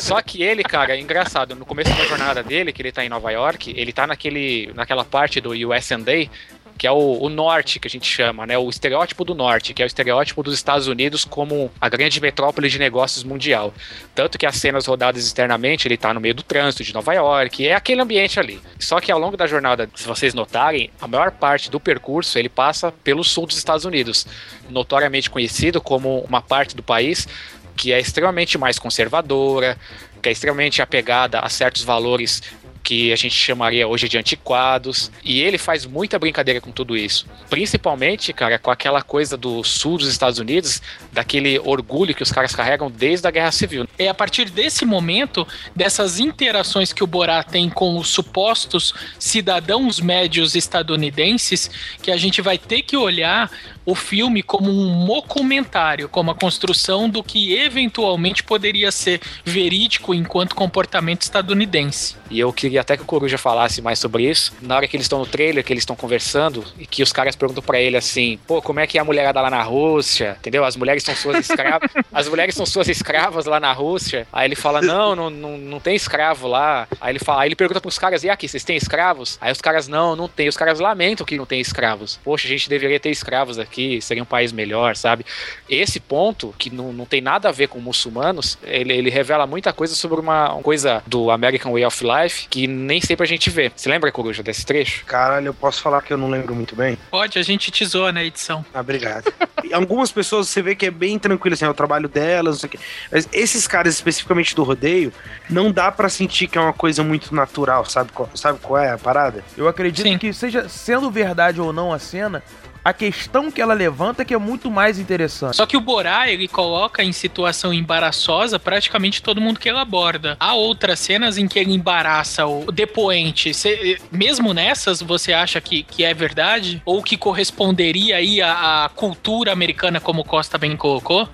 Só 0.00 0.22
que 0.22 0.42
ele, 0.42 0.62
cara, 0.62 0.96
é 0.96 1.00
engraçado. 1.00 1.54
No 1.54 1.66
começo 1.66 1.94
da 1.94 2.06
jornada 2.06 2.42
dele, 2.42 2.72
que 2.72 2.80
ele 2.80 2.90
tá 2.92 3.04
em 3.04 3.10
Nova 3.10 3.30
York, 3.30 3.74
ele 3.76 3.92
tá 3.92 4.06
naquele, 4.06 4.72
naquela 4.74 5.04
parte 5.04 5.38
do 5.40 5.50
US 5.68 5.90
Day, 6.02 6.30
que 6.76 6.86
é 6.86 6.90
o, 6.90 7.18
o 7.20 7.28
norte, 7.28 7.78
que 7.78 7.86
a 7.86 7.90
gente 7.90 8.06
chama, 8.06 8.46
né? 8.46 8.58
O 8.58 8.68
estereótipo 8.68 9.24
do 9.24 9.34
norte, 9.34 9.72
que 9.72 9.82
é 9.82 9.84
o 9.84 9.86
estereótipo 9.86 10.42
dos 10.42 10.54
Estados 10.54 10.86
Unidos 10.86 11.24
como 11.24 11.70
a 11.80 11.88
grande 11.88 12.20
metrópole 12.20 12.68
de 12.68 12.78
negócios 12.78 13.24
mundial. 13.24 13.72
Tanto 14.14 14.38
que 14.38 14.46
as 14.46 14.56
cenas 14.56 14.86
rodadas 14.86 15.24
externamente, 15.24 15.86
ele 15.86 15.96
tá 15.96 16.12
no 16.12 16.20
meio 16.20 16.34
do 16.34 16.42
trânsito 16.42 16.82
de 16.82 16.92
Nova 16.92 17.12
York, 17.12 17.66
é 17.66 17.74
aquele 17.74 18.00
ambiente 18.00 18.40
ali. 18.40 18.60
Só 18.78 19.00
que 19.00 19.12
ao 19.12 19.18
longo 19.18 19.36
da 19.36 19.46
jornada, 19.46 19.88
se 19.94 20.06
vocês 20.06 20.34
notarem, 20.34 20.90
a 21.00 21.06
maior 21.06 21.30
parte 21.30 21.70
do 21.70 21.78
percurso 21.78 22.38
ele 22.38 22.48
passa 22.48 22.92
pelo 23.04 23.22
sul 23.22 23.46
dos 23.46 23.56
Estados 23.56 23.84
Unidos, 23.84 24.26
notoriamente 24.68 25.30
conhecido 25.30 25.80
como 25.80 26.20
uma 26.20 26.42
parte 26.42 26.74
do 26.74 26.82
país 26.82 27.28
que 27.76 27.92
é 27.92 27.98
extremamente 27.98 28.56
mais 28.56 28.78
conservadora, 28.78 29.76
que 30.22 30.28
é 30.28 30.32
extremamente 30.32 30.80
apegada 30.80 31.40
a 31.40 31.48
certos 31.48 31.82
valores 31.82 32.42
que 32.84 33.12
a 33.12 33.16
gente 33.16 33.34
chamaria 33.34 33.88
hoje 33.88 34.08
de 34.08 34.18
antiquados, 34.18 35.10
e 35.24 35.40
ele 35.40 35.56
faz 35.56 35.86
muita 35.86 36.18
brincadeira 36.18 36.60
com 36.60 36.70
tudo 36.70 36.94
isso. 36.96 37.26
Principalmente, 37.48 38.32
cara, 38.32 38.58
com 38.58 38.70
aquela 38.70 39.00
coisa 39.00 39.38
do 39.38 39.64
sul 39.64 39.96
dos 39.96 40.08
Estados 40.08 40.38
Unidos, 40.38 40.82
daquele 41.14 41.58
orgulho 41.60 42.14
que 42.14 42.22
os 42.22 42.32
caras 42.32 42.54
carregam 42.54 42.90
desde 42.90 43.26
a 43.26 43.30
Guerra 43.30 43.52
Civil. 43.52 43.88
É 43.98 44.08
a 44.08 44.14
partir 44.14 44.50
desse 44.50 44.84
momento, 44.84 45.46
dessas 45.74 46.18
interações 46.18 46.92
que 46.92 47.02
o 47.02 47.06
Borat 47.06 47.48
tem 47.48 47.70
com 47.70 47.96
os 47.96 48.08
supostos 48.08 48.92
cidadãos 49.18 50.00
médios 50.00 50.54
estadunidenses, 50.54 51.70
que 52.02 52.10
a 52.10 52.16
gente 52.16 52.42
vai 52.42 52.58
ter 52.58 52.82
que 52.82 52.96
olhar 52.96 53.50
o 53.86 53.94
filme 53.94 54.42
como 54.42 54.70
um 54.70 55.06
documentário, 55.06 56.08
como 56.08 56.30
a 56.30 56.34
construção 56.34 57.08
do 57.08 57.22
que 57.22 57.54
eventualmente 57.54 58.42
poderia 58.42 58.90
ser 58.90 59.20
verídico 59.44 60.14
enquanto 60.14 60.54
comportamento 60.54 61.22
estadunidense. 61.22 62.16
E 62.30 62.40
eu 62.40 62.52
queria 62.52 62.80
até 62.80 62.96
que 62.96 63.02
o 63.02 63.06
Coruja 63.06 63.36
falasse 63.36 63.82
mais 63.82 63.98
sobre 63.98 64.28
isso. 64.28 64.52
Na 64.62 64.76
hora 64.76 64.88
que 64.88 64.96
eles 64.96 65.04
estão 65.04 65.18
no 65.18 65.26
trailer, 65.26 65.62
que 65.62 65.72
eles 65.72 65.82
estão 65.82 65.94
conversando, 65.94 66.64
e 66.78 66.86
que 66.86 67.02
os 67.02 67.12
caras 67.12 67.36
perguntam 67.36 67.62
pra 67.62 67.80
ele 67.80 67.96
assim: 67.96 68.38
pô, 68.46 68.62
como 68.62 68.80
é 68.80 68.86
que 68.86 68.98
é 68.98 69.00
a 69.00 69.04
mulherada 69.04 69.40
lá 69.40 69.50
na 69.50 69.62
Rússia? 69.62 70.36
Entendeu? 70.40 70.64
As 70.64 70.76
mulheres 70.76 71.03
são 71.04 71.14
suas 71.14 71.38
escravas. 71.38 71.90
As 72.12 72.28
mulheres 72.28 72.54
são 72.54 72.66
suas 72.66 72.88
escravas 72.88 73.46
lá 73.46 73.60
na 73.60 73.72
Rússia. 73.72 74.26
Aí 74.32 74.46
ele 74.46 74.56
fala: 74.56 74.80
não, 74.80 75.14
não, 75.14 75.30
não, 75.30 75.58
não 75.58 75.80
tem 75.80 75.94
escravo 75.94 76.48
lá. 76.48 76.88
Aí 77.00 77.12
ele 77.12 77.18
fala, 77.18 77.42
aí 77.42 77.48
ele 77.48 77.56
pergunta 77.56 77.80
pros 77.80 77.98
caras: 77.98 78.24
e 78.24 78.30
aqui, 78.30 78.48
vocês 78.48 78.64
têm 78.64 78.76
escravos? 78.76 79.38
Aí 79.40 79.52
os 79.52 79.60
caras, 79.60 79.88
não, 79.88 80.16
não 80.16 80.28
tem. 80.28 80.48
Os 80.48 80.56
caras 80.56 80.80
lamentam 80.80 81.26
que 81.26 81.36
não 81.36 81.46
tem 81.46 81.60
escravos. 81.60 82.18
Poxa, 82.24 82.46
a 82.46 82.50
gente 82.50 82.68
deveria 82.68 82.98
ter 82.98 83.10
escravos 83.10 83.58
aqui, 83.58 84.00
seria 84.00 84.22
um 84.22 84.26
país 84.26 84.52
melhor, 84.52 84.96
sabe? 84.96 85.24
Esse 85.68 86.00
ponto, 86.00 86.54
que 86.58 86.70
não, 86.70 86.92
não 86.92 87.04
tem 87.04 87.20
nada 87.20 87.48
a 87.48 87.52
ver 87.52 87.68
com 87.68 87.78
muçulmanos, 87.78 88.58
ele, 88.62 88.92
ele 88.92 89.10
revela 89.10 89.46
muita 89.46 89.72
coisa 89.72 89.94
sobre 89.94 90.20
uma 90.20 90.50
coisa 90.62 91.02
do 91.06 91.30
American 91.30 91.72
Way 91.72 91.84
of 91.84 92.04
Life 92.04 92.48
que 92.48 92.66
nem 92.66 93.00
sempre 93.00 93.24
a 93.24 93.28
gente 93.28 93.50
vê. 93.50 93.70
Você 93.74 93.88
lembra, 93.88 94.10
Coruja, 94.12 94.42
desse 94.42 94.64
trecho? 94.64 95.04
Caralho, 95.04 95.48
eu 95.48 95.54
posso 95.54 95.82
falar 95.82 96.02
que 96.02 96.12
eu 96.12 96.18
não 96.18 96.30
lembro 96.30 96.54
muito 96.54 96.76
bem? 96.76 96.96
Pode, 97.10 97.38
a 97.38 97.42
gente 97.42 97.70
te 97.70 97.84
zoa 97.84 98.12
na 98.12 98.24
edição. 98.24 98.64
Ah, 98.72 98.80
obrigado. 98.80 99.32
Algumas 99.72 100.12
pessoas 100.12 100.48
você 100.48 100.62
vê 100.62 100.74
que 100.74 100.86
é 100.86 100.90
bem 100.94 101.18
tranquilo, 101.18 101.54
assim, 101.54 101.64
é 101.64 101.68
o 101.68 101.74
trabalho 101.74 102.08
delas, 102.08 102.54
não 102.54 102.60
sei 102.60 102.68
o 102.68 102.70
quê. 102.70 102.78
Mas 103.10 103.28
esses 103.32 103.66
caras, 103.66 103.94
especificamente 103.94 104.54
do 104.54 104.62
rodeio, 104.62 105.12
não 105.50 105.70
dá 105.70 105.90
pra 105.90 106.08
sentir 106.08 106.46
que 106.46 106.56
é 106.56 106.60
uma 106.60 106.72
coisa 106.72 107.02
muito 107.02 107.34
natural, 107.34 107.84
sabe 107.84 108.12
qual, 108.12 108.28
sabe 108.34 108.58
qual 108.60 108.80
é 108.80 108.90
a 108.90 108.98
parada? 108.98 109.44
Eu 109.56 109.68
acredito 109.68 110.06
Sim. 110.06 110.18
que 110.18 110.32
seja 110.32 110.68
sendo 110.68 111.10
verdade 111.10 111.60
ou 111.60 111.72
não 111.72 111.92
a 111.92 111.98
cena, 111.98 112.42
a 112.84 112.92
questão 112.92 113.50
que 113.50 113.62
ela 113.62 113.72
levanta 113.72 114.24
que 114.24 114.34
é 114.34 114.38
muito 114.38 114.70
mais 114.70 114.98
interessante. 114.98 115.56
Só 115.56 115.64
que 115.64 115.76
o 115.76 115.80
Borá, 115.80 116.28
ele 116.28 116.46
coloca 116.46 117.02
em 117.02 117.12
situação 117.12 117.72
embaraçosa 117.72 118.58
praticamente 118.58 119.22
todo 119.22 119.40
mundo 119.40 119.58
que 119.58 119.68
ele 119.68 119.78
aborda. 119.78 120.36
Há 120.38 120.54
outras 120.54 121.00
cenas 121.00 121.38
em 121.38 121.48
que 121.48 121.58
ele 121.58 121.72
embaraça 121.72 122.46
o 122.46 122.70
depoente. 122.70 123.54
Cê- 123.54 123.98
mesmo 124.12 124.52
nessas, 124.52 125.00
você 125.00 125.32
acha 125.32 125.60
que, 125.60 125.82
que 125.82 126.04
é 126.04 126.12
verdade? 126.12 126.82
Ou 126.84 127.02
que 127.02 127.16
corresponderia 127.16 128.16
aí 128.16 128.42
à, 128.42 128.90
cultura 128.94 129.52
americana, 129.52 130.00
como 130.00 130.24
Costa 130.24 130.58
bem 130.58 130.76
colocou? 130.76 131.28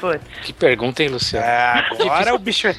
Putz. 0.00 0.20
Que 0.42 0.52
pergunta, 0.52 1.02
hein, 1.02 1.10
Luciano? 1.10 1.44
É, 1.46 1.86
agora 2.00 2.34
o 2.34 2.38
bicho. 2.38 2.66
é- 2.68 2.76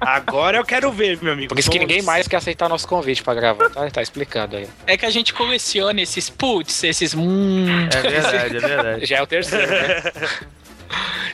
Agora 0.00 0.56
eu 0.58 0.64
quero 0.64 0.90
ver, 0.92 1.18
meu 1.20 1.32
amigo. 1.32 1.48
Por 1.48 1.58
isso 1.58 1.70
que 1.70 1.78
ninguém 1.78 2.00
mais 2.02 2.28
quer 2.28 2.36
aceitar 2.36 2.68
nosso 2.68 2.86
convite 2.86 3.22
pra 3.22 3.34
gravar, 3.34 3.68
tá? 3.70 3.90
Tá 3.90 4.00
explicado 4.02 4.56
aí. 4.56 4.68
É 4.86 4.96
que 4.96 5.04
a 5.04 5.10
gente 5.10 5.34
coleciona 5.34 6.00
esses 6.00 6.30
putz, 6.30 6.84
esses 6.84 7.14
hum. 7.14 7.66
É 7.92 8.00
verdade, 8.00 8.56
é 8.56 8.60
verdade. 8.60 9.06
Já 9.10 9.16
é 9.18 9.22
o 9.22 9.26
terceiro, 9.26 9.66
né? 9.70 10.02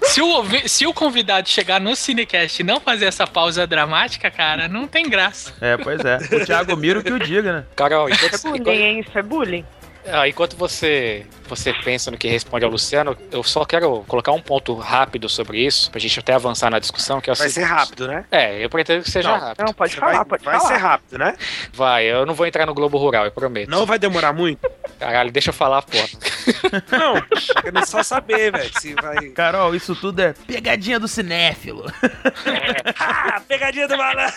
Se 0.03 0.20
o, 0.20 0.45
se 0.68 0.87
o 0.87 0.93
convidado 0.93 1.49
chegar 1.49 1.80
no 1.80 1.97
Cinecast 1.97 2.61
e 2.61 2.64
não 2.64 2.78
fazer 2.78 3.07
essa 3.07 3.26
pausa 3.26 3.66
dramática, 3.66 4.30
cara, 4.30 4.68
não 4.68 4.87
tem 4.87 5.09
graça. 5.09 5.55
É, 5.62 5.76
pois 5.78 5.99
é. 6.05 6.18
O 6.37 6.45
Thiago 6.45 6.76
Miro 6.76 7.03
que 7.03 7.11
o 7.12 7.18
diga, 7.18 7.53
né? 7.53 7.64
Carol, 7.74 8.07
É 8.09 8.12
enquanto, 8.12 8.43
bullying, 8.43 8.59
enquanto, 8.61 8.76
hein? 8.76 9.01
Isso 9.01 9.18
é 9.18 9.22
bullying. 9.22 9.64
Ah, 10.09 10.28
enquanto 10.28 10.57
você, 10.57 11.26
você 11.48 11.72
pensa 11.72 12.11
no 12.11 12.16
que 12.16 12.28
responde 12.28 12.64
ao 12.64 12.70
Luciano, 12.70 13.16
eu 13.30 13.42
só 13.42 13.64
quero 13.64 14.04
colocar 14.07 14.32
um 14.32 14.40
ponto 14.40 14.74
rápido 14.76 15.28
sobre 15.28 15.59
isso, 15.64 15.90
pra 15.90 15.98
gente 16.00 16.18
até 16.20 16.32
avançar 16.32 16.70
na 16.70 16.78
discussão, 16.78 17.20
que 17.20 17.28
é 17.28 17.32
o 17.32 17.36
Vai 17.36 17.48
ser 17.48 17.54
seguinte. 17.54 17.70
rápido, 17.72 18.07
né? 18.09 18.24
É, 18.30 18.64
eu 18.64 18.70
pretendo 18.70 19.02
que 19.02 19.11
seja 19.11 19.28
Não, 19.30 19.38
rápido. 19.40 19.66
Não, 19.66 19.72
pode 19.74 19.92
Você 19.94 20.00
falar, 20.00 20.12
vai, 20.12 20.24
pode 20.24 20.44
vai 20.44 20.59
falar. 20.59 20.68
ser 20.68 20.76
rápido, 20.76 21.18
né? 21.18 21.36
Vai, 21.72 22.04
eu 22.04 22.24
não 22.24 22.34
vou 22.34 22.46
entrar 22.46 22.66
no 22.66 22.74
Globo 22.74 22.98
Rural, 22.98 23.24
eu 23.24 23.32
prometo. 23.32 23.68
Não 23.68 23.84
vai 23.84 23.98
demorar 23.98 24.32
muito? 24.32 24.68
Caralho, 24.98 25.30
deixa 25.32 25.50
eu 25.50 25.54
falar, 25.54 25.82
pô. 25.82 25.98
Não, 26.96 27.20
quero 27.61 27.86
só 27.86 28.02
saber, 28.02 28.52
velho, 28.52 28.70
se 28.80 28.94
vai... 28.94 29.28
Carol, 29.30 29.74
isso 29.74 29.94
tudo 29.96 30.20
é 30.20 30.32
pegadinha 30.46 30.98
do 31.00 31.09
cinéfilo. 31.09 31.84
Ah, 32.98 33.40
pegadinha 33.46 33.86
do 33.88 33.96
malandro! 33.96 34.34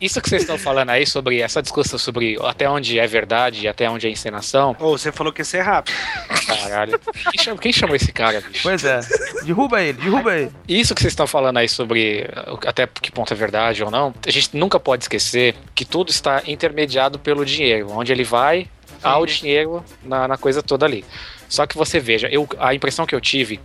Isso 0.00 0.20
que 0.20 0.28
vocês 0.28 0.42
estão 0.42 0.58
falando 0.58 0.90
aí 0.90 1.06
sobre 1.06 1.40
essa 1.40 1.62
discussão 1.62 1.98
sobre 1.98 2.36
até 2.42 2.68
onde 2.68 2.98
é 2.98 3.06
verdade 3.06 3.62
e 3.64 3.68
até 3.68 3.88
onde 3.88 3.97
é 4.06 4.10
encenação, 4.10 4.76
Ô, 4.78 4.96
você 4.96 5.10
falou 5.10 5.32
que 5.32 5.40
ia 5.40 5.44
ser 5.44 5.60
rápido. 5.60 5.94
caralho. 6.46 7.00
Quem 7.30 7.44
chamou, 7.44 7.58
quem 7.58 7.72
chamou 7.72 7.96
esse 7.96 8.12
cara, 8.12 8.40
bicho? 8.40 8.62
Pois 8.62 8.84
é. 8.84 9.00
Derruba 9.44 9.82
ele, 9.82 9.94
derruba 9.94 10.36
ele. 10.36 10.50
Isso 10.66 10.94
que 10.94 11.00
vocês 11.00 11.12
estão 11.12 11.26
falando 11.26 11.58
aí 11.58 11.68
sobre 11.68 12.28
uh, 12.46 12.58
até 12.66 12.86
que 12.86 13.10
ponto 13.10 13.32
é 13.32 13.36
verdade 13.36 13.82
ou 13.82 13.90
não, 13.90 14.14
a 14.26 14.30
gente 14.30 14.56
nunca 14.56 14.78
pode 14.78 15.04
esquecer 15.04 15.54
que 15.74 15.84
tudo 15.84 16.10
está 16.10 16.42
intermediado 16.46 17.18
pelo 17.18 17.44
dinheiro. 17.44 17.90
Onde 17.90 18.12
ele 18.12 18.24
vai, 18.24 18.68
há 19.02 19.18
o 19.18 19.26
dinheiro 19.26 19.84
na, 20.02 20.28
na 20.28 20.36
coisa 20.36 20.62
toda 20.62 20.86
ali. 20.86 21.04
Só 21.48 21.66
que 21.66 21.76
você 21.76 21.98
veja, 21.98 22.28
eu, 22.28 22.48
a 22.58 22.74
impressão 22.74 23.06
que 23.06 23.14
eu 23.14 23.20
tive 23.20 23.60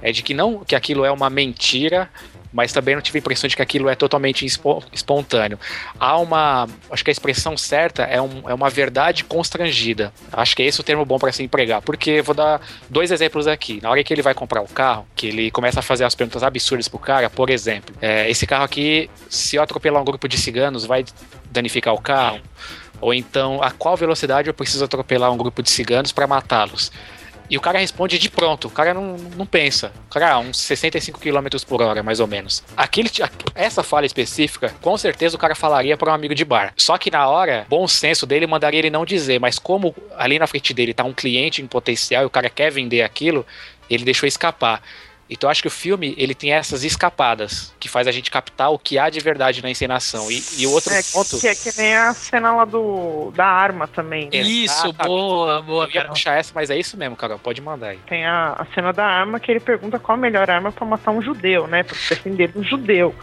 é 0.00 0.12
de 0.12 0.22
que 0.22 0.32
não 0.32 0.64
que 0.64 0.74
aquilo 0.74 1.04
é 1.04 1.10
uma 1.10 1.28
mentira, 1.28 2.08
mas 2.52 2.72
também 2.72 2.94
não 2.94 3.02
tive 3.02 3.18
a 3.18 3.20
impressão 3.20 3.48
de 3.48 3.54
que 3.56 3.62
aquilo 3.62 3.88
é 3.88 3.94
totalmente 3.94 4.44
espo- 4.46 4.82
espontâneo. 4.92 5.58
Há 5.98 6.18
uma. 6.18 6.68
Acho 6.90 7.04
que 7.04 7.10
a 7.10 7.12
expressão 7.12 7.56
certa 7.56 8.02
é, 8.04 8.20
um- 8.20 8.48
é 8.48 8.54
uma 8.54 8.70
verdade 8.70 9.24
constrangida. 9.24 10.12
Acho 10.32 10.56
que 10.56 10.62
é 10.62 10.66
esse 10.66 10.80
o 10.80 10.84
termo 10.84 11.04
bom 11.04 11.18
para 11.18 11.32
se 11.32 11.42
empregar. 11.42 11.82
Porque 11.82 12.22
vou 12.22 12.34
dar 12.34 12.60
dois 12.88 13.10
exemplos 13.10 13.46
aqui. 13.46 13.80
Na 13.82 13.90
hora 13.90 14.02
que 14.02 14.12
ele 14.12 14.22
vai 14.22 14.34
comprar 14.34 14.62
o 14.62 14.68
carro, 14.68 15.06
que 15.14 15.26
ele 15.26 15.50
começa 15.50 15.80
a 15.80 15.82
fazer 15.82 16.04
as 16.04 16.14
perguntas 16.14 16.42
absurdas 16.42 16.88
pro 16.88 16.98
cara, 16.98 17.28
por 17.30 17.50
exemplo, 17.50 17.94
é, 18.00 18.30
esse 18.30 18.46
carro 18.46 18.64
aqui, 18.64 19.10
se 19.28 19.56
eu 19.56 19.62
atropelar 19.62 20.00
um 20.00 20.04
grupo 20.04 20.28
de 20.28 20.38
ciganos, 20.38 20.84
vai 20.84 21.04
danificar 21.50 21.94
o 21.94 22.00
carro? 22.00 22.40
Ou 23.00 23.14
então, 23.14 23.62
a 23.62 23.70
qual 23.70 23.96
velocidade 23.96 24.48
eu 24.48 24.54
preciso 24.54 24.84
atropelar 24.84 25.30
um 25.32 25.36
grupo 25.36 25.62
de 25.62 25.70
ciganos 25.70 26.10
para 26.10 26.26
matá-los? 26.26 26.90
E 27.50 27.56
o 27.56 27.60
cara 27.60 27.78
responde 27.78 28.18
de 28.18 28.28
pronto, 28.28 28.68
o 28.68 28.70
cara 28.70 28.92
não, 28.92 29.16
não 29.36 29.46
pensa. 29.46 29.92
O 30.06 30.10
cara, 30.10 30.32
ah, 30.32 30.38
uns 30.38 30.58
65 30.58 31.18
km 31.18 31.46
por 31.66 31.80
hora, 31.80 32.02
mais 32.02 32.20
ou 32.20 32.26
menos. 32.26 32.62
Aquele, 32.76 33.10
essa 33.54 33.82
fala 33.82 34.04
específica, 34.04 34.74
com 34.82 34.96
certeza 34.98 35.36
o 35.36 35.38
cara 35.38 35.54
falaria 35.54 35.96
para 35.96 36.10
um 36.10 36.14
amigo 36.14 36.34
de 36.34 36.44
bar. 36.44 36.72
Só 36.76 36.98
que 36.98 37.10
na 37.10 37.26
hora, 37.26 37.66
bom 37.68 37.88
senso 37.88 38.26
dele 38.26 38.46
mandaria 38.46 38.80
ele 38.80 38.90
não 38.90 39.04
dizer, 39.04 39.40
mas 39.40 39.58
como 39.58 39.94
ali 40.16 40.38
na 40.38 40.46
frente 40.46 40.74
dele 40.74 40.92
tá 40.92 41.04
um 41.04 41.14
cliente 41.14 41.62
em 41.62 41.66
potencial 41.66 42.22
e 42.22 42.26
o 42.26 42.30
cara 42.30 42.50
quer 42.50 42.70
vender 42.70 43.02
aquilo, 43.02 43.46
ele 43.88 44.04
deixou 44.04 44.26
escapar. 44.26 44.82
Então 45.30 45.48
eu 45.48 45.50
acho 45.50 45.62
que 45.62 45.68
o 45.68 45.70
filme 45.70 46.14
ele 46.16 46.34
tem 46.34 46.52
essas 46.52 46.84
escapadas 46.84 47.74
que 47.78 47.88
faz 47.88 48.06
a 48.06 48.12
gente 48.12 48.30
captar 48.30 48.70
o 48.72 48.78
que 48.78 48.98
há 48.98 49.10
de 49.10 49.20
verdade 49.20 49.62
na 49.62 49.70
encenação. 49.70 50.30
E, 50.30 50.42
e 50.58 50.66
o 50.66 50.70
outro 50.72 50.92
É, 50.92 51.00
ponto. 51.12 51.38
que 51.38 51.48
é 51.48 51.54
que 51.54 51.70
nem 51.76 51.94
a 51.96 52.12
cena 52.14 52.52
lá 52.54 52.64
do, 52.64 53.30
da 53.34 53.46
arma 53.46 53.86
também. 53.86 54.24
né? 54.32 54.38
Isso, 54.38 54.74
Exatamente. 54.86 55.06
boa, 55.06 55.62
boa, 55.62 55.84
Eu 55.84 55.88
ia 55.88 55.92
Carol. 55.94 56.08
puxar 56.10 56.38
essa, 56.38 56.52
mas 56.54 56.70
é 56.70 56.76
isso 56.78 56.96
mesmo, 56.96 57.16
Carol. 57.16 57.38
Pode 57.38 57.60
mandar 57.60 57.88
aí. 57.88 57.98
Tem 58.08 58.24
a, 58.24 58.52
a 58.58 58.66
cena 58.74 58.92
da 58.92 59.04
arma 59.04 59.38
que 59.40 59.50
ele 59.50 59.60
pergunta 59.60 59.98
qual 59.98 60.16
a 60.16 60.20
melhor 60.20 60.50
arma 60.50 60.72
pra 60.72 60.86
matar 60.86 61.10
um 61.10 61.20
judeu, 61.22 61.66
né? 61.66 61.82
Pra 61.82 61.96
defender 62.08 62.50
um 62.56 62.62
judeu. 62.64 63.14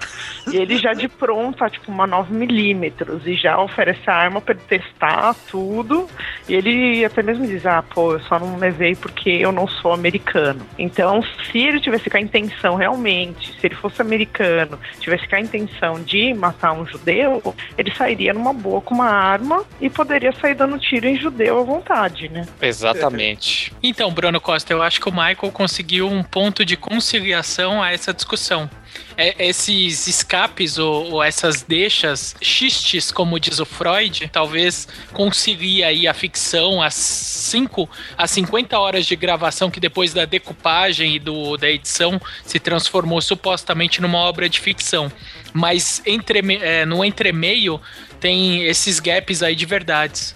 E 0.52 0.58
ele 0.58 0.78
já 0.78 0.94
de 0.94 1.08
pronto 1.08 1.58
tá 1.58 1.70
tipo 1.70 1.92
uma 1.92 2.08
9mm 2.08 3.22
e 3.26 3.36
já 3.36 3.60
oferece 3.60 4.02
a 4.10 4.14
arma 4.16 4.42
pra 4.42 4.54
ele 4.54 4.64
testar 4.68 5.34
tudo. 5.50 6.08
E 6.48 6.54
ele 6.54 7.04
até 7.04 7.22
mesmo 7.24 7.46
diz: 7.48 7.66
Ah, 7.66 7.82
pô, 7.84 8.14
eu 8.14 8.20
só 8.22 8.40
não 8.40 8.58
levei 8.58 8.96
porque 8.96 9.30
eu 9.30 9.52
não 9.52 9.68
sou 9.68 9.94
americano. 9.94 10.66
Então, 10.78 11.22
se 11.52 11.58
ele 11.60 11.80
tivesse 11.96 12.10
com 12.10 12.18
a 12.18 12.22
intenção 12.22 12.76
realmente, 12.76 13.54
se 13.60 13.68
ele 13.68 13.76
fosse 13.76 14.02
americano, 14.02 14.80
tivesse 15.00 15.28
com 15.28 15.36
a 15.36 15.40
intenção 15.40 16.04
de 16.04 16.34
matar 16.34 16.74
um 16.74 16.86
judeu, 16.86 17.56
ele 17.78 17.94
sairia 17.94 18.34
numa 18.34 18.54
boa 18.54 18.82
com 18.82 18.94
uma 18.94 19.10
arma 19.10 19.64
e 19.80 19.90
poderia 19.90 20.32
sair 20.34 20.56
dando 20.56 20.78
tiro 20.78 21.08
em 21.08 21.18
judeu 21.18 21.60
à 21.60 21.64
vontade, 21.64 22.30
né? 22.30 22.46
Exatamente. 22.62 23.74
Então, 23.82 24.12
Bruno 24.12 24.40
Costa, 24.42 24.74
eu 24.74 24.82
acho 24.82 25.00
que 25.00 25.10
o 25.10 25.12
Michael 25.12 25.52
conseguiu 25.52 26.08
um 26.10 26.24
ponto 26.24 26.66
de 26.66 26.76
conciliação 26.76 27.82
a 27.82 27.92
essa 27.92 28.14
discussão. 28.14 28.70
É, 29.18 29.48
esses 29.48 30.08
escapes 30.08 30.78
ou, 30.78 31.14
ou 31.14 31.24
essas 31.24 31.62
deixas, 31.62 32.36
xistes, 32.42 33.12
como 33.12 33.40
diz 33.40 33.60
o 33.60 33.66
Freud, 33.66 34.30
talvez 34.32 34.88
concilie 35.14 35.84
aí 35.84 36.08
a 36.08 36.14
ficção, 36.14 36.82
as 36.82 36.94
5 36.94 37.90
a 38.18 38.28
50 38.28 38.78
horas 38.78 39.06
de 39.06 39.16
gravação 39.16 39.72
que 39.72 39.80
depois 39.80 40.14
da 40.14 40.26
decupagem 40.26 41.16
e 41.16 41.20
do, 41.20 41.56
da 41.58 41.70
edição 41.70 42.20
se 42.44 42.60
transformou 42.60 43.22
supostamente 43.22 44.02
numa 44.02 44.18
obra 44.18 44.50
de 44.50 44.60
ficção. 44.60 45.12
Mas 45.54 46.02
entre, 46.06 46.42
é, 46.62 46.86
no 46.86 47.04
entremeio 47.04 47.80
tem 48.20 48.64
esses 48.64 49.00
gaps 49.00 49.42
aí 49.42 49.56
de 49.56 49.66
verdades. 49.66 50.36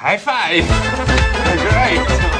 High 0.00 0.18
five! 0.18 0.68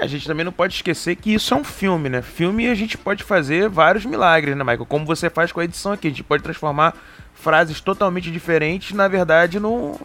É, 0.00 0.04
a 0.04 0.06
gente 0.06 0.26
também 0.26 0.44
não 0.44 0.52
pode 0.52 0.74
esquecer 0.74 1.16
que 1.16 1.34
isso 1.34 1.52
é 1.52 1.56
um 1.56 1.64
filme, 1.64 2.08
né? 2.08 2.22
Filme 2.22 2.68
a 2.68 2.74
gente 2.74 2.96
pode 2.96 3.24
fazer 3.24 3.68
vários 3.68 4.04
milagres, 4.04 4.56
né, 4.56 4.62
Michael? 4.62 4.86
Como 4.86 5.04
você 5.04 5.28
faz 5.28 5.50
com 5.50 5.60
a 5.60 5.64
edição 5.64 5.92
aqui. 5.92 6.06
A 6.06 6.10
gente 6.10 6.22
pode 6.22 6.42
transformar 6.42 6.94
frases 7.34 7.80
totalmente 7.80 8.30
diferentes, 8.30 8.96
na 8.96 9.08
verdade, 9.08 9.60
num, 9.60 9.96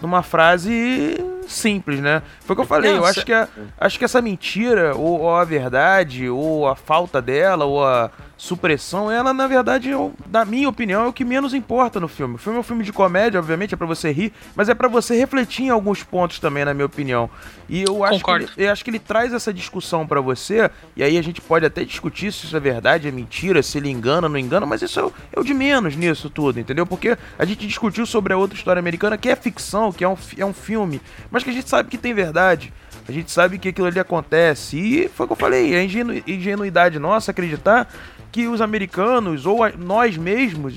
numa 0.00 0.22
frase 0.22 1.16
simples, 1.46 2.00
né? 2.00 2.22
Foi 2.40 2.54
o 2.54 2.56
que 2.56 2.62
eu 2.62 2.66
falei. 2.66 2.92
eu 2.92 3.04
acho 3.04 3.24
que, 3.24 3.32
a, 3.32 3.48
acho 3.78 3.98
que 3.98 4.04
essa 4.04 4.20
mentira, 4.20 4.94
ou, 4.94 5.20
ou 5.20 5.34
a 5.34 5.44
verdade, 5.44 6.28
ou 6.28 6.68
a 6.68 6.76
falta 6.76 7.20
dela, 7.20 7.64
ou 7.64 7.84
a 7.84 8.10
supressão, 8.38 9.10
ela, 9.10 9.34
na 9.34 9.48
verdade, 9.48 9.90
eu, 9.90 10.14
na 10.30 10.44
minha 10.44 10.68
opinião, 10.68 11.04
é 11.04 11.08
o 11.08 11.12
que 11.12 11.24
menos 11.24 11.52
importa 11.52 11.98
no 11.98 12.06
filme. 12.06 12.36
O 12.36 12.38
filme 12.38 12.56
é 12.56 12.60
um 12.60 12.64
filme 12.64 12.84
de 12.84 12.92
comédia, 12.92 13.40
obviamente, 13.40 13.74
é 13.74 13.76
pra 13.76 13.86
você 13.86 14.12
rir, 14.12 14.32
mas 14.54 14.68
é 14.68 14.74
pra 14.74 14.86
você 14.86 15.16
refletir 15.18 15.64
em 15.64 15.70
alguns 15.70 16.04
pontos 16.04 16.38
também, 16.38 16.64
na 16.64 16.72
minha 16.72 16.86
opinião. 16.86 17.28
E 17.68 17.82
eu 17.82 18.04
acho, 18.04 18.24
que 18.24 18.30
ele, 18.30 18.48
eu 18.56 18.72
acho 18.72 18.84
que 18.84 18.90
ele 18.90 19.00
traz 19.00 19.32
essa 19.32 19.52
discussão 19.52 20.06
pra 20.06 20.20
você, 20.20 20.70
e 20.96 21.02
aí 21.02 21.18
a 21.18 21.22
gente 21.22 21.40
pode 21.40 21.66
até 21.66 21.84
discutir 21.84 22.32
se 22.32 22.46
isso 22.46 22.56
é 22.56 22.60
verdade, 22.60 23.08
é 23.08 23.10
mentira, 23.10 23.60
se 23.60 23.76
ele 23.76 23.90
engana 23.90 24.28
não 24.28 24.38
engana, 24.38 24.64
mas 24.64 24.82
isso 24.82 25.00
é 25.00 25.04
o, 25.04 25.12
é 25.32 25.40
o 25.40 25.42
de 25.42 25.52
menos 25.52 25.96
nisso 25.96 26.30
tudo, 26.30 26.60
entendeu? 26.60 26.86
Porque 26.86 27.18
a 27.36 27.44
gente 27.44 27.66
discutiu 27.66 28.06
sobre 28.06 28.32
a 28.32 28.36
outra 28.36 28.56
história 28.56 28.78
americana, 28.78 29.18
que 29.18 29.28
é 29.28 29.34
ficção, 29.34 29.92
que 29.92 30.04
é 30.04 30.08
um, 30.08 30.16
é 30.36 30.44
um 30.44 30.54
filme, 30.54 31.00
mas 31.28 31.42
que 31.42 31.50
a 31.50 31.52
gente 31.52 31.68
sabe 31.68 31.90
que 31.90 31.98
tem 31.98 32.14
verdade. 32.14 32.72
A 33.08 33.12
gente 33.12 33.30
sabe 33.30 33.58
que 33.58 33.70
aquilo 33.70 33.86
ali 33.86 33.98
acontece. 33.98 34.76
E 34.76 35.08
foi 35.08 35.24
o 35.24 35.28
que 35.28 35.32
eu 35.32 35.36
falei, 35.36 35.74
é 35.74 35.82
ingenu- 35.82 36.22
ingenuidade 36.26 36.98
nossa 36.98 37.30
acreditar 37.30 37.88
que 38.30 38.46
os 38.46 38.60
americanos, 38.60 39.46
ou 39.46 39.60
nós 39.78 40.16
mesmos, 40.16 40.74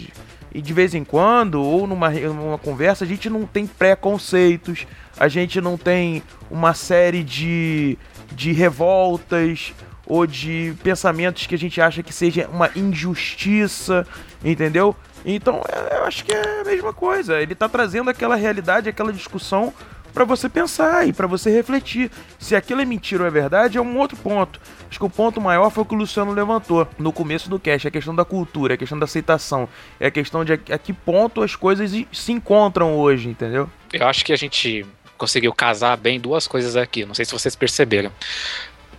e 0.54 0.62
de 0.62 0.74
vez 0.74 0.94
em 0.94 1.04
quando, 1.04 1.62
ou 1.62 1.88
numa, 1.88 2.10
numa 2.10 2.58
conversa, 2.58 3.06
a 3.06 3.08
gente 3.08 3.30
não 3.30 3.46
tem 3.46 3.66
preconceitos, 3.66 4.86
a 5.20 5.28
gente 5.28 5.62
não 5.62 5.78
tem 5.78 6.24
uma 6.50 6.74
série 6.74 7.24
de, 7.24 7.98
de 8.34 8.52
revoltas 8.52 9.74
ou 10.06 10.28
de 10.28 10.74
pensamentos 10.84 11.46
que 11.48 11.56
a 11.56 11.58
gente 11.58 11.80
acha 11.80 12.04
que 12.04 12.14
seja 12.14 12.50
uma 12.52 12.70
injustiça, 12.76 14.06
entendeu? 14.44 14.96
Então 15.26 15.62
é- 15.70 15.98
eu 16.00 16.04
acho 16.06 16.26
que 16.26 16.34
é 16.34 16.62
a 16.62 16.64
mesma 16.66 16.92
coisa. 16.92 17.40
Ele 17.42 17.56
tá 17.56 17.70
trazendo 17.70 18.10
aquela 18.10 18.36
realidade, 18.36 18.90
aquela 18.90 19.14
discussão 19.14 19.74
pra 20.14 20.26
você 20.26 20.50
pensar 20.50 21.08
e 21.08 21.14
pra 21.14 21.28
você 21.28 21.50
refletir. 21.50 22.12
Se 22.40 22.56
aquilo 22.56 22.82
é 22.82 22.86
mentira 22.86 23.24
ou 23.24 23.28
é 23.28 23.32
verdade, 23.32 23.78
é 23.78 23.82
um 23.82 23.98
outro 23.98 24.18
ponto. 24.18 24.60
Acho 24.90 25.00
que 25.00 25.06
o 25.06 25.10
ponto 25.10 25.40
maior 25.40 25.70
foi 25.70 25.84
o 25.84 25.86
que 25.86 25.96
o 25.96 25.98
Luciano 25.98 26.34
levantou 26.34 26.88
no 26.98 27.14
começo 27.14 27.50
do 27.50 27.60
cast, 27.60 27.88
a 27.88 27.92
questão 27.92 28.14
da 28.14 28.26
cultura, 28.26 28.74
a 28.74 28.78
questão 28.78 29.00
da 29.00 29.06
aceitação, 29.06 29.68
é 30.00 30.08
a 30.08 30.12
questão 30.12 30.44
de 30.44 30.54
a, 30.54 30.58
que 30.58 30.94
ponto 30.94 31.42
as 31.42 31.56
coisas 31.56 31.92
se 32.12 32.32
encontram 32.32 32.96
hoje, 32.96 33.30
entendeu? 33.30 33.70
Eu 33.94 34.08
acho 34.08 34.26
que 34.26 34.34
a 34.34 34.38
gente 34.38 34.86
conseguiu 35.18 35.54
casar 35.54 35.96
bem 35.98 36.20
duas 36.20 36.48
coisas 36.48 36.76
aqui. 36.76 37.06
Não 37.06 37.14
sei 37.14 37.26
se 37.26 37.32
vocês 37.32 37.56
perceberam 37.56 38.12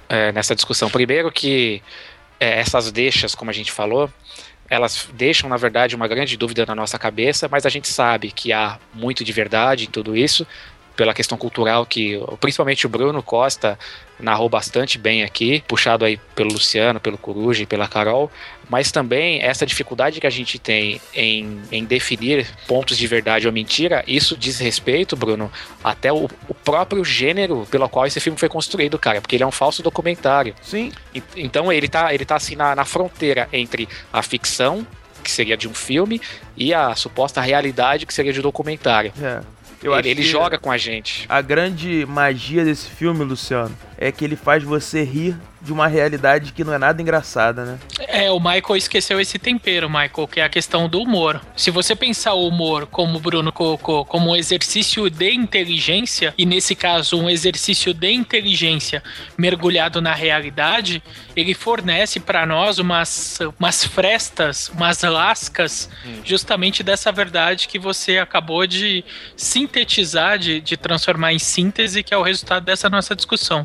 é, 0.08 0.30
nessa 0.32 0.54
discussão. 0.54 0.88
Primeiro 0.88 1.32
que 1.32 1.82
é, 2.38 2.60
essas 2.60 2.90
deixas, 2.92 3.34
como 3.34 3.50
a 3.50 3.54
gente 3.54 3.72
falou, 3.72 4.10
elas 4.68 5.08
deixam, 5.12 5.50
na 5.50 5.56
verdade, 5.56 5.94
uma 5.94 6.08
grande 6.08 6.36
dúvida 6.36 6.64
na 6.64 6.74
nossa 6.74 6.98
cabeça, 6.98 7.46
mas 7.50 7.66
a 7.66 7.68
gente 7.68 7.88
sabe 7.88 8.30
que 8.30 8.52
há 8.52 8.78
muito 8.94 9.22
de 9.22 9.30
verdade 9.30 9.84
em 9.84 9.90
tudo 9.90 10.16
isso, 10.16 10.46
pela 10.97 11.14
questão 11.14 11.38
cultural 11.38 11.86
que 11.86 12.20
principalmente 12.40 12.86
o 12.86 12.88
Bruno 12.88 13.22
Costa 13.22 13.78
narrou 14.20 14.49
bastante 14.49 14.99
bem 14.99 15.24
aqui, 15.24 15.64
puxado 15.66 16.05
aí 16.05 16.16
pelo 16.36 16.53
Luciano, 16.53 17.01
pelo 17.01 17.18
Coruja 17.18 17.62
e 17.64 17.66
pela 17.66 17.88
Carol, 17.88 18.30
mas 18.70 18.93
também 18.93 19.43
essa 19.43 19.66
dificuldade 19.66 20.20
que 20.20 20.26
a 20.26 20.30
gente 20.30 20.59
tem 20.61 21.01
em, 21.14 21.61
em 21.72 21.84
definir 21.84 22.47
pontos 22.68 22.97
de 22.97 23.07
verdade 23.07 23.47
ou 23.49 23.53
mentira, 23.53 24.05
isso 24.07 24.36
diz 24.36 24.59
respeito, 24.61 25.16
Bruno, 25.16 25.51
até 25.82 26.12
o, 26.12 26.28
o 26.49 26.55
próprio 26.55 27.05
gênero 27.05 27.66
pelo 27.70 27.88
qual 27.88 28.07
esse 28.07 28.20
filme 28.20 28.38
foi 28.38 28.49
construído, 28.49 28.97
cara, 28.99 29.20
porque 29.20 29.34
ele 29.34 29.43
é 29.43 29.47
um 29.47 29.51
falso 29.51 29.82
documentário. 29.82 30.55
Sim. 30.62 30.93
E- 31.14 31.22
Então 31.36 31.72
ele 31.72 31.88
tá, 31.88 32.14
ele 32.14 32.24
tá 32.24 32.36
assim 32.36 32.55
na, 32.55 32.76
na 32.76 32.84
fronteira 32.84 33.49
entre 33.53 33.88
a 34.12 34.23
ficção, 34.23 34.86
que 35.24 35.31
seria 35.31 35.56
de 35.56 35.69
um 35.69 35.74
filme, 35.74 36.20
e 36.56 36.73
a 36.74 36.94
suposta 36.94 37.40
realidade, 37.40 38.06
que 38.06 38.14
seria 38.14 38.32
de 38.32 38.39
um 38.40 38.43
documentário. 38.43 39.12
É. 39.20 39.40
Eu 39.82 39.92
ele 39.92 40.00
acho 40.00 40.09
ele 40.09 40.22
joga 40.22 40.59
com 40.59 40.70
a 40.70 40.78
gente. 40.78 41.26
A 41.28 41.40
grande 41.40 42.06
magia 42.06 42.64
desse 42.64 42.88
filme, 42.88 43.24
Luciano, 43.24 43.76
é 44.02 44.10
que 44.10 44.24
ele 44.24 44.34
faz 44.34 44.64
você 44.64 45.04
rir 45.04 45.36
de 45.60 45.72
uma 45.72 45.86
realidade 45.86 46.52
que 46.52 46.64
não 46.64 46.74
é 46.74 46.78
nada 46.78 47.00
engraçada, 47.00 47.64
né? 47.64 47.78
É, 48.08 48.28
o 48.32 48.40
Michael 48.40 48.76
esqueceu 48.76 49.20
esse 49.20 49.38
tempero, 49.38 49.88
Michael, 49.88 50.28
que 50.28 50.40
é 50.40 50.44
a 50.44 50.48
questão 50.48 50.88
do 50.88 51.00
humor. 51.00 51.40
Se 51.56 51.70
você 51.70 51.94
pensar 51.94 52.34
o 52.34 52.48
humor, 52.48 52.86
como 52.86 53.16
o 53.16 53.20
Bruno 53.20 53.52
colocou, 53.52 54.04
como 54.04 54.32
um 54.32 54.36
exercício 54.36 55.08
de 55.08 55.32
inteligência, 55.32 56.34
e 56.36 56.44
nesse 56.44 56.74
caso 56.74 57.16
um 57.16 57.30
exercício 57.30 57.94
de 57.94 58.10
inteligência 58.10 59.04
mergulhado 59.38 60.00
na 60.00 60.14
realidade, 60.14 61.00
ele 61.36 61.54
fornece 61.54 62.18
para 62.18 62.44
nós 62.44 62.80
umas, 62.80 63.38
umas 63.56 63.84
frestas, 63.84 64.68
umas 64.74 65.00
lascas, 65.02 65.88
justamente 66.24 66.82
dessa 66.82 67.12
verdade 67.12 67.68
que 67.68 67.78
você 67.78 68.18
acabou 68.18 68.66
de 68.66 69.04
sintetizar, 69.36 70.40
de, 70.40 70.60
de 70.60 70.76
transformar 70.76 71.32
em 71.32 71.38
síntese, 71.38 72.02
que 72.02 72.12
é 72.12 72.18
o 72.18 72.22
resultado 72.22 72.64
dessa 72.64 72.90
nossa 72.90 73.14
discussão. 73.14 73.64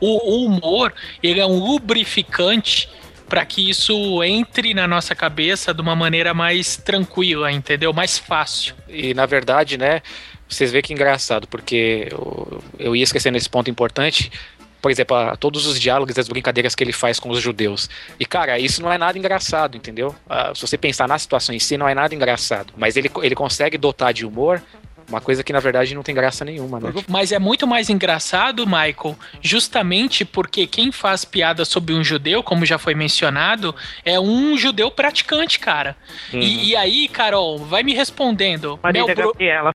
O, 0.00 0.32
o 0.32 0.46
humor, 0.46 0.92
ele 1.22 1.40
é 1.40 1.46
um 1.46 1.58
lubrificante 1.58 2.88
para 3.28 3.44
que 3.44 3.68
isso 3.68 4.22
entre 4.24 4.72
na 4.72 4.88
nossa 4.88 5.14
cabeça 5.14 5.74
de 5.74 5.80
uma 5.80 5.94
maneira 5.94 6.32
mais 6.32 6.76
tranquila, 6.76 7.52
entendeu? 7.52 7.92
Mais 7.92 8.18
fácil. 8.18 8.74
E 8.88 9.12
na 9.12 9.26
verdade, 9.26 9.76
né, 9.76 10.00
vocês 10.48 10.72
veem 10.72 10.82
que 10.82 10.92
engraçado, 10.92 11.46
porque 11.46 12.08
eu, 12.10 12.62
eu 12.78 12.96
ia 12.96 13.04
esquecendo 13.04 13.36
esse 13.36 13.48
ponto 13.48 13.70
importante. 13.70 14.32
Por 14.80 14.90
exemplo, 14.90 15.16
todos 15.38 15.66
os 15.66 15.78
diálogos 15.78 16.16
e 16.16 16.20
as 16.20 16.28
brincadeiras 16.28 16.74
que 16.74 16.84
ele 16.84 16.92
faz 16.92 17.18
com 17.18 17.28
os 17.30 17.40
judeus. 17.40 17.90
E, 18.18 18.24
cara, 18.24 18.58
isso 18.58 18.80
não 18.80 18.92
é 18.92 18.96
nada 18.96 19.18
engraçado, 19.18 19.76
entendeu? 19.76 20.14
Ah, 20.28 20.52
se 20.54 20.62
você 20.62 20.78
pensar 20.78 21.08
na 21.08 21.18
situação 21.18 21.52
em 21.52 21.58
si, 21.58 21.76
não 21.76 21.88
é 21.88 21.94
nada 21.94 22.14
engraçado. 22.14 22.72
Mas 22.76 22.96
ele, 22.96 23.10
ele 23.22 23.34
consegue 23.34 23.76
dotar 23.76 24.14
de 24.14 24.24
humor 24.24 24.62
uma 25.08 25.20
coisa 25.20 25.42
que, 25.42 25.52
na 25.52 25.60
verdade, 25.60 25.94
não 25.94 26.02
tem 26.02 26.14
graça 26.14 26.44
nenhuma, 26.44 26.78
né? 26.78 26.92
Mas 27.08 27.32
é 27.32 27.38
muito 27.38 27.66
mais 27.66 27.88
engraçado, 27.88 28.66
Michael, 28.66 29.16
justamente 29.40 30.24
porque 30.24 30.66
quem 30.66 30.92
faz 30.92 31.24
piada 31.24 31.64
sobre 31.64 31.94
um 31.94 32.04
judeu, 32.04 32.42
como 32.42 32.66
já 32.66 32.78
foi 32.78 32.94
mencionado, 32.94 33.74
é 34.04 34.20
um 34.20 34.56
judeu 34.56 34.90
praticante, 34.90 35.58
cara. 35.58 35.96
Uhum. 36.32 36.40
E, 36.40 36.70
e 36.70 36.76
aí, 36.76 37.08
Carol, 37.08 37.58
vai 37.58 37.82
me 37.82 37.94
respondendo. 37.94 38.78
Marília 38.82 39.06
Mel 39.06 39.16
Bro- 39.16 39.32
Gabriela. 39.32 39.70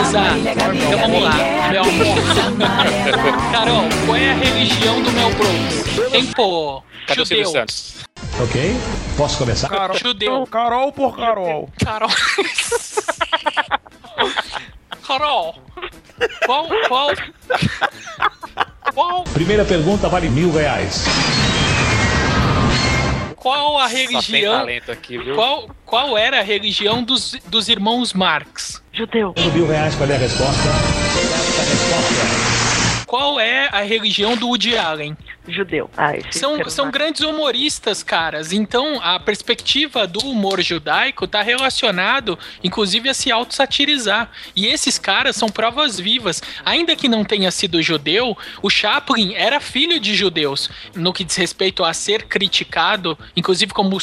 Exato. 0.00 0.36
Então 0.38 0.98
vamos 0.98 1.22
lá. 1.22 1.32
Mel... 1.70 1.84
Carol, 3.52 3.84
qual 4.04 4.16
é 4.16 4.30
a 4.30 4.34
religião 4.34 5.02
do 5.02 5.10
Mel 5.12 5.30
Brooks? 5.30 6.10
Tempo. 6.12 6.84
Cadê 7.06 7.22
o 7.22 7.24
Judeu. 7.24 7.46
Santos? 7.46 8.03
Ok? 8.42 8.76
Posso 9.16 9.38
começar? 9.38 9.68
Carol, 9.68 9.96
Judeu. 9.96 10.46
Carol 10.46 10.92
por 10.92 11.16
Carol. 11.16 11.68
Carol. 11.82 12.10
Carol. 15.06 15.54
Qual, 16.46 16.66
qual, 16.88 17.10
qual, 18.94 19.24
Primeira 19.24 19.64
pergunta 19.64 20.08
vale 20.08 20.28
mil 20.28 20.52
reais. 20.52 21.04
qual 23.36 23.78
a 23.78 23.88
Só 23.88 23.94
tem 23.94 24.06
religião? 24.06 24.58
talento 24.58 24.90
aqui, 24.92 25.18
viu? 25.18 25.34
Qual, 25.34 25.68
qual 25.84 26.18
era 26.18 26.40
a 26.40 26.42
religião 26.42 27.02
dos, 27.04 27.36
dos 27.46 27.68
irmãos 27.68 28.12
Marx? 28.12 28.82
Judeu. 28.92 29.34
Mil 29.54 29.66
reais, 29.68 29.94
qual 29.94 30.08
é 30.10 30.14
a 30.14 30.18
resposta? 30.18 30.54
Certa 30.62 31.70
resposta. 31.70 32.43
Qual 33.06 33.38
é 33.38 33.68
a 33.70 33.82
religião 33.82 34.36
do 34.36 34.48
Woody 34.48 34.76
Allen? 34.76 35.16
Judeu. 35.46 35.90
Ah, 35.96 36.12
São, 36.30 36.68
são 36.70 36.90
grandes 36.90 37.20
humoristas, 37.20 38.02
caras. 38.02 38.52
Então, 38.52 39.00
a 39.02 39.20
perspectiva 39.20 40.06
do 40.06 40.20
humor 40.20 40.62
judaico 40.62 41.26
tá 41.26 41.42
relacionado, 41.42 42.38
inclusive, 42.62 43.08
a 43.08 43.14
se 43.14 43.30
auto-satirizar. 43.30 44.30
E 44.56 44.66
esses 44.66 44.98
caras 44.98 45.36
são 45.36 45.48
provas 45.48 46.00
vivas. 46.00 46.42
Ainda 46.64 46.96
que 46.96 47.08
não 47.08 47.24
tenha 47.24 47.50
sido 47.50 47.82
judeu, 47.82 48.36
o 48.62 48.70
Chaplin 48.70 49.34
era 49.34 49.60
filho 49.60 50.00
de 50.00 50.14
judeus. 50.14 50.70
No 50.94 51.12
que 51.12 51.24
diz 51.24 51.36
respeito 51.36 51.84
a 51.84 51.92
ser 51.92 52.24
criticado, 52.24 53.18
inclusive 53.36 53.72
como 53.72 53.98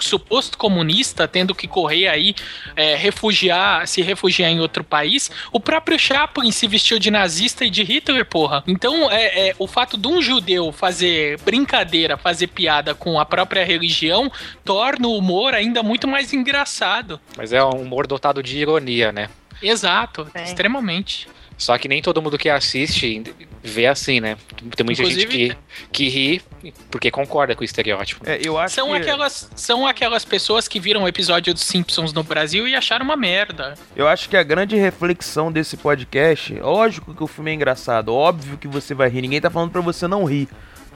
suposto 0.00 0.56
comunista, 0.58 1.26
tendo 1.28 1.54
que 1.54 1.66
correr 1.68 2.08
aí, 2.08 2.34
é, 2.76 2.94
refugiar, 2.96 3.86
se 3.86 4.02
refugiar 4.02 4.50
em 4.50 4.60
outro 4.60 4.82
país, 4.82 5.30
o 5.52 5.60
próprio 5.60 5.98
Chaplin 5.98 6.50
se 6.50 6.66
vestiu 6.66 6.98
de 6.98 7.10
nazista 7.10 7.64
e 7.64 7.70
de 7.70 7.82
Hitler, 7.82 8.24
porra. 8.24 8.62
Então, 8.66 9.10
é, 9.10 9.48
é, 9.50 9.54
o 9.58 9.66
fato 9.66 9.96
de 9.96 10.08
um 10.08 10.20
judeu 10.22 10.72
fazer 10.72 11.38
brincadeira, 11.40 12.16
fazer 12.16 12.46
piada 12.48 12.94
com 12.94 13.18
a 13.18 13.24
própria 13.24 13.64
religião, 13.64 14.30
torna 14.64 15.08
o 15.08 15.16
humor 15.16 15.54
ainda 15.54 15.82
muito 15.82 16.06
mais 16.08 16.32
engraçado. 16.32 17.20
Mas 17.36 17.52
é 17.52 17.62
um 17.64 17.82
humor 17.82 18.06
dotado 18.06 18.42
de 18.42 18.58
ironia, 18.58 19.12
né? 19.12 19.28
Exato, 19.62 20.26
É. 20.34 20.42
extremamente. 20.44 21.28
Só 21.58 21.76
que 21.76 21.88
nem 21.88 22.00
todo 22.00 22.22
mundo 22.22 22.38
que 22.38 22.48
assiste 22.48 23.22
vê 23.62 23.86
assim, 23.86 24.20
né? 24.20 24.36
Tem 24.76 24.84
muita 24.84 25.04
gente 25.04 25.22
Inclusive- 25.22 25.28
que, 25.50 25.56
que 25.92 26.08
ri 26.08 26.42
porque 26.90 27.10
concorda 27.10 27.54
com 27.54 27.62
o 27.62 27.64
estereótipo. 27.64 28.28
É, 28.28 28.40
eu 28.44 28.58
acho 28.58 28.74
São 28.74 28.88
que, 28.88 28.96
aquelas, 28.96 29.50
são 29.54 29.86
aquelas 29.86 30.24
pessoas 30.24 30.66
que 30.68 30.78
viram 30.80 31.02
o 31.04 31.08
episódio 31.08 31.52
dos 31.54 31.62
Simpsons 31.62 32.12
no 32.12 32.22
Brasil 32.22 32.66
e 32.68 32.74
acharam 32.74 33.04
uma 33.04 33.16
merda. 33.16 33.74
eu 33.96 34.06
acho 34.08 34.28
que 34.28 34.36
a 34.36 34.42
grande 34.42 34.76
reflexão 34.76 35.50
desse 35.50 35.76
podcast, 35.76 36.54
lógico 36.54 37.14
que 37.14 37.22
o 37.22 37.26
filme 37.26 37.50
é 37.50 37.54
engraçado, 37.54 38.14
óbvio 38.14 38.58
que 38.58 38.68
você 38.68 38.94
vai 38.94 39.08
rir, 39.08 39.22
ninguém 39.22 39.40
tá 39.40 39.50
falando 39.50 39.70
pra 39.70 39.80
você 39.80 40.06
não 40.06 40.24
rir. 40.24 40.48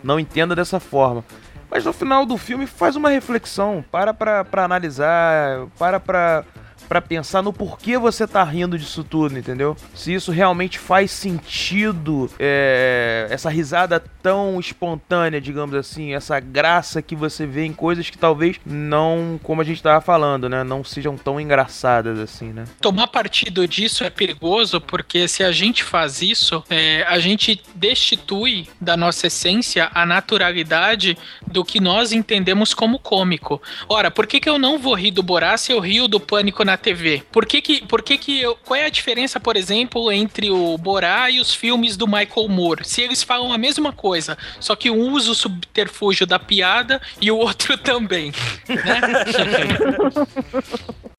Não 0.03 0.21
entenda 0.21 0.55
dessa 0.55 0.79
forma. 0.79 1.25
Mas 1.71 1.85
no 1.85 1.93
final 1.93 2.27
do 2.27 2.37
filme 2.37 2.67
faz 2.67 2.95
uma 2.95 3.09
reflexão, 3.09 3.83
para 3.91 4.13
pra, 4.13 4.45
pra 4.45 4.65
analisar, 4.65 5.67
para 5.79 5.99
pra, 5.99 6.45
pra 6.89 7.01
pensar 7.01 7.43
no 7.43 7.53
porquê 7.53 7.99
você 7.99 8.27
tá 8.27 8.43
rindo 8.45 8.79
disso 8.79 9.05
tudo, 9.05 9.39
entendeu? 9.39 9.77
Se 9.95 10.15
isso 10.15 10.31
realmente 10.31 10.79
faz 10.79 11.11
sentido, 11.11 12.31
é, 12.39 13.27
essa 13.31 13.51
risada 13.51 14.03
tão 14.23 14.59
espontânea, 14.59 15.41
digamos 15.41 15.75
assim, 15.75 16.15
essa 16.15 16.39
graça 16.41 17.03
que 17.03 17.15
você 17.15 17.47
vê 17.47 17.65
em 17.65 17.73
coisas 17.73 18.09
que 18.09 18.19
talvez 18.19 18.61
não, 18.65 19.39
como 19.43 19.61
a 19.61 19.65
gente 19.65 19.83
tava 19.83 20.01
falando, 20.01 20.49
né, 20.49 20.65
não 20.65 20.83
sejam 20.83 21.17
tão 21.17 21.41
engraçadas 21.41 22.19
assim, 22.19 22.53
né? 22.53 22.65
Tomar 22.81 23.09
partido 23.09 23.67
disso 23.69 24.05
é 24.05 24.11
perigoso 24.11 24.81
porque 24.81 25.29
se 25.29 25.43
a 25.43 25.53
gente 25.53 25.83
faz 25.83 26.23
isso, 26.23 26.63
é, 26.71 27.05
a 27.09 27.19
gente 27.19 27.61
destitui 27.75 28.69
da 28.81 28.97
nossa 28.97 29.27
essência 29.27 29.91
a 29.95 30.07
naturalidade 30.07 31.17
do 31.47 31.65
que 31.65 31.81
nós 31.81 32.13
entendemos 32.13 32.73
como 32.75 32.99
cômico. 32.99 33.61
Ora, 33.89 34.11
por 34.11 34.27
que, 34.27 34.41
que 34.41 34.49
eu 34.49 34.59
não 34.59 34.79
vou 34.79 34.95
rir 34.95 35.11
do 35.11 35.23
Borá 35.23 35.57
se 35.57 35.73
eu 35.73 35.81
rio 35.81 36.09
do 36.09 36.21
Pânico 36.21 36.65
na 36.65 36.77
TV? 36.85 37.23
Por 37.33 37.47
que 37.47 37.63
que, 37.63 37.87
por 37.87 38.03
que, 38.03 38.19
que 38.19 38.43
eu, 38.43 38.55
qual 38.57 38.79
é 38.79 38.85
a 38.85 38.91
diferença, 38.91 39.41
por 39.41 39.57
exemplo, 39.57 40.13
entre 40.13 40.51
o 40.51 40.77
Borá 40.77 41.31
e 41.31 41.41
os 41.41 41.55
filmes 41.55 41.97
do 41.97 42.07
Michael 42.07 42.49
Moore? 42.49 42.85
Se 42.85 43.01
eles 43.01 43.23
falam 43.23 43.51
a 43.53 43.59
mesma 43.59 43.93
coisa, 43.93 44.37
só 44.61 44.77
que 44.77 44.91
um 44.91 45.13
usa 45.13 45.31
o 45.31 45.35
subterfúgio 45.35 46.27
da 46.27 46.39
piada 46.39 47.01
e 47.21 47.31
o 47.31 47.39
outro 47.39 47.79
também. 47.83 48.33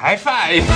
High 0.00 0.18
five! 0.18 0.66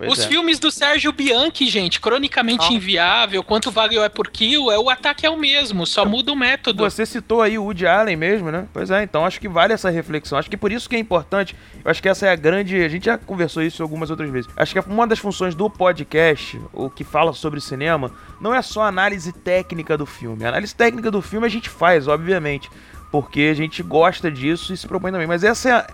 Pois 0.00 0.12
Os 0.12 0.24
é. 0.24 0.28
filmes 0.28 0.58
do 0.58 0.70
Sérgio 0.70 1.12
Bianchi, 1.12 1.66
gente, 1.66 2.00
cronicamente 2.00 2.72
inviável, 2.72 3.44
quanto 3.44 3.70
vale 3.70 3.98
é 3.98 4.08
por 4.08 4.30
kill, 4.30 4.70
é 4.72 4.78
o 4.78 4.88
ataque 4.88 5.26
é 5.26 5.30
o 5.30 5.36
mesmo, 5.36 5.86
só 5.86 6.06
muda 6.06 6.32
o 6.32 6.36
método. 6.36 6.82
Você 6.88 7.04
citou 7.04 7.42
aí 7.42 7.58
o 7.58 7.64
Woody 7.64 7.86
Allen 7.86 8.16
mesmo, 8.16 8.50
né? 8.50 8.66
Pois 8.72 8.90
é, 8.90 9.02
então 9.02 9.26
acho 9.26 9.38
que 9.38 9.46
vale 9.46 9.74
essa 9.74 9.90
reflexão. 9.90 10.38
Acho 10.38 10.48
que 10.48 10.56
por 10.56 10.72
isso 10.72 10.88
que 10.88 10.96
é 10.96 10.98
importante. 10.98 11.54
Eu 11.84 11.90
acho 11.90 12.00
que 12.00 12.08
essa 12.08 12.26
é 12.26 12.30
a 12.30 12.34
grande. 12.36 12.82
A 12.82 12.88
gente 12.88 13.04
já 13.04 13.18
conversou 13.18 13.62
isso 13.62 13.82
algumas 13.82 14.08
outras 14.08 14.30
vezes. 14.30 14.50
Acho 14.56 14.72
que 14.72 14.80
uma 14.90 15.06
das 15.06 15.18
funções 15.18 15.54
do 15.54 15.68
podcast, 15.68 16.58
o 16.72 16.88
que 16.88 17.04
fala 17.04 17.34
sobre 17.34 17.60
cinema, 17.60 18.10
não 18.40 18.54
é 18.54 18.62
só 18.62 18.84
análise 18.84 19.32
técnica 19.32 19.98
do 19.98 20.06
filme. 20.06 20.46
A 20.46 20.48
análise 20.48 20.74
técnica 20.74 21.10
do 21.10 21.20
filme 21.20 21.46
a 21.46 21.50
gente 21.50 21.68
faz, 21.68 22.08
obviamente, 22.08 22.70
porque 23.12 23.50
a 23.52 23.54
gente 23.54 23.82
gosta 23.82 24.30
disso 24.30 24.72
e 24.72 24.76
se 24.78 24.86
propõe 24.86 25.12
também. 25.12 25.26
Mas 25.26 25.44
essa 25.44 25.68
é 25.68 25.72
a- 25.72 25.86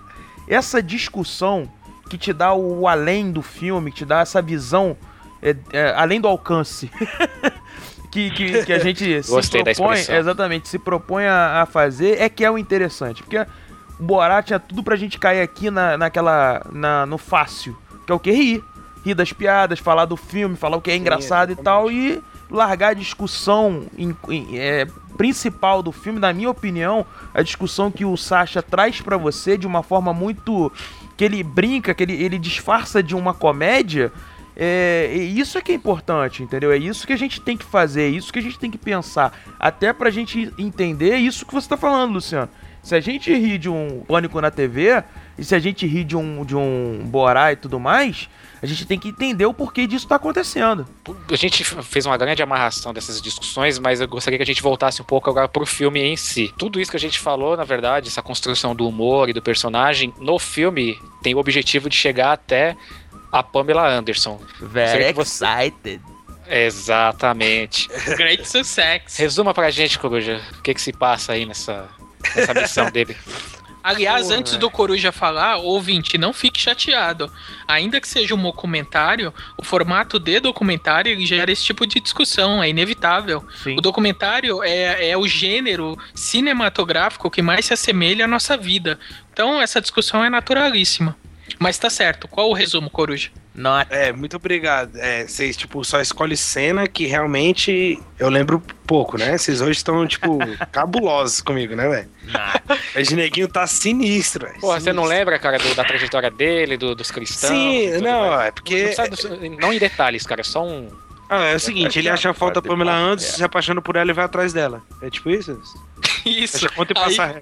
essa 0.46 0.80
discussão 0.82 1.68
que 2.08 2.16
te 2.18 2.32
dá 2.32 2.52
o 2.54 2.86
além 2.88 3.30
do 3.32 3.42
filme, 3.42 3.90
que 3.90 3.98
te 3.98 4.04
dá 4.04 4.20
essa 4.20 4.40
visão 4.42 4.96
é, 5.42 5.54
é, 5.72 5.94
além 5.96 6.20
do 6.20 6.28
alcance. 6.28 6.90
que, 8.10 8.30
que, 8.30 8.64
que 8.64 8.72
a 8.72 8.78
gente 8.78 9.22
se 9.22 9.30
Gostei 9.30 9.62
propõe, 9.62 9.98
exatamente, 9.98 10.68
se 10.68 10.78
propõe 10.78 11.26
a, 11.26 11.62
a 11.62 11.66
fazer, 11.66 12.20
é 12.20 12.28
que 12.28 12.44
é 12.44 12.50
o 12.50 12.56
interessante. 12.58 13.22
Porque 13.22 13.38
o 13.38 14.02
Borá 14.02 14.42
tinha 14.42 14.58
tudo 14.58 14.82
pra 14.82 14.96
gente 14.96 15.18
cair 15.18 15.40
aqui 15.42 15.70
na, 15.70 15.96
naquela. 15.96 16.62
Na, 16.72 17.04
no 17.06 17.18
fácil. 17.18 17.76
Que 18.06 18.12
é 18.12 18.14
o 18.14 18.18
que? 18.18 18.30
Rir. 18.30 18.64
Rir 19.04 19.14
das 19.14 19.32
piadas, 19.32 19.78
falar 19.78 20.04
do 20.04 20.16
filme, 20.16 20.56
falar 20.56 20.76
o 20.76 20.80
que 20.80 20.90
é 20.90 20.96
engraçado 20.96 21.52
e 21.52 21.56
tal, 21.56 21.90
e 21.90 22.20
largar 22.50 22.88
a 22.90 22.94
discussão 22.94 23.86
em- 23.96 24.16
em- 24.28 24.58
é, 24.58 24.86
principal 25.16 25.82
do 25.82 25.92
filme, 25.92 26.18
na 26.18 26.32
minha 26.32 26.50
opinião, 26.50 27.06
a 27.32 27.40
discussão 27.42 27.90
que 27.90 28.04
o 28.04 28.16
Sasha 28.16 28.62
traz 28.62 29.00
pra 29.00 29.16
você 29.16 29.56
de 29.56 29.66
uma 29.66 29.82
forma 29.82 30.12
muito. 30.12 30.72
Que 31.16 31.24
ele 31.24 31.42
brinca, 31.42 31.94
que 31.94 32.02
ele, 32.02 32.12
ele 32.12 32.38
disfarça 32.38 33.02
de 33.02 33.14
uma 33.14 33.32
comédia. 33.32 34.12
É, 34.54 35.14
isso 35.14 35.58
é 35.58 35.60
que 35.60 35.72
é 35.72 35.74
importante, 35.74 36.42
entendeu? 36.42 36.72
É 36.72 36.76
isso 36.76 37.06
que 37.06 37.12
a 37.12 37.16
gente 37.16 37.40
tem 37.40 37.56
que 37.56 37.64
fazer, 37.64 38.02
é 38.02 38.08
isso 38.08 38.32
que 38.32 38.38
a 38.38 38.42
gente 38.42 38.58
tem 38.58 38.70
que 38.70 38.78
pensar. 38.78 39.38
Até 39.58 39.92
pra 39.92 40.10
gente 40.10 40.52
entender 40.58 41.16
isso 41.16 41.44
que 41.44 41.54
você 41.54 41.68
tá 41.68 41.76
falando, 41.76 42.14
Luciano. 42.14 42.48
Se 42.86 42.94
a 42.94 43.00
gente 43.00 43.34
ri 43.34 43.58
de 43.58 43.68
um 43.68 44.04
Pânico 44.06 44.40
na 44.40 44.48
TV, 44.48 45.02
e 45.36 45.44
se 45.44 45.56
a 45.56 45.58
gente 45.58 45.84
ri 45.88 46.04
de 46.04 46.16
um, 46.16 46.44
de 46.44 46.54
um 46.54 47.02
Borá 47.04 47.50
e 47.50 47.56
tudo 47.56 47.80
mais, 47.80 48.28
a 48.62 48.66
gente 48.66 48.86
tem 48.86 48.96
que 48.96 49.08
entender 49.08 49.44
o 49.44 49.52
porquê 49.52 49.88
disso 49.88 50.06
tá 50.06 50.14
acontecendo. 50.14 50.86
A 51.28 51.34
gente 51.34 51.64
fez 51.64 52.06
uma 52.06 52.16
grande 52.16 52.44
amarração 52.44 52.94
dessas 52.94 53.20
discussões, 53.20 53.80
mas 53.80 54.00
eu 54.00 54.06
gostaria 54.06 54.38
que 54.38 54.44
a 54.44 54.46
gente 54.46 54.62
voltasse 54.62 55.02
um 55.02 55.04
pouco 55.04 55.28
agora 55.28 55.48
pro 55.48 55.66
filme 55.66 56.00
em 56.00 56.16
si. 56.16 56.54
Tudo 56.56 56.80
isso 56.80 56.92
que 56.92 56.96
a 56.96 57.00
gente 57.00 57.18
falou, 57.18 57.56
na 57.56 57.64
verdade, 57.64 58.06
essa 58.06 58.22
construção 58.22 58.72
do 58.72 58.86
humor 58.86 59.28
e 59.28 59.32
do 59.32 59.42
personagem, 59.42 60.14
no 60.20 60.38
filme 60.38 60.96
tem 61.24 61.34
o 61.34 61.38
objetivo 61.38 61.90
de 61.90 61.96
chegar 61.96 62.30
até 62.34 62.76
a 63.32 63.42
Pamela 63.42 63.84
Anderson. 63.88 64.40
Very 64.60 65.12
você- 65.12 65.44
excited. 65.44 66.00
Exatamente. 66.48 67.88
Great 68.16 68.46
success. 68.46 69.16
Resuma 69.16 69.52
pra 69.52 69.72
gente, 69.72 69.98
Coruja, 69.98 70.40
o 70.56 70.62
que 70.62 70.72
que 70.72 70.80
se 70.80 70.92
passa 70.92 71.32
aí 71.32 71.44
nessa, 71.44 71.88
nessa 72.34 72.54
missão 72.54 72.90
dele. 72.90 73.16
Aliás, 73.86 74.26
Porra, 74.26 74.38
antes 74.40 74.56
do 74.56 74.68
Coruja 74.68 75.12
falar, 75.12 75.58
ouvinte, 75.58 76.18
não 76.18 76.32
fique 76.32 76.60
chateado. 76.60 77.30
Ainda 77.68 78.00
que 78.00 78.08
seja 78.08 78.34
um 78.34 78.42
documentário, 78.42 79.32
o 79.56 79.64
formato 79.64 80.18
de 80.18 80.40
documentário 80.40 81.24
gera 81.24 81.52
esse 81.52 81.62
tipo 81.62 81.86
de 81.86 82.00
discussão, 82.00 82.60
é 82.60 82.68
inevitável. 82.68 83.46
Sim. 83.62 83.76
O 83.78 83.80
documentário 83.80 84.60
é, 84.64 85.10
é 85.10 85.16
o 85.16 85.28
gênero 85.28 85.96
cinematográfico 86.16 87.30
que 87.30 87.40
mais 87.40 87.66
se 87.66 87.74
assemelha 87.74 88.24
à 88.24 88.28
nossa 88.28 88.56
vida. 88.56 88.98
Então, 89.32 89.62
essa 89.62 89.80
discussão 89.80 90.24
é 90.24 90.28
naturalíssima. 90.28 91.16
Mas 91.56 91.78
tá 91.78 91.88
certo, 91.88 92.26
qual 92.26 92.50
o 92.50 92.54
resumo, 92.54 92.90
Coruja? 92.90 93.30
Not. 93.56 93.88
É, 93.90 94.12
muito 94.12 94.36
obrigado. 94.36 94.96
É, 94.96 95.26
vocês, 95.26 95.56
tipo, 95.56 95.82
só 95.84 96.00
escolhem 96.00 96.36
cena 96.36 96.86
que 96.86 97.06
realmente 97.06 97.98
eu 98.18 98.28
lembro 98.28 98.62
pouco, 98.86 99.16
né? 99.18 99.36
Vocês 99.38 99.60
hoje 99.60 99.78
estão, 99.78 100.06
tipo, 100.06 100.38
cabulosos 100.70 101.40
comigo, 101.40 101.74
né, 101.74 101.88
velho? 101.88 102.08
Mas 102.94 103.08
o 103.08 103.16
neguinho 103.16 103.48
tá 103.48 103.66
sinistro, 103.66 104.46
velho. 104.46 104.60
Porra, 104.60 104.78
você 104.78 104.92
não 104.92 105.04
lembra, 105.04 105.38
cara, 105.38 105.58
do- 105.58 105.74
da 105.74 105.84
trajetória 105.84 106.30
dele, 106.30 106.76
do- 106.76 106.94
dos 106.94 107.10
cristãos? 107.10 107.50
Sim, 107.50 107.98
não, 108.02 108.28
mais? 108.30 108.48
é 108.48 108.50
porque. 108.50 108.94
Não, 108.98 109.08
do- 109.08 109.60
não 109.60 109.72
em 109.72 109.78
detalhes, 109.78 110.24
cara, 110.26 110.44
só 110.44 110.62
um. 110.64 110.88
Ah, 111.28 111.44
é 111.46 111.56
o 111.56 111.60
seguinte, 111.60 111.98
ele 111.98 112.08
acha 112.08 112.30
a 112.30 112.34
falta 112.34 112.60
da 112.60 112.68
Pamela 112.68 112.94
Anderson, 112.94 113.36
se 113.38 113.42
apaixona 113.42 113.82
por 113.82 113.96
ela 113.96 114.10
e 114.10 114.14
vai 114.14 114.24
atrás 114.24 114.52
dela. 114.52 114.80
É 115.02 115.10
tipo 115.10 115.28
isso? 115.30 115.60
Isso. 116.24 116.66
E 116.66 116.68
Aí- 116.96 117.40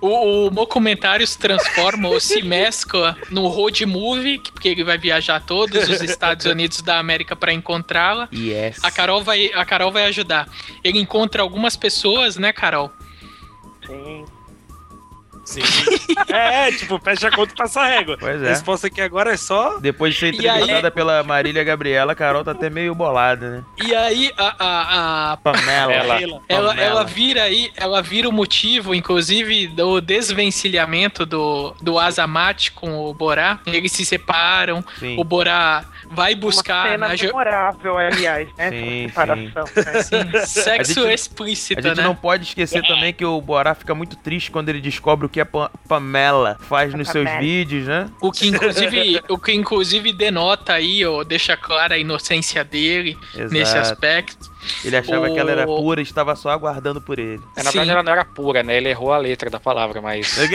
O, 0.00 0.46
o 0.46 0.50
documentário 0.50 1.26
se 1.26 1.38
transforma 1.38 2.08
ou 2.08 2.18
se 2.18 2.40
mescla 2.42 3.16
no 3.30 3.46
road 3.48 3.84
movie, 3.84 4.38
que- 4.38 4.50
porque 4.50 4.68
ele 4.68 4.82
vai 4.82 4.96
viajar 4.96 5.36
a 5.36 5.40
todos 5.40 5.88
os 5.88 6.00
Estados 6.00 6.46
Unidos 6.50 6.80
da 6.80 6.98
América 6.98 7.36
para 7.36 7.52
encontrá-la. 7.52 8.28
Yes. 8.32 8.82
A 8.82 8.90
Carol 8.90 9.22
vai, 9.22 9.50
a 9.54 9.64
Carol 9.64 9.92
vai 9.92 10.04
ajudar. 10.06 10.48
Ele 10.82 10.98
encontra 10.98 11.42
algumas 11.42 11.76
pessoas, 11.76 12.36
né, 12.38 12.52
Carol? 12.52 12.90
Sim. 13.86 14.24
Sim. 15.50 15.62
é, 16.28 16.70
tipo, 16.72 16.98
fecha 16.98 17.28
a 17.28 17.30
conta 17.30 17.52
e 17.52 17.56
passa 17.56 17.80
a 17.80 17.86
régua. 17.86 18.16
Pois 18.18 18.42
A 18.42 18.46
é. 18.46 18.48
resposta 18.50 18.86
aqui 18.86 19.00
agora 19.00 19.32
é 19.32 19.36
só. 19.36 19.78
Depois 19.78 20.14
de 20.14 20.20
ser 20.20 20.34
E 20.34 20.48
aí- 20.48 20.56
entrevistada 20.62 20.90
pela 20.90 21.22
Marília 21.22 21.64
Gabriela, 21.64 22.12
a 22.12 22.14
Carol 22.14 22.44
tá 22.44 22.52
até 22.52 22.70
meio 22.70 22.94
bolada, 22.94 23.50
né? 23.50 23.64
E 23.82 23.94
aí 23.94 24.30
a, 24.36 24.54
a, 24.58 25.32
a- 25.32 25.36
Pamela. 25.38 25.92
Ela. 25.92 26.20
ela, 26.20 26.40
Pamela. 26.48 26.74
ela 26.80 27.04
vira 27.04 27.42
aí, 27.44 27.70
ela 27.76 28.00
vira 28.02 28.28
o 28.28 28.32
motivo, 28.32 28.94
inclusive, 28.94 29.66
do 29.68 30.00
desvencilhamento 30.00 31.24
do, 31.26 31.74
do 31.80 31.98
Azamat 31.98 32.70
com 32.72 33.04
o 33.06 33.14
Borá. 33.14 33.58
Eles 33.66 33.92
se 33.92 34.04
separam, 34.04 34.84
Sim. 34.98 35.16
o 35.18 35.24
Borá 35.24 35.84
vai 36.10 36.34
buscar 36.34 36.86
Uma 36.86 36.90
cena 36.92 37.08
na 37.08 37.14
memorável, 37.14 37.96
aliás, 37.98 38.48
né? 38.56 38.70
Sim, 38.70 39.08
separação. 39.08 39.64
né? 39.76 40.02
Sim, 40.02 40.46
sexo 40.46 41.00
A 41.00 41.02
gente- 41.04 41.14
explícito, 41.14 41.78
A 41.80 41.82
gente 41.82 41.96
né? 41.98 42.02
não 42.04 42.14
pode 42.14 42.44
esquecer 42.44 42.82
também 42.86 43.12
que 43.12 43.24
o 43.24 43.40
Borá 43.40 43.74
fica 43.74 43.94
muito 43.94 44.16
triste 44.16 44.50
quando 44.50 44.68
ele 44.68 44.80
descobre 44.80 45.26
o 45.26 45.28
que 45.28 45.40
a 45.40 45.46
Pa- 45.46 45.70
Pamela 45.88 46.56
faz 46.68 46.92
nos 46.94 47.08
seus 47.08 47.24
Pamela. 47.24 47.40
vídeos, 47.42 47.86
né? 47.86 48.08
O 48.20 48.32
que 48.32 48.48
inclusive, 48.48 49.22
o 49.28 49.38
que 49.38 49.52
inclusive 49.52 50.12
denota 50.12 50.74
aí, 50.74 51.04
ou 51.06 51.24
deixa 51.24 51.56
clara 51.56 51.94
a 51.94 51.98
inocência 51.98 52.64
dele 52.64 53.16
nesse 53.50 53.72
Exato. 53.76 53.92
aspecto. 53.92 54.50
Ele 54.84 54.96
achava 54.96 55.30
que 55.30 55.38
ela 55.38 55.50
era 55.50 55.62
O- 55.68 55.76
pura 55.80 56.00
e 56.00 56.02
estava 56.04 56.36
só 56.36 56.50
aguardando 56.50 57.00
por 57.00 57.18
ele. 57.18 57.40
É, 57.56 57.62
na 57.62 57.70
Sim. 57.70 57.78
verdade, 57.78 57.90
ela 57.90 58.02
não 58.02 58.12
era 58.12 58.24
pura, 58.24 58.62
né? 58.62 58.76
Ele 58.76 58.88
errou 58.90 59.12
a 59.12 59.18
letra 59.18 59.48
da 59.48 59.58
palavra, 59.60 60.00
mas. 60.02 60.36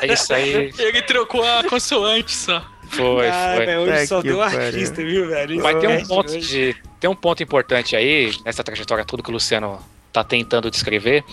É 0.00 0.12
isso 0.12 0.32
aí. 0.32 0.72
Ele 0.78 1.02
trocou 1.02 1.44
a 1.44 1.62
consoante 1.64 2.32
só. 2.32 2.62
Foi, 2.90 3.28
Ah, 3.28 3.52
foi. 3.56 3.66
velho, 3.66 3.80
hoje 3.82 4.06
só 4.06 4.20
deu 4.20 4.38
pariu. 4.38 4.60
artista, 4.60 5.02
viu, 5.02 5.28
velho? 5.28 5.62
Mas 5.62 5.78
tem 5.80 5.88
um 5.88 6.04
ponto 6.06 6.38
de. 6.38 6.76
Tem 6.98 7.08
um 7.08 7.14
ponto 7.14 7.42
importante 7.42 7.94
aí, 7.96 8.32
nessa 8.44 8.62
trajetória 8.64 9.04
tudo 9.04 9.22
que 9.22 9.30
o 9.30 9.32
Luciano 9.32 9.78
tá 10.12 10.24
tentando 10.24 10.70
descrever, 10.70 11.24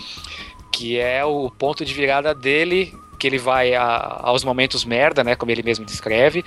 que 0.72 0.98
é 0.98 1.24
o 1.24 1.50
ponto 1.50 1.84
de 1.84 1.92
virada 1.92 2.34
dele, 2.34 2.94
que 3.18 3.26
ele 3.26 3.38
vai 3.38 3.74
a- 3.74 4.20
aos 4.22 4.44
momentos 4.44 4.84
merda, 4.84 5.24
né? 5.24 5.34
Como 5.34 5.50
ele 5.50 5.62
mesmo 5.62 5.84
descreve, 5.84 6.44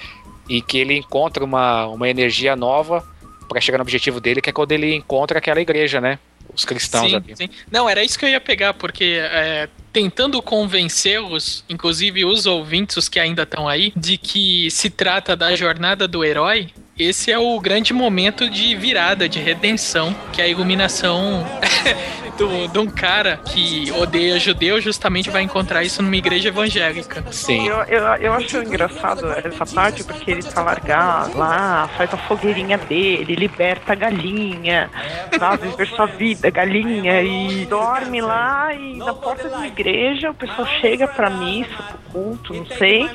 e 0.48 0.62
que 0.62 0.78
ele 0.80 0.96
encontra 0.98 1.44
uma, 1.44 1.86
uma 1.88 2.10
energia 2.10 2.56
nova 2.56 3.06
pra 3.50 3.60
chegar 3.60 3.78
no 3.78 3.82
objetivo 3.84 4.22
dele, 4.22 4.42
que 4.42 4.50
é 4.50 4.54
quando 4.54 4.72
ele 4.72 4.96
encontra 4.96 5.38
aquela 5.40 5.60
igreja, 5.62 6.00
né? 6.00 6.18
Os 6.56 6.66
cristãos 6.66 7.10
Sim, 7.10 7.16
ali. 7.16 7.36
sim. 7.36 7.50
Não, 7.72 7.90
era 7.90 8.04
isso 8.04 8.18
que 8.18 8.26
eu 8.26 8.30
ia 8.30 8.42
pegar, 8.42 8.74
porque 8.74 9.20
é, 9.22 9.70
tentando 9.92 10.42
convencê-los, 10.42 11.64
inclusive 11.70 12.26
os 12.26 12.46
ouvintes, 12.46 12.98
os 12.98 13.10
que 13.10 13.20
ainda 13.20 13.44
estão 13.44 13.68
aí, 13.68 13.92
de 13.96 14.18
que 14.18 14.70
se 14.72 14.90
trata 14.90 15.36
da 15.36 15.56
jornada 15.56 16.08
do 16.08 16.24
herói, 16.24 16.70
esse 16.98 17.32
é 17.32 17.40
o 17.40 17.60
grande 17.60 17.94
momento 17.94 18.50
de 18.50 18.76
virada, 18.76 19.28
de 19.28 19.40
redenção, 19.40 20.16
que 20.32 20.42
é 20.42 20.46
a 20.46 20.48
iluminação 20.48 21.46
do- 22.48 22.68
de 22.68 22.80
um 22.80 22.88
cara 22.88 23.38
que 23.38 23.92
odeia 23.92 24.40
judeu 24.40 24.80
justamente 24.82 25.30
vai 25.30 25.42
encontrar 25.44 25.84
isso 25.84 26.02
numa 26.02 26.16
igreja 26.16 26.50
evangélica. 26.50 27.24
Sim. 27.32 27.68
Eu, 27.68 27.82
eu, 27.84 28.04
eu 28.16 28.34
acho 28.34 28.58
engraçado 28.58 29.32
essa 29.32 29.66
parte 29.66 30.04
porque 30.04 30.32
ele 30.32 30.44
tá 30.44 30.62
largado 30.62 31.38
lá, 31.38 31.88
faz 31.98 32.14
a 32.14 32.18
fogueirinha 32.18 32.78
dele, 32.78 33.36
liberta 33.36 33.94
a 33.94 33.96
galinha, 33.96 34.90
sabe? 35.38 35.68
Viver 35.68 35.88
sua 35.90 36.06
vida, 36.08 36.50
galinha, 36.50 37.22
e 37.22 37.66
dorme 37.66 38.22
lá 38.22 38.74
e 38.74 38.98
na 38.98 39.14
porta 39.14 39.48
da 39.50 39.68
igreja 39.68 40.32
o 40.32 40.34
pessoal 40.34 40.68
chega 40.80 41.08
pra 41.08 41.30
missa, 41.30 41.76
pro 41.76 41.98
culto, 42.12 42.54
não 42.54 42.66
sei, 42.66 43.10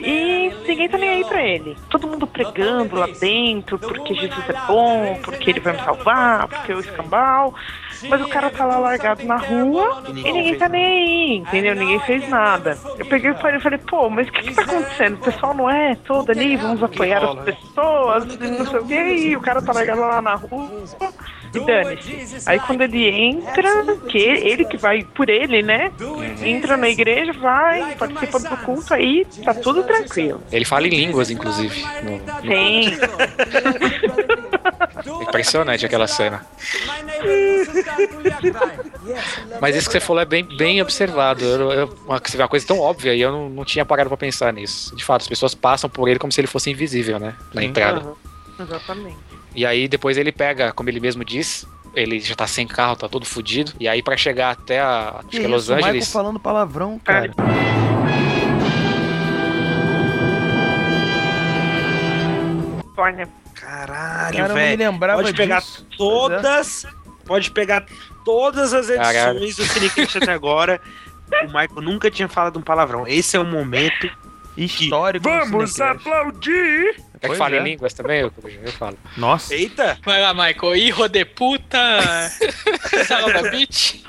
e 0.00 0.52
ninguém 0.66 0.88
tá 0.88 0.98
nem 0.98 1.08
aí 1.08 1.24
pra 1.24 1.42
ele. 1.42 1.76
Todo 1.88 2.06
mundo 2.06 2.26
pregando 2.26 2.96
lá 2.96 3.06
dentro, 3.20 3.78
porque 3.78 4.14
Jesus 4.14 4.44
é 4.48 4.66
bom, 4.66 5.18
porque 5.22 5.50
ele 5.50 5.60
vai 5.60 5.72
me 5.74 5.84
salvar, 5.84 6.48
porque 6.48 6.72
eu 6.72 6.80
escambau. 6.80 7.54
Mas 8.08 8.20
o 8.20 8.28
cara 8.28 8.50
tá 8.50 8.64
lá 8.64 8.78
largado 8.78 9.24
na 9.24 9.36
rua 9.36 10.02
e 10.08 10.12
ninguém 10.12 10.54
tá 10.58 10.68
nem 10.68 10.84
aí, 10.84 11.36
entendeu? 11.38 11.74
Ninguém 11.74 11.98
fez 12.00 12.28
nada. 12.28 12.78
Eu 12.98 13.06
peguei 13.06 13.30
e 13.30 13.34
falei, 13.34 13.58
falei, 13.60 13.78
pô, 13.78 14.08
mas 14.10 14.28
o 14.28 14.32
que 14.32 14.42
que 14.42 14.54
tá 14.54 14.62
acontecendo? 14.62 15.14
O 15.14 15.18
pessoal 15.18 15.54
não 15.54 15.68
é 15.70 15.94
todo 16.06 16.30
ali, 16.30 16.56
vamos 16.56 16.82
apoiar 16.82 17.24
as 17.24 17.38
pessoas, 17.44 18.24
não 18.38 18.66
sei 18.66 18.78
o 18.80 18.84
que, 18.86 18.94
e 18.94 19.36
o 19.36 19.40
cara 19.40 19.60
tá 19.62 19.72
largado 19.72 20.00
lá 20.00 20.20
na 20.22 20.34
rua 20.34 20.70
e 21.54 21.60
dane-se. 21.60 22.48
Aí 22.48 22.60
quando 22.60 22.82
ele 22.82 23.08
entra, 23.08 23.96
que 24.08 24.18
ele, 24.18 24.48
ele 24.48 24.64
que 24.66 24.76
vai 24.76 25.02
por 25.02 25.28
ele, 25.30 25.62
né? 25.62 25.90
Entra 26.44 26.76
na 26.76 26.88
igreja, 26.88 27.32
vai, 27.32 27.94
participa 27.96 28.38
do 28.38 28.56
culto, 28.58 28.92
aí 28.94 29.26
tá 29.44 29.54
tudo 29.54 29.82
tranquilo. 29.82 30.42
Ele 30.52 30.64
fala 30.64 30.86
em 30.86 30.90
línguas, 30.90 31.30
inclusive. 31.30 31.82
no- 32.02 32.18
no- 32.18 32.22
Tem. 35.18 35.22
Impressionante 35.28 35.86
aquela 35.86 36.06
cena. 36.06 36.44
Mas 39.60 39.76
isso 39.76 39.86
que 39.88 39.92
você 39.92 40.00
falou 40.00 40.22
é 40.22 40.24
bem, 40.24 40.44
bem 40.44 40.80
observado. 40.82 41.44
Eu, 41.44 41.72
eu, 41.72 41.98
uma, 42.06 42.18
você 42.18 42.36
vê 42.36 42.42
uma 42.42 42.48
coisa 42.48 42.66
tão 42.66 42.78
óbvia 42.78 43.14
e 43.14 43.20
eu 43.20 43.32
não, 43.32 43.48
não 43.48 43.64
tinha 43.64 43.84
parado 43.84 44.08
pra 44.08 44.16
pensar 44.16 44.52
nisso. 44.52 44.94
De 44.94 45.04
fato, 45.04 45.22
as 45.22 45.28
pessoas 45.28 45.54
passam 45.54 45.88
por 45.88 46.08
ele 46.08 46.18
como 46.18 46.32
se 46.32 46.40
ele 46.40 46.46
fosse 46.48 46.70
invisível, 46.70 47.18
né? 47.18 47.34
Na 47.52 47.62
entrada. 47.64 48.00
Aham, 48.00 48.14
Exatamente. 48.60 49.16
E 49.54 49.64
aí 49.64 49.88
depois 49.88 50.16
ele 50.18 50.32
pega, 50.32 50.72
como 50.72 50.88
ele 50.90 51.00
mesmo 51.00 51.24
diz, 51.24 51.66
ele 51.94 52.20
já 52.20 52.34
tá 52.34 52.46
sem 52.46 52.66
carro, 52.66 52.96
tá 52.96 53.08
todo 53.08 53.24
fudido. 53.24 53.72
E 53.80 53.88
aí 53.88 54.02
pra 54.02 54.16
chegar 54.16 54.50
até 54.50 54.80
a 54.80 55.16
acho 55.18 55.28
Que 55.28 55.40
que 55.40 55.44
é 55.44 55.48
Los 55.48 55.64
isso, 55.64 55.72
o 55.72 55.76
Michael 55.76 55.90
Angeles. 55.90 56.12
falando 56.12 56.38
palavrão, 56.40 56.98
cara. 56.98 57.32
Torna. 62.94 63.28
Caralho, 63.60 64.36
Cara, 64.36 64.38
eu 64.38 64.48
não 64.48 64.54
me 64.54 64.60
velho. 64.60 64.78
lembrava 64.90 65.22
Pode 65.22 65.36
pegar 65.36 65.60
disso. 65.60 65.86
todas. 65.96 66.86
Pode 67.26 67.50
pegar 67.50 67.84
todas 68.24 68.72
as 68.72 68.86
Caralho. 68.88 69.38
edições 69.42 69.56
do 69.56 69.64
Cinecast 69.74 70.18
até 70.18 70.32
agora. 70.32 70.80
O 71.42 71.46
Michael 71.46 71.82
nunca 71.82 72.10
tinha 72.10 72.28
falado 72.28 72.58
um 72.58 72.62
palavrão. 72.62 73.06
Esse 73.06 73.36
é 73.36 73.40
o 73.40 73.44
momento. 73.44 74.08
Histórico. 74.56 75.22
do 75.28 75.30
Vamos 75.30 75.72
Cinecast. 75.74 76.04
É 77.18 77.22
que 77.22 77.26
Pois 77.26 77.38
fala 77.38 77.56
é. 77.56 77.58
em 77.58 77.64
línguas 77.64 77.92
também, 77.92 78.20
eu, 78.20 78.32
eu 78.62 78.72
falo. 78.72 78.96
Nossa. 79.16 79.52
Eita! 79.52 79.98
Vai 80.04 80.22
lá, 80.22 80.32
Michael. 80.32 80.76
Hijo 80.76 81.08
de 81.08 81.24
puta. 81.24 81.78
Salva 83.06 83.50
bitch. 83.50 84.04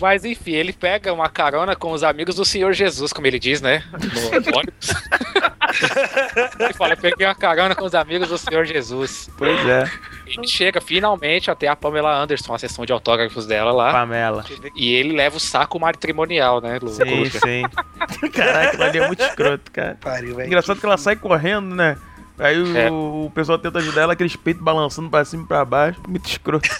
Mas 0.00 0.24
enfim, 0.24 0.52
ele 0.52 0.72
pega 0.72 1.12
uma 1.12 1.28
carona 1.28 1.74
com 1.74 1.92
os 1.92 2.02
amigos 2.02 2.36
do 2.36 2.44
Senhor 2.44 2.72
Jesus, 2.72 3.12
como 3.12 3.26
ele 3.26 3.38
diz, 3.38 3.60
né? 3.60 3.82
No 3.92 4.58
ônibus. 4.58 4.90
ele 6.58 6.72
fala: 6.74 6.94
eu 6.94 6.96
peguei 6.96 7.26
uma 7.26 7.34
carona 7.34 7.74
com 7.74 7.84
os 7.84 7.94
amigos 7.94 8.28
do 8.28 8.38
Senhor 8.38 8.64
Jesus. 8.64 9.30
Pois 9.36 9.66
é. 9.66 9.90
Ele 10.26 10.46
chega 10.46 10.80
finalmente 10.80 11.50
até 11.50 11.68
a 11.68 11.76
Pamela 11.76 12.14
Anderson, 12.14 12.54
a 12.54 12.58
sessão 12.58 12.86
de 12.86 12.92
autógrafos 12.92 13.46
dela 13.46 13.72
lá. 13.72 13.92
Pamela. 13.92 14.44
E 14.76 14.94
ele 14.94 15.14
leva 15.14 15.36
o 15.36 15.40
saco 15.40 15.78
matrimonial, 15.78 16.60
né, 16.60 16.78
Lu? 16.80 16.88
Sim, 16.88 17.24
sim. 17.30 17.62
Caraca, 18.32 18.84
ali 18.84 18.98
é 18.98 19.06
muito 19.06 19.22
escroto, 19.22 19.70
cara. 19.72 19.98
Pariu, 20.00 20.36
velho. 20.36 20.46
Engraçado 20.46 20.78
que 20.78 20.86
ela 20.86 20.96
sai 20.96 21.16
correndo, 21.16 21.74
né? 21.74 21.96
Aí 22.40 22.60
o, 22.60 22.76
É. 22.76 22.90
o 22.90 23.30
pessoal 23.34 23.58
tenta 23.58 23.78
ajudar 23.78 24.02
ela, 24.02 24.12
aqueles 24.14 24.34
peitos 24.36 24.62
balançando 24.62 25.08
pra 25.10 25.24
cima 25.24 25.42
e 25.44 25.46
pra 25.46 25.64
baixo. 25.64 26.00
Muito 26.08 26.28
escroto. 26.28 26.68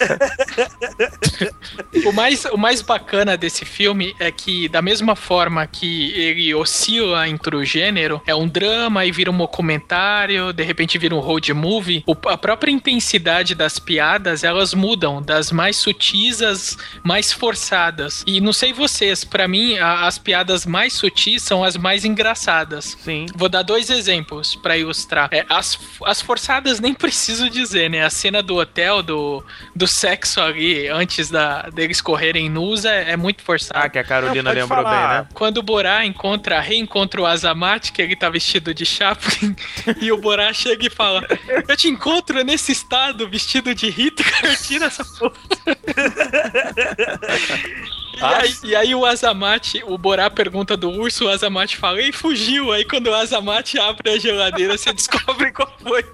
O 2.05 2.11
mais, 2.11 2.45
o 2.45 2.57
mais 2.57 2.81
bacana 2.81 3.37
desse 3.37 3.65
filme 3.65 4.15
é 4.19 4.31
que, 4.31 4.67
da 4.69 4.81
mesma 4.81 5.15
forma 5.15 5.65
que 5.67 6.11
ele 6.13 6.53
oscila 6.53 7.27
entre 7.27 7.55
o 7.55 7.63
gênero, 7.63 8.21
é 8.25 8.33
um 8.35 8.47
drama 8.47 9.05
e 9.05 9.11
vira 9.11 9.29
um 9.31 9.37
documentário, 9.37 10.51
de 10.53 10.63
repente 10.63 10.97
vira 10.97 11.13
um 11.15 11.19
road 11.19 11.53
movie, 11.53 12.03
o- 12.07 12.15
a 12.27 12.37
própria 12.37 12.71
intensidade 12.71 13.53
das 13.55 13.77
piadas, 13.79 14.43
elas 14.43 14.73
mudam, 14.73 15.21
das 15.21 15.51
mais 15.51 15.75
sutis 15.77 16.41
às 16.41 16.77
mais 17.03 17.31
forçadas. 17.31 18.23
E 18.25 18.39
não 18.41 18.53
sei 18.53 18.73
vocês, 18.73 19.23
pra 19.23 19.47
mim, 19.47 19.77
a- 19.77 20.07
as 20.07 20.17
piadas 20.17 20.65
mais 20.65 20.93
sutis 20.93 21.43
são 21.43 21.63
as 21.63 21.77
mais 21.77 22.05
engraçadas. 22.05 22.97
Sim. 23.03 23.25
Vou 23.35 23.49
dar 23.49 23.63
dois 23.63 23.89
exemplos 23.89 24.55
pra 24.55 24.77
ilustrar. 24.77 25.29
É, 25.31 25.45
as, 25.51 25.77
as 26.05 26.21
forçadas 26.21 26.79
nem 26.79 26.93
preciso 26.93 27.49
dizer, 27.49 27.89
né? 27.89 28.03
A 28.03 28.09
cena 28.09 28.41
do 28.41 28.55
hotel, 28.55 29.03
do, 29.03 29.43
do 29.75 29.87
sexo 29.87 30.39
ali, 30.39 30.87
antes 30.87 31.29
da, 31.29 31.63
deles 31.69 32.01
correrem 32.01 32.49
nus, 32.49 32.85
é, 32.85 33.11
é 33.11 33.17
muito 33.17 33.43
forçada. 33.43 33.79
Ah, 33.79 33.89
que 33.89 33.99
a 33.99 34.03
Carolina 34.03 34.53
Não, 34.53 34.61
lembrou 34.61 34.83
falar. 34.83 35.07
bem, 35.07 35.17
né? 35.19 35.27
Quando 35.33 35.57
o 35.57 35.63
Borá 35.63 36.05
encontra, 36.05 36.59
reencontra 36.59 37.21
o 37.21 37.25
Azamat, 37.25 37.91
que 37.91 38.01
ele 38.01 38.15
tá 38.15 38.29
vestido 38.29 38.73
de 38.73 38.85
Chaplin, 38.85 39.55
e 40.01 40.11
o 40.11 40.17
Borá 40.17 40.51
chega 40.53 40.87
e 40.87 40.89
fala: 40.89 41.25
Eu 41.67 41.75
te 41.75 41.87
encontro 41.87 42.43
nesse 42.43 42.71
estado, 42.71 43.29
vestido 43.29 43.75
de 43.75 43.89
Hitler, 43.89 44.61
tira 44.61 44.85
essa 44.85 45.03
porra. 45.03 45.35
E 48.21 48.25
aí, 48.25 48.55
e 48.63 48.75
aí 48.75 48.95
o 48.95 49.05
Azamat, 49.05 49.81
o 49.85 49.97
Borá 49.97 50.29
pergunta 50.29 50.77
do 50.77 50.89
urso, 50.89 51.25
o 51.25 51.29
Azamat 51.29 51.75
fala, 51.75 52.01
e 52.01 52.11
fugiu. 52.11 52.71
Aí 52.71 52.85
quando 52.85 53.07
o 53.07 53.15
Azamat 53.15 53.77
abre 53.79 54.11
a 54.11 54.19
geladeira, 54.19 54.77
você 54.77 54.93
descobre 55.11 55.51
qual 55.51 55.71
foi 55.81 56.05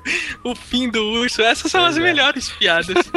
o 0.43 0.55
fim 0.55 0.89
do 0.89 1.03
urso. 1.03 1.41
Essas 1.41 1.71
são 1.71 1.85
as 1.85 1.97
é. 1.97 1.99
melhores 1.99 2.49
piadas. 2.49 2.95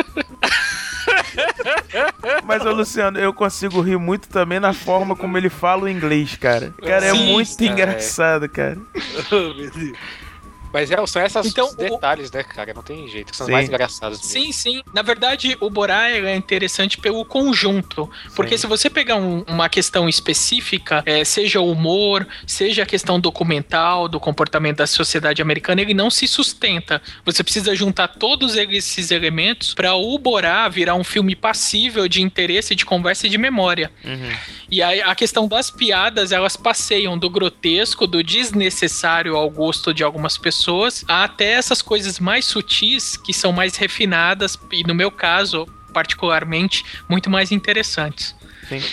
Mas, 2.45 2.67
ô 2.67 2.73
Luciano, 2.73 3.19
eu 3.19 3.33
consigo 3.33 3.81
rir 3.81 3.97
muito 3.97 4.29
também 4.29 4.61
na 4.61 4.73
forma 4.73 5.17
como 5.17 5.37
ele 5.37 5.49
fala 5.49 5.85
o 5.85 5.89
inglês, 5.89 6.37
cara. 6.37 6.75
Cara, 6.83 7.07
é 7.07 7.12
Sim, 7.12 7.33
muito 7.33 7.57
cara, 7.57 7.65
é. 7.65 7.73
engraçado, 7.73 8.49
cara. 8.49 8.79
Mas 10.72 10.90
é, 10.90 11.06
são 11.06 11.22
esses 11.22 11.47
Então, 11.47 11.68
o- 11.68 11.74
detalhes, 11.76 12.30
né, 12.30 12.42
cara? 12.42 12.72
Não 12.74 12.82
tem 12.82 13.09
jeito, 13.09 13.30
que 13.30 13.36
são 13.36 13.47
Sim. 13.47 13.52
mais 13.52 13.68
engraçados. 13.68 14.18
mesmo. 14.18 14.30
Sim, 14.32 14.52
sim. 14.52 14.82
Na 14.94 15.02
verdade, 15.02 15.56
o 15.60 15.68
Borá 15.70 16.10
é 16.10 16.34
interessante 16.36 16.98
pelo 16.98 17.24
conjunto. 17.24 18.09
Porque 18.36 18.56
Sim. 18.56 18.62
se 18.62 18.66
você 18.66 18.88
pegar 18.88 19.16
um- 19.16 19.42
uma 19.48 19.68
questão 19.68 20.09
específica, 20.09 21.02
é, 21.06 21.24
seja 21.24 21.60
o 21.60 21.70
humor, 21.70 22.26
seja 22.47 22.82
a 22.82 22.86
questão 22.86 23.18
documental 23.18 24.09
do 24.09 24.20
comportamento 24.20 24.76
da 24.78 24.86
sociedade 24.86 25.42
americana, 25.42 25.80
ele 25.80 25.94
não 25.94 26.10
se 26.10 26.26
sustenta. 26.28 27.02
Você 27.24 27.42
precisa 27.42 27.74
juntar 27.74 28.09
todos 28.09 28.56
esses 28.56 29.10
elementos 29.10 29.74
para 29.74 29.94
o 29.94 30.16
Borá 30.18 30.68
virar 30.68 30.94
um 30.94 31.05
filme 31.05 31.34
passível 31.34 32.06
de 32.09 32.22
interesse, 32.22 32.74
de 32.74 32.84
conversa 32.84 33.26
e 33.26 33.30
de 33.30 33.38
memória. 33.38 33.90
Uhum. 34.05 34.30
E 34.70 34.82
aí 34.82 35.01
a 35.02 35.14
questão 35.14 35.48
das 35.48 35.70
piadas, 35.70 36.30
elas 36.32 36.56
passeiam 36.56 37.18
do 37.18 37.28
grotesco, 37.28 38.06
do 38.06 38.22
desnecessário 38.22 39.36
ao 39.36 39.51
gosto 39.51 39.92
de 39.92 40.05
algumas 40.05 40.36
pessoas, 40.38 40.60
até 41.09 41.53
essas 41.53 41.82
coisas 41.82 42.19
mais 42.19 42.45
sutis, 42.45 43.16
que 43.16 43.32
são 43.32 43.53
mais 43.53 43.77
refinadas, 43.77 44.59
e 44.70 44.82
no 44.82 44.95
meu 44.95 45.11
caso, 45.11 45.66
particularmente, 45.93 46.85
muito 47.09 47.28
mais 47.31 47.53
interessantes. 47.53 48.35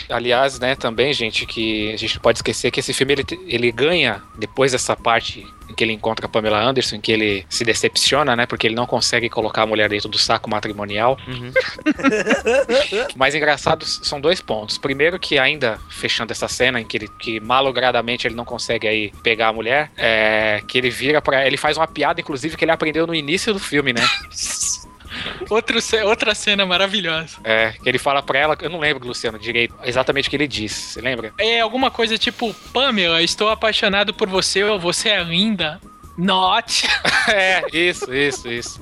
Aliás, 0.09 0.59
né, 0.59 0.75
também, 0.75 1.13
gente, 1.13 1.45
que 1.45 1.93
a 1.93 1.97
gente 1.97 2.15
não 2.15 2.21
pode 2.21 2.39
esquecer 2.39 2.71
que 2.71 2.79
esse 2.79 2.93
filme 2.93 3.13
ele, 3.13 3.25
ele 3.47 3.71
ganha 3.71 4.21
depois 4.37 4.71
dessa 4.71 4.95
parte 4.95 5.45
em 5.69 5.73
que 5.73 5.83
ele 5.83 5.93
encontra 5.93 6.25
a 6.25 6.29
Pamela 6.29 6.61
Anderson, 6.61 6.95
em 6.95 7.01
que 7.01 7.11
ele 7.11 7.45
se 7.49 7.63
decepciona, 7.63 8.35
né, 8.35 8.45
porque 8.45 8.67
ele 8.67 8.75
não 8.75 8.85
consegue 8.85 9.29
colocar 9.29 9.63
a 9.63 9.65
mulher 9.65 9.89
dentro 9.89 10.07
do 10.07 10.17
saco 10.17 10.49
matrimonial. 10.49 11.17
Uhum. 11.27 11.51
O 13.13 13.17
mais 13.17 13.35
engraçado 13.35 13.85
são 13.85 14.19
dois 14.19 14.41
pontos. 14.41 14.77
Primeiro 14.77 15.19
que 15.19 15.37
ainda 15.37 15.79
fechando 15.89 16.31
essa 16.31 16.47
cena 16.47 16.79
em 16.79 16.85
que 16.85 16.97
ele 16.97 17.07
que 17.19 17.39
malogradamente 17.39 18.27
ele 18.27 18.35
não 18.35 18.45
consegue 18.45 18.87
aí 18.87 19.11
pegar 19.23 19.49
a 19.49 19.53
mulher, 19.53 19.91
é 19.97 20.61
que 20.67 20.77
ele 20.77 20.89
vira 20.89 21.21
para 21.21 21.45
ele 21.45 21.57
faz 21.57 21.77
uma 21.77 21.87
piada 21.87 22.21
inclusive 22.21 22.55
que 22.55 22.63
ele 22.63 22.71
aprendeu 22.71 23.07
no 23.07 23.15
início 23.15 23.53
do 23.53 23.59
filme, 23.59 23.93
né? 23.93 24.01
Outro, 25.49 25.79
outra 26.05 26.35
cena 26.35 26.65
maravilhosa. 26.65 27.37
É, 27.43 27.71
que 27.71 27.87
ele 27.87 27.97
fala 27.97 28.21
pra 28.21 28.39
ela, 28.39 28.57
eu 28.61 28.69
não 28.69 28.79
lembro, 28.79 29.07
Luciano, 29.07 29.39
direito, 29.39 29.75
exatamente 29.83 30.27
o 30.27 30.29
que 30.29 30.35
ele 30.35 30.47
disse. 30.47 30.93
Você 30.93 31.01
lembra? 31.01 31.33
É 31.39 31.61
alguma 31.61 31.89
coisa 31.91 32.17
tipo, 32.17 32.53
Pamela, 32.73 33.21
estou 33.21 33.49
apaixonado 33.49 34.13
por 34.13 34.27
você, 34.27 34.63
ou 34.63 34.79
você 34.79 35.09
é 35.09 35.23
linda. 35.23 35.79
Not. 36.17 36.87
É, 37.29 37.61
isso, 37.73 38.13
isso, 38.13 38.47
isso. 38.47 38.81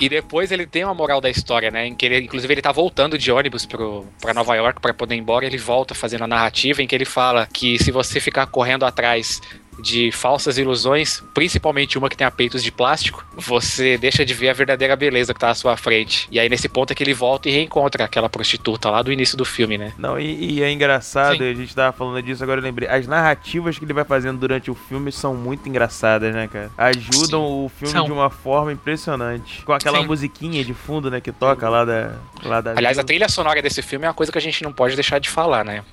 E 0.00 0.08
depois 0.08 0.50
ele 0.50 0.66
tem 0.66 0.82
uma 0.82 0.94
moral 0.94 1.20
da 1.20 1.30
história, 1.30 1.70
né? 1.70 1.86
Em 1.86 1.94
que 1.94 2.04
ele, 2.04 2.18
inclusive, 2.18 2.52
ele 2.52 2.62
tá 2.62 2.72
voltando 2.72 3.16
de 3.16 3.30
ônibus 3.30 3.64
pro, 3.64 4.06
pra 4.20 4.34
Nova 4.34 4.54
York 4.56 4.80
pra 4.80 4.92
poder 4.92 5.14
ir 5.14 5.18
embora. 5.18 5.46
Ele 5.46 5.56
volta 5.58 5.94
fazendo 5.94 6.24
a 6.24 6.26
narrativa 6.26 6.82
em 6.82 6.86
que 6.86 6.94
ele 6.94 7.04
fala 7.04 7.46
que 7.52 7.78
se 7.78 7.90
você 7.92 8.18
ficar 8.18 8.46
correndo 8.46 8.84
atrás 8.84 9.40
de 9.78 10.10
falsas 10.12 10.58
ilusões, 10.58 11.22
principalmente 11.32 11.98
uma 11.98 12.08
que 12.08 12.16
tem 12.16 12.30
peitos 12.30 12.62
de 12.62 12.72
plástico, 12.72 13.24
você 13.36 13.96
deixa 13.98 14.24
de 14.24 14.34
ver 14.34 14.48
a 14.48 14.52
verdadeira 14.52 14.96
beleza 14.96 15.32
que 15.32 15.40
tá 15.40 15.50
à 15.50 15.54
sua 15.54 15.76
frente. 15.76 16.26
E 16.30 16.38
aí, 16.38 16.48
nesse 16.48 16.68
ponto, 16.68 16.92
é 16.92 16.94
que 16.94 17.02
ele 17.02 17.14
volta 17.14 17.48
e 17.48 17.52
reencontra 17.52 18.04
aquela 18.04 18.28
prostituta 18.28 18.90
lá 18.90 19.02
do 19.02 19.12
início 19.12 19.36
do 19.36 19.44
filme, 19.44 19.78
né? 19.78 19.92
Não, 19.98 20.18
e, 20.18 20.54
e 20.54 20.62
é 20.62 20.70
engraçado, 20.70 21.38
Sim. 21.38 21.50
a 21.50 21.54
gente 21.54 21.74
tava 21.74 21.92
falando 21.96 22.22
disso, 22.22 22.42
agora 22.42 22.60
eu 22.60 22.64
lembrei. 22.64 22.88
As 22.88 23.06
narrativas 23.06 23.78
que 23.78 23.84
ele 23.84 23.92
vai 23.92 24.04
fazendo 24.04 24.38
durante 24.38 24.70
o 24.70 24.74
filme 24.74 25.12
são 25.12 25.34
muito 25.34 25.68
engraçadas, 25.68 26.34
né, 26.34 26.48
cara? 26.48 26.70
Ajudam 26.76 27.42
o 27.42 27.68
filme 27.68 27.92
São. 27.92 28.06
de 28.06 28.12
uma 28.12 28.30
forma 28.30 28.72
impressionante. 28.72 29.62
Com 29.64 29.72
aquela 29.72 30.00
Sim. 30.00 30.06
musiquinha 30.06 30.64
de 30.64 30.74
fundo, 30.74 31.10
né, 31.10 31.20
que 31.20 31.32
toca 31.32 31.68
lá 31.68 31.84
da. 31.84 32.12
Lá 32.42 32.60
da 32.60 32.72
Aliás, 32.72 32.98
a 32.98 33.04
trilha 33.04 33.28
sonora 33.28 33.60
desse 33.62 33.82
filme 33.82 34.04
é 34.04 34.08
uma 34.08 34.14
coisa 34.14 34.30
que 34.30 34.38
a 34.38 34.40
gente 34.40 34.62
não 34.62 34.72
pode 34.72 34.94
deixar 34.94 35.18
de 35.18 35.28
falar, 35.28 35.64
né? 35.64 35.84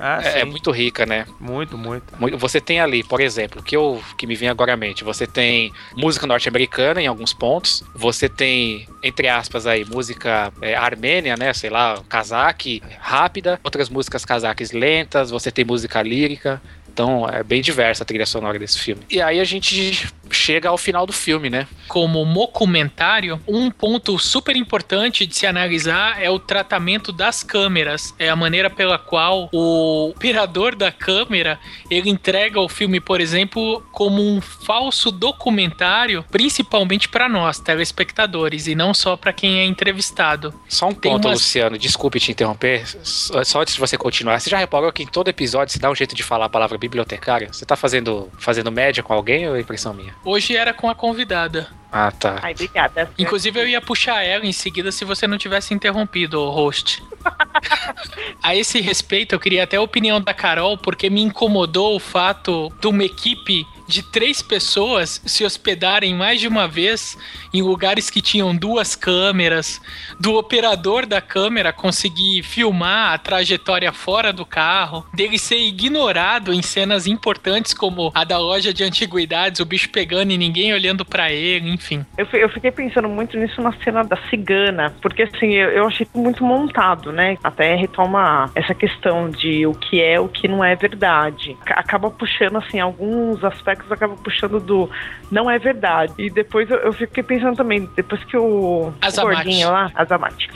Ah, 0.00 0.20
É, 0.22 0.40
é 0.40 0.44
muito 0.44 0.70
rica, 0.70 1.04
né? 1.04 1.26
Muito, 1.40 1.76
muito. 1.76 2.04
Muito- 2.18 2.38
Você 2.38 2.60
tem 2.60 2.80
ali, 2.80 3.02
por 3.02 3.20
exemplo, 3.20 3.62
que 3.62 3.76
eu 3.76 4.02
que 4.16 4.26
me 4.26 4.34
vem 4.34 4.48
agora 4.48 4.74
à 4.74 4.76
mente, 4.76 5.04
você 5.04 5.26
tem 5.26 5.72
música 5.96 6.26
norte-americana 6.26 7.00
em 7.02 7.06
alguns 7.06 7.32
pontos, 7.32 7.82
você 7.94 8.28
tem, 8.28 8.86
entre 9.02 9.28
aspas, 9.28 9.66
aí, 9.66 9.84
música 9.84 10.52
é, 10.60 10.74
armênia, 10.74 11.36
né? 11.36 11.52
Sei 11.52 11.70
lá, 11.70 12.02
cazaque 12.08 12.82
rápida, 13.00 13.58
outras 13.64 13.88
músicas 13.88 14.24
cazaques 14.24 14.72
lentas, 14.72 15.30
você 15.30 15.50
tem 15.50 15.64
música 15.64 16.02
lírica. 16.02 16.62
Então 16.98 17.28
é 17.28 17.44
bem 17.44 17.62
diversa 17.62 18.02
a 18.02 18.06
trilha 18.06 18.26
sonora 18.26 18.58
desse 18.58 18.80
filme. 18.80 19.02
E 19.08 19.22
aí 19.22 19.38
a 19.38 19.44
gente 19.44 20.08
chega 20.32 20.68
ao 20.68 20.76
final 20.76 21.06
do 21.06 21.12
filme, 21.12 21.48
né? 21.48 21.68
como 21.86 22.24
documentário, 22.58 23.40
um 23.46 23.70
ponto 23.70 24.18
super 24.18 24.56
importante 24.56 25.26
de 25.26 25.34
se 25.34 25.46
analisar 25.46 26.22
é 26.22 26.28
o 26.28 26.38
tratamento 26.38 27.12
das 27.12 27.42
câmeras. 27.42 28.14
É 28.18 28.28
a 28.28 28.36
maneira 28.36 28.68
pela 28.68 28.98
qual 28.98 29.48
o 29.52 30.10
operador 30.10 30.74
da 30.74 30.90
câmera 30.90 31.58
ele 31.90 32.10
entrega 32.10 32.60
o 32.60 32.68
filme, 32.68 33.00
por 33.00 33.20
exemplo, 33.20 33.82
como 33.92 34.22
um 34.22 34.40
falso 34.40 35.10
documentário, 35.10 36.24
principalmente 36.30 37.08
para 37.08 37.28
nós, 37.28 37.58
telespectadores, 37.60 38.66
e 38.66 38.74
não 38.74 38.92
só 38.92 39.16
para 39.16 39.32
quem 39.32 39.60
é 39.60 39.64
entrevistado. 39.64 40.52
Só 40.68 40.88
um 40.88 40.94
Tem 40.94 41.12
ponto, 41.12 41.28
umas- 41.28 41.40
Luciano, 41.40 41.78
desculpe 41.78 42.18
te 42.18 42.32
interromper. 42.32 42.84
Só, 43.04 43.60
antes 43.60 43.74
de 43.74 43.80
você 43.80 43.96
continuar, 43.96 44.40
você 44.40 44.50
já 44.50 44.58
reparou 44.58 44.92
que 44.92 45.04
em 45.04 45.06
todo 45.06 45.28
episódio 45.28 45.72
se 45.72 45.78
dá 45.78 45.90
um 45.90 45.94
jeito 45.94 46.14
de 46.14 46.22
falar 46.22 46.46
a 46.46 46.50
palavra 46.50 46.76
bibliotecária? 46.88 47.48
Você 47.52 47.64
tá 47.64 47.76
fazendo, 47.76 48.30
fazendo 48.38 48.72
média 48.72 49.02
com 49.02 49.12
alguém 49.12 49.48
ou 49.48 49.56
é 49.56 49.60
impressão 49.60 49.94
minha? 49.94 50.14
Hoje 50.24 50.56
era 50.56 50.72
com 50.72 50.88
a 50.88 50.94
convidada. 50.94 51.68
Ah, 51.90 52.10
tá. 52.10 52.38
Ai, 52.42 52.52
obrigada. 52.52 53.10
Inclusive, 53.18 53.60
eu 53.60 53.68
ia 53.68 53.80
puxar 53.80 54.22
ela 54.22 54.44
em 54.44 54.52
seguida 54.52 54.92
se 54.92 55.04
você 55.04 55.26
não 55.26 55.38
tivesse 55.38 55.72
interrompido 55.72 56.40
o 56.40 56.50
host. 56.50 57.02
a 58.42 58.54
esse 58.54 58.80
respeito, 58.80 59.34
eu 59.34 59.40
queria 59.40 59.64
até 59.64 59.76
a 59.76 59.82
opinião 59.82 60.20
da 60.20 60.34
Carol, 60.34 60.76
porque 60.76 61.08
me 61.08 61.22
incomodou 61.22 61.96
o 61.96 62.00
fato 62.00 62.72
de 62.80 62.86
uma 62.86 63.04
equipe 63.04 63.66
de 63.88 64.02
três 64.02 64.42
pessoas 64.42 65.20
se 65.26 65.44
hospedarem 65.44 66.14
mais 66.14 66.40
de 66.40 66.46
uma 66.46 66.68
vez 66.68 67.16
em 67.52 67.62
lugares 67.62 68.10
que 68.10 68.20
tinham 68.20 68.54
duas 68.54 68.94
câmeras, 68.94 69.80
do 70.20 70.34
operador 70.36 71.06
da 71.06 71.20
câmera 71.20 71.72
conseguir 71.72 72.42
filmar 72.42 73.14
a 73.14 73.18
trajetória 73.18 73.92
fora 73.92 74.32
do 74.32 74.44
carro, 74.44 75.06
dele 75.14 75.38
ser 75.38 75.58
ignorado 75.58 76.52
em 76.52 76.60
cenas 76.62 77.06
importantes 77.06 77.72
como 77.72 78.12
a 78.14 78.24
da 78.24 78.38
loja 78.38 78.72
de 78.74 78.84
antiguidades, 78.84 79.60
o 79.60 79.64
bicho 79.64 79.88
pegando 79.90 80.30
e 80.32 80.38
ninguém 80.38 80.72
olhando 80.74 81.04
pra 81.04 81.32
ele, 81.32 81.70
enfim. 81.70 82.04
Eu, 82.18 82.26
eu 82.32 82.48
fiquei 82.50 82.70
pensando 82.70 83.08
muito 83.08 83.38
nisso 83.38 83.62
na 83.62 83.72
cena 83.82 84.04
da 84.04 84.16
cigana, 84.28 84.94
porque 85.00 85.22
assim, 85.22 85.52
eu, 85.54 85.70
eu 85.70 85.86
achei 85.86 86.06
muito 86.14 86.44
montado, 86.44 87.10
né? 87.10 87.36
Até 87.42 87.74
retoma 87.74 88.50
essa 88.54 88.74
questão 88.74 89.30
de 89.30 89.66
o 89.66 89.72
que 89.72 90.00
é, 90.02 90.20
o 90.20 90.28
que 90.28 90.46
não 90.46 90.62
é 90.62 90.76
verdade. 90.76 91.56
Ca- 91.64 91.78
Acaba 91.78 92.10
puxando, 92.10 92.58
assim, 92.58 92.78
alguns 92.78 93.42
aspectos 93.42 93.77
acaba 93.90 94.14
puxando 94.16 94.60
do 94.60 94.90
não 95.30 95.50
é 95.50 95.58
verdade. 95.58 96.12
E 96.18 96.30
depois 96.30 96.70
eu, 96.70 96.78
eu 96.78 96.92
fiquei 96.92 97.22
pensando 97.22 97.56
também, 97.56 97.88
depois 97.96 98.22
que 98.24 98.36
o, 98.36 98.88
o 98.88 98.94
Azamate. 99.00 99.36
gordinho 99.36 99.70
lá, 99.70 99.90
Azamate, 99.94 100.48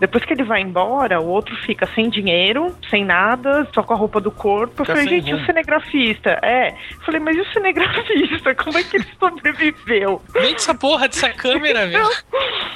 depois 0.00 0.24
que 0.24 0.32
ele 0.32 0.44
vai 0.44 0.60
embora, 0.60 1.20
o 1.20 1.26
outro 1.26 1.54
fica 1.64 1.86
sem 1.94 2.08
dinheiro, 2.08 2.74
sem 2.88 3.04
nada, 3.04 3.68
só 3.74 3.82
com 3.82 3.92
a 3.92 3.96
roupa 3.96 4.20
do 4.20 4.30
corpo. 4.30 4.82
Eu 4.82 4.86
falei, 4.86 5.08
gente, 5.08 5.30
rumo. 5.30 5.42
o 5.42 5.46
cinegrafista? 5.46 6.38
É. 6.42 6.70
Eu 6.70 7.00
falei, 7.04 7.20
mas 7.20 7.36
e 7.36 7.40
o 7.40 7.52
cinegrafista? 7.52 8.54
Como 8.54 8.78
é 8.78 8.84
que 8.84 8.96
ele 8.96 9.06
sobreviveu? 9.18 10.22
Vende 10.32 10.56
essa 10.56 10.74
porra 10.74 11.08
dessa 11.08 11.30
câmera, 11.30 11.86
meu. 11.86 12.08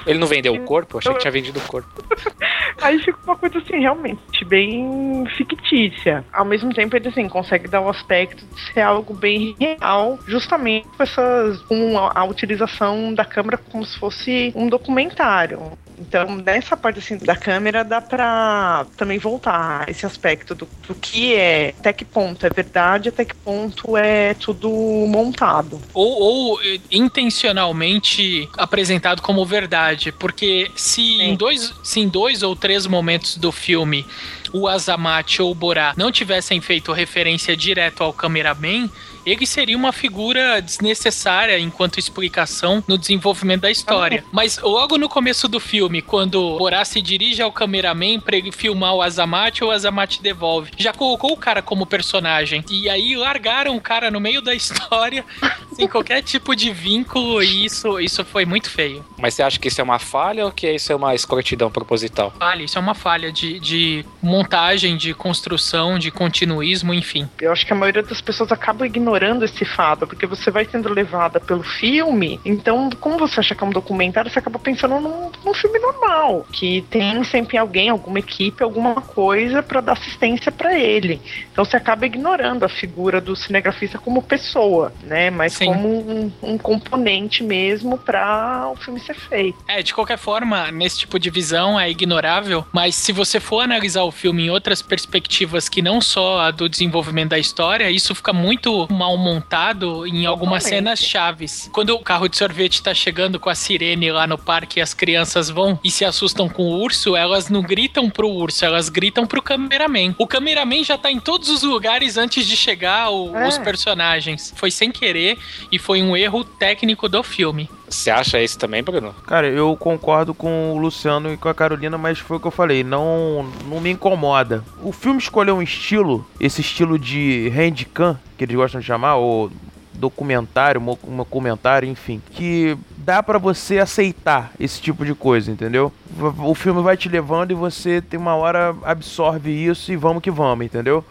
Ele 0.07 0.19
não 0.19 0.27
vendeu 0.27 0.55
o 0.55 0.65
corpo? 0.65 0.99
Achei 0.99 1.13
que 1.13 1.21
tinha 1.21 1.31
vendido 1.31 1.59
o 1.59 1.63
corpo. 1.63 1.89
Aí 2.83 2.99
fica 2.99 3.19
uma 3.25 3.37
coisa 3.37 3.59
assim, 3.59 3.79
realmente, 3.79 4.45
bem 4.45 5.25
fictícia. 5.37 6.25
Ao 6.33 6.45
mesmo 6.45 6.75
tempo, 6.75 6.97
ele 6.97 7.09
assim, 7.09 7.29
consegue 7.29 7.69
dar 7.69 7.81
o 7.81 7.89
aspecto 7.89 8.45
de 8.45 8.73
ser 8.73 8.81
algo 8.81 9.15
bem 9.15 9.55
real, 9.61 10.19
justamente 10.27 10.89
com 10.89 11.03
essas. 11.03 11.63
com 11.63 11.99
a, 11.99 12.13
a 12.15 12.25
utilização 12.25 13.15
da 13.15 13.25
câmera 13.25 13.57
como 13.57 13.85
se 13.85 13.99
fosse 13.99 14.53
um 14.57 14.69
documentário. 14.69 15.79
Então, 16.03 16.37
nessa 16.37 16.77
parte 16.77 16.99
assim, 16.99 17.17
da 17.17 17.37
câmera 17.37 17.85
dá 17.85 18.01
pra 18.01 18.85
também 18.97 19.19
voltar 19.19 19.85
a 19.87 19.91
esse 19.91 20.05
aspecto 20.05 20.55
do, 20.55 20.69
do 20.87 20.95
que 20.97 21.35
é, 21.35 21.75
até 21.79 21.93
que 21.93 22.05
ponto 22.05 22.45
é 22.45 22.51
verdade, 22.51 23.09
até 23.09 23.25
que 23.25 23.35
ponto 23.35 23.97
é 23.97 24.35
tudo 24.35 24.69
montado. 25.09 25.81
Ou, 25.95 26.21
ou, 26.21 26.63
eh, 26.63 26.81
intencionalmente 26.91 28.49
apresentado 28.59 29.23
como 29.23 29.47
verdade. 29.47 30.11
Porque 30.13 30.71
se 30.75 31.23
em, 31.23 31.37
dois, 31.37 31.73
se 31.85 32.01
em 32.01 32.09
dois 32.09 32.43
ou 32.43 32.57
três 32.57 32.87
momentos 32.87 33.37
do 33.37 33.53
filme 33.53 34.05
o 34.53 34.69
Azamate 34.69 35.41
ou 35.41 35.51
o 35.51 35.55
Borá 35.55 35.95
não 35.97 36.13
tivessem 36.13 36.61
feito 36.61 36.93
referência 36.93 37.57
direto 37.57 38.03
ao 38.03 38.13
cameraman, 38.13 38.91
ele 39.25 39.47
seria 39.47 39.77
uma 39.77 39.93
figura 39.93 40.61
desnecessária 40.61 41.59
enquanto 41.59 41.99
explicação 41.99 42.83
no 42.87 42.99
desenvolvimento 42.99 43.63
da 43.63 43.71
história. 43.71 44.25
Mas 44.33 44.59
logo 44.59 44.99
no 44.99 45.09
começo 45.09 45.49
do 45.49 45.61
filme, 45.61 46.03
quando 46.03 46.43
o 46.43 46.59
Borá 46.59 46.85
se 46.85 47.01
dirige 47.01 47.41
ao 47.41 47.53
cameraman 47.53 48.21
pra 48.21 48.37
ele 48.37 48.51
filmar 48.51 48.95
o 48.95 49.03
Azamate, 49.03 49.65
o 49.65 49.71
Azamate 49.71 50.23
devolve. 50.23 50.73
Já 50.77 50.93
colocou 50.93 51.33
o 51.33 51.37
cara 51.37 51.63
como 51.63 51.87
personagem. 51.87 52.65
E 52.71 52.89
aí 52.89 53.17
largaram 53.17 53.77
o 53.77 53.81
cara 53.81 54.11
no 54.11 54.21
meio 54.21 54.43
da 54.43 54.55
história 54.55 55.25
sem 55.73 55.89
qualquer 55.89 56.23
tipo 56.23 56.55
de 56.55 56.71
vínculo 56.71 57.43
e 57.43 57.65
isso, 57.65 58.01
isso 58.01 58.25
foi 58.25 58.45
muito 58.45 58.69
feio. 58.71 59.05
Mas 59.19 59.35
você 59.35 59.43
acha 59.43 59.59
que 59.59 59.69
isso 59.69 59.81
é 59.81 59.85
uma 59.85 59.99
falha 59.99 60.45
ou 60.45 60.53
que 60.53 60.71
isso 60.71 60.93
é 60.93 60.97
uma 60.97 61.15
escrotidão 61.15 61.71
proposital? 61.71 62.33
Falha, 62.39 62.63
isso 62.63 62.77
é 62.77 62.81
uma 62.81 62.95
falha 62.95 63.33
de, 63.33 63.59
de 63.61 64.05
montagem, 64.21 64.97
de 64.97 65.15
construção, 65.15 65.99
de 65.99 66.11
continuismo, 66.11 66.93
enfim. 66.93 67.29
Eu 67.41 67.53
acho 67.53 67.65
que 67.65 67.73
a 67.73 67.77
maioria 67.77 68.03
das 68.03 68.21
pessoas 68.21 68.51
acaba 68.51 68.87
ignorando 68.87 69.12
esse 69.45 69.65
fato, 69.65 70.07
porque 70.07 70.27
você 70.27 70.51
vai 70.51 70.65
sendo 70.65 70.93
levada 70.93 71.39
pelo 71.39 71.63
filme, 71.63 72.41
então, 72.45 72.91
como 73.01 73.19
você 73.19 73.41
acha 73.41 73.55
que 73.55 73.63
é 73.63 73.67
um 73.67 73.71
documentário, 73.71 74.31
você 74.31 74.39
acaba 74.39 74.59
pensando 74.59 74.99
num, 75.01 75.31
num 75.45 75.55
filme 75.55 75.79
normal, 75.79 76.47
que 76.53 76.83
tem 76.91 77.23
sempre 77.25 77.59
alguém, 77.59 77.89
alguma 77.89 78.19
equipe, 78.19 78.63
alguma 78.63 78.95
coisa 78.95 79.63
pra 79.63 79.81
dar 79.81 79.93
assistência 79.93 80.51
pra 80.51 80.79
ele. 80.79 81.21
Então 81.53 81.65
você 81.65 81.77
acaba 81.77 82.07
ignorando 82.07 82.65
a 82.65 82.69
figura 82.69 83.21
do 83.21 83.37
cinegrafista 83.37 83.99
como 83.99 84.23
pessoa, 84.23 84.93
né? 85.03 85.31
Mas 85.31 85.55
Sim. 85.55 85.67
como 85.67 85.89
um, 85.89 86.33
um 86.43 86.59
componente 86.59 87.43
mesmo 87.43 87.99
pra 87.99 88.71
o 88.73 88.77
filme 88.77 89.01
ser 89.01 89.15
feito. 89.15 89.59
É, 89.69 89.83
de 89.83 89.95
qualquer 89.95 90.19
forma, 90.19 90.71
nesse 90.71 91.01
tipo 91.01 91.19
de 91.19 91.31
visão 91.31 91.79
é 91.79 91.91
ignorável, 91.91 92.65
mas 92.73 92.95
se 92.95 93.13
você 93.13 93.39
for 93.39 93.61
analisar 93.61 94.03
o 94.03 94.11
filme 94.11 94.47
em 94.47 94.51
outras 94.51 94.83
perspectivas 94.83 95.69
que 95.69 95.83
não 95.83 96.01
só 96.01 96.41
a 96.41 96.51
do 96.51 96.69
desenvolvimento 96.69 97.31
da 97.31 97.39
história, 97.39 97.91
isso 97.91 98.15
fica 98.15 98.33
muito 98.33 98.87
mal 99.03 99.17
montado 99.17 100.07
em 100.07 100.27
algumas 100.27 100.63
Totalmente. 100.63 100.87
cenas 100.87 100.99
chaves. 101.01 101.69
Quando 101.73 101.91
o 101.91 101.99
carro 101.99 102.29
de 102.29 102.37
sorvete 102.37 102.81
tá 102.81 102.95
chegando 102.95 103.41
com 103.41 103.51
a 103.51 103.55
sirene 103.55 104.13
lá 104.13 104.29
no 104.29 104.39
parque 104.39 104.79
e 104.79 104.83
as 104.83 104.95
crianças 104.95 105.51
vão 105.51 105.77
e 105.83 105.91
se 105.91 106.05
assustam 106.05 106.49
com 106.49 106.63
o 106.63 106.81
urso, 106.81 107.17
elas 107.17 107.49
não 107.49 107.63
gritam 107.63 108.09
pro 108.09 108.29
urso, 108.31 108.65
elas 108.65 108.89
gritam 108.89 109.27
pro 109.27 109.43
cameraman. 109.43 110.15
O 110.19 110.27
cameraman 110.27 110.85
já 110.85 110.97
tá 110.97 111.11
em 111.11 111.19
todos 111.19 111.49
os 111.49 111.63
lugares 111.65 112.17
antes 112.17 112.47
de 112.47 112.57
chegar 112.57 113.11
o- 113.11 113.37
É. 113.37 113.49
os 113.49 113.59
personagens. 113.59 114.53
Foi 114.57 114.71
sem 114.71 114.93
querer 114.93 115.37
e 115.73 115.79
foi 115.81 116.01
um 116.01 116.17
erro 116.17 116.45
técnico 116.45 117.09
do 117.09 117.25
filme. 117.25 117.69
Você 117.93 118.11
acha 118.11 118.43
isso 118.43 118.59
também, 118.59 118.83
Bruno? 118.83 119.15
Cara, 119.27 119.47
eu 119.47 119.77
concordo 119.77 120.33
com 120.33 120.73
o 120.73 120.79
Luciano 120.79 121.33
e 121.33 121.37
com 121.37 121.49
a 121.49 121.55
Carolina, 121.55 121.99
mas 121.99 122.19
foi 122.19 122.39
o 122.39 122.41
que 122.41 122.47
eu 122.47 122.51
falei, 122.51 122.83
não, 122.83 123.47
não 123.69 123.81
me 123.81 123.91
incomoda. 123.91 124.65
O 124.83 124.93
filme 124.93 125.19
escolheu 125.19 125.57
um 125.57 125.63
estilo, 125.63 126.27
esse 126.41 126.63
estilo 126.63 126.99
de 126.99 127.53
handcam, 127.55 128.19
que 128.37 128.45
eles 128.45 128.57
gostam 128.57 128.81
de 128.81 128.87
chamar, 128.87 129.17
ou 129.17 129.53
documentário, 129.93 130.81
um 130.81 131.17
documentário, 131.19 131.89
enfim, 131.89 132.21
que 132.33 132.77
dá 132.97 133.23
pra 133.23 133.39
você 133.39 133.79
aceitar 133.79 134.51
esse 134.59 134.81
tipo 134.81 135.05
de 135.05 135.15
coisa, 135.15 135.51
entendeu? 135.51 135.93
O 136.39 136.55
filme 136.55 136.83
vai 136.83 136.97
te 136.97 137.09
levando 137.09 137.51
e 137.51 137.55
você 137.55 138.01
tem 138.01 138.19
uma 138.19 138.35
hora 138.35 138.75
absorve 138.83 139.51
isso 139.51 139.93
e 139.93 139.97
vamos 139.97 140.23
que 140.23 140.31
vamos, 140.31 140.65
entendeu? 140.65 141.05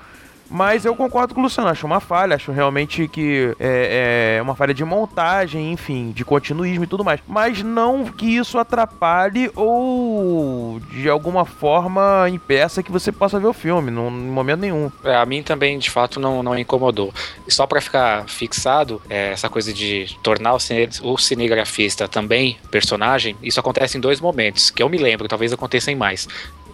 Mas 0.51 0.83
eu 0.83 0.93
concordo 0.93 1.33
com 1.33 1.39
o 1.39 1.43
Luciano, 1.43 1.69
acho 1.69 1.85
uma 1.85 2.01
falha, 2.01 2.35
acho 2.35 2.51
realmente 2.51 3.07
que 3.07 3.55
é, 3.57 4.35
é 4.37 4.41
uma 4.41 4.53
falha 4.53 4.73
de 4.73 4.83
montagem, 4.83 5.71
enfim, 5.71 6.11
de 6.11 6.25
continuismo 6.25 6.83
e 6.83 6.87
tudo 6.87 7.05
mais. 7.05 7.21
Mas 7.25 7.63
não 7.63 8.03
que 8.03 8.35
isso 8.35 8.57
atrapalhe 8.57 9.49
ou 9.55 10.81
de 10.91 11.09
alguma 11.09 11.45
forma 11.45 12.27
impeça 12.29 12.83
que 12.83 12.91
você 12.91 13.13
possa 13.13 13.39
ver 13.39 13.47
o 13.47 13.53
filme, 13.53 13.89
num, 13.89 14.09
em 14.09 14.29
momento 14.29 14.59
nenhum. 14.59 14.91
É, 15.05 15.15
a 15.15 15.25
mim 15.25 15.41
também, 15.41 15.79
de 15.79 15.89
fato, 15.89 16.19
não, 16.19 16.43
não 16.43 16.57
incomodou. 16.57 17.13
E 17.47 17.53
só 17.53 17.65
pra 17.65 17.79
ficar 17.79 18.27
fixado, 18.27 19.01
é, 19.09 19.31
essa 19.31 19.49
coisa 19.49 19.71
de 19.71 20.17
tornar 20.21 20.53
o, 20.53 20.59
cine, 20.59 20.89
o 21.01 21.17
cinegrafista 21.17 22.09
também 22.09 22.57
personagem, 22.69 23.37
isso 23.41 23.59
acontece 23.59 23.97
em 23.97 24.01
dois 24.01 24.19
momentos, 24.19 24.69
que 24.69 24.83
eu 24.83 24.89
me 24.89 24.97
lembro, 24.97 25.29
talvez 25.29 25.53
aconteça 25.53 25.91
em 25.91 25.95
mais. 25.95 26.27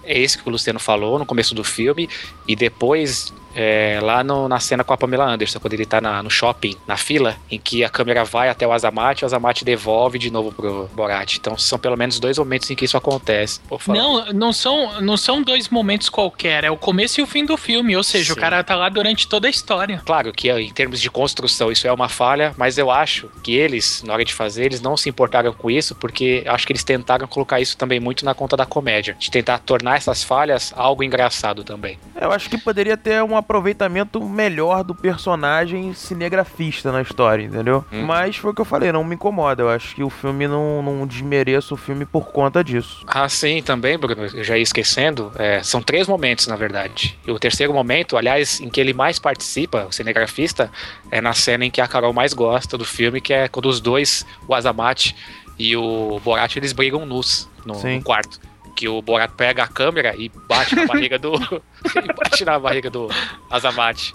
É 0.04 0.18
esse 0.18 0.38
que 0.38 0.48
o 0.48 0.52
Luciano 0.52 0.80
falou 0.80 1.20
no 1.20 1.26
começo 1.26 1.54
do 1.54 1.64
filme, 1.64 2.10
e 2.48 2.56
depois 2.56 3.34
é, 3.60 4.00
lá 4.04 4.24
no- 4.24 4.48
na 4.48 4.60
cena 4.60 4.84
com 4.84 4.94
a 4.94 4.98
Pamela 4.98 5.26
Anderson, 5.26 5.60
quando 5.60 5.74
ele 5.74 5.86
tá 5.86 6.00
na- 6.00 6.22
no 6.22 6.30
shopping, 6.30 6.76
na 6.86 6.96
fila, 6.96 7.36
em 7.50 7.58
que 7.58 7.84
a 7.84 7.90
câmera 7.90 8.24
vai 8.24 8.50
até 8.50 8.68
o 8.68 8.72
Azamate 8.72 9.24
e 9.24 9.26
o 9.26 9.28
Azamate 9.28 9.66
devolve 9.66 10.20
de 10.20 10.30
novo 10.32 10.52
pro 10.52 10.88
Borat. 10.94 11.38
Então 11.38 11.58
são 11.58 11.80
pelo 11.80 11.98
menos 11.98 12.20
dois 12.20 12.38
momentos 12.38 12.70
em 12.70 12.76
que 12.76 12.86
isso 12.86 12.96
acontece. 12.96 13.60
Não, 13.88 14.26
não 14.32 14.54
são, 14.54 15.02
não 15.02 15.18
são 15.18 15.42
dois 15.42 15.70
momentos 15.70 16.08
qualquer, 16.08 16.64
é 16.64 16.70
o 16.70 16.78
começo 16.78 17.20
e 17.20 17.24
o 17.24 17.28
fim 17.28 17.44
do 17.46 17.58
filme, 17.58 17.98
ou 17.98 18.04
seja, 18.04 18.34
Sim. 18.34 18.40
o 18.40 18.42
cara 18.42 18.64
tá 18.64 18.76
lá 18.76 18.90
durante 18.90 19.28
toda 19.28 19.48
a 19.48 19.50
história. 19.50 20.02
Claro 20.06 20.32
que 20.32 20.52
em 20.52 20.72
termos 20.72 21.02
de 21.02 21.10
construção 21.10 21.72
isso 21.72 21.88
é 21.88 21.92
uma 21.92 22.08
falha, 22.10 22.54
mas 22.58 22.78
eu 22.78 22.92
acho 22.92 23.28
que 23.42 23.56
eles, 23.56 24.04
na 24.04 24.14
hora 24.14 24.24
de 24.24 24.34
fazer, 24.34 24.66
eles 24.66 24.82
não 24.82 24.96
se 24.96 25.10
importaram 25.10 25.52
com 25.54 25.72
isso, 25.72 25.96
porque 25.96 26.44
acho 26.46 26.68
que 26.68 26.74
eles 26.74 26.84
tentaram 26.84 27.28
colocar 27.28 27.60
isso 27.60 27.76
também 27.78 28.00
muito 28.00 28.24
na 28.24 28.34
conta 28.36 28.56
da 28.56 28.66
comédia, 28.66 29.16
de 29.18 29.32
tentar 29.32 29.60
tornar 29.60 29.98
essas 29.98 30.24
falhas 30.24 30.74
algo 30.76 31.04
engraçado 31.04 31.64
também. 31.64 31.98
Eu 32.20 32.32
acho 32.32 32.50
que 32.50 32.58
poderia 32.58 32.98
ter 32.98 33.24
um 33.24 33.36
aproveitamento 33.48 34.22
melhor 34.22 34.84
do 34.84 34.94
personagem 34.94 35.94
cinegrafista 35.94 36.92
na 36.92 37.02
história, 37.02 37.46
entendeu? 37.46 37.84
Hum. 37.92 38.04
Mas 38.04 38.36
foi 38.36 38.52
o 38.52 38.54
que 38.54 38.60
eu 38.60 38.66
falei, 38.66 38.92
não 38.92 39.06
me 39.06 39.16
incomoda. 39.16 39.64
Eu 39.64 39.70
acho 39.70 39.96
que 39.96 40.04
o 40.04 40.10
filme 40.10 40.48
não, 40.48 40.84
não 40.84 41.08
desmereça 41.08 41.74
o 41.74 41.78
filme 41.78 42.06
por 42.06 42.28
conta 42.28 42.62
disso. 42.62 43.06
Ah, 43.08 43.30
sim, 43.30 43.64
também, 43.64 43.98
Bruno, 43.98 44.26
eu 44.26 44.44
já 44.44 44.58
ia 44.58 44.64
esquecendo, 44.64 45.32
é, 45.36 45.64
são 45.64 45.82
três 45.82 46.08
momentos, 46.08 46.46
na 46.48 46.58
verdade. 46.58 47.18
E 47.26 47.32
o 47.32 47.40
terceiro 47.40 47.74
momento, 47.74 48.18
aliás, 48.18 48.60
em 48.60 48.70
que 48.70 48.82
ele 48.82 48.94
mais 48.94 49.18
participa, 49.18 49.86
o 49.86 49.92
cinegrafista, 49.94 50.70
é 51.10 51.22
na 51.22 51.34
cena 51.34 51.64
em 51.64 51.72
que 51.72 51.80
a 51.80 51.88
Carol 51.88 52.12
mais 52.12 52.34
gosta 52.34 52.78
do 52.78 52.84
filme, 52.84 53.22
que 53.22 53.34
é 53.34 53.48
quando 53.48 53.70
os 53.70 53.80
dois, 53.80 54.26
o 54.46 54.54
Azamate 54.54 55.16
e 55.58 55.76
o 55.76 56.20
Borat, 56.20 56.58
eles 56.58 56.74
brigam 56.74 57.06
nus 57.06 57.50
no, 57.66 57.82
no 57.82 58.04
quarto. 58.04 58.40
Que 58.78 58.88
o 58.88 59.02
Borat 59.02 59.32
pega 59.36 59.64
a 59.64 59.68
câmera 59.68 60.16
e 60.16 60.30
bate 60.48 60.76
na 60.76 60.86
barriga 60.88 61.18
do. 61.18 61.34
e 61.34 62.14
bate 62.14 62.46
na 62.46 62.60
barriga 62.60 62.92
do 62.92 63.10
Azamate. 63.50 64.14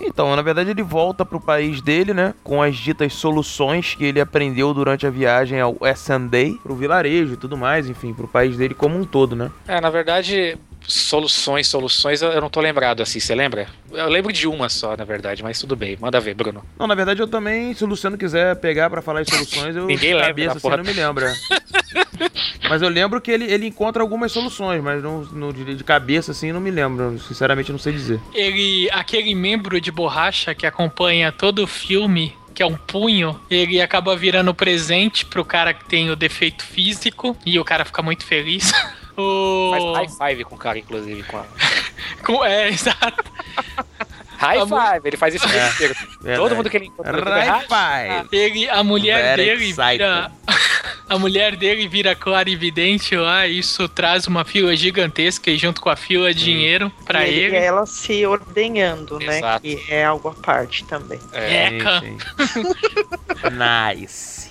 Então, 0.00 0.34
na 0.34 0.42
verdade, 0.42 0.70
ele 0.70 0.82
volta 0.82 1.24
pro 1.24 1.40
país 1.40 1.80
dele, 1.80 2.12
né? 2.12 2.34
Com 2.42 2.60
as 2.60 2.74
ditas 2.76 3.12
soluções 3.14 3.94
que 3.94 4.04
ele 4.04 4.20
aprendeu 4.20 4.74
durante 4.74 5.06
a 5.06 5.10
viagem 5.10 5.60
ao 5.60 5.76
S&A, 5.80 6.58
pro 6.60 6.74
vilarejo 6.74 7.34
e 7.34 7.36
tudo 7.36 7.56
mais, 7.56 7.88
enfim, 7.88 8.12
pro 8.12 8.26
país 8.26 8.56
dele 8.56 8.74
como 8.74 8.98
um 8.98 9.04
todo, 9.04 9.36
né? 9.36 9.52
É, 9.68 9.80
na 9.80 9.90
verdade, 9.90 10.58
soluções, 10.86 11.66
soluções, 11.66 12.22
eu 12.22 12.40
não 12.40 12.50
tô 12.50 12.60
lembrado 12.60 13.02
assim, 13.02 13.20
você 13.20 13.34
lembra? 13.34 13.66
Eu 13.92 14.08
lembro 14.08 14.32
de 14.32 14.46
uma 14.46 14.68
só, 14.68 14.96
na 14.96 15.04
verdade, 15.04 15.42
mas 15.42 15.58
tudo 15.58 15.76
bem. 15.76 15.96
Manda 16.00 16.20
ver, 16.20 16.34
Bruno. 16.34 16.64
Não, 16.78 16.86
na 16.86 16.94
verdade 16.94 17.20
eu 17.20 17.28
também, 17.28 17.74
se 17.74 17.84
o 17.84 17.86
Luciano 17.86 18.18
quiser 18.18 18.56
pegar 18.56 18.90
pra 18.90 19.02
falar 19.02 19.20
as 19.20 19.28
soluções, 19.28 19.76
eu 19.76 19.86
Ninguém 19.86 20.10
de 20.10 20.14
lembra 20.14 20.26
cabeça 20.28 20.56
assim, 20.58 20.68
não 20.68 20.84
me 20.84 20.92
lembra. 20.92 21.34
mas 22.68 22.82
eu 22.82 22.88
lembro 22.88 23.20
que 23.20 23.30
ele, 23.30 23.44
ele 23.44 23.66
encontra 23.66 24.02
algumas 24.02 24.32
soluções, 24.32 24.82
mas 24.82 25.02
não, 25.02 25.22
no, 25.22 25.52
de, 25.52 25.74
de 25.74 25.84
cabeça 25.84 26.32
assim 26.32 26.52
não 26.52 26.60
me 26.60 26.70
lembro. 26.70 27.18
Sinceramente 27.20 27.72
não 27.72 27.78
sei 27.78 27.92
dizer. 27.92 28.20
Ele, 28.34 28.88
aquele 28.92 29.34
membro 29.34 29.80
de 29.80 29.90
borracha 29.90 30.54
que 30.54 30.66
acompanha 30.66 31.32
todo 31.32 31.62
o 31.62 31.66
filme, 31.66 32.36
que 32.54 32.62
é 32.62 32.66
um 32.66 32.76
punho, 32.76 33.38
ele 33.50 33.80
acaba 33.80 34.16
virando 34.16 34.54
presente 34.54 35.24
pro 35.24 35.44
cara 35.44 35.74
que 35.74 35.84
tem 35.84 36.10
o 36.10 36.16
defeito 36.16 36.64
físico 36.64 37.36
e 37.44 37.58
o 37.58 37.64
cara 37.64 37.84
fica 37.84 38.02
muito 38.02 38.24
feliz. 38.24 38.72
O... 39.16 39.92
Faz 39.94 40.18
high 40.18 40.30
five 40.34 40.44
com 40.44 40.54
o 40.54 40.58
cara, 40.58 40.78
inclusive. 40.78 41.22
Com 41.24 41.38
a... 41.38 41.44
Com- 42.24 42.44
É, 42.44 42.68
exato. 42.68 43.24
High 44.36 44.58
A 44.58 44.66
mu- 44.66 44.76
five, 44.80 45.00
ele 45.08 45.16
faz 45.16 45.34
isso 45.34 45.46
o 45.46 45.50
É, 45.50 45.68
inteiro. 45.70 45.94
verdade. 46.20 46.38
Todo 46.38 46.56
mundo 46.56 46.68
que 46.70 46.76
ele 46.76 46.86
encontra. 46.86 47.16
ele 47.16 47.24
vai, 47.68 48.22
five. 48.22 48.28
Ele, 48.36 48.68
a 48.68 48.82
mulher 48.82 49.36
Very 49.36 49.42
dele 49.44 49.64
excited. 49.70 49.90
vira. 49.92 50.32
A 51.06 51.18
mulher 51.18 51.54
dele 51.54 51.86
vira 51.86 52.14
clarividente 52.14 53.14
lá, 53.14 53.46
isso 53.46 53.86
traz 53.90 54.26
uma 54.26 54.42
fila 54.42 54.74
gigantesca 54.74 55.50
e 55.50 55.58
junto 55.58 55.82
com 55.82 55.90
a 55.90 55.96
fila 55.96 56.32
dinheiro 56.32 56.90
pra 57.04 57.26
e, 57.28 57.34
ele. 57.40 57.54
E 57.54 57.58
ela 57.58 57.84
se 57.84 58.24
ordenhando, 58.24 59.18
né? 59.18 59.36
Exato. 59.36 59.60
Que 59.60 59.84
é 59.90 60.02
algo 60.06 60.28
à 60.30 60.32
parte 60.34 60.82
também. 60.86 61.20
É, 61.34 61.66
Eca. 61.76 62.02
Nice. 63.52 64.48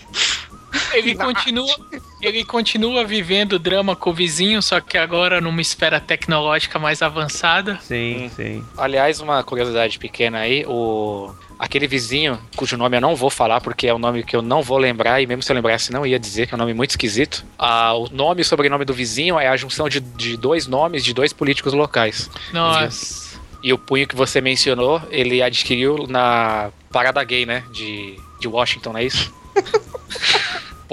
Ele 0.94 1.16
continua, 1.16 1.76
ele 2.22 2.44
continua 2.44 3.06
vivendo 3.06 3.54
o 3.54 3.60
drama 3.60 3.96
com 3.96 4.10
o 4.10 4.14
vizinho, 4.14 4.62
só 4.62 4.80
que 4.80 4.98
agora 4.98 5.40
numa 5.40 5.62
esfera 5.62 6.00
tecnológica 6.00 6.80
mais 6.80 7.02
avançada. 7.02 7.80
Sim, 7.82 8.30
sim. 8.36 8.64
Aliás, 8.78 9.20
uma 9.20 9.44
curiosidade 9.44 10.00
pequena 10.00 10.40
aí, 10.40 10.66
o 10.68 11.32
aquele 11.58 11.88
vizinho, 11.88 12.38
cujo 12.58 12.76
nome 12.76 12.98
eu 12.98 13.02
não 13.02 13.16
vou 13.16 13.30
falar 13.30 13.62
porque 13.62 13.88
é 13.88 13.94
um 13.94 14.00
nome 14.00 14.24
que 14.24 14.36
eu 14.36 14.42
não 14.42 14.62
vou 14.62 14.78
lembrar 14.78 15.22
e 15.22 15.28
mesmo 15.28 15.42
se 15.42 15.50
eu 15.50 15.56
lembrasse 15.56 15.94
não 15.94 16.06
ia 16.06 16.20
dizer 16.20 16.46
que 16.46 16.54
é 16.54 16.56
um 16.56 16.60
nome 16.60 16.74
muito 16.74 16.90
esquisito. 16.90 17.46
Ah, 17.58 17.94
o 17.94 18.10
nome 18.10 18.42
e 18.42 18.46
sobrenome 18.46 18.84
do 18.84 18.94
vizinho 18.94 19.40
é 19.40 19.48
a 19.48 19.56
junção 19.56 19.88
de, 19.88 20.02
de 20.02 20.36
dois 20.36 20.68
nomes 20.68 21.06
de 21.06 21.14
dois 21.14 21.32
políticos 21.32 21.74
locais. 21.74 22.30
Nossa. 22.52 23.40
E 23.64 23.72
o 23.72 23.78
punho 23.78 24.06
que 24.06 24.16
você 24.16 24.42
mencionou, 24.42 25.02
ele 25.10 25.42
adquiriu 25.42 26.06
na 26.06 26.70
parada 26.92 27.24
gay, 27.24 27.46
né, 27.46 27.64
de, 27.72 28.20
de 28.42 28.48
Washington, 28.48 28.92
não 28.92 29.00
é 29.00 29.06
isso? 29.06 29.34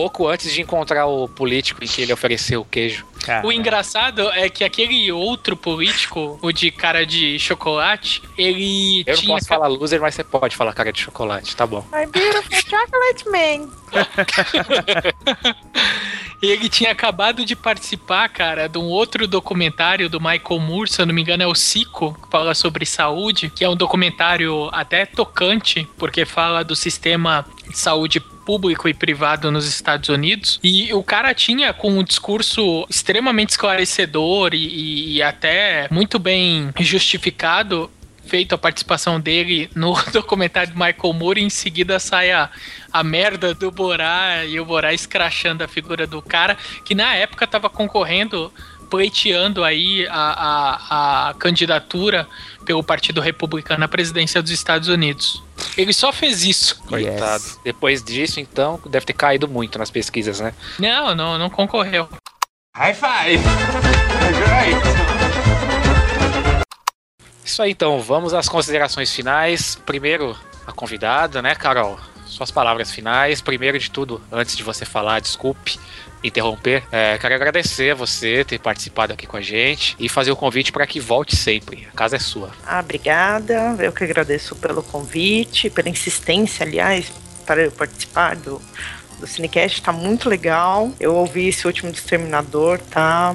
Pouco 0.01 0.29
antes 0.29 0.51
de 0.51 0.63
encontrar 0.63 1.05
o 1.05 1.29
político 1.29 1.85
em 1.85 1.87
que 1.87 2.01
ele 2.01 2.11
ofereceu 2.11 2.63
o 2.63 2.65
queijo. 2.65 3.05
O 3.45 3.53
engraçado 3.53 4.31
é 4.31 4.49
que 4.49 4.65
aquele 4.65 5.13
outro 5.13 5.55
político, 5.55 6.39
o 6.41 6.51
de 6.51 6.71
cara 6.71 7.05
de 7.05 7.39
chocolate, 7.39 8.23
ele 8.39 9.05
Eu 9.07 9.15
não 9.15 9.21
tinha. 9.21 9.35
posso 9.35 9.47
falar 9.47 9.67
loser, 9.67 10.01
mas 10.01 10.15
você 10.15 10.25
pode 10.25 10.57
falar 10.57 10.73
cara 10.73 10.91
de 10.91 11.01
chocolate, 11.01 11.55
tá 11.55 11.67
bom. 11.67 11.85
My 11.93 12.07
beautiful 12.07 12.51
chocolate 12.67 13.29
man. 13.29 13.69
Ele 16.43 16.71
tinha 16.71 16.91
acabado 16.91 17.45
de 17.45 17.55
participar, 17.55 18.27
cara, 18.31 18.67
de 18.67 18.79
um 18.79 18.85
outro 18.85 19.27
documentário 19.29 20.09
do 20.09 20.19
Michael 20.19 20.59
Moore, 20.59 20.89
se 20.89 20.99
eu 21.03 21.05
não 21.05 21.15
me 21.15 21.21
engano, 21.21 21.43
é 21.43 21.47
o 21.47 21.55
Cico, 21.55 22.15
que 22.15 22.31
fala 22.31 22.55
sobre 22.55 22.87
saúde, 22.87 23.51
que 23.55 23.63
é 23.63 23.69
um 23.69 23.77
documentário 23.77 24.71
até 24.73 25.05
tocante, 25.05 25.87
porque 25.99 26.25
fala 26.25 26.65
do 26.65 26.75
sistema 26.75 27.45
de 27.71 27.79
saúde 27.79 28.21
público 28.21 28.89
e 28.89 28.95
privado 28.95 29.51
nos 29.51 29.67
Estados 29.67 30.09
Unidos. 30.09 30.59
E 30.63 30.93
o 30.93 31.03
cara 31.03 31.33
tinha 31.35 31.73
com 31.73 31.99
um 31.99 32.03
discurso 32.03 32.87
extremamente 32.91 33.51
esclarecedor 33.51 34.55
e, 34.55 35.17
e- 35.17 35.23
até 35.23 35.87
muito 35.91 36.19
bem 36.19 36.73
justificado 36.81 37.91
feito 38.27 38.55
a 38.55 38.59
participação 38.59 39.19
dele 39.21 39.69
no 39.75 39.93
documentário 40.13 40.73
do 40.73 40.79
Michael 40.79 41.13
Moore 41.13 41.41
e 41.41 41.45
em 41.45 41.51
seguida 41.51 41.99
sai 41.99 42.31
a, 42.31 42.49
a 42.93 43.03
merda 43.03 43.53
do 43.55 43.71
Borá 43.71 44.45
e 44.45 44.59
o 44.61 44.65
Borá 44.65 44.93
escrachando 44.95 45.65
a 45.65 45.69
figura 45.69 46.07
do 46.07 46.23
cara 46.23 46.57
que 46.85 46.95
na 46.95 47.15
época 47.15 47.45
estava 47.45 47.69
concorrendo 47.69 48.53
pleiteando 48.91 49.63
aí 49.65 50.07
a, 50.11 50.15
a, 50.15 51.29
a 51.31 51.35
candidatura 51.35 52.27
pelo 52.71 52.85
Partido 52.85 53.21
Republicano 53.21 53.85
à 53.85 53.89
presidência 53.89 54.41
dos 54.41 54.53
Estados 54.53 54.87
Unidos. 54.87 55.43
Ele 55.77 55.93
só 55.93 56.13
fez 56.13 56.45
isso. 56.45 56.81
Coitado. 56.87 57.43
Depois 57.65 58.01
disso, 58.01 58.39
então, 58.39 58.81
deve 58.87 59.07
ter 59.07 59.13
caído 59.13 59.49
muito 59.49 59.77
nas 59.77 59.91
pesquisas, 59.91 60.39
né? 60.39 60.55
Não, 60.79 61.13
não, 61.13 61.37
não 61.37 61.51
concorreu. 61.51 62.09
High 62.77 62.95
five! 62.95 63.45
Isso 67.45 67.61
aí, 67.61 67.73
então, 67.73 68.01
vamos 68.01 68.33
às 68.33 68.49
considerações 68.49 69.13
finais. 69.13 69.75
Primeiro, 69.85 70.39
a 70.65 70.71
convidada, 70.71 71.43
né, 71.43 71.57
Carol? 71.57 71.99
Suas 72.25 72.53
palavras 72.53 72.93
finais. 72.93 73.41
Primeiro 73.41 73.81
de 73.81 73.91
tudo, 73.91 74.23
antes 74.31 74.57
de 74.57 74.63
você 74.63 74.85
falar, 74.85 75.19
desculpe 75.19 75.77
interromper, 76.23 76.83
é, 76.93 77.19
quero 77.19 77.35
agradecer 77.35 77.91
a 77.91 77.95
você 77.95 78.45
ter 78.45 78.59
participado 78.59 79.13
aqui 79.13 79.27
com 79.27 79.37
a 79.37 79.41
gente 79.41 79.97
e 79.99 80.09
fazer 80.09 80.31
o 80.31 80.37
convite 80.37 80.73
para 80.73 80.87
que 80.87 81.01
volte 81.01 81.37
sempre. 81.37 81.87
A 81.93 81.97
casa 81.97 82.17
é 82.17 82.19
sua. 82.19 82.51
Ah, 82.67 82.81
obrigada. 82.81 83.77
Eu 83.79 83.93
que 83.93 84.05
agradeço 84.05 84.55
pelo 84.57 84.83
convite, 84.83 85.71
pela 85.71 85.89
insistência, 85.89 86.65
aliás, 86.65 87.11
para 87.47 87.63
eu 87.63 87.73
participar 87.73 88.37
do, 88.37 88.61
do 89.19 89.27
Cinecast. 89.27 89.83
Tá 89.83 89.93
muito 89.93 90.29
legal. 90.29 90.93
Eu 91.01 91.15
ouvi 91.15 91.49
esse 91.49 91.67
último 91.67 91.91
do 91.91 91.97
Exterminador, 91.97 92.79
tá 92.79 93.35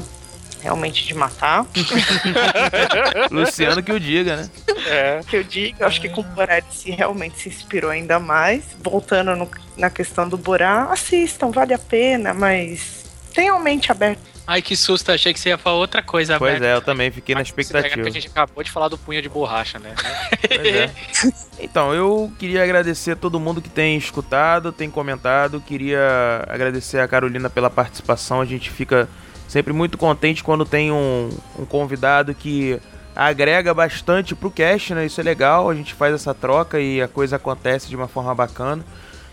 realmente 0.65 1.05
de 1.05 1.13
matar. 1.13 1.63
Luciano 3.31 3.81
que 3.83 3.91
o 3.91 3.99
diga, 3.99 4.35
né? 4.37 4.49
É. 4.87 5.19
que 5.27 5.37
eu 5.37 5.43
digo, 5.43 5.77
eu 5.79 5.87
acho 5.87 6.01
que 6.01 6.09
com 6.09 6.21
o 6.21 6.23
Borá 6.23 6.57
ele 6.57 6.65
se 6.71 6.91
realmente 6.91 7.39
se 7.39 7.49
inspirou 7.49 7.91
ainda 7.91 8.19
mais. 8.19 8.63
Voltando 8.81 9.35
no- 9.35 9.49
na 9.77 9.89
questão 9.89 10.27
do 10.27 10.37
Borá, 10.37 10.87
assistam, 10.91 11.51
vale 11.51 11.73
a 11.73 11.79
pena, 11.79 12.33
mas 12.33 13.05
tenham 13.33 13.59
mente 13.59 13.91
aberta. 13.91 14.21
Ai, 14.47 14.61
que 14.61 14.75
susto, 14.75 15.11
achei 15.11 15.33
que 15.33 15.39
você 15.39 15.49
ia 15.49 15.57
falar 15.57 15.77
outra 15.77 16.03
coisa, 16.03 16.37
Pois 16.37 16.53
Alberto. 16.53 16.65
é, 16.71 16.75
eu 16.77 16.81
também 16.81 17.09
fiquei 17.09 17.33
na 17.33 17.41
É 17.41 17.43
que 17.43 17.49
expectativa. 17.49 18.07
a 18.07 18.11
gente 18.11 18.27
acabou 18.27 18.63
de 18.63 18.69
falar 18.69 18.89
do 18.89 18.97
punho 18.97 19.19
de 19.19 19.27
borracha, 19.27 19.79
né? 19.79 19.93
Pois 20.47 20.75
é. 20.75 20.91
Então, 21.59 21.93
eu 21.95 22.31
queria 22.37 22.63
agradecer 22.63 23.11
a 23.11 23.15
todo 23.15 23.39
mundo 23.39 23.59
que 23.61 23.69
tem 23.69 23.97
escutado, 23.97 24.71
tem 24.71 24.89
comentado. 24.89 25.59
Queria 25.61 26.43
agradecer 26.47 26.99
a 26.99 27.07
Carolina 27.07 27.49
pela 27.49 27.69
participação. 27.71 28.39
A 28.41 28.45
gente 28.45 28.69
fica 28.69 29.07
sempre 29.47 29.71
muito 29.73 29.97
contente 29.97 30.43
quando 30.43 30.65
tem 30.65 30.91
um, 30.91 31.29
um 31.59 31.65
convidado 31.65 32.33
que 32.33 32.79
agrega 33.15 33.73
bastante 33.73 34.35
pro 34.35 34.51
cast, 34.51 34.93
né? 34.93 35.05
Isso 35.05 35.19
é 35.21 35.23
legal, 35.23 35.69
a 35.69 35.75
gente 35.75 35.93
faz 35.93 36.13
essa 36.13 36.33
troca 36.33 36.79
e 36.79 37.01
a 37.01 37.07
coisa 37.07 37.37
acontece 37.37 37.87
de 37.87 37.95
uma 37.95 38.07
forma 38.07 38.33
bacana. 38.35 38.83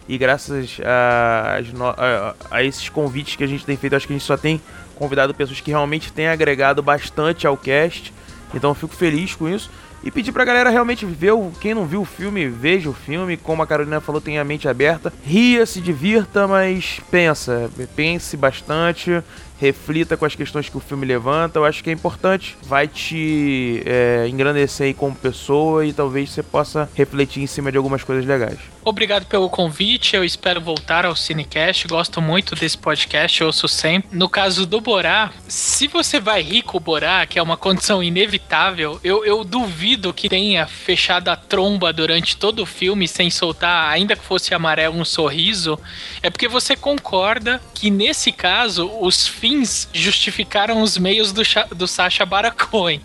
E 0.09 0.19
graças 0.19 0.79
a, 0.85 1.59
a- 1.97 2.35
a 2.51 2.63
esses 2.63 2.89
convites 2.89 3.37
que 3.37 3.45
a 3.45 3.47
gente 3.47 3.65
tem 3.65 3.77
feito, 3.77 3.95
acho 3.97 4.07
que 4.07 4.13
a 4.13 4.17
gente 4.17 4.27
só 4.27 4.37
tem 4.37 4.61
convidado 4.97 5.33
pessoas 5.35 5.61
que 5.61 5.71
realmente 5.71 6.13
têm 6.13 6.29
agregado 6.29 6.83
bastante 6.83 7.47
ao 7.47 7.57
cast. 7.57 8.13
Então 8.55 8.71
eu 8.71 8.75
fico 8.75 8.95
feliz 8.95 9.35
com 9.35 9.49
isso. 9.49 9.71
E 10.05 10.11
pedir 10.11 10.33
pra 10.33 10.45
galera 10.45 10.69
realmente 10.69 11.07
ver, 11.07 11.33
quem 11.61 11.75
não 11.75 11.87
viu 11.87 12.03
o 12.03 12.05
filme, 12.05 12.49
veja 12.49 12.91
o 12.91 12.93
filme. 12.93 13.37
Como 13.37 13.63
a 13.63 13.67
Carolina 13.67 14.01
falou, 14.01 14.21
tenha 14.21 14.41
a 14.41 14.45
mente 14.45 14.69
aberta. 14.69 15.13
Ria, 15.25 15.65
se 15.65 15.81
divirta, 15.81 16.49
mas 16.49 17.01
pensa. 17.09 17.71
Pense 17.95 18.37
bastante. 18.37 19.23
Reflita 19.63 20.17
com 20.17 20.25
as 20.25 20.35
questões 20.35 20.69
que 20.69 20.77
o 20.77 20.81
filme 20.81 21.07
levanta. 21.07 21.57
Eu 21.57 21.65
acho 21.65 21.85
que 21.85 21.91
é 21.91 21.93
importante. 21.93 22.57
Vai 22.65 22.89
te 22.89 23.81
é, 23.87 24.27
engrandecer 24.29 24.89
aí 24.89 24.93
como 24.93 25.15
pessoa 25.15 25.87
e 25.87 25.93
talvez 25.93 26.31
você 26.31 26.43
possa 26.43 26.91
refletir 26.97 27.41
em 27.41 27.47
cima 27.47 27.71
de 27.71 27.77
algumas 27.77 28.03
coisas 28.03 28.27
legais. 28.27 28.59
Obrigado 28.85 29.27
pelo 29.27 29.49
convite, 29.49 30.17
eu 30.17 30.25
espero 30.25 30.61
voltar 30.61 31.07
ao 31.07 31.15
Cinecast, 31.15 31.87
gosto 31.87 32.21
muito 32.21 32.57
desse 32.57 32.77
podcast, 32.77 33.45
ouço 33.45 33.69
sempre. 33.69 34.09
No 34.11 34.29
caso 34.29 34.67
do 34.67 34.81
Borá, 34.81 35.31
se 35.47 35.87
você 35.87 36.19
vai 36.19 36.43
rir 36.43 36.63
com 36.63 36.79
o 36.79 36.81
Borá, 36.81 37.25
que 37.25 37.39
é 37.39 37.43
uma 37.43 37.57
condição 37.57 38.03
inevitável, 38.03 38.99
eu, 39.05 39.25
eu 39.25 39.45
duvido 39.45 40.13
que 40.13 40.29
tenha 40.29 40.67
fechado 40.67 41.29
a 41.29 41.37
tromba 41.37 41.93
durante 41.93 42.37
todo 42.37 42.65
o 42.65 42.67
filme 42.67 43.07
sem 43.07 43.31
soltar, 43.31 43.89
ainda 43.89 44.17
que 44.17 44.25
fosse 44.25 44.53
amarelo, 44.53 44.99
um 44.99 45.05
sorriso, 45.05 45.79
é 46.21 46.29
porque 46.29 46.49
você 46.49 46.75
concorda 46.75 47.63
que 47.73 47.89
nesse 47.89 48.33
caso 48.33 48.91
os 49.01 49.29
fins 49.29 49.52
justificaram 49.93 50.83
os 50.83 50.97
meios 50.99 51.33
do, 51.33 51.43
do 51.75 51.87
Sacha 51.87 52.25
Baron 52.25 52.53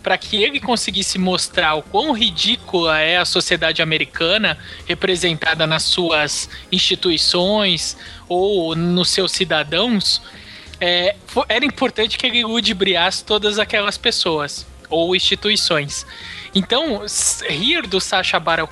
para 0.02 0.18
que 0.18 0.44
ele 0.44 0.60
conseguisse 0.60 1.18
mostrar 1.18 1.76
o 1.76 1.82
quão 1.82 2.12
ridícula 2.12 3.00
é 3.00 3.18
a 3.18 3.26
sociedade 3.26 3.82
americana 3.82 4.58
representada 4.86 5.66
nas 5.68 5.84
suas 5.84 6.50
instituições 6.72 7.98
ou 8.28 8.76
nos 8.76 9.10
seus 9.10 9.32
cidadãos, 9.32 10.22
é, 10.80 11.16
era 11.50 11.66
importante 11.66 12.18
que 12.18 12.28
ele 12.28 12.44
ludibriasse 12.44 13.24
todas 13.24 13.58
aquelas 13.60 13.98
pessoas 13.98 14.66
ou 14.90 15.16
instituições. 15.16 16.06
Então, 16.54 17.04
rir 17.48 17.88
do 17.88 18.00
Sacha 18.00 18.40
Baron 18.40 18.68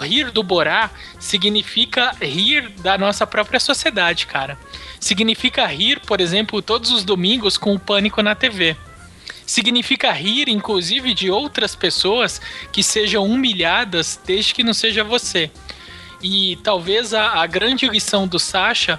rir 0.00 0.30
do 0.30 0.42
Borá, 0.42 0.90
significa 1.18 2.12
rir 2.20 2.68
da 2.80 2.98
nossa 2.98 3.26
própria 3.26 3.60
sociedade, 3.60 4.26
cara. 4.26 4.58
Significa 5.04 5.66
rir, 5.66 6.00
por 6.00 6.18
exemplo, 6.18 6.62
todos 6.62 6.90
os 6.90 7.04
domingos 7.04 7.58
com 7.58 7.74
o 7.74 7.78
Pânico 7.78 8.22
na 8.22 8.34
TV. 8.34 8.74
significa 9.44 10.10
rir, 10.10 10.48
inclusive, 10.48 11.12
de 11.12 11.30
outras 11.30 11.76
pessoas 11.76 12.40
que 12.72 12.82
sejam 12.82 13.26
humilhadas, 13.26 14.18
desde 14.24 14.54
que 14.54 14.64
não 14.64 14.72
seja 14.72 15.04
você. 15.04 15.50
E 16.22 16.56
talvez 16.64 17.12
a, 17.12 17.42
a 17.42 17.46
grande 17.46 17.86
lição 17.86 18.26
do 18.26 18.38
Sasha 18.38 18.98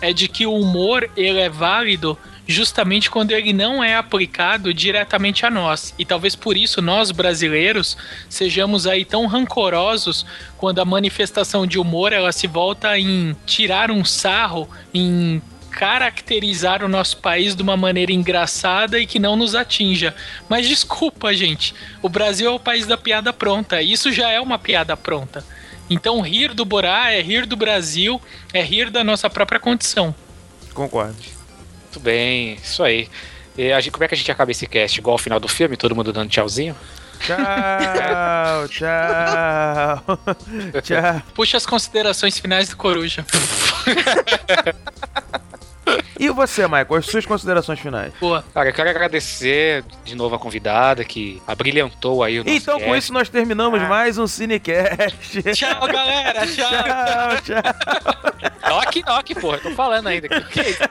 é 0.00 0.12
de 0.12 0.26
que 0.26 0.44
o 0.44 0.54
humor 0.54 1.08
ele 1.16 1.38
é 1.38 1.48
válido 1.48 2.18
justamente 2.46 3.10
quando 3.10 3.32
ele 3.32 3.52
não 3.52 3.82
é 3.82 3.96
aplicado 3.96 4.72
diretamente 4.72 5.46
a 5.46 5.50
nós. 5.50 5.94
E 5.98 6.04
talvez 6.04 6.36
por 6.36 6.56
isso 6.56 6.82
nós 6.82 7.10
brasileiros 7.10 7.96
sejamos 8.28 8.86
aí 8.86 9.04
tão 9.04 9.26
rancorosos 9.26 10.26
quando 10.56 10.80
a 10.80 10.84
manifestação 10.84 11.66
de 11.66 11.78
humor 11.78 12.12
ela 12.12 12.32
se 12.32 12.46
volta 12.46 12.98
em 12.98 13.34
tirar 13.46 13.90
um 13.90 14.04
sarro, 14.04 14.68
em 14.92 15.40
caracterizar 15.70 16.84
o 16.84 16.88
nosso 16.88 17.16
país 17.16 17.56
de 17.56 17.62
uma 17.62 17.76
maneira 17.76 18.12
engraçada 18.12 19.00
e 19.00 19.06
que 19.06 19.18
não 19.18 19.34
nos 19.34 19.54
atinja. 19.54 20.14
Mas 20.48 20.68
desculpa, 20.68 21.34
gente, 21.34 21.74
o 22.00 22.08
Brasil 22.08 22.46
é 22.48 22.50
o 22.50 22.60
país 22.60 22.86
da 22.86 22.96
piada 22.96 23.32
pronta. 23.32 23.82
Isso 23.82 24.12
já 24.12 24.30
é 24.30 24.40
uma 24.40 24.58
piada 24.58 24.96
pronta. 24.96 25.44
Então 25.90 26.20
rir 26.20 26.54
do 26.54 26.64
Borá 26.64 27.10
é 27.10 27.20
rir 27.20 27.44
do 27.44 27.56
Brasil, 27.56 28.22
é 28.52 28.62
rir 28.62 28.88
da 28.88 29.02
nossa 29.02 29.28
própria 29.28 29.58
condição. 29.58 30.14
Concordo. 30.72 31.33
Muito 31.94 32.00
bem, 32.00 32.54
isso 32.54 32.82
aí. 32.82 33.08
E 33.56 33.70
a 33.70 33.80
gente, 33.80 33.92
como 33.92 34.02
é 34.02 34.08
que 34.08 34.14
a 34.14 34.16
gente 34.16 34.32
acaba 34.32 34.50
esse 34.50 34.66
cast? 34.66 34.98
Igual 34.98 35.14
ao 35.14 35.18
final 35.18 35.38
do 35.38 35.46
filme, 35.46 35.76
todo 35.76 35.94
mundo 35.94 36.12
dando 36.12 36.28
tchauzinho? 36.28 36.74
Tchau, 37.20 38.66
tchau, 38.68 40.18
tchau. 40.82 41.22
Puxa 41.34 41.56
as 41.56 41.64
considerações 41.64 42.36
finais 42.36 42.68
do 42.68 42.76
Coruja. 42.76 43.24
E 46.18 46.28
você, 46.30 46.66
Michael, 46.66 46.94
as 46.96 47.06
suas 47.06 47.26
considerações 47.26 47.80
finais? 47.80 48.12
Boa. 48.20 48.44
Cara, 48.54 48.68
eu 48.68 48.72
quero 48.72 48.88
agradecer 48.90 49.84
de 50.04 50.14
novo 50.14 50.34
a 50.34 50.38
convidada 50.38 51.04
que 51.04 51.42
abrilhantou 51.46 52.22
aí 52.22 52.38
o 52.40 52.44
nosso 52.44 52.56
Então, 52.56 52.78
com 52.78 52.86
cast. 52.86 52.98
isso, 52.98 53.12
nós 53.12 53.28
terminamos 53.28 53.80
mais 53.82 54.16
um 54.18 54.26
Cinecast. 54.26 55.42
Tchau, 55.54 55.86
galera. 55.88 56.46
Tchau. 56.46 56.70
tchau, 56.70 57.62
tchau. 57.62 57.62
Knock, 58.70 59.02
knock, 59.04 59.34
porra, 59.40 59.58
tô 59.58 59.70
falando 59.72 60.06
ainda. 60.08 60.28
Que, 60.28 60.40
que 60.42 60.60
é 60.60 60.70
isso? 60.70 60.82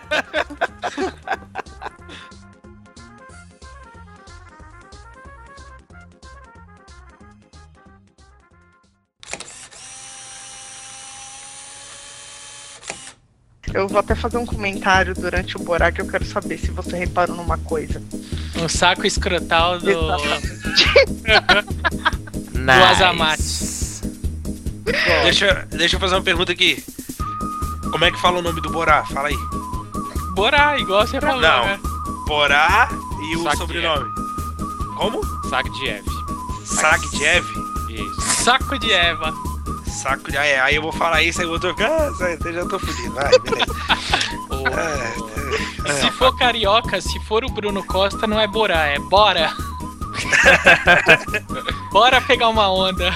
Eu 13.74 13.88
vou 13.88 14.00
até 14.00 14.14
fazer 14.16 14.38
um 14.38 14.46
comentário 14.46 15.14
durante 15.16 15.58
o 15.58 15.60
Borá 15.60 15.92
que 15.92 16.00
eu 16.02 16.08
quero 16.08 16.24
saber 16.26 16.58
se 16.60 16.70
você 16.72 16.96
reparou 16.96 17.36
numa 17.36 17.58
coisa. 17.58 18.02
Um 18.56 18.70
saco 18.70 19.06
escrotal 19.06 19.80
do, 19.80 19.86
do 19.94 20.18
Nice. 22.60 22.84
Azamate. 22.92 23.74
Deixa, 25.24 25.68
deixa 25.72 25.96
eu 25.96 26.00
fazer 26.00 26.16
uma 26.16 26.22
pergunta 26.22 26.52
aqui. 26.52 26.84
Como 27.92 28.06
é 28.06 28.12
que 28.12 28.20
fala 28.20 28.40
o 28.40 28.42
nome 28.42 28.62
do 28.62 28.70
Borá? 28.70 29.04
Fala 29.06 29.30
aí. 29.30 29.38
Borá, 30.36 30.78
igual 30.80 31.06
você 31.08 31.20
falou, 31.20 31.42
Não. 31.42 31.66
né? 31.66 31.80
Borá 32.28 32.90
e 33.32 33.36
o 33.38 33.44
Saque 33.44 33.58
sobrenome. 33.58 34.10
Como? 34.98 35.22
Saco 35.50 35.70
de 35.72 35.88
Eve. 35.88 36.10
Sagdiev? 36.66 37.46
Isso. 37.90 38.22
Saco 38.44 38.80
de 38.80 38.92
Eva. 38.92 39.34
Saco 39.94 40.32
de. 40.32 40.38
É, 40.38 40.60
aí 40.60 40.76
eu 40.76 40.82
vou 40.82 40.92
falar 40.92 41.22
isso, 41.22 41.40
aí 41.42 41.48
o 41.48 41.52
outro 41.52 41.70
fica. 41.70 41.88
Ah, 41.88 42.52
já 42.52 42.66
tô 42.66 42.80
fudido. 42.80 43.14
Vai, 43.14 43.40
beleza. 43.40 43.74
É, 45.86 45.92
Se 45.96 46.10
for 46.12 46.34
carioca, 46.38 47.02
se 47.02 47.20
for 47.22 47.44
o 47.44 47.50
Bruno 47.50 47.84
Costa, 47.84 48.26
não 48.26 48.40
é 48.40 48.48
Borá, 48.48 48.86
é 48.86 48.98
Bora. 48.98 49.52
Bora 51.92 52.22
pegar 52.22 52.48
uma 52.48 52.72
onda. 52.72 53.14